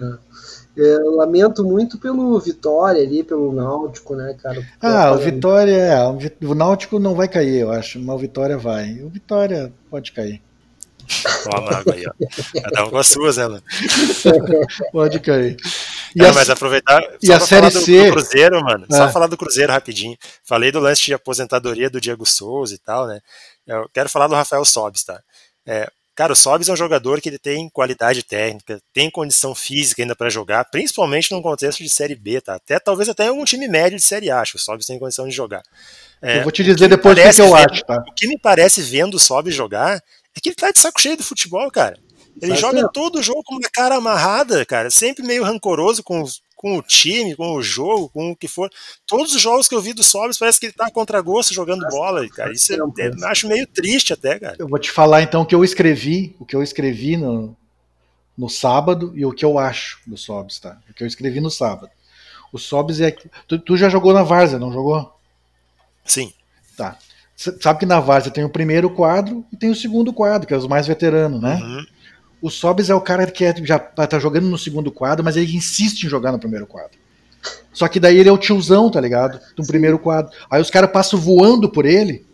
É, 0.00 0.80
eu 0.80 1.16
lamento 1.16 1.62
muito 1.64 1.98
pelo 1.98 2.38
Vitória 2.40 3.02
ali, 3.02 3.22
pelo 3.22 3.52
Náutico, 3.52 4.14
né, 4.16 4.34
cara? 4.42 4.66
Ah, 4.80 5.12
o 5.12 5.18
Vitória- 5.18 5.76
é, 5.76 5.98
o 6.46 6.54
Náutico 6.54 6.98
não 6.98 7.14
vai 7.14 7.28
cair, 7.28 7.58
eu 7.60 7.70
acho, 7.70 7.98
mas 8.00 8.16
o 8.16 8.18
Vitória 8.18 8.56
vai. 8.56 9.00
O 9.02 9.08
Vitória 9.10 9.72
pode 9.90 10.12
cair. 10.12 10.40
Ó, 11.52 11.56
a 11.56 11.60
mágoa 11.60 11.94
aí, 11.94 12.04
ó. 12.06 12.60
Cada 12.62 12.86
um 12.86 12.90
com 12.90 12.96
as 12.96 13.08
suas, 13.08 13.36
né? 13.36 13.60
Pode 14.92 15.18
cair. 15.20 15.56
E 16.14 16.18
Não, 16.22 16.30
a- 16.30 16.32
mas 16.32 16.48
aproveitar. 16.48 17.02
e 17.22 17.26
só 17.26 17.34
a 17.34 17.36
pra 17.38 17.46
Série 17.46 17.60
falar 17.70 17.72
do, 17.80 17.84
C? 17.84 18.06
do 18.06 18.12
Cruzeiro, 18.12 18.62
mano. 18.62 18.86
Só 18.90 19.04
É. 19.08 19.12
falar 19.12 19.26
do 19.26 19.36
Cruzeiro 19.36 19.72
rapidinho. 19.72 20.16
Falei 20.44 20.70
do 20.70 20.78
lance 20.78 21.02
de 21.02 21.12
aposentadoria 21.12 21.90
do 21.90 22.00
Diego 22.00 22.24
Souza 22.24 22.74
e 22.74 22.78
tal, 22.78 23.06
né? 23.08 23.20
Eu 23.66 23.88
quero 23.92 24.08
falar 24.08 24.28
do 24.28 24.34
Rafael 24.34 24.64
Sobis, 24.64 25.02
tá? 25.04 25.20
É, 25.66 25.90
cara, 26.14 26.32
o 26.32 26.36
Sobis 26.36 26.68
é 26.68 26.72
um 26.72 26.76
jogador 26.76 27.20
que 27.20 27.28
ele 27.28 27.38
tem 27.38 27.68
qualidade 27.70 28.22
técnica, 28.22 28.80
tem 28.92 29.10
condição 29.10 29.54
física 29.54 30.02
ainda 30.02 30.14
pra 30.14 30.28
jogar, 30.30 30.64
principalmente 30.66 31.32
num 31.32 31.42
contexto 31.42 31.82
de 31.82 31.88
Série 31.88 32.14
B, 32.14 32.40
tá? 32.40 32.54
Até 32.54 32.78
talvez 32.78 33.08
até 33.08 33.28
algum 33.28 33.44
time 33.44 33.66
médio 33.68 33.98
de 33.98 34.04
Série 34.04 34.30
A, 34.30 34.40
acho 34.40 34.52
que 34.52 34.58
o 34.58 34.60
Sobis 34.60 34.86
tem 34.86 34.98
condição 34.98 35.26
de 35.26 35.34
jogar. 35.34 35.62
É, 36.20 36.38
eu 36.38 36.42
vou 36.42 36.52
te 36.52 36.62
dizer 36.62 36.88
depois 36.88 37.18
o 37.18 37.22
que, 37.22 37.40
eu 37.40 37.46
vendo- 37.46 37.56
acho, 37.72 37.84
tá? 37.84 38.04
O 38.08 38.14
que 38.14 38.26
me 38.28 38.38
parece 38.38 38.80
vendo 38.82 39.14
o 39.14 39.18
Sobis 39.18 39.54
jogar 39.54 39.96
é 39.96 40.40
que 40.40 40.48
ele 40.50 40.56
tá 40.56 40.70
de 40.70 40.78
saco 40.78 41.00
cheio 41.00 41.16
do 41.16 41.22
futebol, 41.22 41.70
cara. 41.70 41.98
Ele 42.40 42.52
Faz 42.52 42.60
joga 42.60 42.78
tempo. 42.78 42.92
todo 42.92 43.18
o 43.18 43.22
jogo 43.22 43.42
com 43.44 43.56
uma 43.56 43.68
cara 43.72 43.96
amarrada, 43.96 44.64
cara. 44.64 44.90
Sempre 44.90 45.22
meio 45.22 45.44
rancoroso 45.44 46.02
com, 46.02 46.22
os- 46.22 46.40
com 46.62 46.78
o 46.78 46.82
time, 46.82 47.34
com 47.34 47.56
o 47.56 47.62
jogo, 47.62 48.08
com 48.08 48.30
o 48.30 48.36
que 48.36 48.46
for. 48.46 48.70
Todos 49.04 49.34
os 49.34 49.42
jogos 49.42 49.66
que 49.66 49.74
eu 49.74 49.82
vi 49.82 49.92
do 49.92 50.04
Sobis 50.04 50.38
parece 50.38 50.60
que 50.60 50.66
ele 50.66 50.72
tá 50.72 50.88
contra 50.88 51.20
gosto 51.20 51.52
jogando 51.52 51.84
bola, 51.88 52.26
cara. 52.28 52.52
Isso 52.52 52.72
é- 52.72 52.76
tempo 52.76 53.00
é- 53.00 53.08
isso. 53.08 53.26
acho 53.26 53.48
meio 53.48 53.66
triste 53.66 54.12
até, 54.12 54.38
cara. 54.38 54.54
Eu 54.56 54.68
vou 54.68 54.78
te 54.78 54.88
falar 54.90 55.22
então 55.22 55.42
o 55.42 55.46
que 55.46 55.56
eu 55.56 55.64
escrevi, 55.64 56.36
o 56.38 56.46
que 56.46 56.54
eu 56.54 56.62
escrevi 56.62 57.16
no, 57.16 57.56
no 58.38 58.48
sábado 58.48 59.12
e 59.16 59.26
o 59.26 59.32
que 59.32 59.44
eu 59.44 59.58
acho 59.58 59.98
do 60.06 60.16
Sobs, 60.16 60.60
tá? 60.60 60.78
O 60.88 60.94
que 60.94 61.02
eu 61.02 61.06
escrevi 61.08 61.40
no 61.40 61.50
sábado. 61.50 61.90
O 62.52 62.58
Sobs 62.58 63.00
é. 63.00 63.10
Tu, 63.48 63.58
tu 63.58 63.76
já 63.76 63.88
jogou 63.88 64.12
na 64.14 64.22
Várzea, 64.22 64.58
não 64.60 64.72
jogou? 64.72 65.12
Sim. 66.04 66.32
Tá. 66.76 66.96
Sabe 67.34 67.80
que 67.80 67.86
na 67.86 67.98
Várzea 67.98 68.30
tem 68.30 68.44
o 68.44 68.48
primeiro 68.50 68.88
quadro 68.90 69.44
e 69.52 69.56
tem 69.56 69.68
o 69.68 69.74
segundo 69.74 70.12
quadro, 70.12 70.46
que 70.46 70.54
é 70.54 70.56
os 70.56 70.68
mais 70.68 70.86
veteranos, 70.86 71.42
né? 71.42 71.56
Uhum. 71.56 71.86
O 72.42 72.50
Sobs 72.50 72.90
é 72.90 72.94
o 72.94 73.00
cara 73.00 73.24
que 73.26 73.44
é- 73.44 73.54
já 73.64 73.78
tá 73.78 74.18
jogando 74.18 74.48
no 74.48 74.58
segundo 74.58 74.90
quadro, 74.90 75.24
mas 75.24 75.36
ele 75.36 75.56
insiste 75.56 76.02
em 76.02 76.08
jogar 76.08 76.32
no 76.32 76.38
primeiro 76.40 76.66
quadro. 76.66 76.98
Só 77.72 77.88
que 77.88 78.00
daí 78.00 78.18
ele 78.18 78.28
é 78.28 78.32
o 78.32 78.36
tiozão, 78.38 78.90
tá 78.90 79.00
ligado? 79.00 79.40
Do 79.56 79.64
primeiro 79.64 79.98
quadro. 79.98 80.32
Aí 80.50 80.60
os 80.60 80.68
caras 80.70 80.90
passam 80.90 81.18
voando 81.18 81.70
por 81.70 81.86
ele 81.86 82.26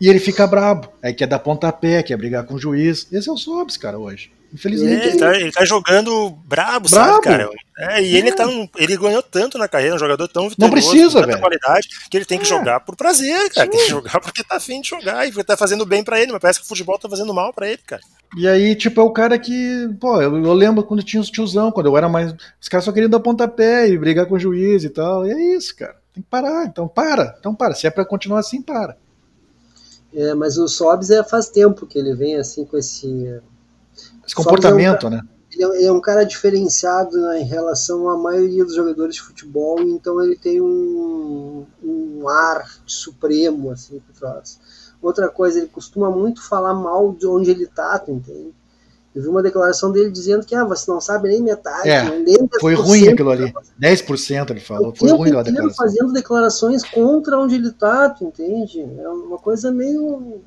e 0.00 0.08
ele 0.08 0.20
fica 0.20 0.46
brabo. 0.46 0.88
Aí 1.02 1.12
quer 1.12 1.26
dar 1.26 1.40
pontapé, 1.40 2.02
quer 2.02 2.16
brigar 2.16 2.44
com 2.44 2.54
o 2.54 2.58
juiz. 2.58 3.06
Esse 3.12 3.28
é 3.28 3.32
o 3.32 3.36
Sobs, 3.36 3.76
cara, 3.76 3.98
hoje. 3.98 4.30
Infelizmente. 4.52 5.02
É, 5.02 5.08
ele, 5.08 5.18
tá, 5.18 5.36
ele 5.36 5.52
tá 5.52 5.64
jogando 5.64 6.30
brabo, 6.30 6.88
Brabo. 6.88 6.88
sabe, 6.88 7.22
cara? 7.22 7.50
É, 7.78 8.02
e 8.02 8.16
ele, 8.16 8.32
tá 8.32 8.46
um- 8.46 8.66
ele 8.76 8.96
ganhou 8.96 9.22
tanto 9.22 9.58
na 9.58 9.68
carreira, 9.68 9.94
um 9.94 9.98
jogador 9.98 10.26
tão 10.26 10.48
vitorioso, 10.48 10.72
precisa, 10.90 11.06
com 11.08 11.14
tanta 11.20 11.26
velho. 11.26 11.40
qualidade, 11.40 11.88
que 12.10 12.16
ele 12.16 12.24
tem 12.24 12.38
que 12.38 12.44
É. 12.44 12.48
jogar 12.48 12.80
por 12.80 12.96
prazer, 12.96 13.50
cara. 13.52 13.68
Tem 13.68 13.78
que 13.78 13.88
jogar 13.88 14.20
porque 14.20 14.42
tá 14.42 14.56
afim 14.56 14.80
de 14.80 14.88
jogar 14.88 15.26
e 15.26 15.30
porque 15.30 15.44
tá 15.44 15.56
fazendo 15.56 15.84
bem 15.84 16.02
pra 16.02 16.18
ele, 16.20 16.32
mas 16.32 16.40
parece 16.40 16.60
que 16.60 16.64
o 16.64 16.68
futebol 16.68 16.98
tá 16.98 17.08
fazendo 17.08 17.32
mal 17.34 17.52
pra 17.52 17.68
ele, 17.68 17.80
cara. 17.86 18.02
E 18.36 18.48
aí, 18.48 18.74
tipo, 18.74 19.00
é 19.00 19.04
o 19.04 19.10
cara 19.10 19.38
que. 19.38 19.88
Pô, 20.00 20.20
eu, 20.20 20.36
eu 20.42 20.52
lembro 20.54 20.82
quando 20.82 21.02
tinha 21.02 21.20
os 21.20 21.30
tiozão, 21.30 21.70
quando 21.70 21.86
eu 21.86 21.96
era 21.96 22.08
mais. 22.08 22.34
Os 22.60 22.68
caras 22.68 22.84
só 22.84 22.92
queriam 22.92 23.08
dar 23.10 23.20
pontapé 23.20 23.88
e 23.88 23.96
brigar 23.98 24.26
com 24.26 24.34
o 24.34 24.38
juiz 24.38 24.82
e 24.84 24.90
tal. 24.90 25.26
E 25.26 25.30
é 25.32 25.56
isso, 25.56 25.74
cara. 25.76 25.94
Tem 26.12 26.22
que 26.22 26.28
parar. 26.28 26.64
Então 26.66 26.88
para. 26.88 27.36
Então 27.38 27.54
para. 27.54 27.74
Se 27.74 27.86
é 27.86 27.90
pra 27.90 28.04
continuar 28.04 28.40
assim, 28.40 28.60
para. 28.60 28.96
É, 30.14 30.34
mas 30.34 30.56
o 30.58 30.66
Sobs 30.68 31.10
é, 31.10 31.22
faz 31.22 31.48
tempo 31.48 31.86
que 31.86 31.98
ele 31.98 32.14
vem 32.14 32.36
assim 32.36 32.64
com 32.64 32.76
esse. 32.76 33.40
Esse 34.28 34.34
comportamento, 34.34 35.08
né? 35.08 35.22
Ele 35.50 35.64
é, 35.64 35.76
ele 35.78 35.86
é 35.86 35.92
um 35.92 36.00
cara 36.00 36.24
diferenciado 36.24 37.18
né, 37.18 37.40
em 37.40 37.44
relação 37.44 38.08
à 38.08 38.16
maioria 38.16 38.64
dos 38.64 38.74
jogadores 38.74 39.14
de 39.14 39.22
futebol, 39.22 39.80
então 39.80 40.22
ele 40.22 40.36
tem 40.36 40.60
um, 40.60 41.64
um 41.82 42.28
ar 42.28 42.68
supremo 42.86 43.70
assim 43.70 43.98
por 44.00 44.14
trás. 44.14 44.60
Outra 45.00 45.28
coisa, 45.28 45.58
ele 45.58 45.68
costuma 45.68 46.10
muito 46.10 46.46
falar 46.46 46.74
mal 46.74 47.12
de 47.12 47.26
onde 47.26 47.50
ele 47.50 47.66
tá, 47.66 47.98
tu 47.98 48.10
entende? 48.10 48.52
Eu 49.14 49.22
vi 49.22 49.28
uma 49.28 49.42
declaração 49.42 49.90
dele 49.90 50.10
dizendo 50.10 50.44
que 50.44 50.54
ah, 50.54 50.64
você 50.64 50.90
não 50.90 51.00
sabe 51.00 51.28
nem 51.28 51.42
metade, 51.42 51.88
É, 51.88 52.04
nem 52.18 52.36
Foi 52.60 52.74
10%, 52.74 52.76
ruim 52.76 53.08
aquilo 53.08 53.30
ali. 53.30 53.52
10% 53.80 54.50
ele 54.50 54.60
falou. 54.60 54.94
Foi 54.94 55.10
ruim 55.10 55.30
inteiro 55.30 55.44
declaração. 55.44 55.86
fazendo 55.86 56.12
declarações 56.12 56.84
contra 56.84 57.38
onde 57.38 57.54
ele 57.54 57.72
tá, 57.72 58.10
tu 58.10 58.24
entende? 58.24 58.80
É 58.80 59.08
uma 59.08 59.38
coisa 59.38 59.72
meio 59.72 60.42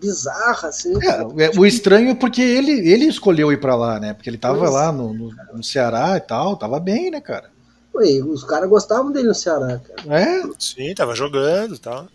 bizarra, 0.00 0.68
assim. 0.68 0.92
É, 1.02 1.44
é, 1.46 1.50
o 1.58 1.64
estranho 1.64 2.10
é 2.10 2.14
porque 2.14 2.42
ele, 2.42 2.72
ele 2.88 3.06
escolheu 3.06 3.52
ir 3.52 3.60
pra 3.60 3.74
lá, 3.74 3.98
né? 3.98 4.14
Porque 4.14 4.28
ele 4.30 4.38
tava 4.38 4.58
Pois. 4.58 4.70
lá 4.70 4.92
no, 4.92 5.12
no, 5.12 5.30
no 5.54 5.62
Ceará 5.64 6.16
e 6.16 6.20
tal, 6.20 6.56
tava 6.56 6.78
bem, 6.78 7.10
né, 7.10 7.20
cara? 7.20 7.50
Ué, 7.94 8.22
os 8.22 8.44
caras 8.44 8.68
gostavam 8.68 9.10
dele 9.10 9.28
no 9.28 9.34
Ceará, 9.34 9.80
cara. 9.80 10.20
É, 10.20 10.42
Sim, 10.58 10.94
tava 10.94 11.14
jogando 11.14 11.74
e 11.74 11.78
tal. 11.78 12.06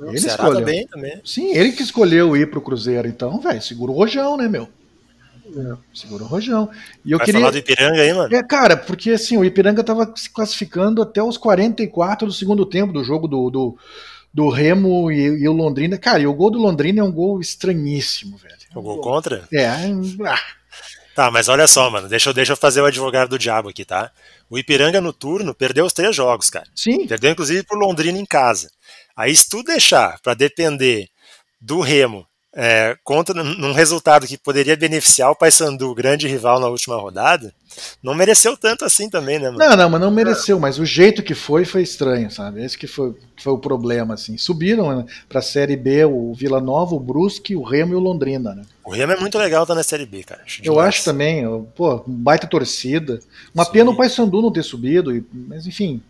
ele 0.00 0.16
o 0.16 0.20
Ceará 0.20 0.44
escolheu. 0.44 0.60
tá 0.60 0.64
bem 0.64 0.86
também. 0.86 1.20
Sim, 1.24 1.52
ele 1.54 1.72
que 1.72 1.82
escolheu 1.82 2.36
ir 2.36 2.50
pro 2.50 2.60
Cruzeiro, 2.60 3.08
então, 3.08 3.40
velho, 3.40 3.60
segura 3.60 3.90
o 3.90 3.94
rojão, 3.94 4.36
né, 4.36 4.46
meu? 4.48 4.68
É. 5.52 5.76
Segura 5.92 6.22
o 6.22 6.26
rojão. 6.28 6.70
E 7.04 7.10
eu 7.10 7.18
Vai 7.18 7.24
queria. 7.26 7.40
falar 7.40 7.50
do 7.50 7.58
Ipiranga 7.58 8.00
aí, 8.00 8.12
mano? 8.12 8.32
É, 8.32 8.40
cara, 8.40 8.76
porque 8.76 9.10
assim, 9.10 9.36
o 9.36 9.44
Ipiranga 9.44 9.82
tava 9.82 10.12
se 10.14 10.30
classificando 10.30 11.02
até 11.02 11.20
os 11.20 11.36
44 11.36 12.28
do 12.28 12.32
segundo 12.32 12.64
tempo 12.64 12.92
do 12.92 13.02
jogo 13.02 13.26
do, 13.26 13.50
do, 13.50 13.78
do 14.32 14.48
Remo 14.48 15.10
e, 15.10 15.42
e 15.42 15.48
o 15.48 15.52
Londrina. 15.52 15.98
Cara, 15.98 16.20
e 16.20 16.26
o 16.26 16.34
gol 16.34 16.50
do 16.50 16.58
Londrina 16.58 17.00
é 17.00 17.04
um 17.04 17.12
gol 17.12 17.40
estranhíssimo, 17.40 18.36
velho. 18.36 18.54
O 18.74 18.82
gol 18.82 19.00
contra? 19.00 19.48
É, 19.52 19.66
ah, 19.66 19.80
Tá, 21.14 21.30
mas 21.30 21.48
olha 21.48 21.66
só, 21.66 21.90
mano, 21.90 22.08
deixa 22.08 22.30
eu, 22.30 22.34
deixa 22.34 22.52
eu 22.52 22.56
fazer 22.56 22.80
o 22.80 22.86
advogado 22.86 23.30
do 23.30 23.38
diabo 23.38 23.68
aqui, 23.68 23.84
tá? 23.84 24.10
O 24.48 24.56
Ipiranga 24.58 25.00
no 25.00 25.12
turno 25.12 25.54
perdeu 25.54 25.84
os 25.84 25.92
três 25.92 26.14
jogos, 26.14 26.48
cara. 26.48 26.66
sim, 26.74 27.06
Perdeu 27.06 27.32
inclusive 27.32 27.64
pro 27.64 27.78
Londrina 27.78 28.18
em 28.18 28.24
casa. 28.24 28.70
Aí 29.16 29.34
se 29.34 29.48
tu 29.48 29.62
deixar 29.62 30.18
pra 30.22 30.34
depender 30.34 31.08
do 31.60 31.80
Remo 31.80 32.26
é, 32.54 32.96
contra 33.04 33.44
num 33.44 33.72
resultado 33.72 34.26
que 34.26 34.36
poderia 34.36 34.76
beneficiar 34.76 35.30
o 35.30 35.36
Paysandu, 35.36 35.94
grande 35.94 36.26
rival 36.26 36.58
na 36.58 36.66
última 36.66 36.96
rodada, 36.96 37.54
não 38.02 38.14
mereceu 38.14 38.56
tanto 38.56 38.84
assim 38.84 39.08
também, 39.08 39.38
né, 39.38 39.50
mano? 39.50 39.58
Não, 39.58 39.76
não, 39.76 39.90
mas 39.90 40.00
não 40.00 40.10
mereceu, 40.10 40.58
mas 40.58 40.78
o 40.78 40.84
jeito 40.84 41.22
que 41.22 41.34
foi 41.34 41.64
foi 41.64 41.82
estranho, 41.82 42.30
sabe? 42.30 42.64
Esse 42.64 42.76
que 42.76 42.88
foi, 42.88 43.14
foi 43.40 43.52
o 43.52 43.58
problema, 43.58 44.14
assim. 44.14 44.36
Subiram 44.36 44.96
né, 44.96 45.04
pra 45.28 45.40
Série 45.40 45.76
B 45.76 46.04
o 46.04 46.34
Vila 46.34 46.60
Nova, 46.60 46.94
o 46.94 47.00
Brusque, 47.00 47.54
o 47.54 47.62
Remo 47.62 47.92
e 47.92 47.96
o 47.96 48.00
Londrina, 48.00 48.54
né? 48.54 48.62
O 48.84 48.90
Remo 48.90 49.12
é 49.12 49.16
muito 49.16 49.38
legal 49.38 49.64
tá 49.64 49.74
na 49.74 49.84
Série 49.84 50.06
B, 50.06 50.24
cara. 50.24 50.42
Eu 50.58 50.72
demais. 50.72 50.88
acho 50.88 51.04
também, 51.04 51.44
pô, 51.76 52.02
baita 52.04 52.48
torcida. 52.48 53.20
Uma 53.54 53.64
Sim. 53.64 53.72
pena 53.72 53.90
o 53.90 53.96
Paysandu 53.96 54.42
não 54.42 54.52
ter 54.52 54.64
subido, 54.64 55.24
mas 55.32 55.66
enfim. 55.66 56.02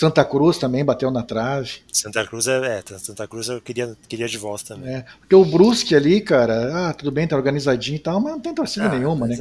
Santa 0.00 0.24
Cruz 0.24 0.56
também 0.56 0.82
bateu 0.82 1.10
na 1.10 1.22
trave. 1.22 1.80
Santa 1.92 2.26
Cruz 2.26 2.48
é, 2.48 2.78
é, 2.78 2.98
Santa 2.98 3.28
Cruz 3.28 3.48
eu 3.48 3.60
queria, 3.60 3.94
queria 4.08 4.26
de 4.26 4.38
volta 4.38 4.64
também. 4.74 4.94
É, 4.96 5.04
porque 5.18 5.34
o 5.34 5.44
Brusque 5.44 5.94
ali, 5.94 6.22
cara, 6.22 6.88
ah, 6.88 6.94
tudo 6.94 7.10
bem, 7.12 7.28
tá 7.28 7.36
organizadinho 7.36 7.96
e 7.96 7.98
tal, 7.98 8.18
mas 8.18 8.32
não 8.32 8.40
tem 8.40 8.54
torcida 8.54 8.86
Ah, 8.86 8.88
nenhuma, 8.98 9.26
né? 9.26 9.36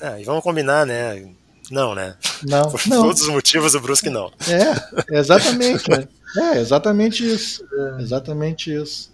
é, 0.00 0.06
é, 0.06 0.20
e 0.22 0.24
vamos 0.24 0.42
combinar, 0.42 0.86
né? 0.86 1.28
Não, 1.70 1.94
né? 1.94 2.16
Não, 2.42 2.70
Por 2.70 2.80
não. 2.88 3.02
todos 3.02 3.20
os 3.20 3.28
motivos, 3.28 3.74
o 3.74 3.80
Brusque 3.80 4.08
não. 4.08 4.32
É, 4.48 5.18
exatamente. 5.18 5.90
né? 5.90 6.08
É, 6.38 6.58
exatamente 6.58 7.30
isso. 7.30 7.62
Exatamente 7.98 8.74
isso. 8.74 9.10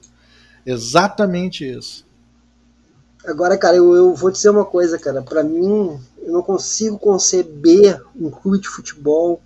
Exatamente 0.64 1.68
isso. 1.68 2.06
Agora, 3.26 3.58
cara, 3.58 3.76
eu, 3.76 3.92
eu 3.94 4.14
vou 4.14 4.30
dizer 4.30 4.50
uma 4.50 4.64
coisa, 4.64 4.96
cara. 4.98 5.22
Pra 5.22 5.42
mim, 5.42 5.98
eu 6.22 6.32
não 6.32 6.42
consigo 6.42 6.98
conceber 6.98 8.00
um 8.14 8.30
clube 8.30 8.60
de 8.60 8.68
futebol 8.68 9.42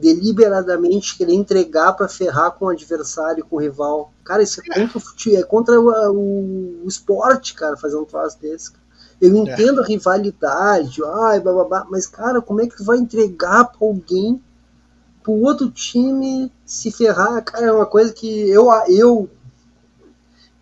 deliberadamente 0.00 1.16
querer 1.18 1.34
entregar 1.34 1.92
pra 1.92 2.08
ferrar 2.08 2.52
com 2.52 2.66
o 2.66 2.68
adversário, 2.68 3.44
com 3.44 3.56
o 3.56 3.60
rival. 3.60 4.12
Cara, 4.24 4.42
isso 4.42 4.60
é 4.60 4.64
contra 4.82 4.98
o 4.98 5.00
futebol, 5.00 5.38
é 5.40 5.42
contra 5.42 5.80
o, 5.80 5.88
o- 6.12 6.84
o 6.84 6.88
esporte, 6.88 7.54
cara, 7.54 7.76
fazer 7.76 7.96
um 7.96 8.04
troço 8.04 8.38
desse. 8.40 8.70
cara. 8.70 8.84
Eu 9.20 9.30
entendo 9.34 9.80
a 9.80 9.84
rivalidade, 9.84 11.00
ai, 11.04 11.40
bababá, 11.40 11.84
mas, 11.90 12.06
cara, 12.06 12.40
como 12.40 12.60
é 12.62 12.66
que 12.68 12.76
tu 12.76 12.84
vai 12.84 12.98
entregar 12.98 13.64
pra 13.64 13.84
alguém, 13.86 14.40
pro 15.24 15.32
outro 15.32 15.68
time 15.70 16.52
se 16.64 16.92
ferrar? 16.92 17.42
Cara, 17.42 17.66
é 17.66 17.72
uma 17.72 17.86
coisa 17.86 18.12
que 18.12 18.48
eu, 18.48 18.68
eu 18.88 19.28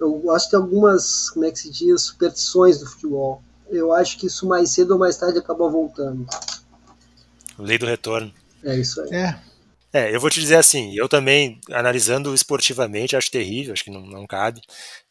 eu 0.00 0.30
acho 0.30 0.46
que 0.46 0.50
tem 0.52 0.60
algumas, 0.60 1.30
como 1.30 1.44
é 1.44 1.50
que 1.50 1.58
se 1.58 1.70
diz, 1.70 2.02
superstições 2.02 2.78
do 2.78 2.86
futebol. 2.86 3.42
Eu 3.70 3.92
acho 3.92 4.18
que 4.18 4.26
isso 4.26 4.46
mais 4.46 4.70
cedo 4.70 4.92
ou 4.92 4.98
mais 4.98 5.16
tarde 5.16 5.38
acaba 5.38 5.68
voltando. 5.68 6.26
Lei 7.58 7.78
do 7.78 7.86
retorno. 7.86 8.30
É 8.64 8.76
isso 8.76 9.00
aí. 9.02 9.14
É, 9.14 9.38
É, 9.92 10.14
eu 10.14 10.20
vou 10.20 10.28
te 10.28 10.40
dizer 10.40 10.56
assim, 10.56 10.94
eu 10.94 11.08
também, 11.08 11.58
analisando 11.70 12.34
esportivamente, 12.34 13.16
acho 13.16 13.30
terrível, 13.30 13.72
acho 13.72 13.84
que 13.84 13.90
não, 13.90 14.02
não 14.02 14.26
cabe, 14.26 14.60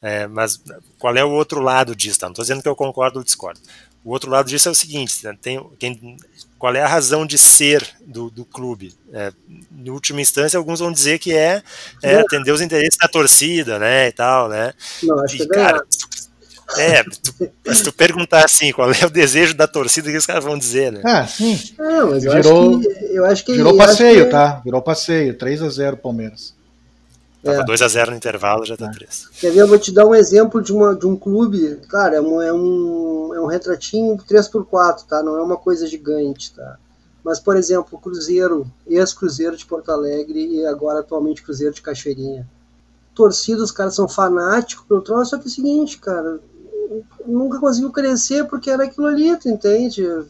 é, 0.02 0.28
mas 0.28 0.60
qual 1.00 1.16
é 1.16 1.24
o 1.26 1.32
outro 1.32 1.60
lado 1.60 1.96
disso? 1.96 2.20
Tá? 2.20 2.28
Não 2.28 2.34
estou 2.34 2.43
dizendo 2.43 2.62
que 2.62 2.68
eu 2.70 2.76
concordo 2.76 3.18
ou 3.18 3.26
discordo. 3.26 3.60
O 4.04 4.12
outro 4.12 4.30
lado 4.30 4.48
disso 4.48 4.68
é 4.70 4.72
o 4.72 4.76
seguinte, 4.76 5.26
né, 5.26 5.36
tem, 5.41 5.60
quem, 5.80 6.18
qual 6.60 6.76
é 6.76 6.82
a 6.82 6.88
razão 6.88 7.26
de 7.26 7.38
ser 7.39 7.88
do, 8.06 8.30
do 8.30 8.46
clube? 8.46 8.93
É, 9.12 9.34
em 9.76 9.89
última 9.89 10.22
instância, 10.22 10.58
alguns 10.58 10.80
vão 10.80 10.91
dizer 10.91 11.18
que 11.18 11.34
é, 11.34 11.64
é 12.04 12.18
atender 12.18 12.52
os 12.52 12.62
interesses 12.62 12.98
da 13.02 13.08
torcida, 13.08 13.80
né, 13.80 14.08
e 14.10 14.12
tal, 14.12 14.50
né? 14.50 14.74
Não, 15.02 15.20
acho 15.24 15.38
que 15.38 15.43
E, 15.43 15.46
é 15.46 15.48
ganhar. 15.48 15.74
cara, 15.74 15.88
é, 16.78 17.03
tu- 17.03 17.74
se 17.74 17.84
tu 17.84 17.93
perguntar 17.93 18.43
assim, 18.45 18.72
qual 18.72 18.91
é 18.91 19.05
o 19.05 19.09
desejo 19.09 19.53
da 19.55 19.68
torcida, 19.68 20.07
o 20.07 20.11
que 20.11 20.18
os 20.18 20.26
caras 20.26 20.43
vão 20.43 20.57
dizer, 20.57 20.91
né? 20.91 21.01
ah, 21.05 21.26
sim. 21.28 21.59
Não, 21.78 22.11
mas 22.11 22.24
eu 22.24 22.32
Virou- 22.32 22.70
acho 22.78 22.80
que. 22.82 23.05
Eu 23.16 23.26
acho 23.26 23.45
que 23.45 23.53
Virou 23.53 23.78
passeio, 23.78 24.26
que- 24.26 24.32
tá? 24.32 24.61
Virou 24.63 24.82
passeio. 24.82 25.38
3x0 25.38 25.97
Palmeiras. 25.97 26.53
Tava 27.43 27.61
É. 27.61 27.63
2x0 27.63 28.09
no 28.09 28.18
intervalo, 28.18 28.66
já 28.66 28.76
tá 28.76 28.88
É. 28.88 28.91
3. 28.91 29.28
Quer 29.39 29.51
ver? 29.51 29.59
Eu 29.59 29.68
vou 29.68 29.78
te 29.78 29.91
dar 29.93 30.05
um 30.07 30.16
exemplo 30.16 30.61
de, 30.63 30.74
uma, 30.74 30.95
de 30.95 31.05
um 31.05 31.16
clube. 31.16 31.80
Cara, 31.88 32.16
é 32.16 32.22
um, 32.22 32.41
é 32.41 32.51
um, 32.51 33.34
é 33.36 33.39
um 33.39 33.45
retratinho 33.45 34.18
3x4, 34.18 35.03
tá? 35.07 35.22
Não 35.22 35.38
é 35.38 35.43
uma 35.43 35.55
coisa 35.57 35.86
gigante, 35.86 36.51
tá? 36.53 36.78
Mas, 37.24 37.39
por 37.39 37.55
exemplo, 37.55 37.88
o 37.91 37.99
Cruzeiro, 37.99 38.66
ex-Cruzeiro 38.88 39.55
de 39.55 39.66
Porto 39.66 39.91
Alegre 39.91 40.43
e 40.47 40.66
agora 40.66 40.99
atualmente 41.01 41.43
Cruzeiro 41.43 41.74
de 41.74 41.82
Cachoeirinha. 41.82 42.47
Torcida, 43.13 43.63
os 43.63 43.72
caras 43.72 43.95
são 43.95 44.07
fanáticos 44.09 44.86
pelo 44.88 45.01
troço, 45.01 45.30
só 45.32 45.38
que 45.38 45.43
é 45.43 45.47
o 45.47 45.49
seguinte, 45.49 45.97
cara, 45.99 46.39
nunca 47.26 47.60
conseguiu 47.60 47.92
crescer 47.92 48.46
porque 48.46 48.70
era 48.70 48.84
aquilo 48.86 49.08
ali, 49.08 49.36
tu 49.38 49.50
entende? 49.50 50.06
É, 50.06 50.24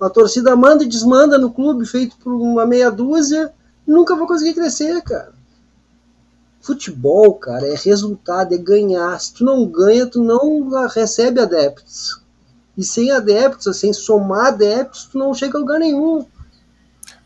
a 0.00 0.10
torcida 0.10 0.54
manda 0.54 0.84
e 0.84 0.88
desmanda 0.88 1.38
no 1.38 1.52
clube, 1.52 1.86
feito 1.86 2.16
por 2.18 2.32
uma 2.32 2.66
meia 2.66 2.90
dúzia, 2.90 3.52
nunca 3.86 4.14
vai 4.16 4.26
conseguir 4.26 4.54
crescer, 4.54 5.02
cara. 5.02 5.32
Futebol, 6.60 7.34
cara, 7.34 7.66
é 7.68 7.76
resultado, 7.76 8.52
é 8.52 8.58
ganhar. 8.58 9.18
Se 9.20 9.34
tu 9.34 9.44
não 9.44 9.64
ganha, 9.66 10.06
tu 10.06 10.22
não 10.22 10.68
recebe 10.88 11.40
adeptos. 11.40 12.20
E 12.76 12.84
sem 12.84 13.10
adeptos, 13.12 13.78
sem 13.78 13.92
somar 13.92 14.48
adeptos, 14.48 15.06
tu 15.06 15.16
não 15.16 15.32
chega 15.32 15.56
a 15.56 15.60
lugar 15.60 15.78
nenhum. 15.78 16.26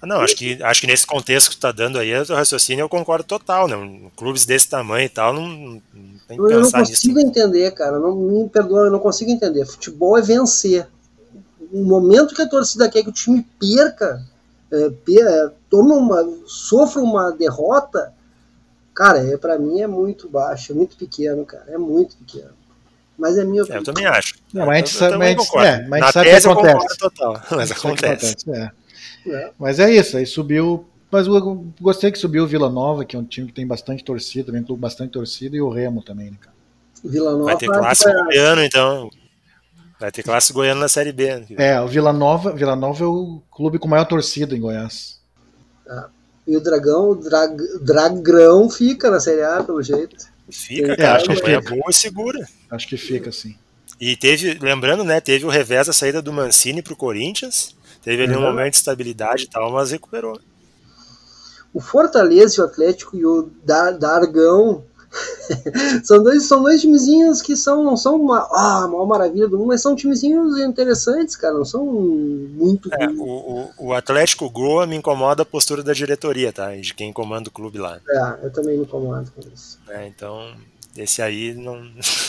Não, 0.03 0.21
acho 0.23 0.35
que, 0.35 0.63
acho 0.63 0.81
que 0.81 0.87
nesse 0.87 1.07
contexto 1.07 1.51
que 1.51 1.57
tu 1.57 1.61
tá 1.61 1.73
dando 1.73 1.99
aí, 1.99 2.11
o 2.19 2.35
raciocínio 2.35 2.83
eu 2.85 2.89
concordo 2.89 3.25
total, 3.25 3.69
né? 3.69 3.77
Um, 3.77 4.11
clubes 4.17 4.47
desse 4.47 4.69
tamanho 4.69 5.05
e 5.05 5.09
tal, 5.11 5.33
não, 5.35 5.47
não 5.47 5.83
tem 6.27 6.37
que 6.37 6.43
Eu 6.43 6.49
não 6.51 6.63
pensar 6.63 6.79
nisso. 6.81 6.93
consigo 6.93 7.21
entender, 7.21 7.71
cara. 7.73 7.99
Não 7.99 8.15
me 8.17 8.49
perdoa, 8.49 8.87
eu 8.87 8.91
não 8.91 8.99
consigo 8.99 9.31
entender. 9.31 9.67
Futebol 9.67 10.17
é 10.17 10.23
vencer. 10.23 10.89
No 11.71 11.85
momento 11.85 12.35
que 12.35 12.41
a 12.43 12.49
torcida 12.49 12.89
quer 12.89 13.03
que 13.03 13.11
o 13.11 13.13
time 13.13 13.47
perca, 13.61 14.25
é, 14.73 14.89
per- 15.05 15.27
é, 15.27 15.51
toma 15.69 15.95
uma, 15.95 16.27
sofra 16.47 17.03
uma 17.03 17.31
derrota, 17.33 18.13
cara, 18.95 19.19
é, 19.19 19.37
para 19.37 19.59
mim 19.59 19.81
é 19.81 19.87
muito 19.87 20.29
baixo, 20.29 20.73
é 20.73 20.75
muito 20.75 20.97
pequeno, 20.97 21.45
cara. 21.45 21.65
É 21.69 21.77
muito 21.79 22.17
pequeno. 22.17 22.51
Mas 23.19 23.37
é 23.37 23.45
minha 23.45 23.61
É, 23.61 23.65
opinião. 23.65 23.81
eu 23.81 23.85
também 23.85 24.07
acho. 24.07 24.35
Não, 24.55 24.65
mas 24.65 24.77
a 24.77 24.79
gente 24.79 24.89
Eu- 24.89 24.95
eu 24.95 24.99
sabe- 24.99 25.13
também 25.13 25.37
concordo. 25.37 25.67
é, 25.69 25.87
mas 25.89 26.01
Na 26.01 26.13
sabe 26.13 26.29
o 26.29 26.31
que 26.31 26.37
eu 26.47 26.55
concordo 26.55 26.71
acontece. 26.71 26.99
total, 26.99 27.43
mas 27.53 27.73
que 27.73 27.79
acontece. 27.79 28.37
é. 28.51 28.71
É. 29.27 29.51
Mas 29.59 29.79
é 29.79 29.91
isso, 29.91 30.17
aí 30.17 30.27
subiu. 30.27 30.87
Mas 31.11 31.27
eu 31.27 31.67
gostei 31.81 32.13
que 32.13 32.19
subiu 32.19 32.45
o 32.45 32.47
Vila 32.47 32.71
Nova, 32.71 33.05
que 33.05 33.17
é 33.17 33.19
um 33.19 33.25
time 33.25 33.49
que 33.49 33.53
tem 33.53 33.67
bastante 33.67 34.05
torcida, 34.05 34.47
também 34.47 34.63
um 34.63 34.65
clube 34.65 34.81
bastante 34.81 35.11
torcida, 35.11 35.57
e 35.57 35.61
o 35.61 35.69
Remo 35.69 36.03
também, 36.03 36.31
né, 36.31 36.37
cara? 36.41 36.55
Vila 37.05 37.33
Nova. 37.33 37.45
Vai 37.45 37.57
ter 37.57 37.67
clássico 37.67 38.25
goiano, 38.25 38.63
então. 38.63 39.11
Vai 39.99 40.11
ter 40.13 40.23
clássico 40.23 40.61
goiano 40.61 40.81
na 40.81 40.89
Série 40.89 41.13
B. 41.13 41.45
É, 41.57 41.81
o 41.81 41.89
Vila 41.89 42.13
Nova, 42.13 42.53
Vila 42.53 42.77
Nova 42.77 43.05
é 43.05 43.07
o 43.07 43.43
clube 43.51 43.79
com 43.79 43.89
maior 43.89 44.05
torcida 44.05 44.57
em 44.57 44.61
Goiás. 44.61 45.21
Ah, 45.89 46.09
e 46.47 46.57
o 46.57 46.61
Dragão, 46.61 47.11
o 47.11 47.15
Drag, 47.15 47.57
Dragrão 47.83 48.71
fica 48.71 49.11
na 49.11 49.21
Série 49.21 49.43
A, 49.43 49.63
pelo 49.63 49.83
jeito. 49.83 50.17
Fica, 50.51 50.97
cara. 50.97 51.19
É, 51.19 51.33
acho 51.33 51.43
que 51.43 51.51
é 51.51 51.61
boa 51.61 51.91
e 51.91 51.93
segura. 51.95 52.49
Acho 52.71 52.89
que 52.89 52.97
fica, 52.97 53.31
sim. 53.31 53.57
E 54.01 54.17
teve, 54.17 54.59
lembrando, 54.61 55.05
né, 55.05 55.21
teve 55.21 55.45
o 55.45 55.51
revés 55.51 55.87
da 55.87 55.93
saída 55.93 56.23
do 56.23 56.33
Mancini 56.33 56.81
pro 56.83 56.97
Corinthians. 56.97 57.77
Teve 58.03 58.25
ali 58.25 58.35
uhum. 58.35 58.41
um 58.41 58.43
momento 58.43 58.73
de 58.73 58.77
estabilidade 58.79 59.45
e 59.45 59.49
tal, 59.49 59.71
mas 59.73 59.91
recuperou. 59.91 60.39
O 61.73 61.81
Fortaleza 61.81 62.63
o 62.63 62.65
Atlético 62.65 63.17
e 63.17 63.25
o 63.25 63.49
Dar 63.65 63.93
Dargão 63.93 64.83
são 66.05 66.23
dois 66.23 66.45
são 66.45 66.63
dois 66.63 66.81
timezinhos 66.81 67.43
que 67.43 67.57
são 67.57 67.83
não 67.83 67.97
são 67.97 68.17
uma 68.17 68.49
ah, 68.53 68.89
maior 68.89 69.07
maravilha 69.07 69.49
do 69.49 69.59
mundo, 69.59 69.69
mas 69.69 69.83
são 69.83 69.95
timezinhos 69.97 70.59
interessantes, 70.59 71.37
cara, 71.37 71.55
não 71.55 71.65
são 71.65 71.85
muito 71.85 72.89
é, 72.93 73.09
o, 73.09 73.23
o, 73.23 73.71
o, 73.79 73.93
Atlético 73.93 74.49
Goa 74.49 74.87
me 74.87 74.97
incomoda 74.97 75.43
a 75.43 75.47
postura 75.47 75.83
da 75.83 75.93
diretoria, 75.93 76.53
tá? 76.53 76.75
De 76.77 76.95
quem 76.95 77.13
comanda 77.13 77.49
o 77.49 77.53
clube 77.53 77.79
lá. 77.79 78.01
É, 78.09 78.47
eu 78.47 78.53
também 78.53 78.77
me 78.77 78.85
incomodo 78.85 79.31
com 79.33 79.41
isso. 79.53 79.79
É, 79.89 80.07
então 80.07 80.55
esse 80.97 81.23
aí 81.23 81.55
não. 81.55 81.83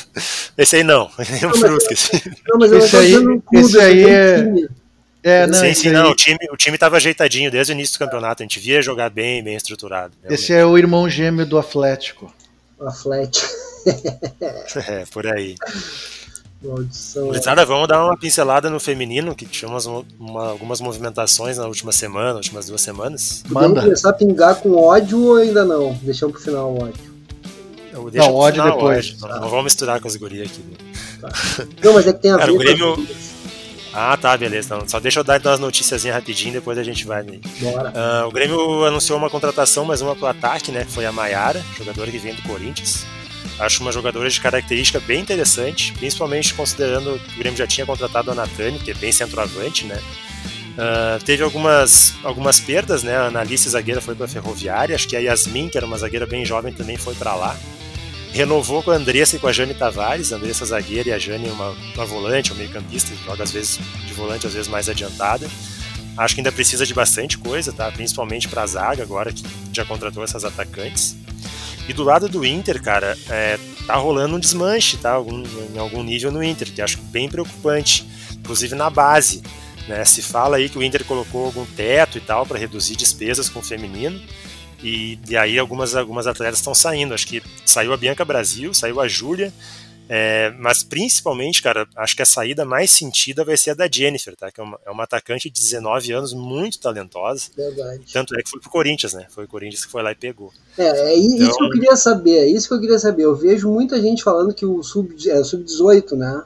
esse 0.58 0.76
aí 0.76 0.84
não. 0.84 1.10
Nem 1.30 1.46
o 1.46 1.56
Frusques. 1.56 2.12
Não, 2.48 2.60
mas 2.60 2.72
esse 2.72 2.96
aí, 2.96 3.16
esse 3.54 3.80
aí 3.80 4.04
é. 4.04 4.68
É, 5.24 5.46
não, 5.46 5.54
sim, 5.54 5.74
sim, 5.74 5.88
aí... 5.90 5.94
não, 5.94 6.12
o 6.12 6.16
time, 6.16 6.40
o 6.52 6.58
time 6.58 6.78
tava 6.78 6.98
ajeitadinho 6.98 7.52
desde 7.52 7.72
o 7.72 7.76
início 7.76 7.96
do 7.96 8.00
campeonato, 8.00 8.42
a 8.42 8.46
gente 8.46 8.60
via 8.60 8.82
jogar 8.82 9.10
bem, 9.10 9.44
bem 9.44 9.56
estruturado. 9.56 10.14
Realmente. 10.22 10.42
Esse 10.42 10.54
é 10.54 10.66
o 10.66 10.78
irmão 10.78 11.08
gêmeo 11.08 11.46
do 11.46 11.60
Atlético. 11.60 12.34
O 12.80 12.88
Atlético. 12.88 13.48
é, 14.88 15.06
por 15.12 15.28
aí. 15.28 15.56
Gurizada, 17.16 17.66
vamos 17.66 17.88
dar 17.88 18.06
uma 18.06 18.16
pincelada 18.16 18.70
no 18.70 18.80
feminino, 18.80 19.36
que 19.36 19.48
tinha 19.48 19.68
umas, 19.68 19.88
uma, 19.88 20.50
algumas 20.50 20.80
movimentações 20.80 21.58
na 21.58 21.66
última 21.66 21.92
semana, 21.92 22.28
nas 22.28 22.38
últimas 22.38 22.68
duas 22.68 22.82
semanas. 22.82 23.44
Manda. 23.48 23.68
Vamos 23.68 23.84
começar 23.84 24.10
a 24.12 24.14
pingar 24.14 24.56
com 24.56 24.76
ódio 24.76 25.20
ou 25.20 25.38
ainda 25.38 25.66
não? 25.66 25.94
Deixamos 26.04 26.36
pro 26.36 26.44
final 26.44 26.72
o 26.72 26.84
ódio. 26.84 27.12
Eu 27.92 28.12
não, 28.14 28.36
ódio 28.36 28.62
final, 28.62 28.78
depois. 28.78 29.08
Ódio. 29.08 29.28
Não, 29.28 29.42
não, 29.42 29.50
vamos 29.50 29.66
misturar 29.66 30.00
com 30.00 30.08
as 30.08 30.16
gurias 30.16 30.50
aqui. 30.52 30.62
Né? 30.62 30.78
Tá. 31.20 31.30
Não, 31.84 31.94
mas 31.94 32.08
é 32.08 32.14
que 32.14 32.20
tem 32.20 32.32
a 32.32 32.38
Cara, 32.38 32.52
ver. 32.52 32.56
O 32.56 32.60
Grêmio, 32.60 33.08
ah, 33.94 34.16
tá, 34.16 34.36
beleza. 34.38 34.76
Então, 34.76 34.88
só 34.88 35.00
deixa 35.00 35.20
eu 35.20 35.24
dar 35.24 35.42
umas 35.46 35.60
notícias 35.60 36.04
rapidinho, 36.06 36.54
depois 36.54 36.78
a 36.78 36.84
gente 36.84 37.06
vai. 37.06 37.24
Bora. 37.24 37.90
Uh, 37.90 38.28
o 38.28 38.32
Grêmio 38.32 38.86
anunciou 38.86 39.18
uma 39.18 39.30
contratação, 39.30 39.84
mais 39.86 40.02
uma 40.02 40.16
pro 40.16 40.28
ataque, 40.28 40.72
né? 40.72 40.86
Que 40.86 40.92
foi 40.92 41.06
a 41.06 41.12
Maiara, 41.12 41.64
jogadora 41.78 42.10
que 42.10 42.18
vem 42.18 42.34
do 42.34 42.42
Corinthians. 42.44 43.06
Acho 43.60 43.82
uma 43.82 43.92
jogadora 43.92 44.30
de 44.30 44.40
característica 44.40 45.00
bem 45.00 45.20
interessante, 45.20 45.94
principalmente 45.94 46.54
considerando 46.54 47.20
que 47.20 47.36
o 47.36 47.38
Grêmio 47.40 47.58
já 47.58 47.68
tinha 47.68 47.86
contratado 47.86 48.32
a 48.32 48.36
Natani, 48.36 48.80
que 48.80 48.92
é 48.92 48.94
bem 48.94 49.12
centroavante, 49.12 49.86
né? 49.86 50.00
Uh, 50.72 51.24
teve 51.24 51.44
algumas, 51.44 52.14
algumas 52.24 52.60
perdas, 52.60 53.04
né? 53.04 53.18
A 53.18 53.26
Analice 53.26 53.70
zagueira 53.70 54.00
foi 54.00 54.16
para 54.16 54.26
a 54.26 54.30
Ferroviária, 54.30 54.96
acho 54.96 55.08
que 55.08 55.18
a 55.18 55.20
Yasmin, 55.20 55.68
que 55.68 55.78
era 55.78 55.86
uma 55.86 55.98
zagueira 55.98 56.26
bem 56.26 56.46
jovem, 56.46 56.74
também 56.74 56.96
foi 56.96 57.14
para 57.14 57.36
lá 57.36 57.58
renovou 58.32 58.82
com 58.82 58.92
a 58.92 58.96
Andressa 58.96 59.36
e 59.36 59.40
com 59.40 59.48
a 59.48 59.52
Jane 59.52 59.74
Tavares, 59.74 60.32
a 60.32 60.38
Andressa 60.38 60.66
zagueira 60.66 61.10
e 61.10 61.14
a 61.14 61.20
Jane 61.20 61.50
uma, 61.50 61.76
uma 61.96 62.06
volante, 62.06 62.54
um 62.54 62.56
meio-campista, 62.56 63.14
joga 63.26 63.44
às 63.44 63.52
vezes 63.52 63.80
de 64.06 64.14
volante, 64.14 64.48
às 64.48 64.54
vezes 64.54 64.68
mais 64.68 64.88
adiantada. 64.88 65.50
Acho 66.18 66.36
que 66.36 66.42
ainda 66.42 66.52
precisa 66.52 66.86
de 66.86 66.94
bastante 66.94 67.38
coisa, 67.38 67.72
tá? 67.72 67.92
Principalmente 67.92 68.48
para 68.48 68.64
a 68.64 68.68
zaga 68.68 69.04
agora 69.04 69.32
que 69.32 69.44
já 69.72 69.86
contratou 69.86 70.24
essas 70.24 70.44
atacantes. 70.44 71.16
E 71.88 71.94
do 71.94 72.04
lado 72.04 72.30
do 72.30 72.46
Inter, 72.46 72.82
cara, 72.82 73.18
é, 73.30 73.58
tá 73.88 73.96
rolando 73.96 74.36
um 74.36 74.40
desmanche, 74.40 74.98
tá? 74.98 75.12
Algum, 75.12 75.44
em 75.74 75.78
algum 75.78 76.04
nível 76.04 76.32
no 76.32 76.44
Inter, 76.44 76.72
que 76.72 76.82
acho 76.82 76.98
bem 77.04 77.28
preocupante, 77.28 78.06
inclusive 78.34 78.76
na 78.76 78.90
base. 78.90 79.42
Né? 79.88 80.06
Se 80.06 80.22
fala 80.22 80.58
aí 80.58 80.70
que 80.70 80.78
o 80.78 80.84
Inter 80.84 81.04
colocou 81.06 81.46
algum 81.46 81.66
teto 81.66 82.18
e 82.18 82.22
tal 82.22 82.46
para 82.46 82.60
reduzir 82.60 82.96
despesas 82.96 83.50
com 83.50 83.60
o 83.60 83.64
feminino. 83.64 84.22
E, 84.84 85.20
aí 85.38 85.60
algumas, 85.60 85.96
algumas 85.96 86.28
atletas 86.28 86.60
estão 86.60 86.74
saindo. 86.74 87.14
Acho 87.14 87.28
que 87.28 87.42
saiu 87.66 87.94
a 87.94 87.98
Bianca 87.98 88.26
Brasil, 88.26 88.74
saiu 88.74 89.00
a 89.00 89.08
Júlia, 89.08 89.54
é, 90.14 90.54
mas 90.60 90.84
principalmente, 90.84 91.62
cara, 91.62 91.88
acho 91.96 92.14
que 92.16 92.22
a 92.22 92.26
saída 92.26 92.66
mais 92.66 92.92
sentida 92.92 93.46
vai 93.46 93.56
ser 93.56 93.70
a 93.70 93.74
da 93.74 93.90
Jennifer, 93.90 94.36
tá? 94.36 94.52
Que 94.52 94.60
é 94.60 94.64
uma, 94.64 94.80
é 94.86 94.92
uma 94.92 95.04
atacante 95.06 95.50
de 95.50 95.62
19 95.62 96.12
anos, 96.12 96.34
muito 96.34 96.80
talentosa. 96.80 97.50
Verdade. 97.56 98.04
Tanto 98.12 98.38
é 98.38 98.44
que 98.44 98.50
foi 98.50 98.60
pro 98.60 98.70
Corinthians, 98.70 99.14
né? 99.14 99.28
Foi 99.30 99.46
o 99.46 99.48
Corinthians 99.48 99.86
que 99.86 99.92
foi 99.92 100.04
lá 100.04 100.12
e 100.12 100.16
pegou. 100.16 100.52
É, 100.78 101.14
é 101.14 101.14
isso 101.14 101.36
então... 101.36 101.56
que 101.56 101.64
eu 101.64 101.70
queria 101.70 101.96
saber, 101.96 102.40
é 102.40 102.46
isso 102.46 102.68
que 102.68 102.74
eu 102.74 102.82
queria 102.82 103.00
saber. 103.00 103.24
Eu 103.24 103.38
vejo 103.38 103.72
muita 103.72 104.02
gente 104.02 104.22
falando 104.22 104.54
que 104.54 104.66
o 104.66 104.84
sub-18, 104.84 105.30
é, 105.30 105.44
sub 105.46 106.18
né? 106.18 106.44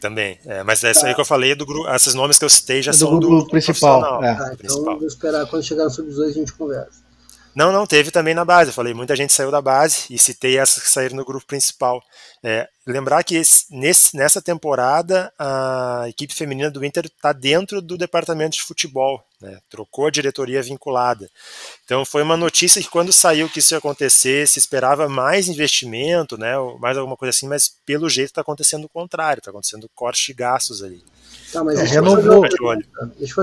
Também, 0.00 0.38
é, 0.44 0.64
mas 0.64 0.82
essa 0.82 1.02
tá. 1.02 1.06
aí 1.06 1.14
que 1.14 1.20
eu 1.20 1.24
falei 1.24 1.54
do 1.54 1.64
grupo, 1.64 1.88
esses 1.88 2.14
nomes 2.14 2.36
que 2.36 2.44
eu 2.44 2.50
citei 2.50 2.82
já 2.82 2.90
é 2.90 2.94
do 2.94 2.98
são 2.98 3.20
do, 3.20 3.28
do 3.28 3.46
principal. 3.46 4.24
É. 4.24 4.30
Ah, 4.30 4.56
então 4.58 4.82
vou 4.82 5.06
esperar 5.06 5.46
quando 5.46 5.62
chegar 5.62 5.84
no 5.84 5.90
sub-18 5.90 6.28
a 6.28 6.32
gente 6.32 6.52
conversa. 6.52 7.05
Não, 7.56 7.72
não, 7.72 7.86
teve 7.86 8.10
também 8.10 8.34
na 8.34 8.44
base. 8.44 8.68
Eu 8.68 8.74
falei, 8.74 8.92
muita 8.92 9.16
gente 9.16 9.32
saiu 9.32 9.50
da 9.50 9.62
base 9.62 10.04
e 10.10 10.18
citei 10.18 10.58
essas 10.58 10.82
que 10.82 10.90
saíram 10.90 11.16
no 11.16 11.24
grupo 11.24 11.46
principal. 11.46 12.02
É, 12.44 12.68
lembrar 12.86 13.24
que 13.24 13.34
esse, 13.34 13.64
nesse, 13.70 14.14
nessa 14.14 14.42
temporada 14.42 15.32
a 15.38 16.04
equipe 16.06 16.34
feminina 16.34 16.70
do 16.70 16.84
Inter 16.84 17.06
está 17.06 17.32
dentro 17.32 17.80
do 17.80 17.96
departamento 17.96 18.58
de 18.58 18.62
futebol, 18.62 19.24
né? 19.40 19.58
trocou 19.70 20.06
a 20.06 20.10
diretoria 20.10 20.62
vinculada. 20.62 21.30
Então 21.86 22.04
foi 22.04 22.22
uma 22.22 22.36
notícia 22.36 22.82
que 22.82 22.90
quando 22.90 23.10
saiu 23.10 23.48
que 23.48 23.60
isso 23.60 23.72
ia 23.72 23.78
acontecer, 23.78 24.46
se 24.46 24.58
esperava 24.58 25.08
mais 25.08 25.48
investimento, 25.48 26.36
né? 26.36 26.52
mais 26.78 26.98
alguma 26.98 27.16
coisa 27.16 27.30
assim, 27.30 27.48
mas 27.48 27.72
pelo 27.86 28.10
jeito 28.10 28.28
está 28.28 28.42
acontecendo 28.42 28.84
o 28.84 28.90
contrário, 28.90 29.40
está 29.40 29.50
acontecendo 29.50 29.90
corte 29.94 30.26
de 30.26 30.34
gastos 30.34 30.82
ali. 30.82 31.02
Tá, 31.50 31.64
mas 31.64 31.78
é, 31.78 31.84
renovou, 31.84 32.42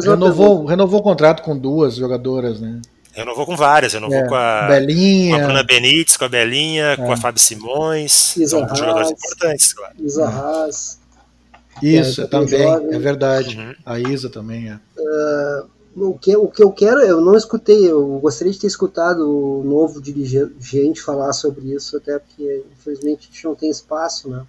renovou, 0.04 0.66
renovou 0.66 1.00
o 1.00 1.04
contrato 1.04 1.42
com 1.42 1.58
duas 1.58 1.96
jogadoras, 1.96 2.62
né? 2.62 2.80
Renovou 3.14 3.46
com 3.46 3.56
várias, 3.56 3.94
renovou 3.94 4.18
é, 4.18 4.28
com, 4.28 4.36
a, 4.36 4.68
Belinha. 4.68 5.36
com 5.36 5.42
a 5.42 5.46
Bruna 5.46 5.64
Benítez, 5.64 6.18
com 6.18 6.26
a 6.26 6.30
Belinha, 6.30 6.86
é. 6.86 6.96
com 6.98 7.12
a 7.12 7.18
Fábio 7.18 7.40
Simões. 7.40 8.36
Isa 8.36 8.58
são 8.58 8.64
Haas, 8.64 8.80
jogadores 8.80 9.12
importantes, 9.12 9.74
claro. 9.74 9.94
Isa 10.00 10.26
Haas. 10.28 11.00
Isso, 11.82 12.22
é, 12.22 12.28
também, 12.28 12.64
jovem. 12.64 12.94
é 12.94 13.00
verdade. 13.00 13.58
Uhum. 13.58 13.76
A 13.86 14.00
Isa 14.00 14.30
também 14.30 14.70
é. 14.70 14.80
Uh, 14.98 15.70
o, 15.96 16.18
que, 16.18 16.36
o 16.36 16.48
que 16.48 16.64
eu 16.64 16.72
quero, 16.72 17.02
eu 17.02 17.22
não 17.22 17.36
escutei, 17.36 17.90
eu 17.90 18.20
gostaria 18.20 18.52
de 18.52 18.60
ter 18.60 18.68
escutado 18.68 19.30
o 19.30 19.64
novo 19.64 20.02
dirigente 20.02 21.02
falar 21.02 21.34
sobre 21.34 21.74
isso, 21.74 21.98
até 21.98 22.18
porque 22.18 22.64
infelizmente 22.80 23.30
a 23.30 23.34
gente 23.34 23.46
não 23.46 23.56
tem 23.56 23.70
espaço, 23.70 24.30
né? 24.30 24.44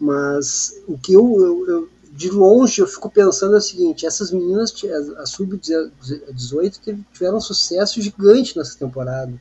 Mas 0.00 0.74
o 0.88 0.98
que 0.98 1.12
eu, 1.12 1.22
eu, 1.40 1.68
eu 1.68 1.88
de 2.14 2.30
longe 2.30 2.80
eu 2.80 2.86
fico 2.86 3.10
pensando 3.10 3.54
é 3.54 3.58
o 3.58 3.62
seguinte: 3.62 4.06
essas 4.06 4.30
meninas, 4.30 4.72
a 5.18 5.26
sub-18, 5.26 7.04
tiveram 7.12 7.38
um 7.38 7.40
sucesso 7.40 8.00
gigante 8.00 8.56
nessa 8.56 8.78
temporada. 8.78 9.32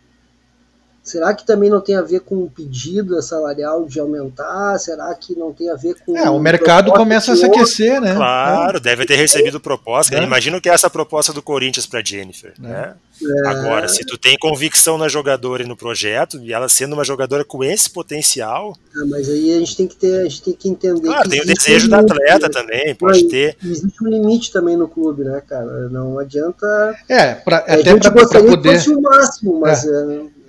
Será 1.04 1.34
que 1.34 1.45
também 1.45 1.70
não 1.70 1.82
tem 1.82 1.95
a 1.95 2.01
ver 2.01 2.22
com 2.22 2.36
o 2.43 2.49
pedido 2.49 3.22
salarial 3.22 3.86
de 3.86 3.99
aumentar? 3.99 4.80
Será 4.80 5.14
que 5.14 5.38
não 5.38 5.51
tem 5.51 5.70
a 5.70 5.76
ver 5.76 5.95
com. 6.06 6.18
É, 6.18 6.30
o 6.30 6.39
mercado 6.39 6.93
começa 6.93 7.34
a 7.34 7.36
se 7.36 7.45
aquecer, 7.45 7.99
né? 7.99 8.16
Claro, 8.16 8.80
deve 8.80 9.06
ter 9.06 9.16
recebido 9.16 9.60
proposta. 9.60 10.16
É. 10.16 10.24
Imagino 10.24 10.62
que 10.62 10.70
é 10.70 10.74
essa 10.74 10.89
proposta 10.89 11.34
do 11.34 11.41
Corinthians 11.41 11.86
para 11.86 12.01
Jennifer. 12.01 12.54
É. 12.58 12.62
Né? 12.62 12.93
É. 13.22 13.47
Agora, 13.49 13.89
se 13.89 14.06
tu 14.06 14.18
tem 14.18 14.38
convicção 14.38 14.97
na 14.97 15.10
jogadora 15.10 15.64
e 15.64 15.68
no 15.68 15.76
projeto, 15.76 16.39
e 16.41 16.54
ela 16.54 16.70
sendo 16.70 16.93
uma 16.93 17.04
jogadora 17.04 17.43
com 17.43 17.62
esse 17.66 17.89
potencial. 17.89 18.78
Ah, 18.96 19.05
mas 19.05 19.30
aí 19.30 19.54
a 19.54 19.59
gente 19.59 19.75
tem 19.75 19.88
que 19.88 19.97
ter, 19.97 20.21
a 20.21 20.24
gente 20.24 20.42
tem 20.42 20.54
que 20.54 20.70
entender. 20.70 21.01
Claro, 21.01 21.30
tem 21.30 21.42
o 21.42 21.46
desejo 21.46 21.88
um 21.88 21.89
da 21.89 22.00
atleta 22.00 22.47
né? 22.47 22.54
também, 22.54 22.96
pode 22.96 23.28
ter. 23.28 23.58
Existe 23.62 24.01
um 24.01 24.08
limite 24.08 24.54
também 24.54 24.78
no 24.78 24.88
clube, 24.88 25.25
né, 25.25 25.42
cara? 25.46 25.89
Não 25.89 26.17
adianta. 26.17 26.66
É, 27.09 27.36
pra, 27.36 27.58
até 27.58 27.74
a 27.74 27.93
gente 27.93 28.09
pra, 28.09 28.21
gostaria 28.21 28.47
pra 28.47 28.55
poder... 28.55 28.70
que 28.70 28.75
fosse 28.78 28.93
o 28.93 29.01
máximo, 29.01 29.59
mas. 29.59 29.86
É. 29.86 30.42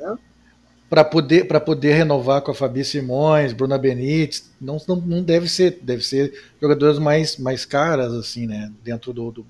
para 0.94 1.04
poder, 1.04 1.48
para 1.48 1.58
poder 1.58 1.92
renovar 1.94 2.40
com 2.40 2.52
a 2.52 2.54
Fabi 2.54 2.84
Simões, 2.84 3.52
Bruna 3.52 3.76
Benítez, 3.76 4.48
não, 4.60 4.80
não, 4.86 4.94
não 4.94 5.22
deve 5.24 5.48
ser, 5.48 5.80
deve 5.82 6.04
ser 6.04 6.32
jogadoras 6.62 7.00
mais, 7.00 7.36
mais 7.36 7.64
caras, 7.64 8.12
assim, 8.12 8.46
né, 8.46 8.70
dentro 8.80 9.12
do, 9.12 9.32
do, 9.32 9.46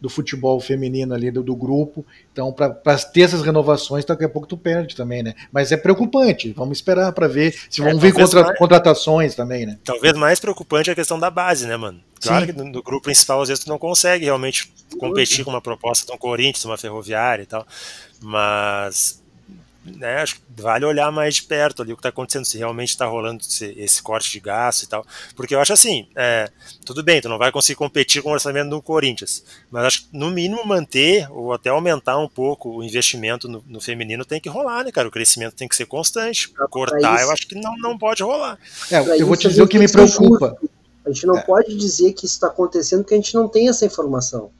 do 0.00 0.08
futebol 0.08 0.58
feminino 0.58 1.14
ali, 1.14 1.30
do, 1.30 1.40
do 1.40 1.54
grupo, 1.54 2.04
então 2.32 2.52
para 2.52 2.98
ter 2.98 3.20
essas 3.20 3.42
renovações, 3.42 4.04
daqui 4.04 4.24
a 4.24 4.28
pouco 4.28 4.48
tu 4.48 4.56
perde 4.56 4.96
também, 4.96 5.22
né, 5.22 5.34
mas 5.52 5.70
é 5.70 5.76
preocupante, 5.76 6.52
vamos 6.52 6.78
esperar 6.78 7.12
para 7.12 7.28
ver 7.28 7.54
se 7.70 7.80
vão 7.80 7.90
é, 7.90 7.94
vir 7.94 8.12
contra, 8.12 8.42
mais, 8.42 8.58
contratações 8.58 9.36
também, 9.36 9.64
né. 9.64 9.78
Talvez 9.84 10.14
mais 10.14 10.40
preocupante 10.40 10.90
é 10.90 10.94
a 10.94 10.96
questão 10.96 11.16
da 11.16 11.30
base, 11.30 11.64
né, 11.64 11.76
mano, 11.76 12.00
claro 12.20 12.44
Sim. 12.44 12.52
que 12.52 12.58
no, 12.58 12.64
no, 12.64 12.82
grupo 12.82 13.04
principal 13.04 13.40
às 13.40 13.48
vezes 13.48 13.62
tu 13.62 13.68
não 13.68 13.78
consegue 13.78 14.24
realmente 14.24 14.72
competir 14.98 15.44
com 15.44 15.52
uma 15.52 15.62
proposta 15.62 16.12
um 16.12 16.18
Corinthians, 16.18 16.64
uma 16.64 16.76
Ferroviária 16.76 17.44
e 17.44 17.46
tal, 17.46 17.64
mas 18.20 19.21
né, 19.84 20.18
acho 20.18 20.36
que 20.36 20.42
vale 20.62 20.84
olhar 20.84 21.10
mais 21.10 21.36
de 21.36 21.42
perto 21.42 21.82
ali 21.82 21.92
o 21.92 21.96
que 21.96 22.00
está 22.00 22.10
acontecendo, 22.10 22.44
se 22.44 22.56
realmente 22.56 22.90
está 22.90 23.06
rolando 23.06 23.42
esse, 23.42 23.74
esse, 23.76 24.02
corte 24.02 24.30
de 24.30 24.40
gasto 24.40 24.84
e 24.84 24.86
tal. 24.86 25.04
Porque 25.34 25.54
eu 25.54 25.60
acho 25.60 25.72
assim, 25.72 26.08
é, 26.14 26.48
tudo 26.84 27.02
bem, 27.02 27.20
tu 27.20 27.28
não 27.28 27.38
vai 27.38 27.50
conseguir 27.50 27.76
competir 27.76 28.22
com 28.22 28.30
o 28.30 28.32
orçamento 28.32 28.70
do 28.70 28.80
Corinthians, 28.80 29.44
mas 29.70 29.84
acho 29.84 30.02
que 30.02 30.16
no 30.16 30.30
mínimo 30.30 30.64
manter 30.64 31.30
ou 31.30 31.52
até 31.52 31.70
aumentar 31.70 32.18
um 32.18 32.28
pouco 32.28 32.70
o 32.70 32.84
investimento 32.84 33.48
no, 33.48 33.64
no 33.66 33.80
feminino 33.80 34.24
tem 34.24 34.40
que 34.40 34.48
rolar, 34.48 34.84
né, 34.84 34.92
cara? 34.92 35.08
O 35.08 35.10
crescimento 35.10 35.54
tem 35.54 35.66
que 35.66 35.76
ser 35.76 35.86
constante. 35.86 36.48
Cortar, 36.70 37.22
eu 37.22 37.30
acho 37.30 37.48
que 37.48 37.54
não, 37.54 37.76
não 37.78 37.98
pode 37.98 38.22
rolar. 38.22 38.58
É, 38.90 39.20
eu 39.20 39.26
vou 39.26 39.36
te 39.36 39.48
dizer 39.48 39.62
o 39.62 39.68
que 39.68 39.78
me 39.78 39.90
preocupa. 39.90 40.56
A 41.04 41.10
gente 41.10 41.26
não 41.26 41.36
é. 41.36 41.42
pode 41.42 41.76
dizer 41.76 42.12
que 42.12 42.24
isso 42.24 42.34
está 42.34 42.46
acontecendo 42.46 43.00
porque 43.00 43.14
a 43.14 43.16
gente 43.16 43.34
não 43.34 43.48
tem 43.48 43.68
essa 43.68 43.84
informação. 43.84 44.50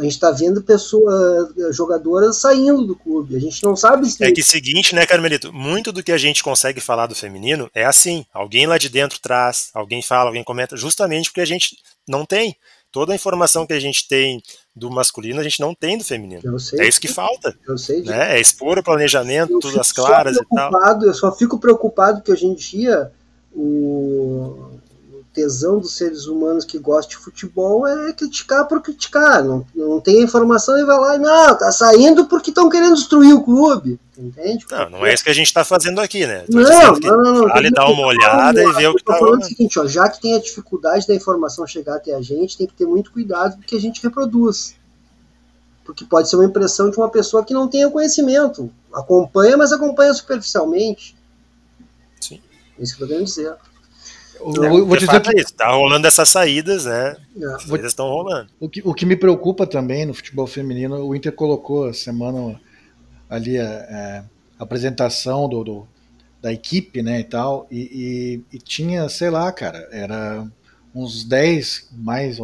A 0.00 0.02
gente 0.02 0.12
está 0.12 0.30
vendo 0.30 0.62
pessoas, 0.62 1.50
jogadoras 1.72 2.38
saindo 2.38 2.86
do 2.86 2.96
clube. 2.96 3.36
A 3.36 3.38
gente 3.38 3.62
não 3.62 3.76
sabe 3.76 4.10
se. 4.10 4.24
É 4.24 4.32
que 4.32 4.42
seguinte, 4.42 4.94
né, 4.94 5.04
Carmelito? 5.04 5.52
Muito 5.52 5.92
do 5.92 6.02
que 6.02 6.10
a 6.10 6.16
gente 6.16 6.42
consegue 6.42 6.80
falar 6.80 7.06
do 7.06 7.14
feminino 7.14 7.70
é 7.74 7.84
assim. 7.84 8.24
Alguém 8.32 8.66
lá 8.66 8.78
de 8.78 8.88
dentro 8.88 9.20
traz, 9.20 9.68
alguém 9.74 10.00
fala, 10.00 10.30
alguém 10.30 10.42
comenta, 10.42 10.74
justamente 10.74 11.28
porque 11.28 11.42
a 11.42 11.46
gente 11.46 11.76
não 12.08 12.24
tem. 12.24 12.56
Toda 12.90 13.12
a 13.12 13.14
informação 13.14 13.66
que 13.66 13.74
a 13.74 13.78
gente 13.78 14.08
tem 14.08 14.42
do 14.74 14.90
masculino, 14.90 15.38
a 15.38 15.44
gente 15.44 15.60
não 15.60 15.74
tem 15.74 15.98
do 15.98 16.02
feminino. 16.02 16.42
é 16.78 16.88
isso 16.88 17.00
que 17.00 17.06
falta. 17.06 17.54
Eu 17.68 17.76
sei 17.76 18.00
disso. 18.00 18.10
Né? 18.10 18.36
É 18.36 18.40
expor 18.40 18.78
o 18.78 18.82
planejamento, 18.82 19.60
tudo 19.60 19.78
as 19.78 19.92
claras 19.92 20.36
e 20.36 20.44
tal. 20.54 20.72
Eu 21.02 21.14
só 21.14 21.30
fico 21.30 21.60
preocupado 21.60 22.22
que 22.22 22.32
hoje 22.32 22.46
em 22.46 22.54
dia 22.54 23.12
o 23.52 24.69
tesão 25.32 25.78
dos 25.78 25.96
seres 25.96 26.26
humanos 26.26 26.64
que 26.64 26.78
gostam 26.78 27.10
de 27.10 27.24
futebol 27.24 27.86
é 27.86 28.12
criticar 28.12 28.66
por 28.66 28.82
criticar. 28.82 29.44
Não, 29.44 29.64
não 29.74 30.00
tem 30.00 30.22
informação 30.22 30.76
e 30.78 30.84
vai 30.84 30.98
lá 30.98 31.16
e 31.16 31.18
não, 31.18 31.56
tá 31.56 31.70
saindo 31.70 32.26
porque 32.26 32.50
estão 32.50 32.68
querendo 32.68 32.94
destruir 32.94 33.34
o 33.34 33.42
clube. 33.42 33.98
Entende? 34.18 34.66
Não, 34.70 34.90
não 34.90 35.06
é 35.06 35.14
isso 35.14 35.24
que 35.24 35.30
a 35.30 35.34
gente 35.34 35.46
está 35.46 35.64
fazendo 35.64 36.00
aqui, 36.00 36.26
né? 36.26 36.44
Não, 36.48 36.62
não, 36.62 37.22
não, 37.22 37.34
não. 37.34 37.48
Vale 37.48 37.70
dar 37.70 37.86
uma 37.86 38.06
olhada 38.06 38.62
e 38.62 38.72
ver 38.72 38.88
o 38.88 38.94
que 38.94 39.00
está 39.00 39.16
falando. 39.16 39.40
o 39.40 39.44
seguinte, 39.44 39.78
ó, 39.78 39.86
já 39.86 40.08
que 40.08 40.20
tem 40.20 40.34
a 40.34 40.40
dificuldade 40.40 41.06
da 41.06 41.14
informação 41.14 41.66
chegar 41.66 41.96
até 41.96 42.14
a 42.14 42.20
gente, 42.20 42.58
tem 42.58 42.66
que 42.66 42.74
ter 42.74 42.86
muito 42.86 43.12
cuidado 43.12 43.56
porque 43.56 43.76
a 43.76 43.80
gente 43.80 44.02
reproduz. 44.02 44.74
Porque 45.84 46.04
pode 46.04 46.28
ser 46.28 46.36
uma 46.36 46.44
impressão 46.44 46.90
de 46.90 46.98
uma 46.98 47.08
pessoa 47.08 47.44
que 47.44 47.54
não 47.54 47.66
tenha 47.66 47.90
conhecimento. 47.90 48.70
Acompanha, 48.92 49.56
mas 49.56 49.72
acompanha 49.72 50.12
superficialmente. 50.12 51.16
Sim. 52.20 52.40
É 52.78 52.82
isso 52.82 52.96
que 52.96 53.02
eu 53.02 53.06
tô 53.06 53.12
querendo 53.12 53.26
dizer. 53.26 53.54
Eu, 54.40 54.86
vou 54.86 54.96
dizer 54.96 55.20
que... 55.20 55.36
é 55.36 55.40
isso, 55.40 55.52
tá 55.54 55.70
rolando 55.70 56.06
essas 56.06 56.28
saídas, 56.28 56.86
né? 56.86 57.16
É. 57.36 57.58
Saídas 57.60 57.92
estão 57.92 58.08
rolando. 58.08 58.50
O 58.58 58.68
que, 58.68 58.82
o 58.84 58.94
que 58.94 59.04
me 59.04 59.16
preocupa 59.16 59.66
também 59.66 60.06
no 60.06 60.14
futebol 60.14 60.46
feminino, 60.46 61.04
o 61.04 61.14
Inter 61.14 61.32
colocou 61.32 61.86
a 61.86 61.94
semana 61.94 62.60
ali 63.28 63.58
a, 63.58 64.24
a 64.58 64.62
apresentação 64.62 65.48
do, 65.48 65.62
do, 65.62 65.88
da 66.40 66.52
equipe, 66.52 67.02
né, 67.02 67.20
e 67.20 67.24
tal, 67.24 67.66
e, 67.70 68.42
e, 68.50 68.56
e, 68.56 68.58
tinha, 68.58 69.08
sei 69.08 69.30
lá, 69.30 69.52
cara, 69.52 69.88
era 69.92 70.46
uns 70.94 71.24
10 71.24 71.90
mais 71.92 72.38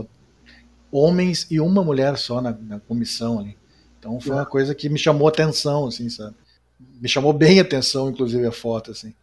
homens 0.93 1.47
e 1.51 1.61
uma 1.61 1.83
mulher 1.83 2.17
só 2.17 2.41
na, 2.41 2.53
na 2.53 2.79
comissão 2.79 3.41
ali. 3.41 3.57
Então 3.99 4.21
foi 4.21 4.33
uma 4.33 4.43
é. 4.43 4.47
coisa 4.47 4.75
que 4.75 4.89
me 4.89 4.99
chamou 4.99 5.27
atenção, 5.27 5.87
assim, 5.87 6.09
sabe? 6.09 6.35
Me 7.01 7.09
chamou 7.09 7.33
bem 7.33 7.59
a 7.59 7.63
atenção, 7.63 8.09
inclusive, 8.09 8.47
a 8.47 8.53
foto, 8.53 8.91
assim. 8.91 9.15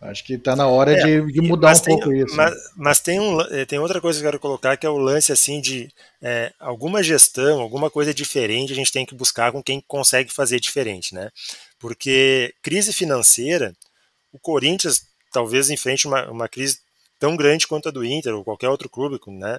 Acho 0.00 0.22
que 0.22 0.34
está 0.34 0.54
na 0.54 0.68
hora 0.68 0.92
é, 0.92 1.02
de, 1.02 1.32
de, 1.32 1.40
mudar 1.40 1.74
um 1.76 1.80
tem, 1.80 1.96
pouco 1.96 2.12
isso. 2.12 2.36
Mas, 2.36 2.54
mas, 2.76 3.00
tem, 3.00 3.18
um, 3.18 3.40
eh, 3.40 3.64
tem 3.64 3.80
outra 3.80 4.00
coisa 4.00 4.18
que 4.18 4.24
eu 4.24 4.28
quero 4.30 4.40
colocar, 4.40 4.76
que 4.76 4.86
é 4.86 4.90
o 4.90 4.96
lance 4.96 5.32
assim 5.32 5.60
de 5.60 5.92
é, 6.22 6.52
alguma 6.60 7.02
gestão, 7.02 7.60
alguma 7.60 7.90
coisa 7.90 8.14
diferente 8.14 8.72
a 8.72 8.76
gente 8.76 8.92
tem 8.92 9.04
que 9.04 9.14
buscar 9.14 9.50
com 9.50 9.60
quem 9.60 9.82
consegue 9.88 10.32
fazer 10.32 10.60
diferente, 10.60 11.12
né? 11.12 11.30
Porque 11.80 12.54
crise 12.62 12.92
financeira, 12.92 13.74
o 14.32 14.38
Corinthians 14.38 15.02
talvez 15.32 15.68
enfrente 15.68 16.06
uma, 16.06 16.30
uma 16.30 16.48
crise 16.48 16.78
tão 17.18 17.36
grande 17.36 17.66
quanto 17.66 17.88
a 17.88 17.92
do 17.92 18.04
Inter 18.04 18.32
ou 18.36 18.44
qualquer 18.44 18.68
outro 18.68 18.88
clube, 18.88 19.18
né? 19.26 19.56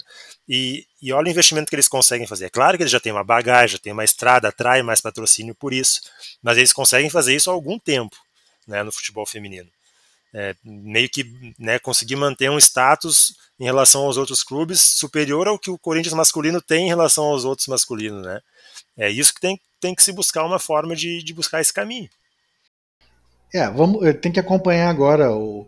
E, 0.47 0.85
e 1.01 1.11
olha 1.11 1.27
o 1.27 1.31
investimento 1.31 1.69
que 1.69 1.75
eles 1.75 1.89
conseguem 1.89 2.25
fazer. 2.25 2.45
É 2.45 2.49
claro 2.49 2.77
que 2.77 2.83
eles 2.83 2.91
já 2.91 2.99
têm 3.01 3.11
uma 3.11 3.25
bagagem, 3.25 3.75
já 3.75 3.77
têm 3.77 3.91
uma 3.91 4.05
estrada, 4.05 4.47
atrai 4.47 4.81
mais 4.83 5.01
patrocínio 5.01 5.53
por 5.53 5.73
isso, 5.73 5.99
mas 6.41 6.57
eles 6.57 6.71
conseguem 6.71 7.09
fazer 7.09 7.35
isso 7.35 7.49
há 7.49 7.53
algum 7.53 7.77
tempo, 7.77 8.15
né, 8.65 8.83
no 8.83 8.91
futebol 8.93 9.25
feminino 9.25 9.69
é, 10.33 10.55
meio 10.63 11.09
que 11.09 11.53
né, 11.57 11.79
conseguir 11.79 12.15
manter 12.15 12.49
um 12.49 12.57
status 12.57 13.35
em 13.59 13.63
relação 13.63 14.03
aos 14.03 14.17
outros 14.17 14.43
clubes 14.43 14.79
superior 14.79 15.47
ao 15.47 15.59
que 15.59 15.71
o 15.71 15.77
Corinthians 15.77 16.13
masculino 16.13 16.61
tem 16.61 16.85
em 16.85 16.89
relação 16.89 17.25
aos 17.25 17.45
outros 17.45 17.67
masculinos, 17.67 18.23
né? 18.23 18.39
É 18.97 19.09
isso 19.09 19.33
que 19.33 19.41
tem, 19.41 19.59
tem 19.79 19.95
que 19.95 20.03
se 20.03 20.11
buscar 20.11 20.45
uma 20.45 20.59
forma 20.59 20.95
de, 20.95 21.23
de 21.23 21.33
buscar 21.33 21.61
esse 21.61 21.73
caminho. 21.73 22.09
É, 23.53 23.67
vamos, 23.69 24.05
eh, 24.05 24.13
tem 24.13 24.31
que 24.31 24.39
acompanhar 24.39 24.89
agora 24.89 25.31
o, 25.31 25.61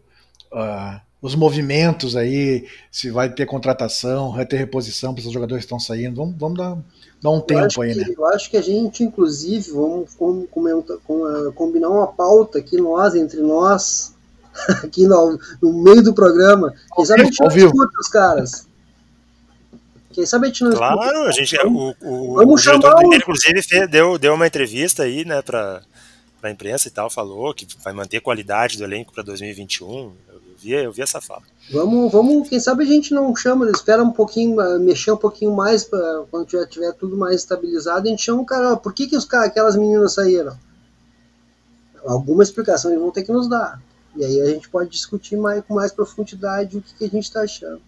uh, 0.51 1.01
os 1.21 1.33
movimentos 1.33 2.15
aí, 2.15 2.67
se 2.91 3.09
vai 3.09 3.33
ter 3.33 3.47
contratação, 3.47 4.33
vai 4.33 4.45
ter 4.45 4.57
reposição 4.57 5.13
para 5.13 5.25
os 5.25 5.31
jogadores 5.31 5.63
que 5.63 5.65
estão 5.65 5.79
saindo. 5.79 6.17
Vamos, 6.17 6.35
vamos 6.38 6.57
dar, 6.57 6.77
dar 7.21 7.29
um 7.31 7.38
eu 7.38 7.41
tempo 7.41 7.81
aí, 7.81 7.93
que, 7.93 7.99
né? 7.99 8.05
Eu 8.15 8.25
acho 8.27 8.49
que 8.51 8.57
a 8.57 8.61
gente, 8.61 9.03
inclusive, 9.03 9.71
vamos, 9.71 10.13
vamos 10.19 10.47
com, 11.03 11.51
combinar 11.53 11.89
uma 11.89 12.07
pauta 12.07 12.59
aqui 12.59 12.77
nós, 12.77 13.15
entre 13.15 13.39
nós, 13.41 14.10
aqui 14.84 15.07
no, 15.07 15.40
no 15.61 15.73
meio 15.73 16.03
do 16.03 16.14
programa. 16.14 16.73
Quem 16.95 17.06
sabe 17.06 17.22
a 17.22 17.26
gente 17.26 17.40
não 17.40 17.48
escuta 17.48 17.99
os 17.99 18.07
caras. 18.07 18.68
Quem 20.11 20.26
sabe 20.26 20.45
a 20.45 20.48
gente 20.49 20.64
não 20.64 20.72
claro, 20.72 20.95
escuta. 20.95 21.11
Claro, 21.11 21.28
a 21.28 21.32
gente, 21.32 21.57
o, 21.57 21.95
o, 22.02 22.36
Vamos 22.36 22.68
o 22.68 22.78
do 22.78 22.88
Inter, 23.06 23.19
inclusive, 23.19 23.88
deu, 23.88 24.18
deu 24.18 24.34
uma 24.34 24.48
entrevista 24.48 25.03
aí, 25.03 25.23
né, 25.23 25.41
para 25.41 25.82
a 26.44 26.52
imprensa 26.52 26.88
e 26.88 26.91
tal, 26.91 27.10
falou 27.10 27.53
que 27.53 27.68
vai 27.84 27.94
manter 27.94 28.18
a 28.18 28.22
qualidade 28.22 28.78
do 28.78 28.84
elenco 28.84 29.14
para 29.14 29.23
2021. 29.23 30.11
Eu 30.28 30.41
vi, 30.57 30.72
eu 30.72 30.91
vi 30.91 31.02
essa 31.02 31.22
fala. 31.22 31.44
Vamos, 31.72 32.11
vamos, 32.11 32.49
quem 32.49 32.60
sabe 32.60 32.84
a 32.84 32.88
gente 32.88 33.14
não 33.14 33.34
chama, 33.36 33.69
espera 33.72 34.03
um 34.03 34.11
pouquinho, 34.11 34.57
mexer 34.80 35.11
um 35.11 35.18
pouquinho 35.18 35.56
mais, 35.56 35.86
pra, 35.86 36.23
quando 36.30 36.45
tiver, 36.45 36.65
tiver 36.68 36.91
tudo 36.94 37.15
mais 37.15 37.38
estabilizado, 37.38 38.07
a 38.07 38.10
gente 38.10 38.22
chama 38.22 38.41
o 38.41 38.45
cara, 38.45 38.73
ó, 38.73 38.76
por 38.76 38.94
que, 38.94 39.07
que 39.07 39.15
os, 39.15 39.32
aquelas 39.34 39.78
meninas 39.78 40.14
saíram? 40.14 40.57
Alguma 42.06 42.44
explicação 42.44 42.91
eles 42.91 43.02
vão 43.02 43.11
ter 43.11 43.23
que 43.23 43.32
nos 43.32 43.48
dar. 43.48 43.80
E 44.15 44.25
aí 44.25 44.41
a 44.41 44.45
gente 44.47 44.69
pode 44.69 44.89
discutir 44.89 45.38
mais, 45.38 45.63
com 45.65 45.73
mais 45.73 45.91
profundidade 45.91 46.77
o 46.77 46.81
que, 46.81 46.93
que 46.95 47.05
a 47.05 47.09
gente 47.09 47.23
está 47.23 47.41
achando. 47.41 47.81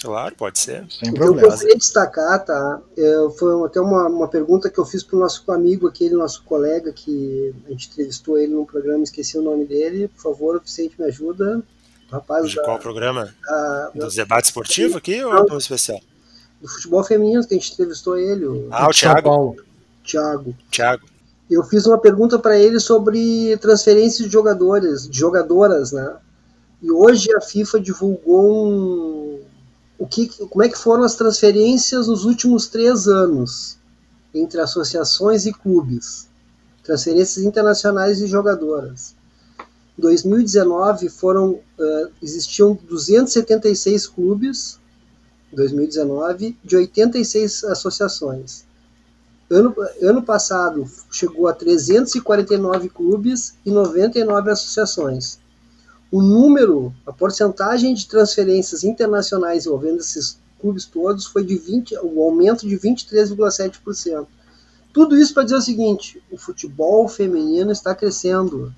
Claro, 0.00 0.34
pode 0.36 0.58
ser. 0.58 0.84
Sem 0.90 1.10
o 1.10 1.14
problema. 1.14 1.46
eu 1.46 1.50
gostaria 1.50 1.74
de 1.74 1.80
destacar, 1.80 2.44
tá? 2.44 2.80
É, 2.96 3.28
foi 3.38 3.66
até 3.66 3.80
uma, 3.80 4.06
uma 4.06 4.28
pergunta 4.28 4.68
que 4.68 4.78
eu 4.78 4.84
fiz 4.84 5.02
para 5.02 5.16
o 5.16 5.20
nosso 5.20 5.50
amigo, 5.50 5.86
aquele 5.86 6.14
nosso 6.14 6.42
colega, 6.42 6.92
que 6.92 7.54
a 7.66 7.70
gente 7.70 7.88
entrevistou 7.88 8.38
ele 8.38 8.52
num 8.52 8.66
programa, 8.66 9.02
esqueci 9.02 9.38
o 9.38 9.42
nome 9.42 9.64
dele. 9.64 10.08
Por 10.08 10.22
favor, 10.22 10.60
Vicente, 10.60 10.94
me 10.98 11.06
ajuda. 11.06 11.62
Rapaz, 12.10 12.50
de 12.50 12.56
da, 12.56 12.62
qual 12.64 12.78
programa? 12.78 13.34
Da, 13.46 13.90
Dos 13.94 14.14
debates 14.14 14.50
esportivos 14.50 14.96
aqui 14.96 15.22
não, 15.22 15.30
ou 15.30 15.38
algum 15.38 15.56
especial? 15.56 16.00
Do 16.60 16.68
futebol 16.68 17.02
feminino, 17.02 17.46
que 17.46 17.54
a 17.54 17.58
gente 17.58 17.72
entrevistou 17.72 18.18
ele. 18.18 18.44
O, 18.44 18.68
ah, 18.70 18.88
o 18.88 18.90
Thiago. 18.90 19.56
Thiago. 20.04 20.54
Thiago 20.70 21.13
eu 21.50 21.62
fiz 21.64 21.86
uma 21.86 21.98
pergunta 21.98 22.38
para 22.38 22.58
ele 22.58 22.80
sobre 22.80 23.56
transferências 23.58 24.26
de 24.26 24.32
jogadores, 24.32 25.08
de 25.08 25.18
jogadoras, 25.18 25.92
né? 25.92 26.16
E 26.82 26.90
hoje 26.90 27.28
a 27.34 27.40
FIFA 27.40 27.80
divulgou 27.80 28.66
um, 28.66 29.40
o 29.98 30.06
que, 30.06 30.28
como 30.46 30.62
é 30.62 30.68
que 30.68 30.78
foram 30.78 31.04
as 31.04 31.14
transferências 31.14 32.08
nos 32.08 32.24
últimos 32.24 32.66
três 32.66 33.06
anos 33.06 33.78
entre 34.34 34.60
associações 34.60 35.46
e 35.46 35.52
clubes, 35.52 36.28
transferências 36.82 37.44
internacionais 37.44 38.18
de 38.18 38.26
jogadoras. 38.26 39.14
Em 39.96 40.02
2019 40.02 41.08
foram 41.08 41.52
uh, 41.52 42.10
existiam 42.20 42.78
276 42.88 44.08
clubes, 44.08 44.78
2019 45.52 46.58
de 46.64 46.76
86 46.76 47.64
associações. 47.64 48.64
Ano, 49.50 49.74
ano 50.00 50.22
passado 50.22 50.84
chegou 51.10 51.46
a 51.46 51.52
349 51.52 52.88
clubes 52.88 53.54
e 53.64 53.70
99 53.70 54.50
associações. 54.50 55.38
O 56.10 56.22
número, 56.22 56.94
a 57.06 57.12
porcentagem 57.12 57.92
de 57.92 58.06
transferências 58.06 58.84
internacionais 58.84 59.66
envolvendo 59.66 59.98
esses 59.98 60.38
clubes 60.60 60.86
todos 60.86 61.26
foi 61.26 61.44
de 61.44 61.56
20, 61.56 61.96
o 61.98 62.18
um 62.18 62.22
aumento 62.22 62.66
de 62.66 62.76
23,7%. 62.78 64.26
Tudo 64.92 65.16
isso 65.16 65.34
para 65.34 65.42
dizer 65.42 65.56
o 65.56 65.60
seguinte: 65.60 66.22
o 66.30 66.38
futebol 66.38 67.06
feminino 67.08 67.72
está 67.72 67.94
crescendo. 67.94 68.72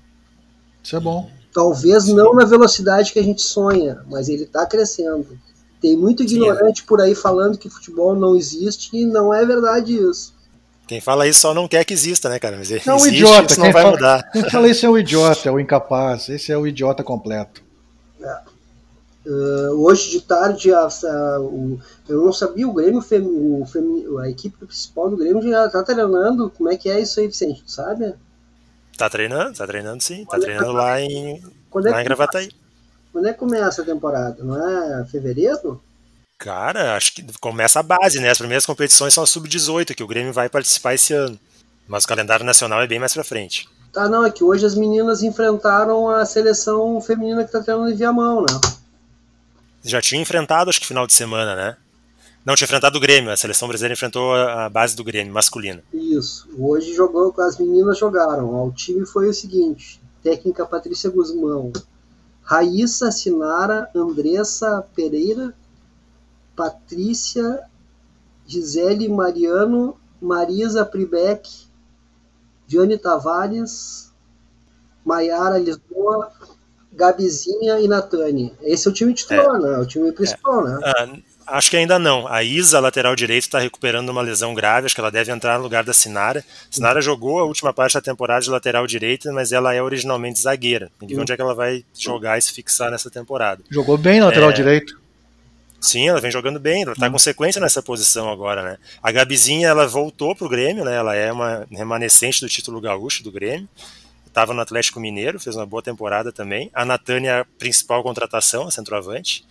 Isso 0.83 0.95
é 0.95 0.99
bom. 0.99 1.29
Talvez 1.53 2.05
Sim. 2.05 2.15
não 2.15 2.33
na 2.33 2.43
velocidade 2.43 3.13
que 3.13 3.19
a 3.19 3.23
gente 3.23 3.41
sonha, 3.41 4.03
mas 4.09 4.27
ele 4.27 4.43
está 4.43 4.65
crescendo. 4.65 5.39
Tem 5.79 5.95
muito 5.95 6.23
ignorante 6.23 6.81
Sim. 6.81 6.87
por 6.87 6.99
aí 6.99 7.13
falando 7.13 7.57
que 7.57 7.69
futebol 7.69 8.15
não 8.15 8.35
existe 8.35 8.97
e 8.97 9.05
não 9.05 9.33
é 9.33 9.45
verdade 9.45 9.95
isso. 9.95 10.33
Quem 10.87 11.01
fala 11.01 11.27
isso 11.27 11.41
só 11.41 11.53
não 11.53 11.67
quer 11.67 11.83
que 11.83 11.93
exista, 11.93 12.29
né, 12.29 12.39
cara? 12.39 12.55
Mas 12.57 12.69
não, 12.85 12.95
existe, 12.95 13.15
idiota. 13.15 13.51
isso 13.51 13.59
não 13.59 13.71
vai 13.71 13.83
fala, 13.83 13.95
mudar. 13.95 14.31
Quem 14.31 14.49
fala 14.49 14.69
isso 14.69 14.85
é 14.85 14.89
o 14.89 14.97
idiota, 14.97 15.49
é 15.49 15.51
o 15.51 15.59
incapaz. 15.59 16.29
Esse 16.29 16.51
é 16.51 16.57
o 16.57 16.65
idiota 16.65 17.03
completo. 17.03 17.61
É. 18.21 18.39
Uh, 19.29 19.83
hoje 19.83 20.11
de 20.11 20.21
tarde, 20.21 20.73
a, 20.73 20.87
a, 20.87 21.39
o, 21.41 21.77
eu 22.07 22.23
não 22.23 22.31
sabia, 22.31 22.65
o 22.65 22.71
Grêmio, 22.71 23.01
o, 23.01 24.17
a 24.19 24.29
equipe 24.29 24.65
principal 24.65 25.09
do 25.09 25.17
Grêmio 25.17 25.41
já 25.41 25.65
está 25.65 25.83
treinando. 25.83 26.49
Como 26.51 26.71
é 26.71 26.77
que 26.77 26.89
é 26.89 27.01
isso 27.01 27.19
aí, 27.19 27.27
Vicente? 27.27 27.61
Sabe? 27.67 28.15
Tá 28.97 29.09
treinando, 29.09 29.57
tá 29.57 29.67
treinando 29.67 30.01
sim. 30.01 30.23
Tá 30.23 30.39
treinando 30.39 30.71
lá 30.71 31.01
em, 31.01 31.43
Quando 31.69 31.87
é 31.87 31.91
em 31.91 31.95
que, 31.95 32.03
Gravataí. 32.05 32.49
quando 33.11 33.27
é 33.27 33.33
que 33.33 33.39
começa 33.39 33.81
a 33.81 33.85
temporada? 33.85 34.41
Não 34.41 34.55
é 34.55 35.05
fevereiro? 35.05 35.81
Cara, 36.37 36.95
acho 36.95 37.15
que 37.15 37.25
começa 37.39 37.79
a 37.79 37.83
base, 37.83 38.19
né? 38.19 38.29
As 38.29 38.37
primeiras 38.37 38.65
competições 38.65 39.13
são 39.13 39.23
a 39.23 39.27
sub-18, 39.27 39.95
que 39.95 40.03
o 40.03 40.07
Grêmio 40.07 40.31
vai 40.31 40.47
participar 40.47 40.93
esse 40.93 41.13
ano. 41.13 41.39
Mas 41.87 42.03
o 42.03 42.07
calendário 42.07 42.45
nacional 42.45 42.81
é 42.81 42.87
bem 42.87 42.99
mais 42.99 43.13
pra 43.13 43.23
frente. 43.23 43.67
Tá, 43.91 44.07
não, 44.07 44.23
é 44.23 44.29
que 44.29 44.43
hoje 44.43 44.65
as 44.65 44.75
meninas 44.75 45.23
enfrentaram 45.23 46.09
a 46.09 46.25
seleção 46.25 47.01
feminina 47.01 47.43
que 47.43 47.51
tá 47.51 47.61
treinando 47.61 47.89
em 47.89 47.95
Viamão, 47.95 48.41
né? 48.41 48.59
Já 49.83 50.01
tinha 50.01 50.21
enfrentado, 50.21 50.69
acho 50.69 50.79
que 50.79 50.85
final 50.85 51.07
de 51.07 51.13
semana, 51.13 51.55
né? 51.55 51.77
Não, 52.45 52.55
tinha 52.55 52.65
enfrentado 52.65 52.97
o 52.97 53.01
Grêmio. 53.01 53.31
A 53.31 53.37
seleção 53.37 53.67
brasileira 53.67 53.93
enfrentou 53.93 54.35
a 54.35 54.69
base 54.69 54.95
do 54.95 55.03
Grêmio, 55.03 55.33
masculina. 55.33 55.83
Isso. 55.93 56.47
Hoje 56.57 56.93
jogou, 56.93 57.33
as 57.39 57.57
meninas 57.57 57.97
jogaram. 57.97 58.67
O 58.67 58.71
time 58.71 59.05
foi 59.05 59.27
o 59.27 59.33
seguinte: 59.33 59.99
técnica 60.21 60.65
Patrícia 60.65 61.09
Guzmão, 61.09 61.73
Raíssa 62.43 63.11
Sinara, 63.11 63.89
Andressa 63.95 64.85
Pereira, 64.95 65.53
Patrícia, 66.57 67.61
Gisele 68.47 69.07
Mariano, 69.07 69.95
Marisa 70.19 70.83
Pribeck, 70.83 71.47
Diane 72.65 72.97
Tavares, 72.97 74.11
Maiara 75.05 75.59
Lisboa, 75.59 76.31
Gabizinha 76.91 77.79
e 77.79 77.87
Natane. 77.87 78.53
Esse 78.61 78.87
é 78.87 78.91
o 78.91 78.93
time 78.93 79.13
titular, 79.13 79.59
né? 79.59 79.75
É 79.75 79.77
o 79.77 79.85
time 79.85 80.11
principal, 80.11 80.63
né? 80.63 80.79
Ah, 80.83 81.57
acho 81.57 81.69
que 81.69 81.77
ainda 81.77 81.99
não. 81.99 82.27
A 82.27 82.41
Isa, 82.43 82.79
lateral 82.79 83.15
direito, 83.15 83.43
está 83.43 83.59
recuperando 83.59 84.09
uma 84.09 84.23
lesão 84.23 84.55
grave. 84.55 84.87
Acho 84.87 84.95
que 84.95 85.01
ela 85.01 85.11
deve 85.11 85.31
entrar 85.31 85.59
no 85.59 85.63
lugar 85.63 85.83
da 85.83 85.93
Sinara. 85.93 86.43
Sinara 86.71 86.99
jogou 86.99 87.39
a 87.39 87.45
última 87.45 87.71
parte 87.71 87.93
da 87.93 88.01
temporada 88.01 88.41
de 88.41 88.49
lateral 88.49 88.87
direita, 88.87 89.31
mas 89.31 89.51
ela 89.51 89.75
é 89.75 89.81
originalmente 89.81 90.39
zagueira. 90.39 90.89
Tem 90.99 91.07
que 91.07 91.13
ver 91.13 91.21
onde 91.21 91.31
é 91.31 91.35
que 91.35 91.41
ela 91.41 91.53
vai 91.53 91.85
jogar 91.93 92.39
e 92.39 92.41
se 92.41 92.51
fixar 92.51 92.89
nessa 92.89 93.11
temporada. 93.11 93.61
Jogou 93.69 93.95
bem 93.97 94.19
na 94.19 94.25
lateral 94.25 94.49
É. 94.49 94.53
direito. 94.53 95.06
Sim, 95.87 96.09
ela 96.09 96.19
vem 96.19 96.29
jogando 96.29 96.59
bem, 96.59 96.83
ela 96.83 96.93
tá 96.93 97.09
com 97.09 97.17
sequência 97.17 97.61
nessa 97.61 97.81
posição 97.81 98.29
agora, 98.29 98.61
né? 98.61 98.77
A 99.01 99.09
Gabizinha, 99.09 99.69
ela 99.69 99.87
voltou 99.87 100.35
pro 100.35 100.49
Grêmio, 100.49 100.83
né? 100.83 100.93
Ela 100.93 101.15
é 101.15 101.31
uma 101.31 101.65
remanescente 101.71 102.41
do 102.41 102.49
título 102.49 102.81
gaúcho 102.81 103.23
do 103.23 103.31
Grêmio. 103.31 103.69
Estava 104.25 104.53
no 104.53 104.59
Atlético 104.59 104.99
Mineiro, 104.99 105.39
fez 105.39 105.55
uma 105.55 105.65
boa 105.65 105.81
temporada 105.81 106.29
também. 106.29 106.69
A 106.73 106.83
Natânia, 106.83 107.29
é 107.29 107.39
a 107.39 107.45
principal 107.57 108.03
contratação, 108.03 108.67
a 108.67 108.71
centroavante. 108.71 109.45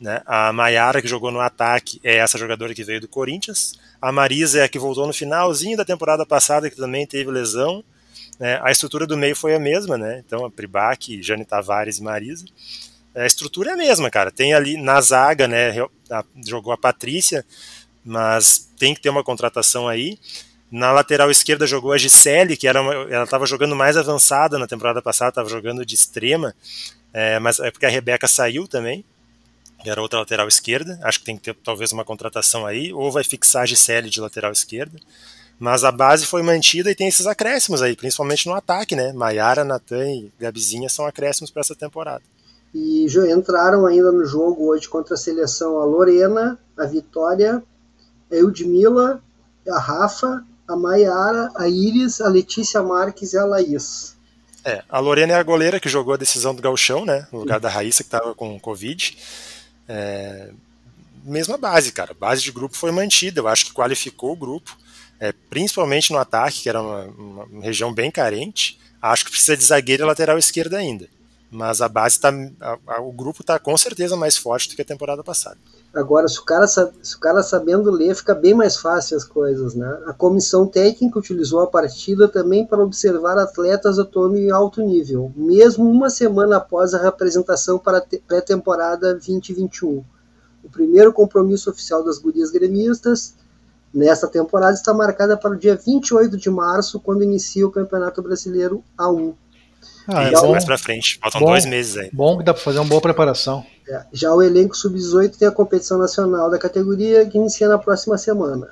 Né? 0.00 0.22
A 0.24 0.50
Maiara, 0.50 1.02
que 1.02 1.08
jogou 1.08 1.30
no 1.30 1.40
ataque, 1.40 2.00
é 2.02 2.16
essa 2.16 2.38
jogadora 2.38 2.74
que 2.74 2.82
veio 2.82 3.02
do 3.02 3.06
Corinthians. 3.06 3.78
A 4.00 4.10
Marisa 4.10 4.60
é 4.60 4.62
a 4.62 4.68
que 4.70 4.78
voltou 4.78 5.06
no 5.06 5.12
finalzinho 5.12 5.76
da 5.76 5.84
temporada 5.84 6.24
passada, 6.24 6.70
que 6.70 6.76
também 6.76 7.06
teve 7.06 7.30
lesão. 7.30 7.84
né? 8.40 8.58
A 8.62 8.70
estrutura 8.70 9.06
do 9.06 9.14
meio 9.14 9.36
foi 9.36 9.54
a 9.54 9.60
mesma, 9.60 9.98
né? 9.98 10.22
Então, 10.26 10.42
a 10.42 10.50
Pribac, 10.50 11.22
Jane 11.22 11.44
Tavares 11.44 11.98
e 11.98 12.02
Marisa. 12.02 12.46
A 13.16 13.26
estrutura 13.26 13.70
é 13.70 13.72
a 13.72 13.76
mesma, 13.76 14.10
cara. 14.10 14.30
Tem 14.30 14.52
ali 14.52 14.76
na 14.76 15.00
zaga, 15.00 15.48
né? 15.48 15.72
jogou 16.46 16.72
a 16.72 16.76
Patrícia, 16.76 17.44
mas 18.04 18.68
tem 18.78 18.94
que 18.94 19.00
ter 19.00 19.08
uma 19.08 19.24
contratação 19.24 19.88
aí. 19.88 20.18
Na 20.70 20.92
lateral 20.92 21.30
esquerda 21.30 21.66
jogou 21.66 21.92
a 21.92 21.98
Gisele, 21.98 22.56
que 22.56 22.68
era 22.68 22.82
uma- 22.82 22.92
ela 22.92 23.24
estava 23.24 23.46
jogando 23.46 23.74
mais 23.74 23.96
avançada 23.96 24.58
na 24.58 24.66
temporada 24.66 25.00
passada, 25.00 25.30
estava 25.30 25.48
jogando 25.48 25.86
de 25.86 25.94
extrema, 25.94 26.54
é, 27.12 27.38
mas 27.38 27.58
é 27.58 27.70
porque 27.70 27.86
a 27.86 27.88
Rebeca 27.88 28.28
saiu 28.28 28.68
também, 28.68 29.04
que 29.82 29.88
era 29.88 30.02
outra 30.02 30.18
lateral 30.18 30.46
esquerda. 30.48 30.98
Acho 31.02 31.20
que 31.20 31.24
tem 31.24 31.36
que 31.36 31.42
ter 31.44 31.54
talvez 31.54 31.92
uma 31.92 32.04
contratação 32.04 32.66
aí, 32.66 32.92
ou 32.92 33.10
vai 33.10 33.24
fixar 33.24 33.62
a 33.62 33.66
Gisele 33.66 34.10
de 34.10 34.20
lateral 34.20 34.52
esquerda. 34.52 34.98
Mas 35.58 35.84
a 35.84 35.90
base 35.90 36.26
foi 36.26 36.42
mantida 36.42 36.90
e 36.90 36.94
tem 36.94 37.08
esses 37.08 37.26
acréscimos 37.26 37.80
aí, 37.80 37.96
principalmente 37.96 38.46
no 38.46 38.54
ataque, 38.54 38.94
né? 38.94 39.12
Maiara, 39.14 39.64
Natan 39.64 40.06
e 40.12 40.30
Gabizinha 40.38 40.88
são 40.88 41.06
acréscimos 41.06 41.50
para 41.50 41.60
essa 41.62 41.74
temporada. 41.74 42.22
E 42.74 43.06
entraram 43.32 43.86
ainda 43.86 44.12
no 44.12 44.24
jogo 44.24 44.68
hoje 44.68 44.88
contra 44.88 45.14
a 45.14 45.18
seleção 45.18 45.78
a 45.80 45.84
Lorena, 45.84 46.58
a 46.76 46.84
Vitória, 46.84 47.62
a 48.30 48.34
Eudmila, 48.34 49.22
a 49.68 49.78
Rafa, 49.78 50.44
a 50.68 50.76
Maiara, 50.76 51.50
a 51.54 51.68
Iris, 51.68 52.20
a 52.20 52.28
Letícia 52.28 52.82
Marques 52.82 53.32
e 53.32 53.38
a 53.38 53.44
Laís. 53.44 54.16
É, 54.64 54.82
a 54.88 54.98
Lorena 54.98 55.34
é 55.34 55.36
a 55.36 55.42
goleira 55.42 55.78
que 55.78 55.88
jogou 55.88 56.14
a 56.14 56.16
decisão 56.16 56.54
do 56.54 56.60
Galchão, 56.60 57.04
né? 57.04 57.26
No 57.32 57.38
lugar 57.38 57.60
da 57.60 57.68
Raíssa, 57.68 58.02
que 58.02 58.08
estava 58.08 58.34
com 58.34 58.58
Covid. 58.58 59.16
É, 59.88 60.50
mesma 61.22 61.56
base, 61.56 61.92
cara. 61.92 62.10
A 62.10 62.14
base 62.14 62.42
de 62.42 62.50
grupo 62.50 62.76
foi 62.76 62.90
mantida. 62.90 63.40
Eu 63.40 63.48
acho 63.48 63.66
que 63.66 63.72
qualificou 63.72 64.32
o 64.32 64.36
grupo, 64.36 64.76
é, 65.20 65.32
principalmente 65.48 66.12
no 66.12 66.18
ataque, 66.18 66.62
que 66.62 66.68
era 66.68 66.82
uma, 66.82 67.04
uma 67.04 67.62
região 67.62 67.94
bem 67.94 68.10
carente. 68.10 68.78
Acho 69.00 69.24
que 69.24 69.30
precisa 69.30 69.56
de 69.56 69.62
zagueiro 69.62 70.02
e 70.02 70.06
lateral 70.06 70.36
esquerda 70.36 70.78
ainda. 70.78 71.08
Mas 71.50 71.80
a 71.80 71.88
base 71.88 72.18
tá. 72.18 72.30
a- 72.60 72.78
a- 72.86 73.00
o 73.00 73.12
grupo 73.12 73.40
está 73.40 73.58
com 73.58 73.76
certeza 73.76 74.16
mais 74.16 74.36
forte 74.36 74.68
do 74.68 74.74
que 74.74 74.82
a 74.82 74.84
temporada 74.84 75.22
passada. 75.22 75.56
Agora, 75.94 76.26
se 76.28 76.38
o, 76.40 76.44
cara, 76.44 76.66
se 76.66 76.80
o 76.82 77.20
cara 77.20 77.42
sabendo 77.42 77.90
ler, 77.90 78.14
fica 78.14 78.34
bem 78.34 78.52
mais 78.52 78.76
fácil 78.76 79.16
as 79.16 79.24
coisas, 79.24 79.74
né? 79.74 79.98
A 80.06 80.12
comissão 80.12 80.66
técnica 80.66 81.18
utilizou 81.18 81.60
a 81.60 81.66
partida 81.68 82.28
também 82.28 82.66
para 82.66 82.82
observar 82.82 83.38
atletas 83.38 83.98
atuando 83.98 84.36
em 84.36 84.50
alto 84.50 84.82
nível, 84.82 85.32
mesmo 85.36 85.88
uma 85.88 86.10
semana 86.10 86.56
após 86.56 86.92
a 86.92 86.98
representação 87.00 87.78
para 87.78 87.98
a 87.98 88.00
te- 88.00 88.18
pré-temporada 88.26 89.12
2021. 89.14 90.04
O 90.64 90.68
primeiro 90.68 91.12
compromisso 91.12 91.70
oficial 91.70 92.04
das 92.04 92.18
gurias 92.18 92.50
gremistas 92.50 93.34
nesta 93.94 94.26
temporada 94.26 94.74
está 94.74 94.92
marcada 94.92 95.36
para 95.36 95.52
o 95.52 95.56
dia 95.56 95.76
28 95.76 96.36
de 96.36 96.50
março, 96.50 96.98
quando 97.00 97.22
inicia 97.22 97.66
o 97.66 97.70
Campeonato 97.70 98.20
Brasileiro 98.20 98.82
A1. 98.98 99.32
Ah, 100.08 100.24
é 100.24 100.32
Isso, 100.32 100.42
bom, 100.42 100.52
mais 100.52 100.64
pra 100.64 100.78
frente. 100.78 101.18
Faltam 101.20 101.40
Bom. 101.40 101.46
dois 101.48 101.66
meses 101.66 101.96
aí. 101.96 102.10
bom 102.12 102.38
que 102.38 102.44
dá 102.44 102.54
pra 102.54 102.62
fazer 102.62 102.78
uma 102.78 102.88
boa 102.88 103.00
preparação. 103.00 103.64
É, 103.88 104.04
Já 104.12 104.32
o 104.32 104.42
elenco 104.42 104.76
sub-18 104.76 105.36
tem 105.36 105.48
a 105.48 105.52
competição 105.52 105.98
nacional 105.98 106.50
da 106.50 106.58
categoria 106.58 107.26
que 107.26 107.36
inicia 107.38 107.68
na 107.68 107.78
próxima 107.78 108.16
semana. 108.16 108.68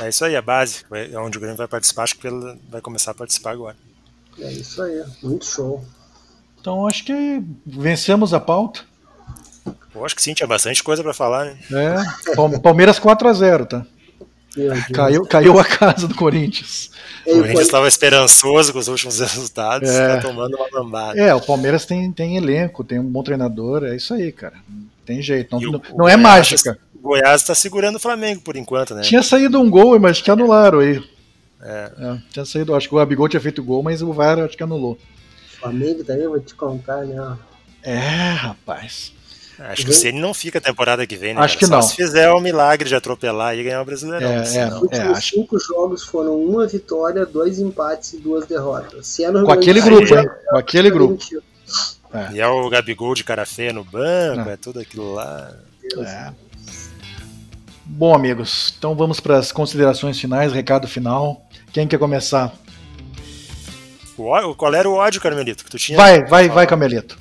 É 0.00 0.08
isso 0.08 0.24
aí, 0.24 0.34
a 0.36 0.42
base. 0.42 0.84
É 0.92 1.18
onde 1.18 1.36
o 1.36 1.40
Grêmio 1.40 1.56
vai 1.58 1.68
participar. 1.68 2.04
Acho 2.04 2.16
que 2.18 2.26
ele 2.26 2.58
vai 2.70 2.80
começar 2.80 3.10
a 3.10 3.14
participar 3.14 3.50
agora. 3.52 3.76
É 4.38 4.50
isso 4.52 4.80
aí, 4.82 5.02
muito 5.22 5.44
show. 5.44 5.84
Então 6.60 6.86
acho 6.86 7.04
que 7.04 7.42
vencemos 7.66 8.32
a 8.32 8.40
pauta. 8.40 8.80
Pô, 9.92 10.04
acho 10.04 10.14
que 10.14 10.22
sim, 10.22 10.32
tinha 10.34 10.46
bastante 10.46 10.82
coisa 10.82 11.02
pra 11.02 11.12
falar, 11.12 11.46
né? 11.46 11.58
É, 12.28 12.34
Pal- 12.36 12.60
Palmeiras 12.60 12.98
4x0, 13.00 13.66
tá? 13.66 13.86
Caiu, 14.92 15.24
caiu 15.26 15.58
a 15.58 15.64
casa 15.64 16.08
do 16.08 16.14
Corinthians. 16.14 16.90
É, 17.26 17.30
O 17.30 17.34
o 17.34 17.38
Corinthians 17.40 17.66
estava 17.66 17.86
esperançoso 17.88 18.72
com 18.72 18.78
os 18.78 18.88
últimos 18.88 19.18
resultados, 19.20 19.88
É. 19.88 20.16
tá 20.16 20.22
tomando 20.28 20.56
uma 20.56 20.66
lambada. 20.72 21.20
É, 21.20 21.34
o 21.34 21.40
Palmeiras 21.40 21.84
tem, 21.86 22.10
tem 22.12 22.36
elenco, 22.36 22.82
tem 22.82 22.98
um 22.98 23.04
bom 23.04 23.22
treinador, 23.22 23.84
é 23.84 23.94
isso 23.96 24.12
aí, 24.14 24.32
cara. 24.32 24.54
Não 24.68 24.86
Tem 25.06 25.22
jeito, 25.22 25.52
não, 25.52 25.58
o- 25.68 25.72
não, 25.72 25.78
o 25.92 25.98
não 25.98 26.08
é 26.08 26.16
Goiás 26.16 26.20
mágica. 26.20 26.74
tá- 26.74 26.80
O 26.94 26.98
Goiás 27.08 27.40
está 27.42 27.54
segurando 27.54 27.96
o 27.96 28.00
Flamengo 28.00 28.40
por 28.42 28.56
enquanto, 28.56 28.94
né? 28.94 29.02
Tinha 29.02 29.22
saído 29.22 29.60
um 29.60 29.70
gol, 29.70 29.98
mas 30.00 30.20
que 30.20 30.30
anularam 30.30 30.80
aí. 30.80 31.02
É. 31.62 31.92
É, 31.98 32.18
tinha 32.32 32.44
saído, 32.44 32.74
acho 32.74 32.88
que 32.88 32.94
o 32.94 32.98
Abigol 32.98 33.28
tinha 33.28 33.40
feito 33.40 33.62
gol, 33.62 33.82
mas 33.82 34.02
o 34.02 34.12
VAR 34.12 34.38
acho 34.40 34.56
que 34.56 34.62
anulou. 34.62 34.98
Flamengo 35.60 36.02
também, 36.04 36.26
vou 36.26 36.40
te 36.40 36.54
contar, 36.54 37.04
né? 37.04 37.36
É, 37.82 38.30
rapaz. 38.32 39.12
Acho 39.68 39.84
que 39.84 39.90
o 39.90 39.94
Ceni 39.94 40.20
não 40.20 40.32
fica 40.32 40.58
a 40.58 40.60
temporada 40.60 41.06
que 41.06 41.16
vem, 41.16 41.34
né? 41.34 41.40
Acho 41.40 41.54
cara? 41.54 41.58
que 41.58 41.66
Só 41.66 41.74
não. 41.76 41.82
se 41.82 41.94
fizer 41.94 42.30
o 42.30 42.40
milagre 42.40 42.88
de 42.88 42.94
atropelar 42.94 43.54
e 43.56 43.62
ganhar 43.62 43.82
o 43.82 43.84
Brasileirão. 43.84 44.30
É, 44.32 44.44
senão- 44.44 44.76
Os 44.76 44.82
últimos 44.82 45.18
acho- 45.18 45.34
cinco 45.34 45.58
jogos 45.58 46.02
foram 46.04 46.34
uma 46.42 46.66
vitória, 46.66 47.26
dois 47.26 47.58
empates 47.58 48.14
e 48.14 48.18
duas 48.18 48.46
derrotas. 48.46 49.06
Se 49.06 49.22
é 49.24 49.30
no 49.30 49.38
Rio 49.38 49.46
Com 49.46 49.52
aquele 49.52 49.80
do 49.80 49.86
grupo, 49.86 50.14
hein? 50.16 50.28
Com 50.50 50.56
aquele 50.56 50.88
é 50.88 50.90
grupo. 50.90 51.12
mentira. 51.12 51.42
E 52.32 52.40
é 52.40 52.46
o 52.48 52.68
Gabigol 52.68 53.14
de 53.14 53.22
cara 53.22 53.44
feia 53.46 53.72
no 53.72 53.84
banco, 53.84 54.48
É. 54.48 54.54
é 54.54 54.56
tudo 54.56 54.80
aquilo 54.80 55.12
lá. 55.12 55.52
É. 55.98 56.32
Bom, 57.84 58.14
amigos, 58.14 58.74
então 58.78 58.94
vamos 58.94 59.20
para 59.20 59.36
as 59.38 59.52
considerações 59.52 60.18
finais, 60.18 60.52
recado 60.52 60.86
final. 60.88 61.44
Quem 61.72 61.86
quer 61.86 61.98
começar? 61.98 62.52
O 64.16 64.54
qual 64.54 64.74
era 64.74 64.88
o 64.88 64.94
ódio, 64.94 65.20
Carmelito, 65.20 65.64
que 65.64 65.70
tu 65.70 65.78
tinha? 65.78 65.96
Vai, 65.96 66.24
vai, 66.24 66.48
vai, 66.48 66.66
Camelito. 66.66 67.18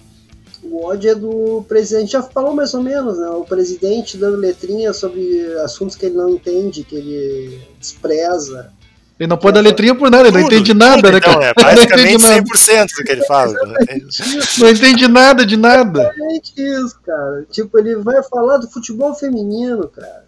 O 0.71 0.85
ódio 0.85 1.11
é 1.11 1.15
do 1.15 1.65
presidente, 1.67 2.11
já 2.11 2.21
falou 2.21 2.53
mais 2.53 2.73
ou 2.73 2.83
menos, 2.83 3.17
né? 3.17 3.27
O 3.29 3.43
presidente 3.43 4.17
dando 4.17 4.37
letrinha 4.37 4.93
sobre 4.93 5.51
assuntos 5.63 5.95
que 5.95 6.05
ele 6.05 6.15
não 6.15 6.29
entende, 6.29 6.83
que 6.83 6.95
ele 6.95 7.61
despreza. 7.79 8.71
Ele 9.19 9.27
não 9.27 9.37
pode 9.37 9.55
dar 9.55 9.61
letrinha 9.61 9.93
por 9.95 10.09
nada, 10.09 10.27
ele 10.29 10.37
não 10.37 10.43
Tudo, 10.43 10.53
entende 10.55 10.73
nada, 10.73 11.01
tudo, 11.01 11.11
né, 11.11 11.17
então, 11.17 11.33
cara? 11.33 11.45
é 11.45 11.49
Ele 11.49 11.75
não 11.75 11.83
entende 11.83 12.17
basicamente 12.17 12.27
nada. 12.27 12.87
100% 12.87 12.97
do 12.97 13.03
que 13.03 13.11
ele 13.11 13.25
fala. 13.25 13.51
né? 13.51 13.77
Não 14.59 14.69
entende 14.69 15.07
nada 15.09 15.45
de 15.45 15.57
nada. 15.57 16.01
Exatamente 16.01 16.53
isso, 16.57 16.99
cara. 17.05 17.45
Tipo, 17.51 17.79
ele 17.79 17.95
vai 17.97 18.23
falar 18.23 18.57
do 18.57 18.69
futebol 18.69 19.13
feminino, 19.13 19.87
cara. 19.89 20.23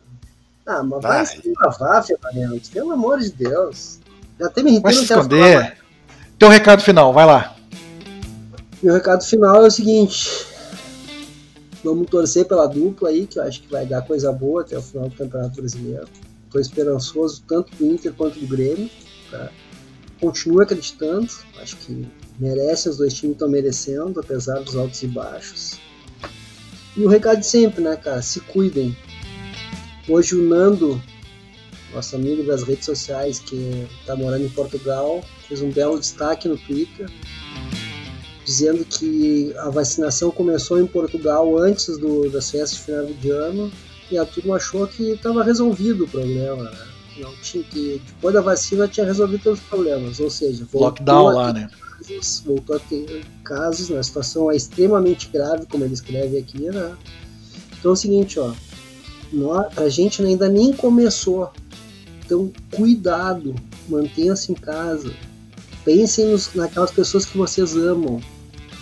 Ah, 0.66 0.84
mas 0.84 1.02
vai 1.02 1.12
Vai. 1.18 1.26
se 1.26 1.54
lavar, 1.62 2.04
Fernando. 2.06 2.62
Pelo 2.74 2.92
amor 2.92 3.20
de 3.20 3.32
Deus. 3.32 4.00
Já 4.40 4.50
tem 4.50 4.64
me 4.64 4.80
Vai 4.80 4.92
irritando, 4.94 5.24
se 5.24 5.30
não 5.30 5.38
falar 5.40 5.40
mais. 5.40 5.54
esconder. 5.64 5.78
Teu 6.38 6.50
recado 6.50 6.82
final, 6.82 7.14
vai 7.14 7.26
lá. 7.26 7.56
Meu 8.82 8.94
recado 8.96 9.24
final 9.24 9.64
é 9.64 9.68
o 9.68 9.72
seguinte: 9.72 10.28
vamos 11.84 12.10
torcer 12.10 12.46
pela 12.46 12.68
dupla 12.68 13.10
aí, 13.10 13.28
que 13.28 13.38
eu 13.38 13.44
acho 13.44 13.62
que 13.62 13.72
vai 13.72 13.86
dar 13.86 14.02
coisa 14.02 14.32
boa 14.32 14.62
até 14.62 14.78
o 14.78 14.82
final 14.82 15.08
do 15.08 15.16
Campeonato 15.16 15.56
Brasileiro. 15.56 16.08
Estou 16.46 16.60
esperançoso 16.60 17.44
tanto 17.48 17.76
do 17.76 17.86
Inter 17.86 18.14
quanto 18.14 18.40
do 18.40 18.48
Grêmio. 18.48 18.90
tá? 19.30 19.52
continuo 20.22 20.62
acreditando, 20.62 21.28
acho 21.60 21.76
que 21.78 22.08
merece, 22.40 22.88
os 22.88 22.98
dois 22.98 23.14
times 23.14 23.34
estão 23.34 23.50
merecendo, 23.50 24.20
apesar 24.20 24.60
dos 24.60 24.76
altos 24.76 25.02
e 25.02 25.08
baixos. 25.08 25.80
E 26.96 27.04
o 27.04 27.08
recado 27.08 27.40
de 27.40 27.48
sempre, 27.48 27.82
né, 27.82 27.96
cara? 27.96 28.22
Se 28.22 28.40
cuidem. 28.42 28.96
Hoje 30.08 30.36
o 30.36 30.48
Nando, 30.48 31.02
nosso 31.94 32.16
amigo 32.16 32.44
das 32.44 32.64
redes 32.64 32.86
sociais 32.86 33.40
que 33.40 33.88
está 34.00 34.16
morando 34.16 34.46
em 34.46 34.50
Portugal, 34.50 35.24
fez 35.48 35.62
um 35.62 35.72
belo 35.72 36.00
destaque 36.00 36.48
no 36.48 36.58
Twitter, 36.58 37.10
dizendo 38.52 38.84
que 38.84 39.54
a 39.60 39.70
vacinação 39.70 40.30
começou 40.30 40.78
em 40.78 40.86
Portugal 40.86 41.58
antes 41.58 41.98
do, 41.98 42.30
das 42.30 42.52
festas 42.52 42.80
de 42.80 42.84
final 42.84 43.06
de 43.06 43.30
ano 43.30 43.72
e 44.12 44.18
a 44.18 44.26
turma 44.26 44.58
achou 44.58 44.86
que 44.86 45.12
estava 45.12 45.42
resolvido 45.42 46.04
o 46.04 46.08
problema, 46.08 46.64
né? 46.64 46.88
Não 47.18 47.34
tinha 47.42 47.64
que 47.64 48.02
depois 48.06 48.34
da 48.34 48.42
vacina 48.42 48.90
tinha 48.90 49.06
resolvido 49.06 49.42
todos 49.44 49.60
os 49.60 49.66
problemas, 49.66 50.20
ou 50.20 50.30
seja, 50.30 50.68
lockdown 50.74 51.34
lá, 51.34 51.54
né? 51.54 51.70
Casos, 51.98 52.44
voltou 52.46 52.76
a 52.76 52.80
ter 52.80 53.24
casos, 53.44 53.90
né? 53.90 54.00
a 54.00 54.04
situação 54.04 54.52
é 54.52 54.56
extremamente 54.58 55.30
grave, 55.30 55.66
como 55.68 55.86
ele 55.86 55.94
escreve 55.94 56.38
aqui, 56.38 56.64
né? 56.64 56.98
Então 57.80 57.92
é 57.92 57.94
o 57.94 57.96
seguinte, 57.96 58.38
ó, 58.38 58.54
nós, 59.32 59.78
a 59.78 59.88
gente 59.88 60.22
ainda 60.22 60.50
nem 60.50 60.74
começou, 60.74 61.50
então 62.26 62.52
cuidado, 62.76 63.56
mantenha-se 63.88 64.52
em 64.52 64.56
casa, 64.56 65.14
pensem 65.86 66.26
nos, 66.28 66.54
naquelas 66.54 66.92
pessoas 66.92 67.26
que 67.26 67.38
vocês 67.38 67.78
amam, 67.78 68.20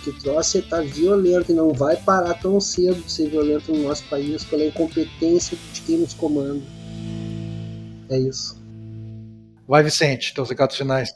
que 0.00 0.10
o 0.10 0.18
troço 0.18 0.58
está 0.58 0.80
violento 0.80 1.52
e 1.52 1.54
não 1.54 1.72
vai 1.72 1.96
parar 1.96 2.34
tão 2.34 2.60
cedo 2.60 3.00
de 3.02 3.10
ser 3.10 3.28
violento 3.28 3.72
no 3.72 3.84
nosso 3.84 4.04
país 4.04 4.44
pela 4.44 4.64
incompetência 4.64 5.56
de 5.72 5.80
quem 5.82 5.98
nos 5.98 6.14
comanda. 6.14 6.62
É 8.08 8.18
isso. 8.18 8.58
Vai, 9.68 9.82
Vicente, 9.82 10.34
teus 10.34 10.48
recados 10.48 10.76
finais. 10.76 11.14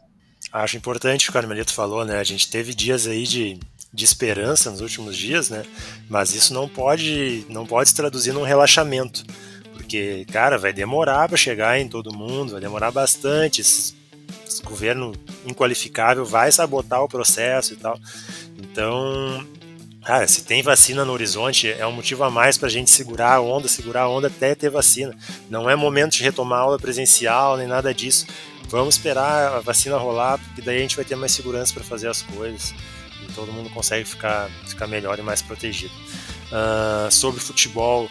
Acho 0.53 0.77
importante 0.77 1.23
o 1.23 1.25
que 1.27 1.31
o 1.31 1.33
Carmelito 1.33 1.73
falou, 1.73 2.05
né? 2.05 2.19
A 2.19 2.25
gente 2.25 2.49
teve 2.49 2.73
dias 2.73 3.07
aí 3.07 3.25
de, 3.25 3.59
de 3.93 4.05
esperança 4.05 4.71
nos 4.71 4.81
últimos 4.81 5.17
dias, 5.17 5.51
né? 5.51 5.65
Mas 6.09 6.35
isso 6.35 6.55
não 6.55 6.69
pode, 6.69 7.45
não 7.49 7.67
pode 7.67 7.89
se 7.89 7.95
traduzir 7.97 8.33
num 8.33 8.45
relaxamento. 8.45 9.25
Porque, 9.73 10.25
cara, 10.31 10.57
vai 10.57 10.73
demorar 10.73 11.29
para 11.29 11.37
chegar 11.37 11.81
em 11.81 11.89
todo 11.89 12.15
mundo, 12.15 12.53
vai 12.53 12.61
demorar 12.61 12.93
bastante. 12.93 13.61
Esse, 13.61 13.95
esse 14.47 14.63
governo 14.63 15.13
inqualificável 15.45 16.25
vai 16.25 16.51
sabotar 16.53 17.03
o 17.03 17.09
processo 17.09 17.73
e 17.73 17.77
tal. 17.77 17.99
Então, 18.59 19.47
Cara, 20.05 20.29
se 20.29 20.45
tem 20.45 20.63
vacina 20.63 21.03
no 21.03 21.15
horizonte, 21.15 21.71
é 21.71 21.87
um 21.87 21.93
motivo 21.93 22.25
a 22.25 22.31
mais 22.31 22.59
para 22.59 22.69
a 22.69 22.71
gente 22.71 22.91
segurar 22.91 23.37
a 23.37 23.41
onda, 23.41 23.69
segurar 23.69 24.03
a 24.03 24.09
onda 24.09 24.27
até 24.27 24.55
ter 24.55 24.69
vacina. 24.69 25.17
Não 25.49 25.69
é 25.69 25.75
momento 25.75 26.13
de 26.13 26.23
retomar 26.23 26.59
a 26.59 26.63
aula 26.63 26.79
presencial 26.79 27.57
nem 27.57 27.67
nada 27.67 27.95
disso. 27.95 28.27
Vamos 28.69 28.97
esperar 28.97 29.55
a 29.55 29.61
vacina 29.61 29.97
rolar, 29.97 30.39
porque 30.39 30.61
daí 30.61 30.77
a 30.77 30.81
gente 30.81 30.97
vai 30.97 31.07
ter 31.07 31.17
mais 31.17 31.33
segurança 31.33 31.73
para 31.73 31.83
fazer 31.83 32.09
as 32.09 32.21
coisas 32.21 32.75
e 33.23 33.33
todo 33.33 33.51
mundo 33.51 33.71
consegue 33.71 34.07
ficar, 34.07 34.51
ficar 34.67 34.87
melhor 34.87 35.19
e 35.19 35.23
mais 35.23 35.41
protegido. 35.41 35.95
Uh, 36.53 37.11
sobre 37.11 37.41
futebol, 37.41 38.11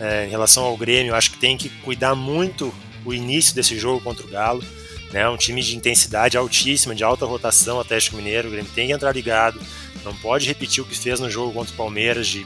é, 0.00 0.26
em 0.26 0.30
relação 0.30 0.64
ao 0.64 0.76
Grêmio, 0.76 1.14
acho 1.14 1.32
que 1.32 1.38
tem 1.38 1.56
que 1.58 1.68
cuidar 1.68 2.14
muito 2.14 2.72
o 3.04 3.12
início 3.12 3.54
desse 3.54 3.78
jogo 3.78 4.00
contra 4.00 4.26
o 4.26 4.30
Galo. 4.30 4.64
Né, 5.12 5.28
um 5.28 5.36
time 5.36 5.62
de 5.62 5.76
intensidade 5.76 6.36
altíssima, 6.36 6.94
de 6.94 7.04
alta 7.04 7.24
rotação, 7.24 7.78
Atlético 7.78 8.16
Mineiro, 8.16 8.48
o 8.48 8.50
Grêmio 8.50 8.70
tem 8.74 8.88
que 8.88 8.92
entrar 8.92 9.12
ligado, 9.12 9.60
não 10.04 10.14
pode 10.16 10.46
repetir 10.46 10.82
o 10.82 10.86
que 10.86 10.98
fez 10.98 11.20
no 11.20 11.30
jogo 11.30 11.52
contra 11.52 11.72
o 11.72 11.76
Palmeiras, 11.76 12.26
de 12.26 12.44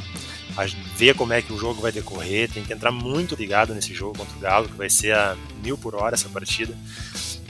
ver 0.96 1.14
como 1.14 1.32
é 1.32 1.40
que 1.40 1.52
o 1.52 1.58
jogo 1.58 1.80
vai 1.80 1.90
decorrer, 1.90 2.50
tem 2.50 2.62
que 2.62 2.72
entrar 2.72 2.90
muito 2.90 3.34
ligado 3.34 3.74
nesse 3.74 3.94
jogo 3.94 4.18
contra 4.18 4.36
o 4.36 4.40
Galo, 4.40 4.68
que 4.68 4.76
vai 4.76 4.90
ser 4.90 5.14
a 5.14 5.36
mil 5.62 5.78
por 5.78 5.94
hora 5.94 6.14
essa 6.14 6.28
partida. 6.28 6.76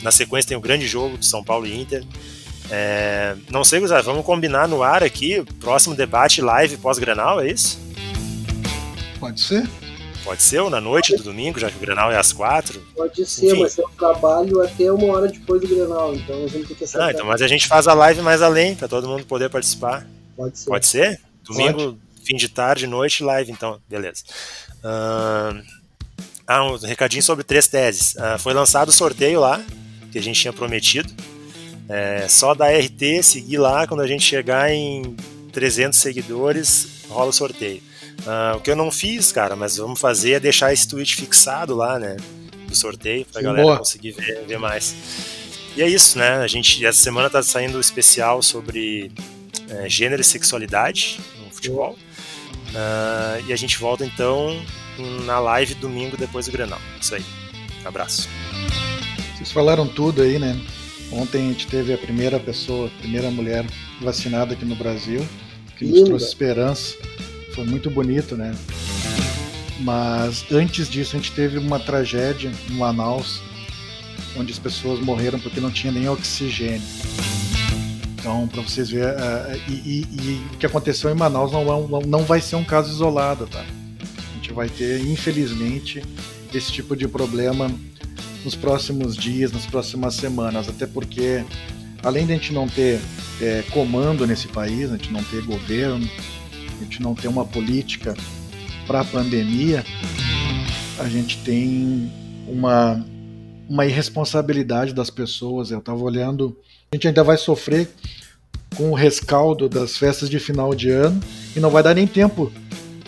Na 0.03 0.11
sequência 0.11 0.49
tem 0.49 0.57
o 0.57 0.61
grande 0.61 0.87
jogo 0.87 1.19
de 1.19 1.27
São 1.27 1.43
Paulo 1.43 1.66
e 1.66 1.81
Inter. 1.81 2.05
É, 2.70 3.37
não 3.51 3.65
sei, 3.65 3.81
Gustavo, 3.81 4.05
vamos 4.05 4.24
combinar 4.24 4.69
no 4.69 4.82
ar 4.82 5.03
aqui, 5.03 5.43
próximo 5.59 5.95
debate 5.95 6.41
live 6.41 6.77
pós-Grenal, 6.77 7.41
é 7.41 7.51
isso? 7.51 7.81
Pode 9.19 9.41
ser. 9.41 9.69
Pode 10.25 10.43
ser, 10.43 10.61
ou 10.61 10.71
na 10.71 10.81
noite 10.81 11.17
do 11.17 11.23
domingo, 11.23 11.59
já 11.59 11.71
que 11.71 11.77
o 11.77 11.81
Grenal 11.81 12.13
é 12.13 12.17
às 12.17 12.33
quatro. 12.33 12.81
Pode 12.95 13.25
ser, 13.27 13.53
Enfim. 13.53 13.63
mas 13.63 13.79
eu 13.79 13.89
trabalho 13.99 14.63
até 14.63 14.93
uma 14.93 15.07
hora 15.15 15.29
depois 15.29 15.61
do 15.61 15.69
Grenal, 15.69 16.15
então 16.15 16.45
a 16.45 16.47
gente 16.47 16.69
tem 16.69 16.77
que 16.77 16.85
acertar. 16.85 17.09
Ah, 17.09 17.13
então, 17.13 17.27
mas 17.27 17.43
a 17.43 17.49
gente 17.49 17.67
faz 17.67 17.89
a 17.89 17.95
live 17.95 18.21
mais 18.21 18.43
além, 18.43 18.75
para 18.75 18.87
todo 18.87 19.09
mundo 19.09 19.25
poder 19.25 19.49
participar. 19.49 20.07
Pode 20.37 20.59
ser. 20.59 20.71
Pode 20.71 20.87
ser? 20.87 21.21
Domingo, 21.45 21.79
Pode. 21.79 21.99
fim 22.25 22.37
de 22.37 22.49
tarde, 22.49 22.87
noite, 22.87 23.25
live, 23.25 23.51
então, 23.51 23.81
beleza. 23.89 24.23
Uh... 24.85 25.81
Ah, 26.53 26.65
um 26.65 26.77
recadinho 26.79 27.23
sobre 27.23 27.45
três 27.45 27.69
teses. 27.69 28.17
Uh, 28.17 28.37
foi 28.37 28.53
lançado 28.53 28.89
o 28.89 28.93
sorteio 28.93 29.39
lá, 29.39 29.65
que 30.11 30.19
a 30.19 30.23
gente 30.23 30.41
tinha 30.41 30.53
prometido. 30.53 31.09
É, 31.89 32.27
só 32.29 32.55
da 32.55 32.67
RT, 32.69 33.23
seguir 33.23 33.59
lá, 33.59 33.87
quando 33.87 34.01
a 34.01 34.07
gente 34.07 34.25
chegar 34.25 34.73
em 34.73 35.15
300 35.53 35.97
seguidores, 35.97 37.05
rola 37.09 37.31
o 37.31 37.33
sorteio. 37.33 37.81
Uh, 38.21 38.57
o 38.57 38.61
que 38.61 38.71
eu 38.71 38.77
não 38.77 38.91
fiz, 38.91 39.33
cara, 39.33 39.57
mas 39.57 39.77
vamos 39.77 39.99
fazer 39.99 40.33
é 40.33 40.41
deixar 40.41 40.73
esse 40.73 40.87
tweet 40.87 41.17
fixado 41.17 41.75
lá, 41.75 41.99
né? 41.99 42.17
Do 42.67 42.77
sorteio, 42.77 43.25
pra 43.25 43.41
Sim, 43.41 43.47
galera 43.47 43.63
boa. 43.63 43.79
conseguir 43.79 44.13
ver, 44.13 44.45
ver, 44.47 44.59
mais. 44.59 44.95
E 45.77 45.83
é 45.83 45.89
isso, 45.89 46.19
né? 46.19 46.37
A 46.37 46.47
gente, 46.47 46.85
essa 46.85 47.03
semana 47.03 47.31
tá 47.31 47.43
saindo 47.43 47.79
um 47.79 47.81
especial 47.81 48.43
sobre 48.43 49.11
é, 49.69 49.89
gênero 49.89 50.21
e 50.21 50.25
sexualidade 50.25 51.21
no 51.43 51.51
futebol. 51.51 51.97
Uh, 52.71 53.49
e 53.49 53.53
a 53.53 53.57
gente 53.57 53.79
volta 53.79 54.05
então 54.05 54.61
na 55.25 55.41
live 55.41 55.75
domingo 55.75 56.17
depois 56.17 56.47
do 56.47 56.53
Grenal. 56.53 56.81
Isso 57.01 57.15
aí. 57.15 57.25
abraço. 57.85 58.29
Vocês 59.35 59.51
falaram 59.51 59.89
tudo 59.89 60.23
aí, 60.23 60.39
né? 60.39 60.61
Ontem 61.11 61.47
a 61.47 61.49
gente 61.49 61.67
teve 61.67 61.93
a 61.93 61.99
primeira 61.99 62.39
pessoa, 62.39 62.87
a 62.87 63.01
primeira 63.01 63.31
mulher 63.31 63.65
vacinada 64.01 64.53
aqui 64.53 64.65
no 64.65 64.77
Brasil, 64.77 65.27
que 65.77 65.85
nos 65.85 66.03
trouxe 66.03 66.27
esperança 66.27 66.97
foi 67.55 67.65
muito 67.65 67.91
bonito, 67.91 68.37
né? 68.37 68.55
Mas 69.81 70.45
antes 70.53 70.89
disso, 70.89 71.17
a 71.17 71.19
gente 71.19 71.33
teve 71.33 71.59
uma 71.59 71.79
tragédia 71.79 72.53
em 72.69 72.75
Manaus, 72.75 73.41
onde 74.37 74.53
as 74.53 74.59
pessoas 74.59 75.01
morreram 75.01 75.39
porque 75.39 75.61
não 75.61 75.71
tinha 75.71 75.93
nem 75.93 76.09
oxigênio. 76.09 76.83
Então, 78.15 78.47
para 78.49 78.61
vocês 78.61 78.91
verem, 78.91 79.15
uh, 79.15 79.61
e, 79.69 79.73
e, 79.73 80.07
e, 80.13 80.47
o 80.53 80.59
que 80.59 80.67
aconteceu 80.67 81.11
em 81.11 81.15
Manaus 81.15 81.53
não, 81.53 81.89
não, 81.89 82.01
não 82.01 82.25
vai 82.25 82.41
ser 82.41 82.57
um 82.57 82.65
caso 82.65 82.93
isolado, 82.93 83.47
tá? 83.47 83.65
A 83.65 84.35
gente 84.35 84.53
vai 84.53 84.69
ter, 84.69 85.01
infelizmente, 85.01 86.03
esse 86.53 86.71
tipo 86.71 86.95
de 86.95 87.09
problema 87.09 87.71
nos 88.45 88.55
próximos 88.55 89.17
dias, 89.17 89.53
nas 89.53 89.65
próximas 89.65 90.15
semanas, 90.15 90.69
até 90.69 90.87
porque, 90.87 91.43
além 92.03 92.27
de 92.27 92.33
a 92.33 92.37
gente 92.37 92.53
não 92.53 92.69
ter 92.69 93.01
é, 93.41 93.65
comando 93.71 94.27
nesse 94.27 94.49
país, 94.49 94.91
a 94.91 94.97
gente 94.97 95.11
não 95.11 95.25
ter 95.25 95.43
governo, 95.43 96.07
a 96.81 96.85
gente 96.85 97.02
não 97.02 97.15
tem 97.15 97.31
uma 97.31 97.44
política 97.44 98.15
para 98.86 99.01
a 99.01 99.05
pandemia, 99.05 99.85
a 100.98 101.09
gente 101.09 101.39
tem 101.39 102.11
uma, 102.48 103.05
uma 103.69 103.86
irresponsabilidade 103.86 104.94
das 104.94 105.11
pessoas. 105.11 105.70
Eu 105.70 105.78
estava 105.78 106.02
olhando, 106.02 106.57
a 106.90 106.97
gente 106.97 107.07
ainda 107.07 107.23
vai 107.23 107.36
sofrer 107.36 107.89
com 108.77 108.90
o 108.90 108.94
rescaldo 108.94 109.69
das 109.69 109.97
festas 109.97 110.31
de 110.31 110.39
final 110.39 110.74
de 110.74 110.90
ano 110.90 111.20
e 111.55 111.61
não 111.61 111.70
vai 111.70 111.82
dar 111.82 111.94
nem 111.94 112.07
tempo 112.07 112.51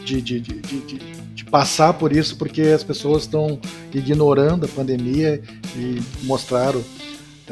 de, 0.04 0.20
de, 0.20 0.40
de, 0.40 0.60
de, 0.60 0.98
de 1.34 1.44
passar 1.52 1.92
por 1.94 2.12
isso 2.12 2.36
porque 2.36 2.62
as 2.62 2.82
pessoas 2.82 3.22
estão 3.22 3.60
ignorando 3.92 4.64
a 4.64 4.68
pandemia 4.68 5.40
e 5.76 6.00
mostraram 6.24 6.82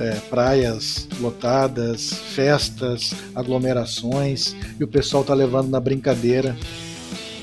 é, 0.01 0.19
praias 0.31 1.07
lotadas, 1.21 2.15
festas, 2.35 3.15
aglomerações, 3.35 4.57
e 4.79 4.83
o 4.83 4.89
pessoal 4.89 5.21
está 5.21 5.35
levando 5.35 5.69
na 5.69 5.79
brincadeira 5.79 6.57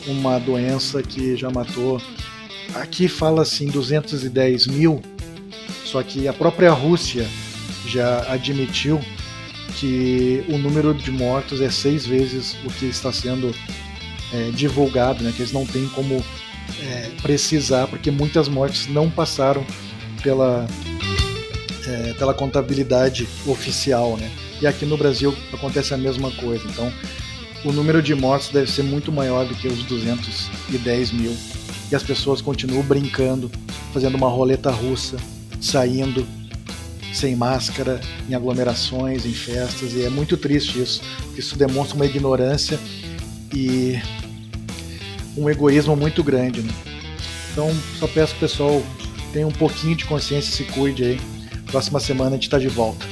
uma 0.08 0.40
doença 0.40 1.04
que 1.04 1.38
já 1.38 1.52
matou. 1.52 2.02
Aqui 2.74 3.08
fala 3.08 3.44
assim 3.44 3.68
210 3.68 4.68
mil, 4.68 5.02
só 5.86 6.02
que 6.02 6.28
a 6.28 6.34
própria 6.34 6.72
Rússia 6.72 7.28
já 7.86 8.26
admitiu 8.32 9.00
que 9.76 10.44
o 10.50 10.58
número 10.58 10.94
de 10.94 11.12
mortos 11.12 11.62
é 11.62 11.70
seis 11.70 12.06
vezes 12.06 12.56
o 12.66 12.70
que 12.70 12.86
está 12.86 13.12
sendo 13.12 13.54
é, 14.34 14.50
divulgado, 14.52 15.24
né, 15.24 15.32
que 15.36 15.44
eles 15.44 15.54
não 15.54 15.66
têm 15.66 15.88
como 15.90 16.24
é, 16.82 17.12
precisar, 17.22 17.88
porque 17.88 18.10
muitas 18.10 18.48
mortes 18.48 18.88
não 18.88 19.10
passaram 19.10 19.64
pela 20.24 20.68
é, 21.88 22.14
pela 22.14 22.34
contabilidade 22.34 23.28
oficial, 23.46 24.18
né? 24.18 24.30
E 24.62 24.68
aqui 24.68 24.86
no 24.86 24.98
Brasil 24.98 25.34
acontece 25.54 25.94
a 25.94 25.98
mesma 25.98 26.30
coisa. 26.32 26.68
Então, 26.68 26.92
o 27.64 27.72
número 27.72 28.02
de 28.02 28.14
mortos 28.14 28.50
deve 28.50 28.70
ser 28.70 28.84
muito 28.84 29.12
maior 29.12 29.46
do 29.46 29.56
que 29.56 29.68
os 29.68 29.84
210 29.84 31.12
mil. 31.12 31.36
E 31.90 31.96
as 31.96 32.04
pessoas 32.04 32.42
continuam 32.42 32.84
brincando, 32.84 33.50
fazendo 33.94 34.16
uma 34.16 34.28
roleta 34.28 34.70
russa, 34.70 35.18
saindo 35.62 36.28
sem 37.14 37.36
máscara, 37.36 38.02
em 38.30 38.36
aglomerações, 38.36 39.26
em 39.26 39.34
festas, 39.34 39.94
e 39.94 40.04
é 40.04 40.10
muito 40.10 40.36
triste 40.36 40.82
isso. 40.82 41.02
Isso 41.36 41.58
demonstra 41.58 41.96
uma 41.96 42.06
ignorância 42.06 42.78
e 43.54 43.98
um 45.38 45.50
egoísmo 45.50 45.96
muito 45.96 46.24
grande. 46.24 46.62
Né? 46.62 46.74
Então, 47.52 47.74
só 47.98 48.08
peço 48.08 48.36
pessoal 48.36 48.84
tenha 49.32 49.48
um 49.48 49.52
pouquinho 49.52 49.96
de 49.96 50.06
consciência 50.06 50.50
e 50.50 50.54
se 50.54 50.64
cuide 50.66 51.04
aí 51.04 51.37
Próxima 51.68 52.00
semana 52.00 52.32
a 52.32 52.34
gente 52.34 52.44
está 52.44 52.58
de 52.58 52.70
volta. 52.70 53.06